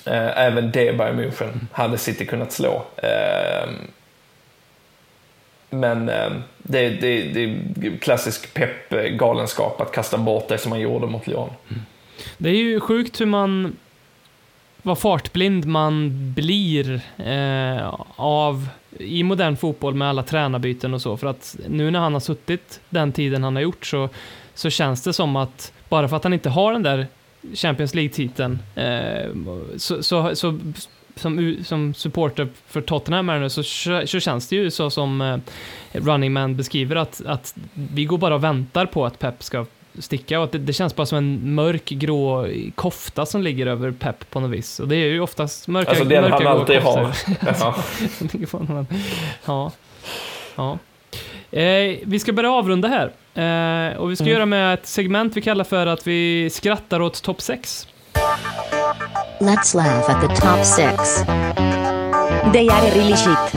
Eh, 0.07 0.39
Även 0.47 0.71
det 0.71 0.99
Bayern 0.99 1.21
München 1.21 1.67
hade 1.73 1.99
City 1.99 2.27
kunnat 2.27 2.53
slå. 2.53 2.83
Eh, 2.97 3.69
Men 5.71 6.07
det, 6.59 6.89
det, 6.89 7.23
det 7.23 7.43
är 7.87 7.97
klassisk 7.97 8.55
Pep-galenskap 8.55 9.81
att 9.81 9.93
kasta 9.93 10.19
bort 10.19 10.49
det 10.49 10.59
som 10.59 10.71
man 10.71 10.81
gjorde 10.81 11.07
mot 11.07 11.27
Lyon. 11.27 11.51
Det 12.39 12.49
är 12.49 12.55
ju 12.55 12.81
sjukt 12.81 13.21
hur 13.21 13.27
man... 13.27 13.77
Vad 14.83 14.99
fartblind 14.99 15.65
man 15.67 16.11
blir 16.35 17.01
eh, 17.17 17.95
av 18.17 18.69
i 18.99 19.23
modern 19.23 19.57
fotboll 19.57 19.95
med 19.95 20.09
alla 20.09 20.23
tränarbyten 20.23 20.95
och 20.95 21.03
så. 21.03 21.17
För 21.17 21.27
att 21.27 21.57
nu 21.69 21.91
när 21.91 21.99
han 21.99 22.13
har 22.13 22.21
suttit 22.21 22.81
den 22.91 23.13
tiden 23.13 23.45
han 23.45 23.57
har 23.57 23.63
gjort 23.63 23.87
så, 23.87 24.09
så 24.55 24.71
känns 24.71 25.03
det 25.03 25.13
som 25.13 25.37
att 25.37 25.73
bara 25.89 26.09
för 26.09 26.17
att 26.17 26.25
han 26.25 26.33
inte 26.33 26.51
har 26.51 26.73
den 26.73 26.83
där 26.83 27.07
Champions 27.55 27.95
League-titeln 27.95 28.59
eh, 28.75 29.31
så, 29.77 30.03
så, 30.03 30.37
så 30.37 30.59
som, 31.17 31.57
som 31.65 31.95
supporter 31.95 32.49
för 32.67 32.81
Tottenham 32.81 33.29
här 33.29 33.39
nu 33.39 33.51
så, 33.51 33.63
så 34.07 34.21
känns 34.21 34.49
det 34.49 34.57
ju 34.57 34.71
så 34.71 34.91
som 34.91 35.21
eh, 35.21 35.39
Running 35.93 36.33
Man 36.33 36.57
beskriver 36.57 36.97
att, 36.97 37.23
att 37.27 37.55
vi 37.75 38.05
går 38.05 38.19
bara 38.19 38.35
och 38.35 38.45
väntar 38.45 38.87
på 38.87 39.07
att 39.07 39.19
Pep 39.19 39.43
ska 39.43 39.67
sticka 40.01 40.39
och 40.39 40.45
att 40.45 40.53
det, 40.53 40.59
det 40.59 40.73
känns 40.73 40.97
bara 40.97 41.07
som 41.07 41.19
en 41.19 41.55
mörk 41.55 41.85
grå 41.85 42.47
kofta 42.75 43.27
som 43.27 43.43
ligger 43.43 43.67
över 43.67 43.91
Pep 43.91 44.31
på 44.31 44.41
något 44.41 44.51
vis. 44.51 44.81
Och 44.81 44.89
det 44.89 44.97
är 44.97 45.07
ju 45.09 45.21
oftast 45.21 45.69
mörka, 45.69 45.91
Alltså 45.91 46.05
den 46.05 46.23
mörka 46.23 46.35
han 46.35 46.43
grå 46.43 46.51
alltid 46.51 46.83
koftor. 46.83 47.01
har. 47.01 47.15
Ja. 47.61 47.75
ja. 49.45 49.73
ja. 50.57 50.79
Eh, 51.59 51.97
vi 52.05 52.19
ska 52.19 52.33
börja 52.33 52.53
avrunda 52.53 52.89
här. 52.89 53.13
Eh, 53.35 53.97
och 53.97 54.11
vi 54.11 54.17
ska 54.17 54.25
göra 54.25 54.47
med 54.47 54.75
ett 54.75 54.87
segment 54.87 55.37
vi 55.37 55.41
kallar 55.43 55.65
för 55.65 55.87
att 55.87 56.07
vi 56.07 56.51
skrattar 56.51 57.01
åt 57.01 57.23
topp 57.23 57.41
6. 57.41 57.89
Let's 59.41 59.77
laugh 59.77 60.11
at 60.11 60.21
the 60.21 60.37
top 60.37 60.65
six. 60.65 61.25
They 62.53 62.69
are 62.71 62.91
really 62.95 63.17
shit. 63.17 63.55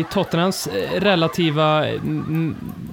I 0.00 0.04
Tottenhams 0.04 0.66
eh, 0.66 1.00
relativa 1.00 1.88
eh, 1.88 2.00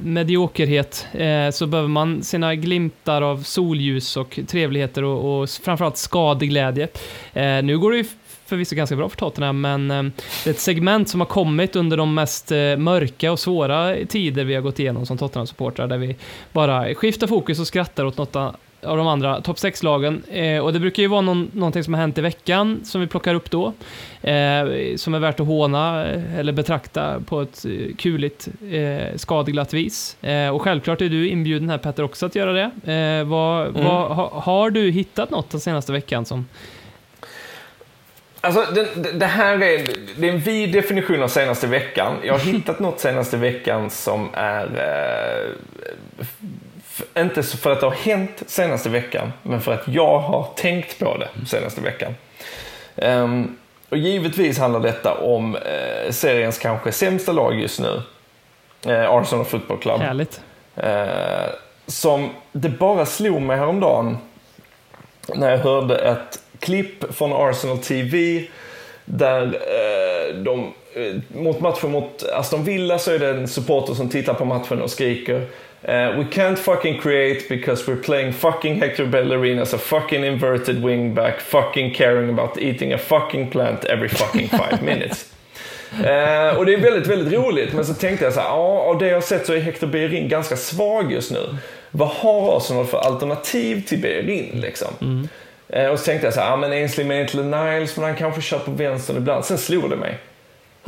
mediokerhet 0.03 1.07
eh, 1.11 1.49
så 1.51 1.67
behöver 1.67 1.89
man 1.89 2.23
sina 2.23 2.55
glimtar 2.55 3.21
av 3.21 3.43
solljus 3.43 4.17
och 4.17 4.39
trevligheter 4.47 5.03
och, 5.03 5.41
och 5.41 5.49
framförallt 5.49 5.97
skadeglädje. 5.97 6.87
Eh, 7.33 7.63
nu 7.63 7.79
går 7.79 7.91
det 7.91 7.97
ju 7.97 8.05
förvisso 8.45 8.75
ganska 8.75 8.95
bra 8.95 9.09
för 9.09 9.17
Tottenham, 9.17 9.61
men 9.61 9.91
eh, 9.91 10.03
det 10.43 10.49
är 10.49 10.53
ett 10.53 10.59
segment 10.59 11.09
som 11.09 11.21
har 11.21 11.27
kommit 11.27 11.75
under 11.75 11.97
de 11.97 12.13
mest 12.13 12.51
eh, 12.51 12.77
mörka 12.77 13.31
och 13.31 13.39
svåra 13.39 13.95
tider 14.05 14.43
vi 14.43 14.55
har 14.55 14.61
gått 14.61 14.79
igenom 14.79 15.05
som 15.05 15.17
Tottenham-supportrar, 15.17 15.87
där 15.87 15.97
vi 15.97 16.15
bara 16.51 16.95
skiftar 16.95 17.27
fokus 17.27 17.59
och 17.59 17.67
skrattar 17.67 18.05
åt 18.05 18.17
något 18.17 18.35
av 18.87 18.97
de 18.97 19.07
andra 19.07 19.41
topp 19.41 19.57
6-lagen. 19.57 20.23
Eh, 20.31 20.59
och 20.59 20.73
det 20.73 20.79
brukar 20.79 21.03
ju 21.03 21.07
vara 21.09 21.21
någon, 21.21 21.51
någonting 21.53 21.83
som 21.83 21.93
har 21.93 22.01
hänt 22.01 22.17
i 22.17 22.21
veckan 22.21 22.79
som 22.83 23.01
vi 23.01 23.07
plockar 23.07 23.33
upp 23.35 23.51
då, 23.51 23.65
eh, 24.21 24.95
som 24.95 25.13
är 25.13 25.19
värt 25.19 25.39
att 25.39 25.47
håna 25.47 26.05
eh, 26.05 26.39
eller 26.39 26.53
betrakta 26.53 27.19
på 27.25 27.41
ett 27.41 27.65
eh, 27.65 27.95
kuligt, 27.97 28.47
eh, 28.71 29.15
skadeglatt 29.15 29.73
vis. 29.73 30.23
Eh, 30.23 30.49
och 30.49 30.61
självklart 30.61 31.01
är 31.01 31.09
du 31.09 31.29
inbjuden 31.29 31.69
här 31.69 31.77
Petter 31.77 32.03
också 32.03 32.25
att 32.25 32.35
göra 32.35 32.53
det. 32.53 33.23
Vad, 33.23 33.67
Mm. 33.67 33.83
vad, 33.83 34.11
ha, 34.15 34.41
har 34.41 34.69
du 34.69 34.89
hittat 34.91 35.29
något 35.29 35.49
den 35.49 35.59
senaste 35.59 35.91
veckan 35.91 36.25
som... 36.25 36.45
Alltså, 38.41 38.65
det, 38.73 38.87
det- 39.19 39.25
här 39.25 39.53
är, 39.53 39.87
det 40.17 40.27
är 40.29 40.33
en 40.33 40.39
vid 40.39 40.71
definition 40.73 41.23
av 41.23 41.27
senaste 41.27 41.67
veckan. 41.67 42.13
Jag 42.23 42.33
har 42.33 42.39
hittat 42.51 42.79
något 42.79 42.99
senaste 42.99 43.37
veckan 43.37 43.89
som 43.89 44.29
är... 44.33 44.63
Eh, 44.65 46.25
inte 47.17 47.43
för 47.43 47.71
att 47.71 47.79
det 47.79 47.85
har 47.85 47.93
hänt 47.93 48.43
senaste 48.47 48.89
veckan, 48.89 49.33
men 49.43 49.61
för 49.61 49.73
att 49.73 49.87
jag 49.87 50.19
har 50.19 50.47
tänkt 50.55 50.99
på 50.99 51.17
det 51.17 51.45
senaste 51.45 51.81
veckan. 51.81 52.15
Ehm, 52.95 53.57
och 53.89 53.97
givetvis 53.97 54.59
handlar 54.59 54.79
detta 54.79 55.13
om 55.13 55.55
eh, 55.55 56.11
seriens 56.11 56.57
kanske 56.57 56.91
sämsta 56.91 57.31
lag 57.31 57.59
just 57.59 57.79
nu. 57.79 58.01
Eh, 58.85 59.11
Arsenal 59.11 59.45
Football 59.45 59.77
Club. 59.77 60.01
Härligt. 60.01 60.41
Eh, 60.75 61.49
som 61.87 62.29
det 62.51 62.69
bara 62.69 63.05
slog 63.05 63.41
mig 63.41 63.57
häromdagen 63.57 64.17
när 65.35 65.51
jag 65.51 65.57
hörde 65.57 65.95
ett 65.95 66.39
klipp 66.59 67.15
från 67.15 67.33
Arsenal 67.33 67.77
TV 67.77 68.43
där 69.05 69.43
eh, 69.43 70.35
de, 70.35 70.73
eh, 70.93 71.15
mot 71.41 71.59
matchen 71.59 71.91
mot 71.91 72.23
Aston 72.23 72.63
Villa 72.63 72.99
så 72.99 73.11
är 73.11 73.19
det 73.19 73.29
en 73.29 73.47
supporter 73.47 73.93
som 73.93 74.09
tittar 74.09 74.33
på 74.33 74.45
matchen 74.45 74.81
och 74.81 74.91
skriker 74.91 75.47
eh, 75.83 76.17
We 76.17 76.25
can't 76.31 76.59
fucking 76.59 77.01
create 77.01 77.49
because 77.49 77.91
we're 77.91 78.01
playing 78.01 78.33
fucking 78.33 78.81
Hector 78.81 79.05
Bellerin 79.05 79.59
as 79.59 79.73
a 79.73 79.77
fucking 79.77 80.23
inverted 80.23 80.75
wingback 80.83 81.39
fucking 81.39 81.93
caring 81.93 82.29
about 82.29 82.57
eating 82.57 82.93
a 82.93 82.97
fucking 82.97 83.49
plant 83.49 83.85
every 83.85 84.09
fucking 84.09 84.49
five 84.49 84.81
minutes. 84.85 85.25
Eh, 85.91 86.57
och 86.57 86.65
det 86.65 86.73
är 86.73 86.81
väldigt, 86.81 87.07
väldigt 87.07 87.33
roligt. 87.33 87.73
Men 87.73 87.85
så 87.85 87.93
tänkte 87.93 88.25
jag 88.25 88.33
så 88.33 88.39
här, 88.39 88.47
ja, 88.47 88.79
av 88.79 88.97
det 88.99 89.07
jag 89.07 89.15
har 89.15 89.21
sett 89.21 89.45
så 89.45 89.53
är 89.53 89.59
Hector 89.59 89.87
Bellerin 89.87 90.29
ganska 90.29 90.57
svag 90.57 91.11
just 91.11 91.31
nu. 91.31 91.55
Vad 91.91 92.09
har 92.09 92.57
Arsenal 92.57 92.85
för 92.85 92.97
alternativ 92.97 93.81
till 93.87 94.01
Bellerin 94.01 94.61
liksom? 94.61 94.87
Eh, 95.69 95.87
och 95.87 95.99
så 95.99 96.05
tänkte 96.05 96.27
jag 96.27 96.33
så 96.33 96.39
här, 96.39 96.49
ja 96.49 96.55
men 96.55 96.71
Ainsley 96.71 97.07
Maitland-Niles, 97.07 97.91
men 97.95 98.05
han 98.05 98.15
kanske 98.15 98.41
kör 98.41 98.59
på 98.59 98.71
vänstern 98.71 99.17
ibland. 99.17 99.45
Sen 99.45 99.57
slog 99.57 99.89
det 99.89 99.95
mig. 99.95 100.17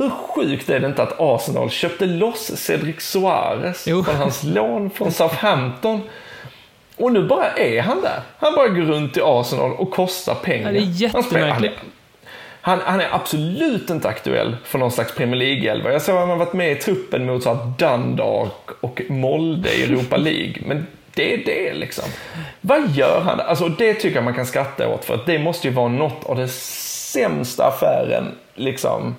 Hur 0.00 0.10
sjukt 0.10 0.68
är 0.68 0.80
det 0.80 0.86
inte 0.86 1.02
att 1.02 1.14
Arsenal 1.20 1.70
köpte 1.70 2.06
loss 2.06 2.50
Cedric 2.56 3.00
Suarez 3.00 3.84
Jo. 3.88 4.04
från 4.04 4.16
hans 4.16 4.42
lån 4.42 4.90
från 4.90 5.12
Southampton? 5.12 6.00
Och 6.96 7.12
nu 7.12 7.22
bara 7.28 7.50
är 7.50 7.80
han 7.82 8.00
där. 8.02 8.20
Han 8.38 8.54
bara 8.54 8.68
går 8.68 8.82
runt 8.82 9.16
i 9.16 9.20
Arsenal 9.24 9.72
och 9.72 9.90
kostar 9.90 10.34
pengar. 10.34 10.72
Det 10.72 10.78
är 10.78 10.82
han 10.82 10.92
jättemärkligt. 10.92 11.74
han, 12.60 12.78
han 12.84 13.00
är 13.00 13.08
absolut 13.12 13.90
inte 13.90 14.08
aktuell 14.08 14.56
för 14.64 14.78
någon 14.78 14.90
slags 14.90 15.14
Premier 15.14 15.36
League-elva. 15.40 15.92
Jag 15.92 16.02
såg 16.02 16.14
att 16.14 16.20
han 16.20 16.30
har 16.30 16.36
varit 16.36 16.52
med 16.52 16.72
i 16.72 16.74
truppen 16.74 17.26
mot 17.26 17.42
så 17.42 17.54
Dundalk 17.78 18.70
och 18.80 19.02
Molde 19.08 19.74
i 19.74 19.82
Europa 19.84 20.16
League. 20.16 20.54
Men 20.66 20.86
det 21.14 21.34
är 21.34 21.44
det 21.44 21.74
liksom. 21.74 22.04
Vad 22.60 22.90
gör 22.90 23.20
han? 23.20 23.40
Alltså 23.40 23.68
det 23.68 23.94
tycker 23.94 24.16
jag 24.16 24.24
man 24.24 24.34
kan 24.34 24.46
skratta 24.46 24.88
åt 24.88 25.04
för 25.04 25.14
att 25.14 25.26
det 25.26 25.38
måste 25.38 25.68
ju 25.68 25.74
vara 25.74 25.88
något 25.88 26.24
av 26.24 26.36
det 26.36 26.48
sämsta 26.48 27.64
affären 27.66 28.24
liksom 28.54 29.14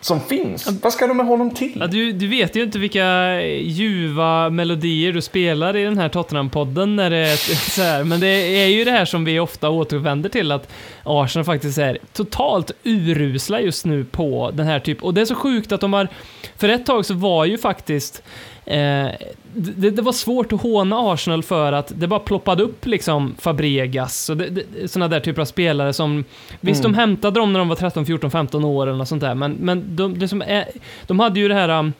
som 0.00 0.20
finns. 0.20 0.66
Vad 0.82 0.92
ska 0.92 1.06
de 1.06 1.16
med 1.16 1.26
honom 1.26 1.50
till? 1.50 1.76
Ja, 1.80 1.86
du, 1.86 2.12
du 2.12 2.26
vet 2.26 2.56
ju 2.56 2.62
inte 2.62 2.78
vilka 2.78 3.40
ljuva 3.42 4.50
melodier 4.50 5.12
du 5.12 5.22
spelar 5.22 5.76
i 5.76 5.84
den 5.84 5.98
här 5.98 6.08
Tottenham-podden 6.08 6.86
när 6.96 7.10
det 7.10 7.16
är 7.16 7.36
så 7.70 7.82
här, 7.82 8.04
men 8.04 8.20
det 8.20 8.26
är 8.62 8.66
ju 8.66 8.84
det 8.84 8.90
här 8.90 9.04
som 9.04 9.24
vi 9.24 9.40
ofta 9.40 9.70
återvänder 9.70 10.28
till 10.28 10.52
att 10.52 10.68
Arsenal 11.04 11.44
faktiskt 11.44 11.78
är 11.78 11.98
totalt 12.12 12.70
urusla 12.84 13.60
just 13.60 13.86
nu 13.86 14.04
på 14.04 14.50
den 14.54 14.66
här 14.66 14.80
typen. 14.80 15.04
Och 15.04 15.14
det 15.14 15.20
är 15.20 15.24
så 15.24 15.34
sjukt 15.34 15.72
att 15.72 15.80
de 15.80 15.92
har, 15.92 16.08
för 16.56 16.68
ett 16.68 16.86
tag 16.86 17.06
så 17.06 17.14
var 17.14 17.44
ju 17.44 17.58
faktiskt 17.58 18.22
Eh, 18.68 19.10
det, 19.58 19.90
det, 19.90 20.02
var 20.02 20.12
svårt 20.12 20.52
att 20.52 20.62
håna 20.62 21.12
Arsenal 21.12 21.42
för 21.42 21.72
att 21.72 21.92
det 21.94 22.06
bara 22.06 22.20
ploppade 22.20 22.62
upp 22.62 22.86
liksom 22.86 23.34
Fabregas 23.38 24.28
och 24.30 24.36
det, 24.36 24.48
det, 24.50 24.88
såna 24.88 25.08
där 25.08 25.20
typer 25.20 25.42
av 25.42 25.46
spelare 25.46 25.92
som... 25.92 26.24
Visst, 26.60 26.80
Mm. 26.80 26.92
de 26.92 26.98
hämtade 26.98 27.40
dem 27.40 27.52
när 27.52 27.58
de 27.58 27.68
var 27.68 27.76
13, 27.76 28.06
14, 28.06 28.30
15 28.30 28.64
år 28.64 28.86
eller 28.86 28.98
något 28.98 29.08
sånt 29.08 29.20
där, 29.20 29.34
men, 29.34 29.52
men 29.52 29.96
de, 29.96 30.18
det 30.18 30.28
som 30.28 30.42
är, 30.42 30.68
de 31.06 31.20
hade 31.20 31.40
ju 31.40 31.48
det 31.48 31.54
här 31.54 31.92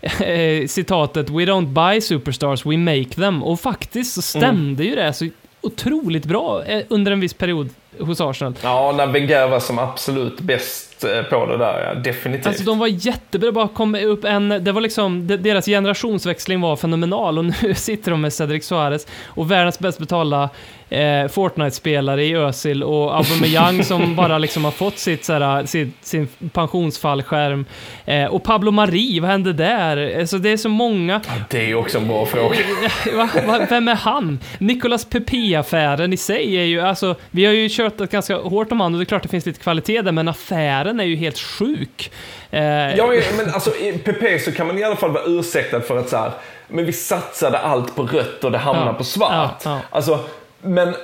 eh, 0.00 0.66
citatet 0.68 1.30
“We 1.30 1.44
don't 1.44 1.66
buy 1.66 2.00
superstars, 2.00 2.66
we 2.66 2.76
make 2.76 3.04
them” 3.14 3.42
och 3.42 3.60
faktiskt 3.60 4.14
så 4.14 4.22
stämde 4.22 4.84
ju 4.84 4.94
det 4.94 5.12
så 5.12 5.28
otroligt 5.60 6.24
bra 6.24 6.64
eh, 6.64 6.82
under 6.88 7.12
en 7.12 7.20
viss 7.20 7.34
period 7.34 7.68
hos 8.00 8.20
Arsenal. 8.20 8.54
Ja, 8.62 8.94
när 8.96 9.06
Wenger 9.06 9.48
var 9.48 9.60
som 9.60 9.78
absolut 9.78 10.40
bäst 10.40 10.95
på 11.30 11.46
det 11.46 11.56
där, 11.56 11.84
ja. 11.88 11.94
Definitivt. 11.94 12.46
Alltså 12.46 12.64
de 12.64 12.78
var 12.78 12.86
jättebra, 12.86 13.52
bara 13.52 13.68
kom 13.68 13.94
upp 13.94 14.24
en, 14.24 14.48
det 14.48 14.72
var 14.72 14.80
liksom, 14.80 15.26
de- 15.26 15.36
deras 15.36 15.66
generationsväxling 15.66 16.60
var 16.60 16.76
fenomenal 16.76 17.38
och 17.38 17.44
nu 17.62 17.74
sitter 17.74 18.10
de 18.10 18.20
med 18.20 18.32
Cedric 18.32 18.64
Suarez 18.66 19.06
och 19.26 19.50
världens 19.50 19.78
bäst 19.78 19.98
betalda 19.98 20.50
eh, 20.88 21.28
Fortnite-spelare 21.28 22.24
i 22.24 22.34
Özil 22.34 22.82
och 22.82 23.16
Aubameyang 23.16 23.84
som 23.84 24.16
bara 24.16 24.38
liksom 24.38 24.64
har 24.64 24.70
fått 24.70 24.98
sitt, 24.98 25.24
såhär, 25.24 25.66
sitt, 25.66 25.94
sin 26.00 26.28
pensionsfallskärm. 26.52 27.64
Eh, 28.04 28.24
och 28.24 28.44
Pablo 28.44 28.70
Mari, 28.70 29.20
vad 29.20 29.30
hände 29.30 29.52
där? 29.52 30.20
Alltså 30.20 30.38
det 30.38 30.50
är 30.50 30.56
så 30.56 30.68
många. 30.68 31.20
Det 31.50 31.70
är 31.70 31.74
också 31.74 31.98
en 31.98 32.08
bra 32.08 32.26
fråga. 32.26 32.56
Va, 33.16 33.28
va, 33.46 33.66
vem 33.70 33.88
är 33.88 33.94
han? 33.94 34.38
Nicolas 34.58 35.04
Pepe-affären 35.04 36.12
i 36.12 36.16
sig 36.16 36.56
är 36.56 36.64
ju, 36.64 36.80
alltså, 36.80 37.14
vi 37.30 37.44
har 37.46 37.52
ju 37.52 37.68
kört 37.70 37.96
ganska 37.98 38.36
hårt 38.36 38.72
om 38.72 38.80
han 38.80 38.94
och 38.94 38.98
det 39.00 39.02
är 39.02 39.06
klart 39.06 39.22
det 39.22 39.28
finns 39.28 39.46
lite 39.46 39.60
kvalitet 39.60 40.02
där, 40.02 40.12
men 40.12 40.28
affären 40.28 40.85
är 41.00 41.04
ju 41.04 41.16
helt 41.16 41.38
sjuk. 41.38 42.10
Eh, 42.50 42.62
Ja, 42.96 43.12
men 43.36 43.50
alltså 43.54 43.76
i 43.76 43.92
PP 43.98 44.38
så 44.44 44.52
kan 44.52 44.66
man 44.66 44.78
i 44.78 44.84
alla 44.84 44.96
fall 44.96 45.10
vara 45.10 45.24
ursäktad 45.26 45.80
för 45.80 45.98
att 45.98 46.08
så 46.08 46.16
här, 46.16 46.30
men 46.68 46.86
vi 46.86 46.92
satsade 46.92 47.58
allt 47.58 47.96
på 47.96 48.02
rött 48.02 48.44
och 48.44 48.52
det 48.52 48.58
hamnar 48.58 48.86
Ja, 48.86 48.92
på 48.92 49.04
svart. 49.04 49.30
ja, 49.64 49.70
ja. 49.70 49.80
Alltså, 49.90 50.18
men 50.62 50.94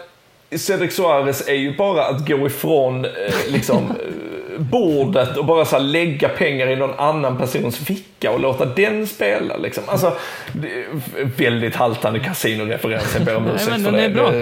Cedric 0.57 0.95
Suarez 0.97 1.49
är 1.49 1.55
ju 1.55 1.77
bara 1.77 2.05
att 2.05 2.29
gå 2.29 2.47
ifrån 2.47 3.05
eh, 3.05 3.11
liksom, 3.49 3.79
eh, 3.91 4.61
bordet 4.61 5.37
och 5.37 5.45
bara 5.45 5.65
så 5.65 5.79
lägga 5.79 6.29
pengar 6.29 6.67
i 6.67 6.77
någon 6.77 6.99
annan 6.99 7.39
persons 7.39 7.77
ficka 7.79 8.31
och 8.31 8.41
låta 8.41 8.65
den 8.65 9.07
spela. 9.07 9.57
Liksom. 9.57 9.85
Alltså, 9.87 10.17
väldigt 11.37 11.75
haltande 11.77 12.21
kasinoreferens, 12.21 13.15
jag 13.15 13.25
ber 13.25 13.37
om 13.37 13.47
ursäkt 13.47 13.85
för 13.85 13.93
det. 13.93 14.03
är 14.05 14.09
bra. 14.11 14.33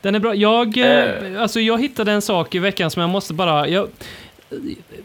Den 0.00 0.14
är 0.14 0.18
bra. 0.18 0.34
Jag, 0.34 0.78
eh, 0.78 1.08
alltså 1.38 1.60
jag 1.60 1.80
hittade 1.80 2.12
en 2.12 2.22
sak 2.22 2.54
i 2.54 2.58
veckan 2.58 2.90
som 2.90 3.00
jag 3.00 3.10
måste 3.10 3.34
bara... 3.34 3.68
Jag, 3.68 3.88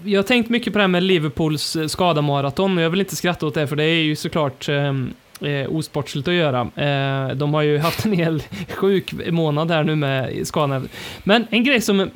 jag 0.04 0.20
har 0.20 0.24
tänkt 0.24 0.50
mycket 0.50 0.74
på 0.74 0.80
det 0.80 0.84
här 0.84 0.88
med 0.88 1.04
Liverpools 1.04 1.76
eh, 1.76 1.88
skadamaraton 1.88 2.78
och 2.78 2.84
jag 2.84 2.90
vill 2.90 3.00
inte 3.00 3.16
skratta 3.16 3.46
åt 3.46 3.54
det 3.54 3.68
för 3.68 3.76
det 3.76 3.84
är 3.84 4.04
ju 4.04 4.16
såklart 4.16 4.70
eh, 4.70 4.94
eh, 5.42 5.76
osportsligt 5.76 6.28
att 6.28 6.34
göra. 6.34 6.62
Eh, 6.62 7.36
de 7.36 7.54
har 7.54 7.62
ju 7.62 7.78
haft 7.78 8.06
en 8.06 8.14
hel 8.14 8.44
sjuk 8.70 9.14
månad 9.32 9.72
här 9.72 9.84
nu 9.84 9.96
med 9.96 10.48
skador. 10.48 10.82
Men 11.24 11.48
en 11.50 11.64
grej 11.64 11.82
som 11.82 12.10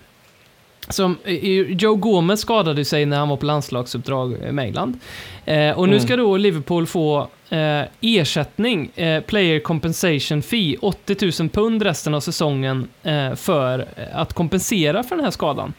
som, 0.89 1.17
eh, 1.23 1.35
Joe 1.71 1.95
Gomez 1.95 2.39
skadade 2.39 2.85
sig 2.85 3.05
när 3.05 3.17
han 3.17 3.29
var 3.29 3.37
på 3.37 3.45
landslagsuppdrag 3.45 4.53
med 4.53 4.65
England. 4.65 4.99
Eh, 5.45 5.79
och 5.79 5.89
nu 5.89 5.99
ska 5.99 6.15
då 6.15 6.37
Liverpool 6.37 6.87
få 6.87 7.27
eh, 7.49 7.81
ersättning, 8.01 8.91
eh, 8.95 9.23
player 9.23 9.59
compensation 9.59 10.41
fee, 10.41 10.77
80 10.81 11.41
000 11.41 11.49
pund 11.49 11.81
resten 11.81 12.13
av 12.13 12.19
säsongen 12.19 12.87
eh, 13.03 13.35
för 13.35 13.87
att 14.13 14.33
kompensera 14.33 15.03
för 15.03 15.15
den 15.15 15.25
här 15.25 15.31
skadan. 15.31 15.73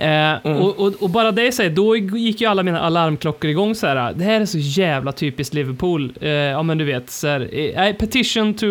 Eh, 0.00 0.34
och, 0.42 0.78
och, 0.80 1.02
och 1.02 1.10
bara 1.10 1.32
det 1.32 1.52
sig, 1.52 1.70
då 1.70 1.96
gick 1.96 2.40
ju 2.40 2.46
alla 2.46 2.62
mina 2.62 2.80
alarmklockor 2.80 3.50
igång 3.50 3.74
så 3.74 3.86
här. 3.86 4.12
Det 4.12 4.24
här 4.24 4.40
är 4.40 4.46
så 4.46 4.58
jävla 4.58 5.12
typiskt 5.12 5.54
Liverpool. 5.54 6.12
Eh, 6.20 6.28
ja 6.30 6.62
men 6.62 6.78
du 6.78 6.84
vet, 6.84 7.10
så 7.10 7.28
här, 7.28 7.48
eh, 7.78 7.92
petition 7.92 8.54
to 8.54 8.66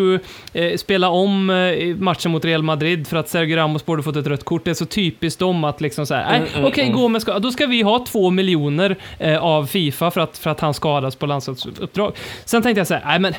eh, 0.53 0.75
spela 0.77 1.09
om 1.09 1.49
eh, 1.49 1.95
matchen 1.95 2.31
mot 2.31 2.45
Real 2.45 2.63
Madrid 2.63 3.07
för 3.07 3.17
att 3.17 3.29
Sergio 3.29 3.57
Ramos 3.57 3.85
borde 3.85 4.03
fått 4.03 4.15
ett 4.15 4.27
rött 4.27 4.43
kort. 4.43 4.65
Det 4.65 4.69
är 4.69 4.73
så 4.73 4.85
typiskt 4.85 5.39
dem 5.39 5.63
att 5.63 5.81
liksom 5.81 6.05
så 6.05 6.13
här, 6.15 6.39
nej, 6.39 6.65
okej, 6.65 6.89
gå 6.89 7.07
med 7.07 7.21
ska, 7.21 7.39
då 7.39 7.51
ska 7.51 7.65
vi 7.65 7.81
ha 7.81 8.05
två 8.05 8.29
miljoner 8.29 8.95
eh, 9.17 9.43
av 9.43 9.65
Fifa 9.65 10.11
för 10.11 10.21
att, 10.21 10.37
för 10.37 10.49
att 10.49 10.59
han 10.59 10.73
skadas 10.73 11.15
på 11.15 11.25
landslagsuppdrag. 11.25 12.13
Sen 12.45 12.61
tänkte 12.61 12.79
jag 12.79 12.87
så 12.87 12.93
här, 12.93 13.03
nej 13.05 13.19
men 13.19 13.33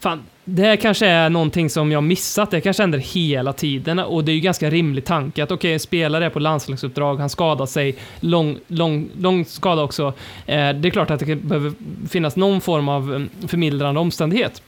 Fan, 0.00 0.22
det 0.50 0.62
här 0.62 0.76
kanske 0.76 1.06
är 1.06 1.30
någonting 1.30 1.70
som 1.70 1.92
jag 1.92 2.02
missat. 2.02 2.50
Det 2.50 2.60
kanske 2.60 2.82
händer 2.82 2.98
hela 2.98 3.52
tiden 3.52 3.98
och 3.98 4.24
det 4.24 4.32
är 4.32 4.34
ju 4.34 4.40
ganska 4.40 4.70
rimlig 4.70 5.04
tanke 5.04 5.42
att 5.42 5.50
okej, 5.50 5.72
en 5.72 5.80
spelare 5.80 6.26
är 6.26 6.30
på 6.30 6.38
landslagsuppdrag, 6.38 7.16
han 7.16 7.30
skadar 7.30 7.66
sig, 7.66 7.96
lång, 8.20 8.58
lång, 8.66 9.08
lång 9.18 9.44
skada 9.44 9.82
också. 9.82 10.06
Eh, 10.46 10.72
det 10.72 10.88
är 10.88 10.90
klart 10.90 11.10
att 11.10 11.20
det 11.20 11.36
behöver 11.36 11.72
finnas 12.08 12.36
någon 12.36 12.60
form 12.60 12.88
av 12.88 13.02
mm, 13.02 13.28
förmildrande 13.48 14.00
omständighet. 14.00 14.62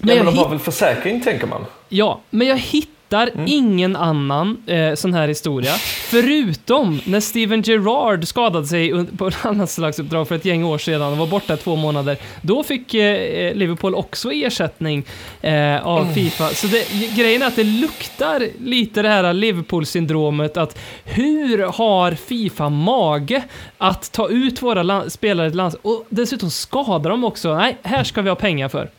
Ja, 0.00 0.14
men 0.14 0.26
de 0.26 0.38
har 0.38 0.48
väl 0.48 0.58
försäkring, 0.58 1.20
tänker 1.20 1.46
man? 1.46 1.64
Ja, 1.88 2.20
men 2.30 2.46
jag 2.46 2.58
hittar 2.58 2.95
Mm. 3.12 3.44
ingen 3.48 3.96
annan 3.96 4.62
eh, 4.66 4.94
sån 4.94 5.14
här 5.14 5.28
historia, 5.28 5.72
förutom 6.10 7.00
när 7.04 7.20
Steven 7.20 7.62
Gerrard 7.62 8.26
skadade 8.28 8.66
sig 8.66 9.06
på 9.06 9.26
ett 9.26 9.44
landslagsuppdrag 9.44 10.28
för 10.28 10.34
ett 10.34 10.44
gäng 10.44 10.64
år 10.64 10.78
sedan 10.78 11.02
och 11.02 11.16
var 11.18 11.26
borta 11.26 11.56
två 11.56 11.76
månader. 11.76 12.16
Då 12.42 12.62
fick 12.62 12.94
eh, 12.94 13.54
Liverpool 13.54 13.94
också 13.94 14.32
ersättning 14.32 15.04
eh, 15.40 15.86
av 15.86 16.02
Mm. 16.02 16.14
Fifa. 16.14 16.48
Så 16.48 16.66
det, 16.66 17.16
grejen 17.16 17.42
är 17.42 17.46
att 17.46 17.56
det 17.56 17.64
luktar 17.64 18.48
lite 18.64 19.02
det 19.02 19.08
här 19.08 19.32
Liverpool-syndromet 19.32 20.56
att 20.56 20.78
hur 21.04 21.58
har 21.58 22.12
Fifa 22.12 22.68
mage 22.68 23.42
att 23.78 24.12
ta 24.12 24.28
ut 24.28 24.62
våra 24.62 24.82
lan- 24.82 25.10
spelare 25.10 25.46
i 25.46 25.48
ett 25.48 25.54
lands... 25.54 25.76
Och 25.82 26.04
dessutom 26.08 26.50
skadar 26.50 27.10
de 27.10 27.24
också. 27.24 27.54
Nej, 27.54 27.76
här 27.82 28.04
ska 28.04 28.22
vi 28.22 28.28
ha 28.28 28.36
pengar 28.36 28.68
för. 28.68 28.90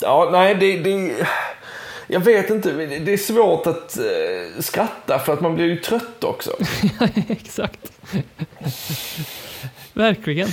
Ja, 0.00 0.28
nej, 0.32 0.54
det, 0.54 0.78
det... 0.78 1.26
Jag 2.06 2.20
vet 2.20 2.50
inte, 2.50 2.72
det 2.72 3.12
är 3.12 3.16
svårt 3.16 3.66
att 3.66 3.98
eh, 3.98 4.60
skratta 4.60 5.18
för 5.18 5.32
att 5.32 5.40
man 5.40 5.54
blir 5.54 5.64
ju 5.64 5.76
trött 5.76 6.24
också. 6.24 6.50
Exakt. 7.28 7.92
Verkligen. 9.92 10.48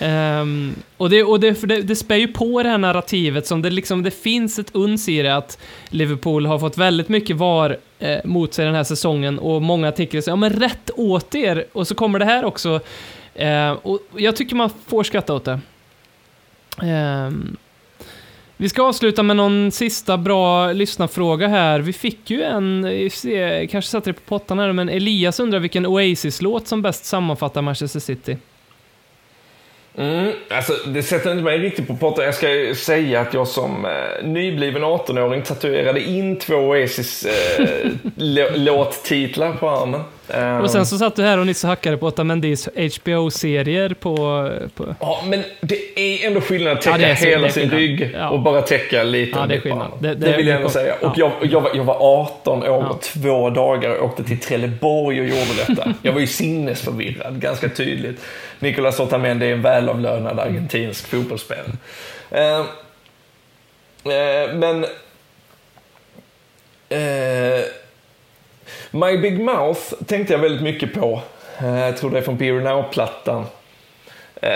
Um, 0.00 0.74
och 0.96 1.10
det, 1.10 1.22
och 1.22 1.40
det, 1.40 1.54
för 1.54 1.66
det, 1.66 1.82
det 1.82 1.96
spär 1.96 2.16
ju 2.16 2.28
på 2.28 2.62
det 2.62 2.68
här 2.68 2.78
narrativet 2.78 3.46
som 3.46 3.62
det 3.62 3.70
liksom, 3.70 4.02
det 4.02 4.10
finns 4.10 4.58
ett 4.58 4.74
uns 4.74 5.08
i 5.08 5.22
det 5.22 5.36
att 5.36 5.58
Liverpool 5.88 6.46
har 6.46 6.58
fått 6.58 6.78
väldigt 6.78 7.08
mycket 7.08 7.36
var 7.36 7.78
eh, 7.98 8.18
mot 8.24 8.54
sig 8.54 8.64
den 8.64 8.74
här 8.74 8.84
säsongen 8.84 9.38
och 9.38 9.62
många 9.62 9.92
tycker 9.92 10.20
så, 10.20 10.30
ja 10.30 10.36
men 10.36 10.52
rätt 10.52 10.90
åt 10.96 11.34
er. 11.34 11.66
Och 11.72 11.88
så 11.88 11.94
kommer 11.94 12.18
det 12.18 12.24
här 12.24 12.44
också. 12.44 12.80
Eh, 13.34 13.70
och 13.70 14.00
jag 14.16 14.36
tycker 14.36 14.56
man 14.56 14.70
får 14.86 15.02
skratta 15.02 15.34
åt 15.34 15.44
det. 15.44 15.60
Um, 16.82 17.56
vi 18.56 18.68
ska 18.68 18.82
avsluta 18.82 19.22
med 19.22 19.36
någon 19.36 19.72
sista 19.72 20.16
bra 20.16 20.72
lyssnarfråga 20.72 21.48
här. 21.48 21.80
Vi 21.80 21.92
fick 21.92 22.30
ju 22.30 22.42
en, 22.42 22.86
se, 23.10 23.66
kanske 23.70 23.90
satte 23.90 24.10
det 24.10 24.14
på 24.14 24.20
pottan 24.20 24.58
här, 24.58 24.72
men 24.72 24.88
Elias 24.88 25.40
undrar 25.40 25.58
vilken 25.58 25.86
Oasis-låt 25.86 26.68
som 26.68 26.82
bäst 26.82 27.04
sammanfattar 27.04 27.62
Manchester 27.62 28.00
City. 28.00 28.36
Mm, 29.98 30.32
alltså, 30.50 30.72
det 30.86 31.02
sätter 31.02 31.30
inte 31.32 31.42
mig 31.44 31.58
riktigt 31.58 31.86
på 31.86 31.96
pottan, 31.96 32.24
Jag 32.24 32.34
ska 32.34 32.50
ju 32.54 32.74
säga 32.74 33.20
att 33.20 33.34
jag 33.34 33.48
som 33.48 33.84
eh, 33.84 34.26
nybliven 34.26 34.84
18-åring 34.84 35.42
tatuerade 35.42 36.00
in 36.00 36.38
två 36.38 36.54
Oasis 36.54 37.24
eh, 37.24 37.90
lå- 38.16 38.56
låttitlar 38.56 39.52
på 39.52 39.70
armen. 39.70 40.00
Eh, 40.28 40.58
Och 40.58 40.70
sen 40.70 40.86
så 40.86 40.98
satt 40.98 41.16
du 41.16 41.22
här 41.22 41.38
och 41.38 41.46
och 41.48 41.68
hackade 41.68 41.96
på 41.96 42.06
Otamendis 42.06 42.68
HBO-serier 43.02 43.94
på... 43.94 44.16
på... 44.74 44.94
Ja, 45.00 45.22
men 45.26 45.42
det 45.60 46.00
är 46.00 46.26
ändå 46.26 46.40
skillnad 46.40 46.78
att 46.78 46.86
Ja, 46.86 46.92
täcka 46.92 47.08
är 47.08 47.14
så- 47.14 47.24
hela 47.26 47.48
sin 47.50 47.70
rygg 47.70 48.10
Ja. 48.14 48.28
och 48.28 48.40
bara 48.40 48.62
täcka 48.62 49.02
lite. 49.02 49.38
Ja, 49.38 49.46
det 49.46 49.54
är 49.54 49.60
skillnad. 49.60 49.92
Det- 50.00 50.14
Det, 50.14 50.30
det- 50.30 50.36
vill 50.36 50.46
jag 50.46 50.56
ändå 50.56 50.68
säga. 50.68 50.94
ja. 51.02 51.08
Och 51.08 51.18
jag, 51.18 51.32
jag, 51.42 51.60
var, 51.60 51.70
jag 51.74 51.84
var 51.84 51.96
18 52.00 52.58
år 52.62 52.66
Ja. 52.66 52.88
och 52.88 53.00
två 53.00 53.50
dagar 53.50 53.90
och 53.94 54.04
åkte 54.04 54.24
till 54.24 54.38
Trelleborg 54.40 55.20
och 55.20 55.26
gjorde 55.26 55.64
detta. 55.68 55.94
Jag 56.02 56.12
var 56.12 56.20
ju 56.20 56.26
sinnesförvirrad, 56.26 57.40
ganska 57.40 57.68
tydligt. 57.68 58.20
Nicolas 58.58 59.00
Otamendi 59.00 59.46
är 59.46 59.52
en 59.52 59.62
välavlönad 59.62 60.40
argentinsk 60.40 61.06
fotbollsspelare. 61.06 61.72
Eh, 62.30 62.58
eh, 64.14 64.54
men... 64.54 64.84
Eh, 66.88 67.64
My 68.96 69.18
Big 69.18 69.40
Mouth 69.40 69.80
tänkte 70.06 70.32
jag 70.32 70.40
väldigt 70.40 70.62
mycket 70.62 70.94
på. 70.94 71.20
Eh, 71.58 71.78
jag 71.78 71.96
tror 71.96 72.10
det 72.10 72.18
är 72.18 72.22
från 72.22 72.36
Beer 72.36 72.60
Now-plattan. 72.60 73.44
Eh, 74.42 74.50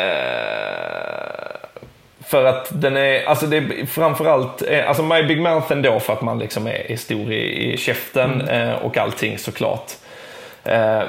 för 2.21 2.45
att 2.45 2.69
den 2.71 2.97
är, 2.97 3.25
alltså 3.25 3.47
det 3.47 3.57
är 3.57 3.87
framförallt, 3.87 4.63
eh, 4.63 4.89
alltså 4.89 5.03
My 5.03 5.23
Big 5.23 5.41
Mouth 5.41 5.73
ändå 5.73 6.01
för 6.01 6.13
att 6.13 6.23
man 6.23 6.39
liksom 6.39 6.67
är, 6.67 6.91
är 6.91 6.97
stor 6.97 7.33
i, 7.33 7.73
i 7.73 7.77
käften 7.77 8.49
eh, 8.49 8.73
och 8.73 8.97
allting 8.97 9.39
såklart. 9.39 9.93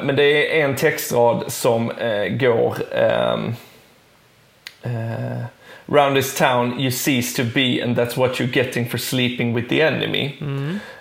Men 0.04 0.16
det 0.16 0.60
är 0.60 0.66
en 0.66 0.76
textrad 0.76 1.44
som 1.48 1.92
går 2.30 2.76
ehm, 2.96 3.56
eh, 4.84 5.44
Round 5.94 6.16
this 6.16 6.36
town 6.36 6.80
you 6.80 6.92
cease 6.92 7.44
to 7.44 7.50
be 7.54 7.82
and 7.84 7.98
that's 7.98 8.18
what 8.18 8.40
you're 8.40 8.54
getting 8.54 8.90
for 8.90 8.98
sleeping 8.98 9.54
with 9.56 9.70
the 9.70 9.82
enemy. 9.82 10.32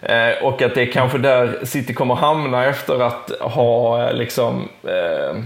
Eh, 0.02 0.44
och 0.44 0.62
att 0.62 0.74
det 0.74 0.82
är 0.82 0.92
kanske 0.92 1.18
där 1.18 1.58
City 1.64 1.94
kommer 1.94 2.14
hamna 2.14 2.64
efter 2.66 3.02
att 3.02 3.30
ha 3.40 4.08
eh, 4.08 4.14
liksom 4.16 4.68
eh, 4.84 5.42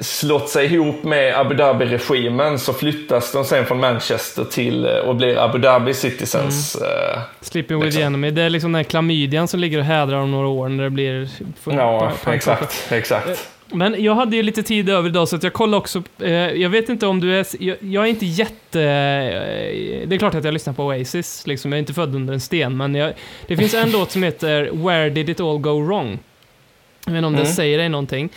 slått 0.00 0.48
sig 0.48 0.74
ihop 0.74 1.02
med 1.04 1.34
Abu 1.40 1.54
Dhabi-regimen 1.54 2.58
så 2.58 2.72
flyttas 2.72 3.32
de 3.32 3.44
sen 3.44 3.66
från 3.66 3.80
Manchester 3.80 4.44
till 4.44 4.84
eh, 4.86 4.92
och 4.92 5.16
blir 5.16 5.38
Abu 5.44 5.58
Dhabi 5.58 5.94
Citizens. 5.94 6.74
eh, 6.76 7.20
Sleeping 7.40 7.76
with 7.78 7.84
Liksom. 7.84 8.00
the 8.00 8.06
enemy. 8.06 8.30
Det 8.30 8.42
är 8.42 8.50
liksom 8.50 8.72
den 8.72 8.76
här 8.76 8.90
klamydian 8.90 9.48
som 9.48 9.60
ligger 9.60 9.78
och 9.78 9.84
hädrar 9.84 10.16
om 10.16 10.30
några 10.30 10.48
år 10.48 10.68
när 10.68 10.84
det 10.84 10.90
blir... 10.90 11.28
Ja, 11.64 12.12
exakt, 12.26 12.86
exakt. 12.92 13.48
Men 13.72 14.02
jag 14.02 14.14
hade 14.14 14.36
ju 14.36 14.42
lite 14.42 14.62
tid 14.62 14.88
över 14.88 15.08
idag 15.08 15.28
så 15.28 15.36
att 15.36 15.42
jag 15.42 15.52
kollade 15.52 15.76
också. 15.76 16.02
Eh, 16.18 16.30
jag 16.32 16.70
vet 16.70 16.88
inte 16.88 17.06
om 17.06 17.20
du 17.20 17.34
är... 17.38 17.46
Jag, 17.60 17.76
jag 17.80 18.04
är 18.04 18.08
inte 18.08 18.26
jätte... 18.26 18.80
Eh, 18.82 20.08
det 20.08 20.14
är 20.14 20.18
klart 20.18 20.34
att 20.34 20.44
jag 20.44 20.54
lyssnar 20.54 20.72
på 20.72 20.84
Oasis, 20.84 21.46
liksom. 21.46 21.72
Jag 21.72 21.76
är 21.76 21.80
inte 21.80 21.94
född 21.94 22.14
under 22.14 22.34
en 22.34 22.40
sten, 22.40 22.76
men 22.76 22.94
jag, 22.94 23.12
det 23.46 23.56
finns 23.56 23.74
en 23.74 23.90
låt 23.92 24.10
som 24.10 24.22
heter 24.22 24.70
Where 24.72 25.10
did 25.10 25.28
it 25.28 25.40
all 25.40 25.58
go 25.58 25.80
wrong? 25.86 26.18
Jag 27.06 27.12
vet 27.12 27.18
inte 27.18 27.26
om 27.26 27.32
det 27.32 27.38
Mm. 27.40 27.52
säger 27.52 27.78
dig 27.78 27.88
någonting. 27.88 28.28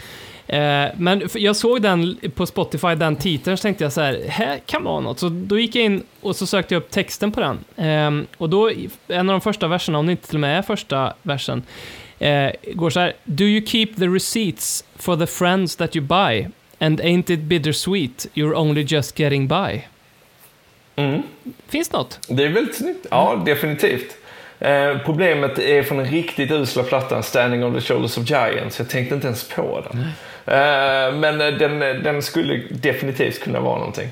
Eh, 0.47 0.85
men 0.97 1.29
jag 1.35 1.55
såg 1.55 1.81
den 1.81 2.17
på 2.35 2.45
Spotify, 2.45 2.95
den 2.95 3.15
titeln, 3.15 3.57
så 3.57 3.61
tänkte 3.61 3.83
jag 3.83 3.93
så 3.93 4.01
här, 4.01 4.21
här 4.27 4.59
kan 4.65 4.83
vara 4.83 4.99
något. 4.99 5.19
Så 5.19 5.29
då 5.29 5.59
gick 5.59 5.75
jag 5.75 5.85
in 5.85 6.03
och 6.21 6.35
så 6.35 6.45
sökte 6.45 6.73
jag 6.73 6.81
upp 6.81 6.91
texten 6.91 7.31
på 7.31 7.39
den. 7.41 7.57
Eh, 7.87 8.25
och 8.37 8.49
då, 8.49 8.71
en 9.07 9.29
av 9.29 9.33
de 9.33 9.41
första 9.41 9.67
verserna, 9.67 9.97
om 9.99 10.05
det 10.05 10.11
inte 10.11 10.27
till 10.27 10.35
och 10.35 10.39
med 10.41 10.57
är 10.57 10.61
första 10.61 11.13
versen, 11.21 11.63
eh, 12.23 12.51
går 12.73 12.89
så 12.89 12.99
här. 12.99 13.13
Do 13.23 13.43
you 13.43 13.65
keep 13.65 13.87
the 13.97 14.07
receipts 14.07 14.85
for 14.95 15.17
the 15.17 15.27
friends 15.27 15.75
that 15.75 15.95
you 15.95 16.05
buy? 16.05 16.47
And 16.79 17.01
ain't 17.01 17.33
it 17.33 17.39
bittersweet? 17.39 18.27
You're 18.33 18.55
only 18.55 18.81
just 18.81 19.19
getting 19.19 19.47
by. 19.47 19.81
Mm. 20.95 21.23
Finns 21.67 21.91
något? 21.91 22.19
Det 22.27 22.43
är 22.43 22.49
väldigt 22.49 22.75
snyggt. 22.75 23.05
Ja, 23.11 23.43
definitivt. 23.45 24.17
Eh, 24.59 24.97
problemet 25.05 25.59
är 25.59 25.83
från 25.83 25.97
den 25.97 26.07
riktigt 26.07 26.51
usla 26.51 26.83
plattan 26.83 27.23
Standing 27.23 27.63
on 27.63 27.73
the 27.73 27.81
Shoulders 27.81 28.17
of 28.17 28.29
Giants. 28.29 28.79
Jag 28.79 28.89
tänkte 28.89 29.15
inte 29.15 29.27
ens 29.27 29.49
på 29.49 29.83
den. 29.89 30.01
Eh, 30.45 31.15
men 31.15 31.41
eh, 31.41 31.47
den, 31.47 31.79
den 31.79 32.21
skulle 32.21 32.61
definitivt 32.69 33.39
kunna 33.39 33.59
vara 33.59 33.77
någonting. 33.77 34.09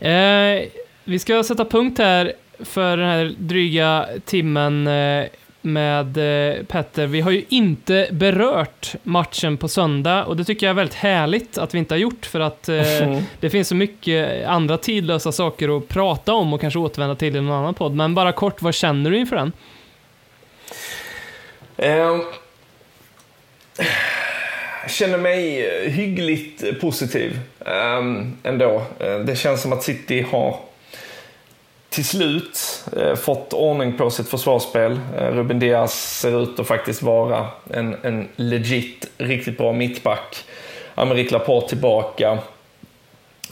Eh, 0.00 0.62
vi 1.04 1.18
ska 1.18 1.42
sätta 1.42 1.64
punkt 1.64 1.98
här 1.98 2.32
för 2.58 2.96
den 2.96 3.08
här 3.08 3.34
dryga 3.38 4.06
timmen 4.24 4.86
eh, 4.86 5.26
med 5.62 6.16
eh, 6.16 6.64
Petter. 6.64 7.06
Vi 7.06 7.20
har 7.20 7.30
ju 7.30 7.44
inte 7.48 8.08
berört 8.12 8.94
matchen 9.02 9.56
på 9.56 9.68
söndag 9.68 10.24
och 10.24 10.36
det 10.36 10.44
tycker 10.44 10.66
jag 10.66 10.70
är 10.70 10.74
väldigt 10.74 10.94
härligt 10.94 11.58
att 11.58 11.74
vi 11.74 11.78
inte 11.78 11.94
har 11.94 11.98
gjort 11.98 12.26
för 12.26 12.40
att 12.40 12.68
eh, 12.68 13.20
det 13.40 13.50
finns 13.50 13.68
så 13.68 13.74
mycket 13.74 14.46
andra 14.46 14.76
tidlösa 14.78 15.32
saker 15.32 15.76
att 15.76 15.88
prata 15.88 16.32
om 16.32 16.52
och 16.52 16.60
kanske 16.60 16.78
återvända 16.78 17.14
till 17.14 17.36
i 17.36 17.40
någon 17.40 17.56
annan 17.58 17.74
podd. 17.74 17.94
Men 17.94 18.14
bara 18.14 18.32
kort, 18.32 18.62
vad 18.62 18.74
känner 18.74 19.10
du 19.10 19.18
inför 19.18 19.36
den? 19.36 19.52
Eh, 21.76 22.18
jag 24.82 24.90
känner 24.90 25.18
mig 25.18 25.68
hyggligt 25.90 26.80
positiv 26.80 27.38
eh, 27.66 27.98
ändå. 28.42 28.82
Eh, 29.00 29.18
Det 29.18 29.36
känns 29.36 29.62
som 29.62 29.72
att 29.72 29.82
City 29.82 30.26
har 30.30 30.56
till 31.90 32.04
slut 32.04 32.84
eh, 32.96 33.14
fått 33.14 33.52
ordning 33.52 33.96
på 33.96 34.10
sitt 34.10 34.28
försvarsspel. 34.28 35.00
Eh, 35.18 35.26
Ruben 35.26 35.58
Diaz 35.58 36.20
ser 36.20 36.42
ut 36.42 36.60
att 36.60 36.66
faktiskt 36.66 37.02
vara 37.02 37.48
en, 37.70 37.96
en 38.02 38.28
legit, 38.36 39.10
riktigt 39.18 39.58
bra 39.58 39.72
mittback. 39.72 40.44
Amerik 40.94 41.30
Laporte 41.30 41.68
tillbaka. 41.68 42.38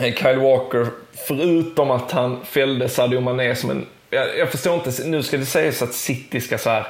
Eh, 0.01 0.15
Kyle 0.15 0.39
Walker, 0.39 0.87
förutom 1.29 1.91
att 1.91 2.11
han 2.11 2.45
fällde 2.45 2.89
Sadio 2.89 3.21
Mané 3.21 3.55
som 3.55 3.71
en 3.71 3.87
jag, 4.11 4.39
jag 4.39 4.51
förstår 4.51 4.75
inte, 4.75 5.05
nu 5.05 5.23
ska 5.23 5.37
det 5.37 5.47
sägas 5.47 5.83
att 5.83 5.93
City 5.93 6.41
ska 6.41 6.59
så 6.59 6.71
här, 6.71 6.87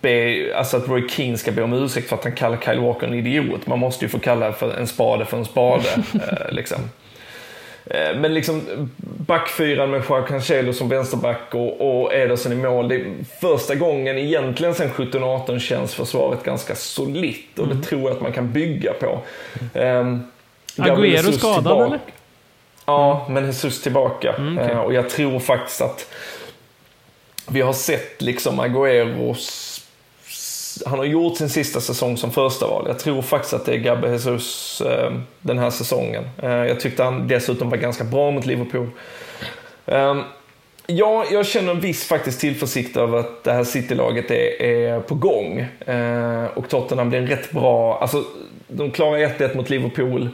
be, 0.00 0.52
alltså 0.56 0.76
att 0.76 0.88
Roy 0.88 1.08
Keane 1.08 1.38
ska 1.38 1.52
be 1.52 1.62
om 1.62 1.72
ursäkt 1.72 2.08
för 2.08 2.16
att 2.16 2.24
han 2.24 2.32
kallar 2.32 2.56
Kyle 2.56 2.80
Walker 2.80 3.06
en 3.06 3.14
idiot. 3.14 3.66
Man 3.66 3.78
måste 3.78 4.04
ju 4.04 4.08
få 4.08 4.18
kalla 4.18 4.52
för 4.52 4.74
en 4.74 4.86
spade 4.86 5.24
för 5.24 5.36
en 5.36 5.44
spade. 5.44 5.84
Eh, 6.14 6.52
liksom. 6.52 6.78
Eh, 7.86 8.16
Men 8.16 8.34
liksom 8.34 8.90
backfyran 9.26 9.90
med 9.90 10.02
Joao 10.08 10.22
Cancelo 10.22 10.72
som 10.72 10.88
vänsterback 10.88 11.54
och, 11.54 12.02
och 12.04 12.14
Ederson 12.14 12.52
i 12.52 12.56
mål. 12.56 12.88
Det 12.88 12.94
är 12.94 13.14
första 13.40 13.74
gången 13.74 14.18
egentligen 14.18 14.74
sedan 14.74 14.90
17-18 14.90 15.58
känns 15.58 15.94
försvaret 15.94 16.44
ganska 16.44 16.74
solitt 16.74 17.58
och 17.58 17.68
det 17.68 17.82
tror 17.82 18.02
jag 18.02 18.10
att 18.10 18.20
man 18.20 18.32
kan 18.32 18.52
bygga 18.52 18.92
på. 18.92 19.20
Um, 19.74 20.22
Agüero 20.76 21.32
skadad, 21.32 21.86
eller? 21.86 22.00
Ja, 22.86 23.26
men 23.30 23.46
Jesus 23.46 23.82
tillbaka. 23.82 24.32
Mm, 24.32 24.58
okej. 24.58 24.70
Eh, 24.70 24.78
och 24.78 24.94
jag 24.94 25.10
tror 25.10 25.38
faktiskt 25.38 25.80
att 25.80 26.10
vi 27.48 27.60
har 27.60 27.72
sett 27.72 28.22
liksom 28.22 28.60
Agüeros 28.60 29.63
han 30.86 30.98
har 30.98 31.06
gjort 31.06 31.36
sin 31.36 31.48
sista 31.48 31.80
säsong 31.80 32.16
som 32.16 32.30
första 32.30 32.66
val. 32.66 32.84
Jag 32.88 32.98
tror 32.98 33.22
faktiskt 33.22 33.54
att 33.54 33.66
det 33.66 33.72
är 33.72 33.78
Gabbe 33.78 34.10
Jesus 34.10 34.80
eh, 34.80 35.12
den 35.40 35.58
här 35.58 35.70
säsongen. 35.70 36.24
Eh, 36.42 36.50
jag 36.50 36.80
tyckte 36.80 37.02
han 37.02 37.28
dessutom 37.28 37.70
var 37.70 37.76
ganska 37.76 38.04
bra 38.04 38.30
mot 38.30 38.46
Liverpool. 38.46 38.90
Eh, 39.86 40.16
ja, 40.86 41.24
jag 41.30 41.46
känner 41.46 41.70
en 41.70 41.80
viss 41.80 42.04
faktiskt 42.04 42.40
tillförsikt 42.40 42.96
över 42.96 43.18
att 43.18 43.44
det 43.44 43.52
här 43.52 43.64
City-laget 43.64 44.30
är, 44.30 44.62
är 44.62 45.00
på 45.00 45.14
gång. 45.14 45.66
Eh, 45.86 46.44
och 46.54 46.68
Tottenham 46.68 47.08
blir 47.10 47.18
en 47.18 47.26
rätt 47.26 47.50
bra... 47.50 47.98
Alltså, 47.98 48.24
de 48.68 48.90
klarar 48.90 49.18
1-1 49.18 49.56
mot 49.56 49.70
Liverpool 49.70 50.28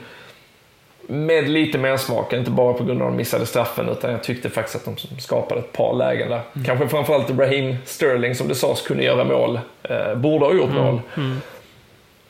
med 1.11 1.49
lite 1.49 1.79
mer 1.79 1.97
smak, 1.97 2.33
inte 2.33 2.51
bara 2.51 2.73
på 2.73 2.85
grund 2.85 3.03
av 3.03 3.09
de 3.09 3.17
missade 3.17 3.47
straffen, 3.47 3.89
utan 3.89 4.11
jag 4.11 4.23
tyckte 4.23 4.51
faktiskt 4.51 4.77
att 4.77 4.97
de 4.97 5.21
skapade 5.21 5.61
ett 5.61 5.73
par 5.73 5.95
lägen 5.95 6.31
där. 6.31 6.41
Kanske 6.67 6.89
framförallt 6.89 7.31
Raheem 7.31 7.77
Sterling, 7.85 8.35
som 8.35 8.49
det 8.49 8.55
sades, 8.55 8.83
kunde 8.83 9.05
göra 9.05 9.25
mål. 9.25 9.61
Eh, 9.83 10.15
borde 10.15 10.45
ha 10.45 10.53
gjort 10.53 10.75
mål. 10.75 11.01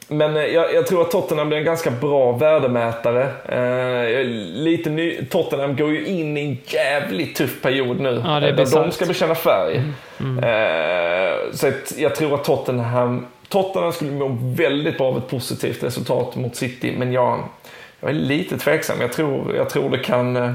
Men 0.09 0.37
eh, 0.37 0.43
jag, 0.43 0.75
jag 0.75 0.87
tror 0.87 1.03
att 1.03 1.11
Tottenham 1.11 1.49
blir 1.49 1.59
en 1.59 1.65
ganska 1.65 1.91
bra 1.91 2.33
värdemätare. 2.33 3.23
Eh, 3.49 4.25
lite 4.63 4.91
ny, 4.91 5.25
Tottenham 5.25 5.77
går 5.77 5.91
ju 5.91 6.07
in 6.07 6.37
i 6.37 6.41
en 6.41 6.59
jävligt 6.67 7.37
tuff 7.37 7.63
period 7.63 8.01
nu. 8.01 8.23
Ja, 8.25 8.41
det 8.41 8.47
är 8.47 8.51
eh, 8.51 8.57
där 8.57 8.83
de 8.83 8.93
ska 8.93 9.07
bekänna 9.07 9.35
färg. 9.35 9.83
Eh, 10.19 11.53
så 11.53 11.69
att 11.69 11.95
jag 11.99 12.15
tror 12.15 12.35
att 12.35 12.45
Tottenham, 12.45 13.27
Tottenham 13.49 13.93
skulle 13.93 14.11
må 14.11 14.39
väldigt 14.43 14.99
bra 14.99 15.07
av 15.07 15.19
ett 15.19 15.29
positivt 15.29 15.83
resultat 15.83 16.37
mot 16.37 16.57
City, 16.57 16.95
men 16.99 17.13
jag, 17.13 17.39
jag 18.01 18.11
är 18.11 18.15
lite 18.15 18.59
tveksam. 18.59 19.01
Jag 19.01 19.13
tror, 19.13 19.57
jag 19.57 19.71
tror 19.71 19.91
det 19.91 19.99
kan... 19.99 20.37
eh, 20.37 20.53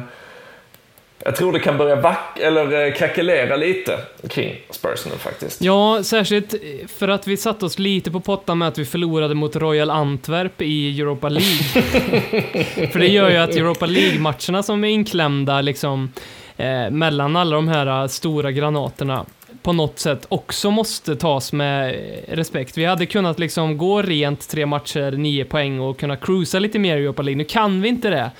Jag 1.23 1.35
tror 1.35 1.53
det 1.53 1.59
kan 1.59 1.77
börja 1.77 1.95
vack 1.95 2.39
eller 2.39 2.85
eh, 2.87 2.93
krackelera 2.93 3.55
lite 3.55 3.99
kring 4.29 4.55
Spurs 4.69 5.05
nu 5.05 5.11
faktiskt. 5.17 5.61
Ja, 5.61 6.03
särskilt 6.03 6.53
för 6.87 7.07
att 7.07 7.27
vi 7.27 7.37
satte 7.37 7.65
oss 7.65 7.79
lite 7.79 8.11
på 8.11 8.19
pottan 8.19 8.57
med 8.57 8.67
att 8.67 8.77
vi 8.77 8.85
förlorade 8.85 9.35
mot 9.35 9.55
Royal 9.55 9.89
Antwerp 9.89 10.61
i 10.61 11.01
Europa 11.01 11.29
League. 11.29 11.81
för 12.91 12.99
det 12.99 13.07
gör 13.07 13.29
ju 13.29 13.37
att 13.37 13.55
Europa 13.55 13.85
League-matcherna 13.85 14.63
som 14.63 14.83
är 14.83 14.87
inklämda 14.89 15.61
liksom 15.61 16.11
eh, 16.57 16.89
mellan 16.91 17.35
alla 17.35 17.55
de 17.55 17.67
här 17.67 18.01
eh, 18.01 18.07
stora 18.07 18.51
granaterna 18.51 19.25
på 19.65 19.73
något 19.73 19.99
sätt 19.99 20.25
också 20.29 20.71
måste 20.71 21.15
tas 21.15 21.53
med 21.53 21.95
respekt. 22.27 22.77
Vi 22.77 22.85
hade 22.85 23.05
kunnat 23.05 23.39
liksom 23.39 23.77
gå 23.77 24.01
rent 24.01 24.49
tre 24.49 24.65
matcher, 24.65 25.11
nio 25.11 25.45
poäng 25.45 25.79
och 25.79 25.99
kunna 25.99 26.15
cruisa 26.15 26.59
lite 26.59 26.79
mer 26.79 26.97
i 26.97 26.99
Europa 27.01 27.21
League. 27.21 27.37
Nu 27.37 27.43
kan 27.43 27.81
vi 27.81 27.89
inte 27.89 28.09
det. 28.09 28.31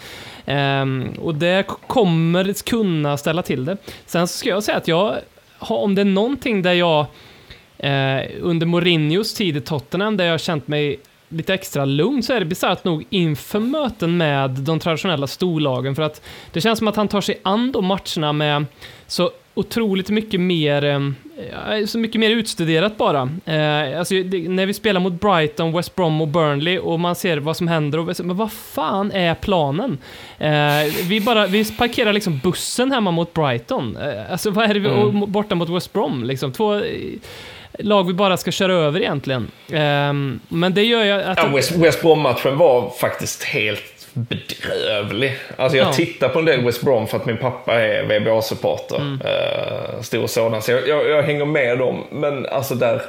Um, 0.82 1.14
och 1.20 1.36
det 1.36 1.68
kommer 1.88 2.64
kunna 2.64 3.18
ställa 3.18 3.42
till 3.42 3.66
det. 3.66 3.78
Sen 4.06 4.28
så 4.28 4.38
ska 4.38 4.50
jag 4.50 4.64
säga 4.64 4.78
att 4.78 4.88
jag, 4.88 5.16
om 5.60 5.96
det 5.96 6.02
är 6.02 6.06
någonting 6.06 6.62
där 6.62 6.74
jag 6.74 7.00
uh, 7.84 8.22
under 8.42 8.66
Mourinhos 8.66 9.34
tid 9.34 9.58
i 9.58 9.62
Tottenham, 9.62 10.18
där 10.18 10.26
jag 10.26 10.34
har 10.34 10.38
känt 10.38 10.68
mig 10.68 11.00
lite 11.30 11.54
extra 11.54 11.86
lugn, 11.86 12.24
så 12.24 12.34
är 12.34 12.40
det 12.40 12.46
bisarrt 12.46 12.84
nog 12.84 13.06
inför 13.10 13.60
möten 13.60 14.18
med 14.18 14.50
de 14.50 14.80
traditionella 14.80 15.28
storlagen, 15.28 15.96
för 15.96 16.04
att 16.04 16.22
det 16.52 16.62
känns 16.62 16.80
som 16.80 16.88
att 16.88 16.96
han 16.96 17.08
tar 17.08 17.22
sig 17.22 17.40
an 17.44 17.72
de 17.72 17.86
matcherna 17.86 18.34
med 18.34 18.66
så 19.08 19.32
otroligt 19.56 20.10
mycket 20.10 20.40
mer, 20.40 20.84
eh, 20.84 21.86
så 21.86 21.98
mycket 21.98 22.20
mer 22.20 22.30
utstuderat 22.30 22.98
bara. 22.98 23.30
Eh, 23.46 24.00
alltså, 24.00 24.16
det, 24.16 24.50
när 24.50 24.66
vi 24.66 24.74
spelar 24.74 25.02
mot 25.02 25.22
Brighton, 25.22 25.74
West 25.74 25.96
Brom 25.96 26.22
och 26.22 26.28
Burnley 26.28 26.78
och 26.78 27.00
man 27.00 27.16
ser 27.16 27.38
vad 27.38 27.58
som 27.58 27.68
händer 27.68 28.00
och 28.00 28.26
men 28.26 28.38
vad 28.38 28.52
fan 28.52 29.12
är 29.12 29.36
planen? 29.36 29.98
Eh, 30.38 30.94
vi 31.08 31.22
bara, 31.22 31.48
vi 31.48 31.76
parkerar 31.78 32.14
liksom 32.14 32.40
bussen 32.44 32.92
hemma 32.92 33.12
mot 33.12 33.34
Brighton. 33.34 33.98
Alltså 34.30 34.50
vad 34.50 34.70
är 34.70 34.74
det 34.74 34.80
vi, 34.80 34.90
och 34.90 35.14
borta 35.14 35.56
mot 35.56 35.70
West 35.70 35.94
Brom 35.94 36.24
liksom? 36.24 36.52
Två 36.52 36.82
lag 37.80 38.08
vi 38.08 38.14
bara 38.14 38.38
ska 38.38 38.52
köra 38.52 38.74
över 38.74 39.00
egentligen. 39.00 39.52
Men 40.48 40.74
det 40.74 40.84
gör 40.84 41.04
ju 41.04 41.12
att... 41.12 41.38
Ja, 41.38 41.48
West, 41.48 41.72
West 41.72 42.02
Brom-matchen 42.02 42.58
var 42.58 42.90
faktiskt 42.90 43.44
helt 43.44 43.95
bedrövlig. 44.16 45.38
Alltså 45.58 45.78
jag 45.78 45.88
Ja. 45.88 45.94
tittar 45.94 46.30
på 46.30 46.40
en 46.40 46.46
del 46.46 46.62
West 46.66 46.82
Brom 46.82 47.08
för 47.08 47.18
att 47.18 47.26
min 47.26 47.38
pappa 47.38 47.74
är 47.82 48.04
VBA-supporter. 48.04 48.96
Mm. 48.96 49.22
Eh, 49.22 50.02
stor 50.02 50.28
sådan. 50.28 50.62
Så 50.62 50.72
jag, 50.72 50.88
jag, 50.88 51.10
jag 51.10 51.24
hänger 51.24 51.46
med 51.46 51.78
dem. 51.78 52.04
Men 52.12 52.46
alltså 52.46 52.76
där... 52.76 53.02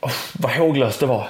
oh, 0.00 0.12
vad 0.32 0.52
håglöst 0.52 1.00
det 1.00 1.06
var. 1.06 1.26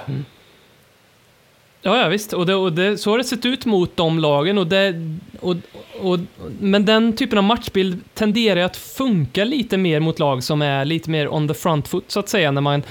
Ja, 1.86 2.02
ja 2.02 2.08
visst. 2.08 2.32
Och, 2.32 2.46
det, 2.46 2.54
och 2.54 2.72
det, 2.72 2.98
så 2.98 3.10
har 3.10 3.18
det 3.18 3.24
sett 3.24 3.46
ut 3.46 3.66
mot 3.66 3.96
de 3.96 4.18
lagen. 4.18 4.58
Och 4.58 4.66
det, 4.66 4.94
och, 5.40 5.56
och, 6.00 6.18
men 6.60 6.84
den 6.84 7.16
typen 7.16 7.38
av 7.38 7.44
matchbild 7.44 8.00
tenderar 8.14 8.60
att 8.60 8.76
funka 8.76 9.44
lite 9.44 9.76
mer 9.76 10.00
mot 10.00 10.18
lag 10.18 10.42
som 10.42 10.62
är 10.62 10.84
lite 10.84 11.10
mer 11.10 11.34
on 11.34 11.48
the 11.48 11.54
front 11.54 11.88
foot, 11.88 12.04
så 12.10 12.20
att 12.20 12.28
säga, 12.28 12.50
när 12.50 12.60
man 12.60 12.82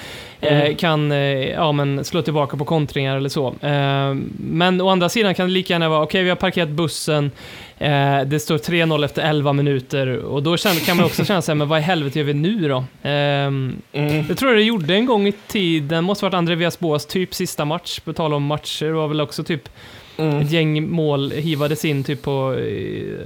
eh, 0.42 0.76
kan 0.76 1.12
eh, 1.12 1.18
ja, 1.50 1.72
men 1.72 2.04
slå 2.04 2.22
tillbaka 2.22 2.58
på 2.58 2.66
kontringar 2.66 3.18
eller 3.18 3.30
så. 3.30 3.48
Eh, 3.48 4.16
men 4.38 4.82
å 4.82 4.90
andra 4.90 5.10
sidan 5.10 5.36
kan 5.36 5.48
det 5.48 5.54
lika 5.54 5.74
gärna 5.74 5.90
vara, 5.90 6.04
okej, 6.04 6.24
vi 6.24 6.30
har 6.30 6.36
parkerat 6.36 6.70
bussen, 6.70 7.32
eh, 7.78 8.22
det 8.22 8.40
står 8.40 8.58
3-0 8.58 9.06
efter 9.06 9.22
11 9.22 9.54
minuter, 9.54 10.18
och 10.18 10.44
då 10.44 10.58
kan 10.58 10.98
man 10.98 11.06
också 11.06 11.26
känna 11.26 11.42
sig, 11.42 11.56
men 11.56 11.68
vad 11.68 11.80
i 11.80 11.82
helvete 11.82 12.20
gör 12.20 12.26
vi 12.26 12.34
nu 12.34 12.68
då? 12.68 12.84
Mm. 13.04 13.82
Jag 14.28 14.38
tror 14.38 14.56
det 14.56 14.62
gjorde 14.62 14.96
en 14.96 15.06
gång 15.06 15.28
i 15.28 15.34
tiden, 15.48 16.04
måste 16.04 16.26
varit 16.26 16.34
André 16.34 16.56
Villas-Boas 16.56 17.06
typ 17.06 17.34
sista 17.34 17.66
match, 17.66 18.00
på 18.00 18.14
tal 18.14 18.34
om 18.34 18.44
matcher, 18.84 18.94
det 18.94 19.00
var 19.02 19.08
väl 19.08 19.22
också 19.22 19.44
typ 19.44 19.70
Mm. 20.18 20.40
ett 20.42 20.52
gäng 20.52 20.90
mål 20.90 21.32
hivades 21.32 21.86
in 21.86 22.04
typ 22.04 22.22
på, 22.22 22.56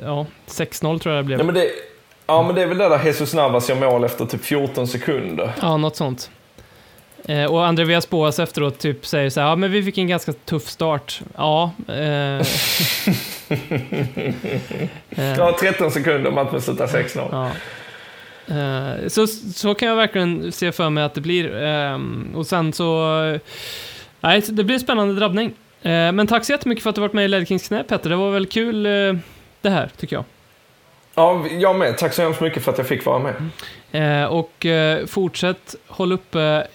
ja, 0.04 0.26
6-0 0.48 1.00
tror 1.00 1.16
jag 1.16 1.24
det 1.24 1.26
blev. 1.26 1.40
Ja, 1.40 1.46
men 1.46 1.56
det, 1.56 1.68
ja, 2.28 2.44
men 2.44 2.56
det 2.56 2.62
är 2.62 2.68
väl 2.68 2.78
det 2.78 2.90
där 2.90 3.04
Jesus 3.06 3.34
Navas 3.34 3.70
gör 3.70 3.76
mål 3.76 4.04
efter 4.04 4.26
typ 4.26 4.44
14 4.46 4.88
sekunder. 4.88 5.52
Ja, 5.62 5.78
något 5.78 5.96
sånt. 5.96 6.32
Eh, 7.26 7.46
och 7.46 7.66
André 7.66 7.86
Villas-Boas 7.86 8.40
efteråt 8.44 8.80
typ 8.80 9.06
säger 9.06 9.30
så 9.30 9.40
här, 9.42 9.48
ja 9.48 9.56
men 9.56 9.72
vi 9.72 9.84
fick 9.84 9.98
en 9.98 10.08
ganska 10.08 10.34
tuff 10.34 10.68
start. 10.68 11.22
Ja. 11.38 11.72
Eh, 11.88 11.96
eh, 15.10 15.38
Ja, 15.38 15.58
13 15.60 15.92
sekunder, 15.92 16.32
matchen 16.32 16.62
slutar 16.62 16.88
6-0. 16.88 17.28
ja. 17.32 17.52
Eh, 18.56 19.08
så, 19.08 19.28
så 19.28 19.74
kan 19.76 19.88
jag 19.88 19.96
verkligen 19.96 20.52
se 20.52 20.72
för 20.72 20.90
mig 20.90 21.04
att 21.04 21.14
det 21.14 21.22
blir. 21.22 21.56
Ehm, 21.56 22.28
och 22.36 22.48
sen 22.48 22.74
så... 22.74 23.14
Nej, 24.22 24.44
det 24.50 24.64
blir 24.64 24.74
en 24.74 24.80
spännande 24.80 25.16
drabbning. 25.16 25.54
Eh, 25.82 26.12
men 26.12 26.28
tack 26.28 26.46
så 26.46 26.52
jättemycket 26.52 26.84
för 26.84 26.90
att 26.90 26.96
du 26.96 27.02
varit 27.02 27.14
med 27.14 27.26
i 27.26 27.28
Ledkings 27.28 27.68
knä, 27.68 27.84
Petter. 27.84 28.10
Det 28.10 28.16
var 28.16 28.32
väl 28.32 28.46
kul 28.46 28.86
eh, 28.86 28.92
det 29.62 29.70
här, 29.70 29.90
tycker 29.98 30.16
jag. 30.16 30.26
Ja, 31.16 31.46
jag 31.60 31.76
med. 31.76 31.98
Tack 31.98 32.14
så 32.14 32.22
hemskt 32.22 32.42
mycket 32.42 32.64
för 32.64 32.72
att 32.72 32.78
jag 32.78 32.88
fick 32.88 33.06
vara 33.06 33.20
med. 33.20 33.34
Eh, 33.92 34.26
och 34.26 34.66
fortsätt 35.08 35.76
håll 35.88 36.12
uppe. 36.12 36.68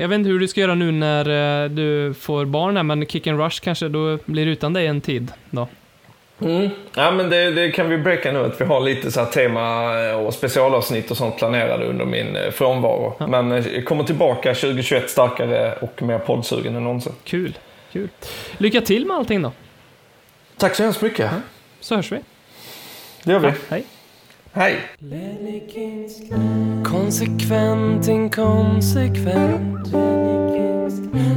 Jag 0.00 0.08
vet 0.08 0.18
inte 0.18 0.30
hur 0.30 0.38
du 0.38 0.48
ska 0.48 0.60
göra 0.60 0.74
nu 0.74 0.92
när 0.92 1.68
du 1.68 2.14
får 2.14 2.44
barn 2.44 2.76
här, 2.76 2.82
men 2.82 3.06
Kick 3.06 3.26
and 3.26 3.40
Rush 3.40 3.60
kanske 3.62 3.88
då 3.88 4.18
blir 4.24 4.46
utan 4.46 4.72
dig 4.72 4.86
en 4.86 5.00
tid 5.00 5.32
då. 5.50 5.68
Mm. 6.44 6.70
Ja, 6.94 7.10
men 7.10 7.30
det, 7.30 7.50
det 7.50 7.70
kan 7.70 7.88
vi 7.88 7.98
breaka 7.98 8.32
nu, 8.32 8.44
att 8.44 8.60
vi 8.60 8.64
har 8.64 8.80
lite 8.80 9.12
så 9.12 9.20
här 9.20 9.26
tema 9.26 9.90
och 10.14 10.34
specialavsnitt 10.34 11.10
och 11.10 11.16
sånt 11.16 11.36
planerade 11.36 11.84
under 11.84 12.04
min 12.04 12.36
eh, 12.36 12.50
frånvaro. 12.50 13.26
Men 13.28 13.52
eh, 13.52 13.66
jag 13.74 13.84
kommer 13.84 14.04
tillbaka 14.04 14.54
2021 14.54 15.10
starkare 15.10 15.72
och 15.72 16.02
mer 16.02 16.18
poddsugen 16.18 16.76
än 16.76 16.84
någonsin. 16.84 17.12
Kul, 17.24 17.58
kul. 17.92 18.08
Lycka 18.58 18.80
till 18.80 19.06
med 19.06 19.16
allting 19.16 19.42
då, 19.42 19.52
Tack 20.56 20.74
så 20.74 20.82
hemskt 20.82 21.02
mycket. 21.02 21.30
så 21.80 21.96
hörs 21.96 22.12
vi. 22.12 22.18
Det 23.24 23.32
gör 23.32 23.38
vi. 23.38 23.52
Hej. 23.68 23.84
Hej! 24.52 24.76
Konsekvent, 26.84 28.08
inkonsekvent 28.08 29.92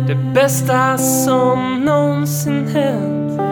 Det 0.07 0.15
bästa 0.35 0.97
som 0.97 1.85
någonsin 1.85 2.67
hänt 2.67 3.46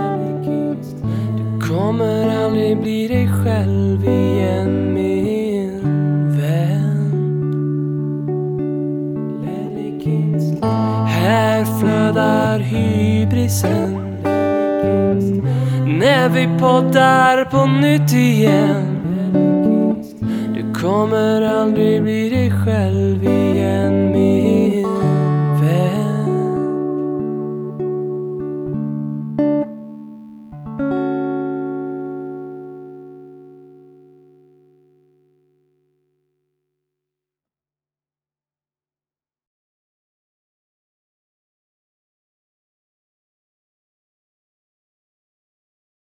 kommer 1.76 2.46
aldrig 2.46 2.78
bli 2.78 3.08
dig 3.08 3.28
själv 3.28 4.04
igen 4.04 4.94
min 4.94 5.82
vän. 6.38 7.12
Här 11.08 11.66
flödar 11.80 12.60
hybrisen. 12.60 13.94
När 16.00 16.30
vi 16.30 16.60
poddar 16.60 17.46
på 17.46 17.66
nytt 17.66 18.14
igen. 18.14 18.98
Du 20.56 20.82
kommer 20.82 21.42
aldrig 21.42 22.04
bli 22.04 22.30
dig 22.30 22.52
själv 22.52 23.24
igen 23.24 24.12
min 24.12 24.85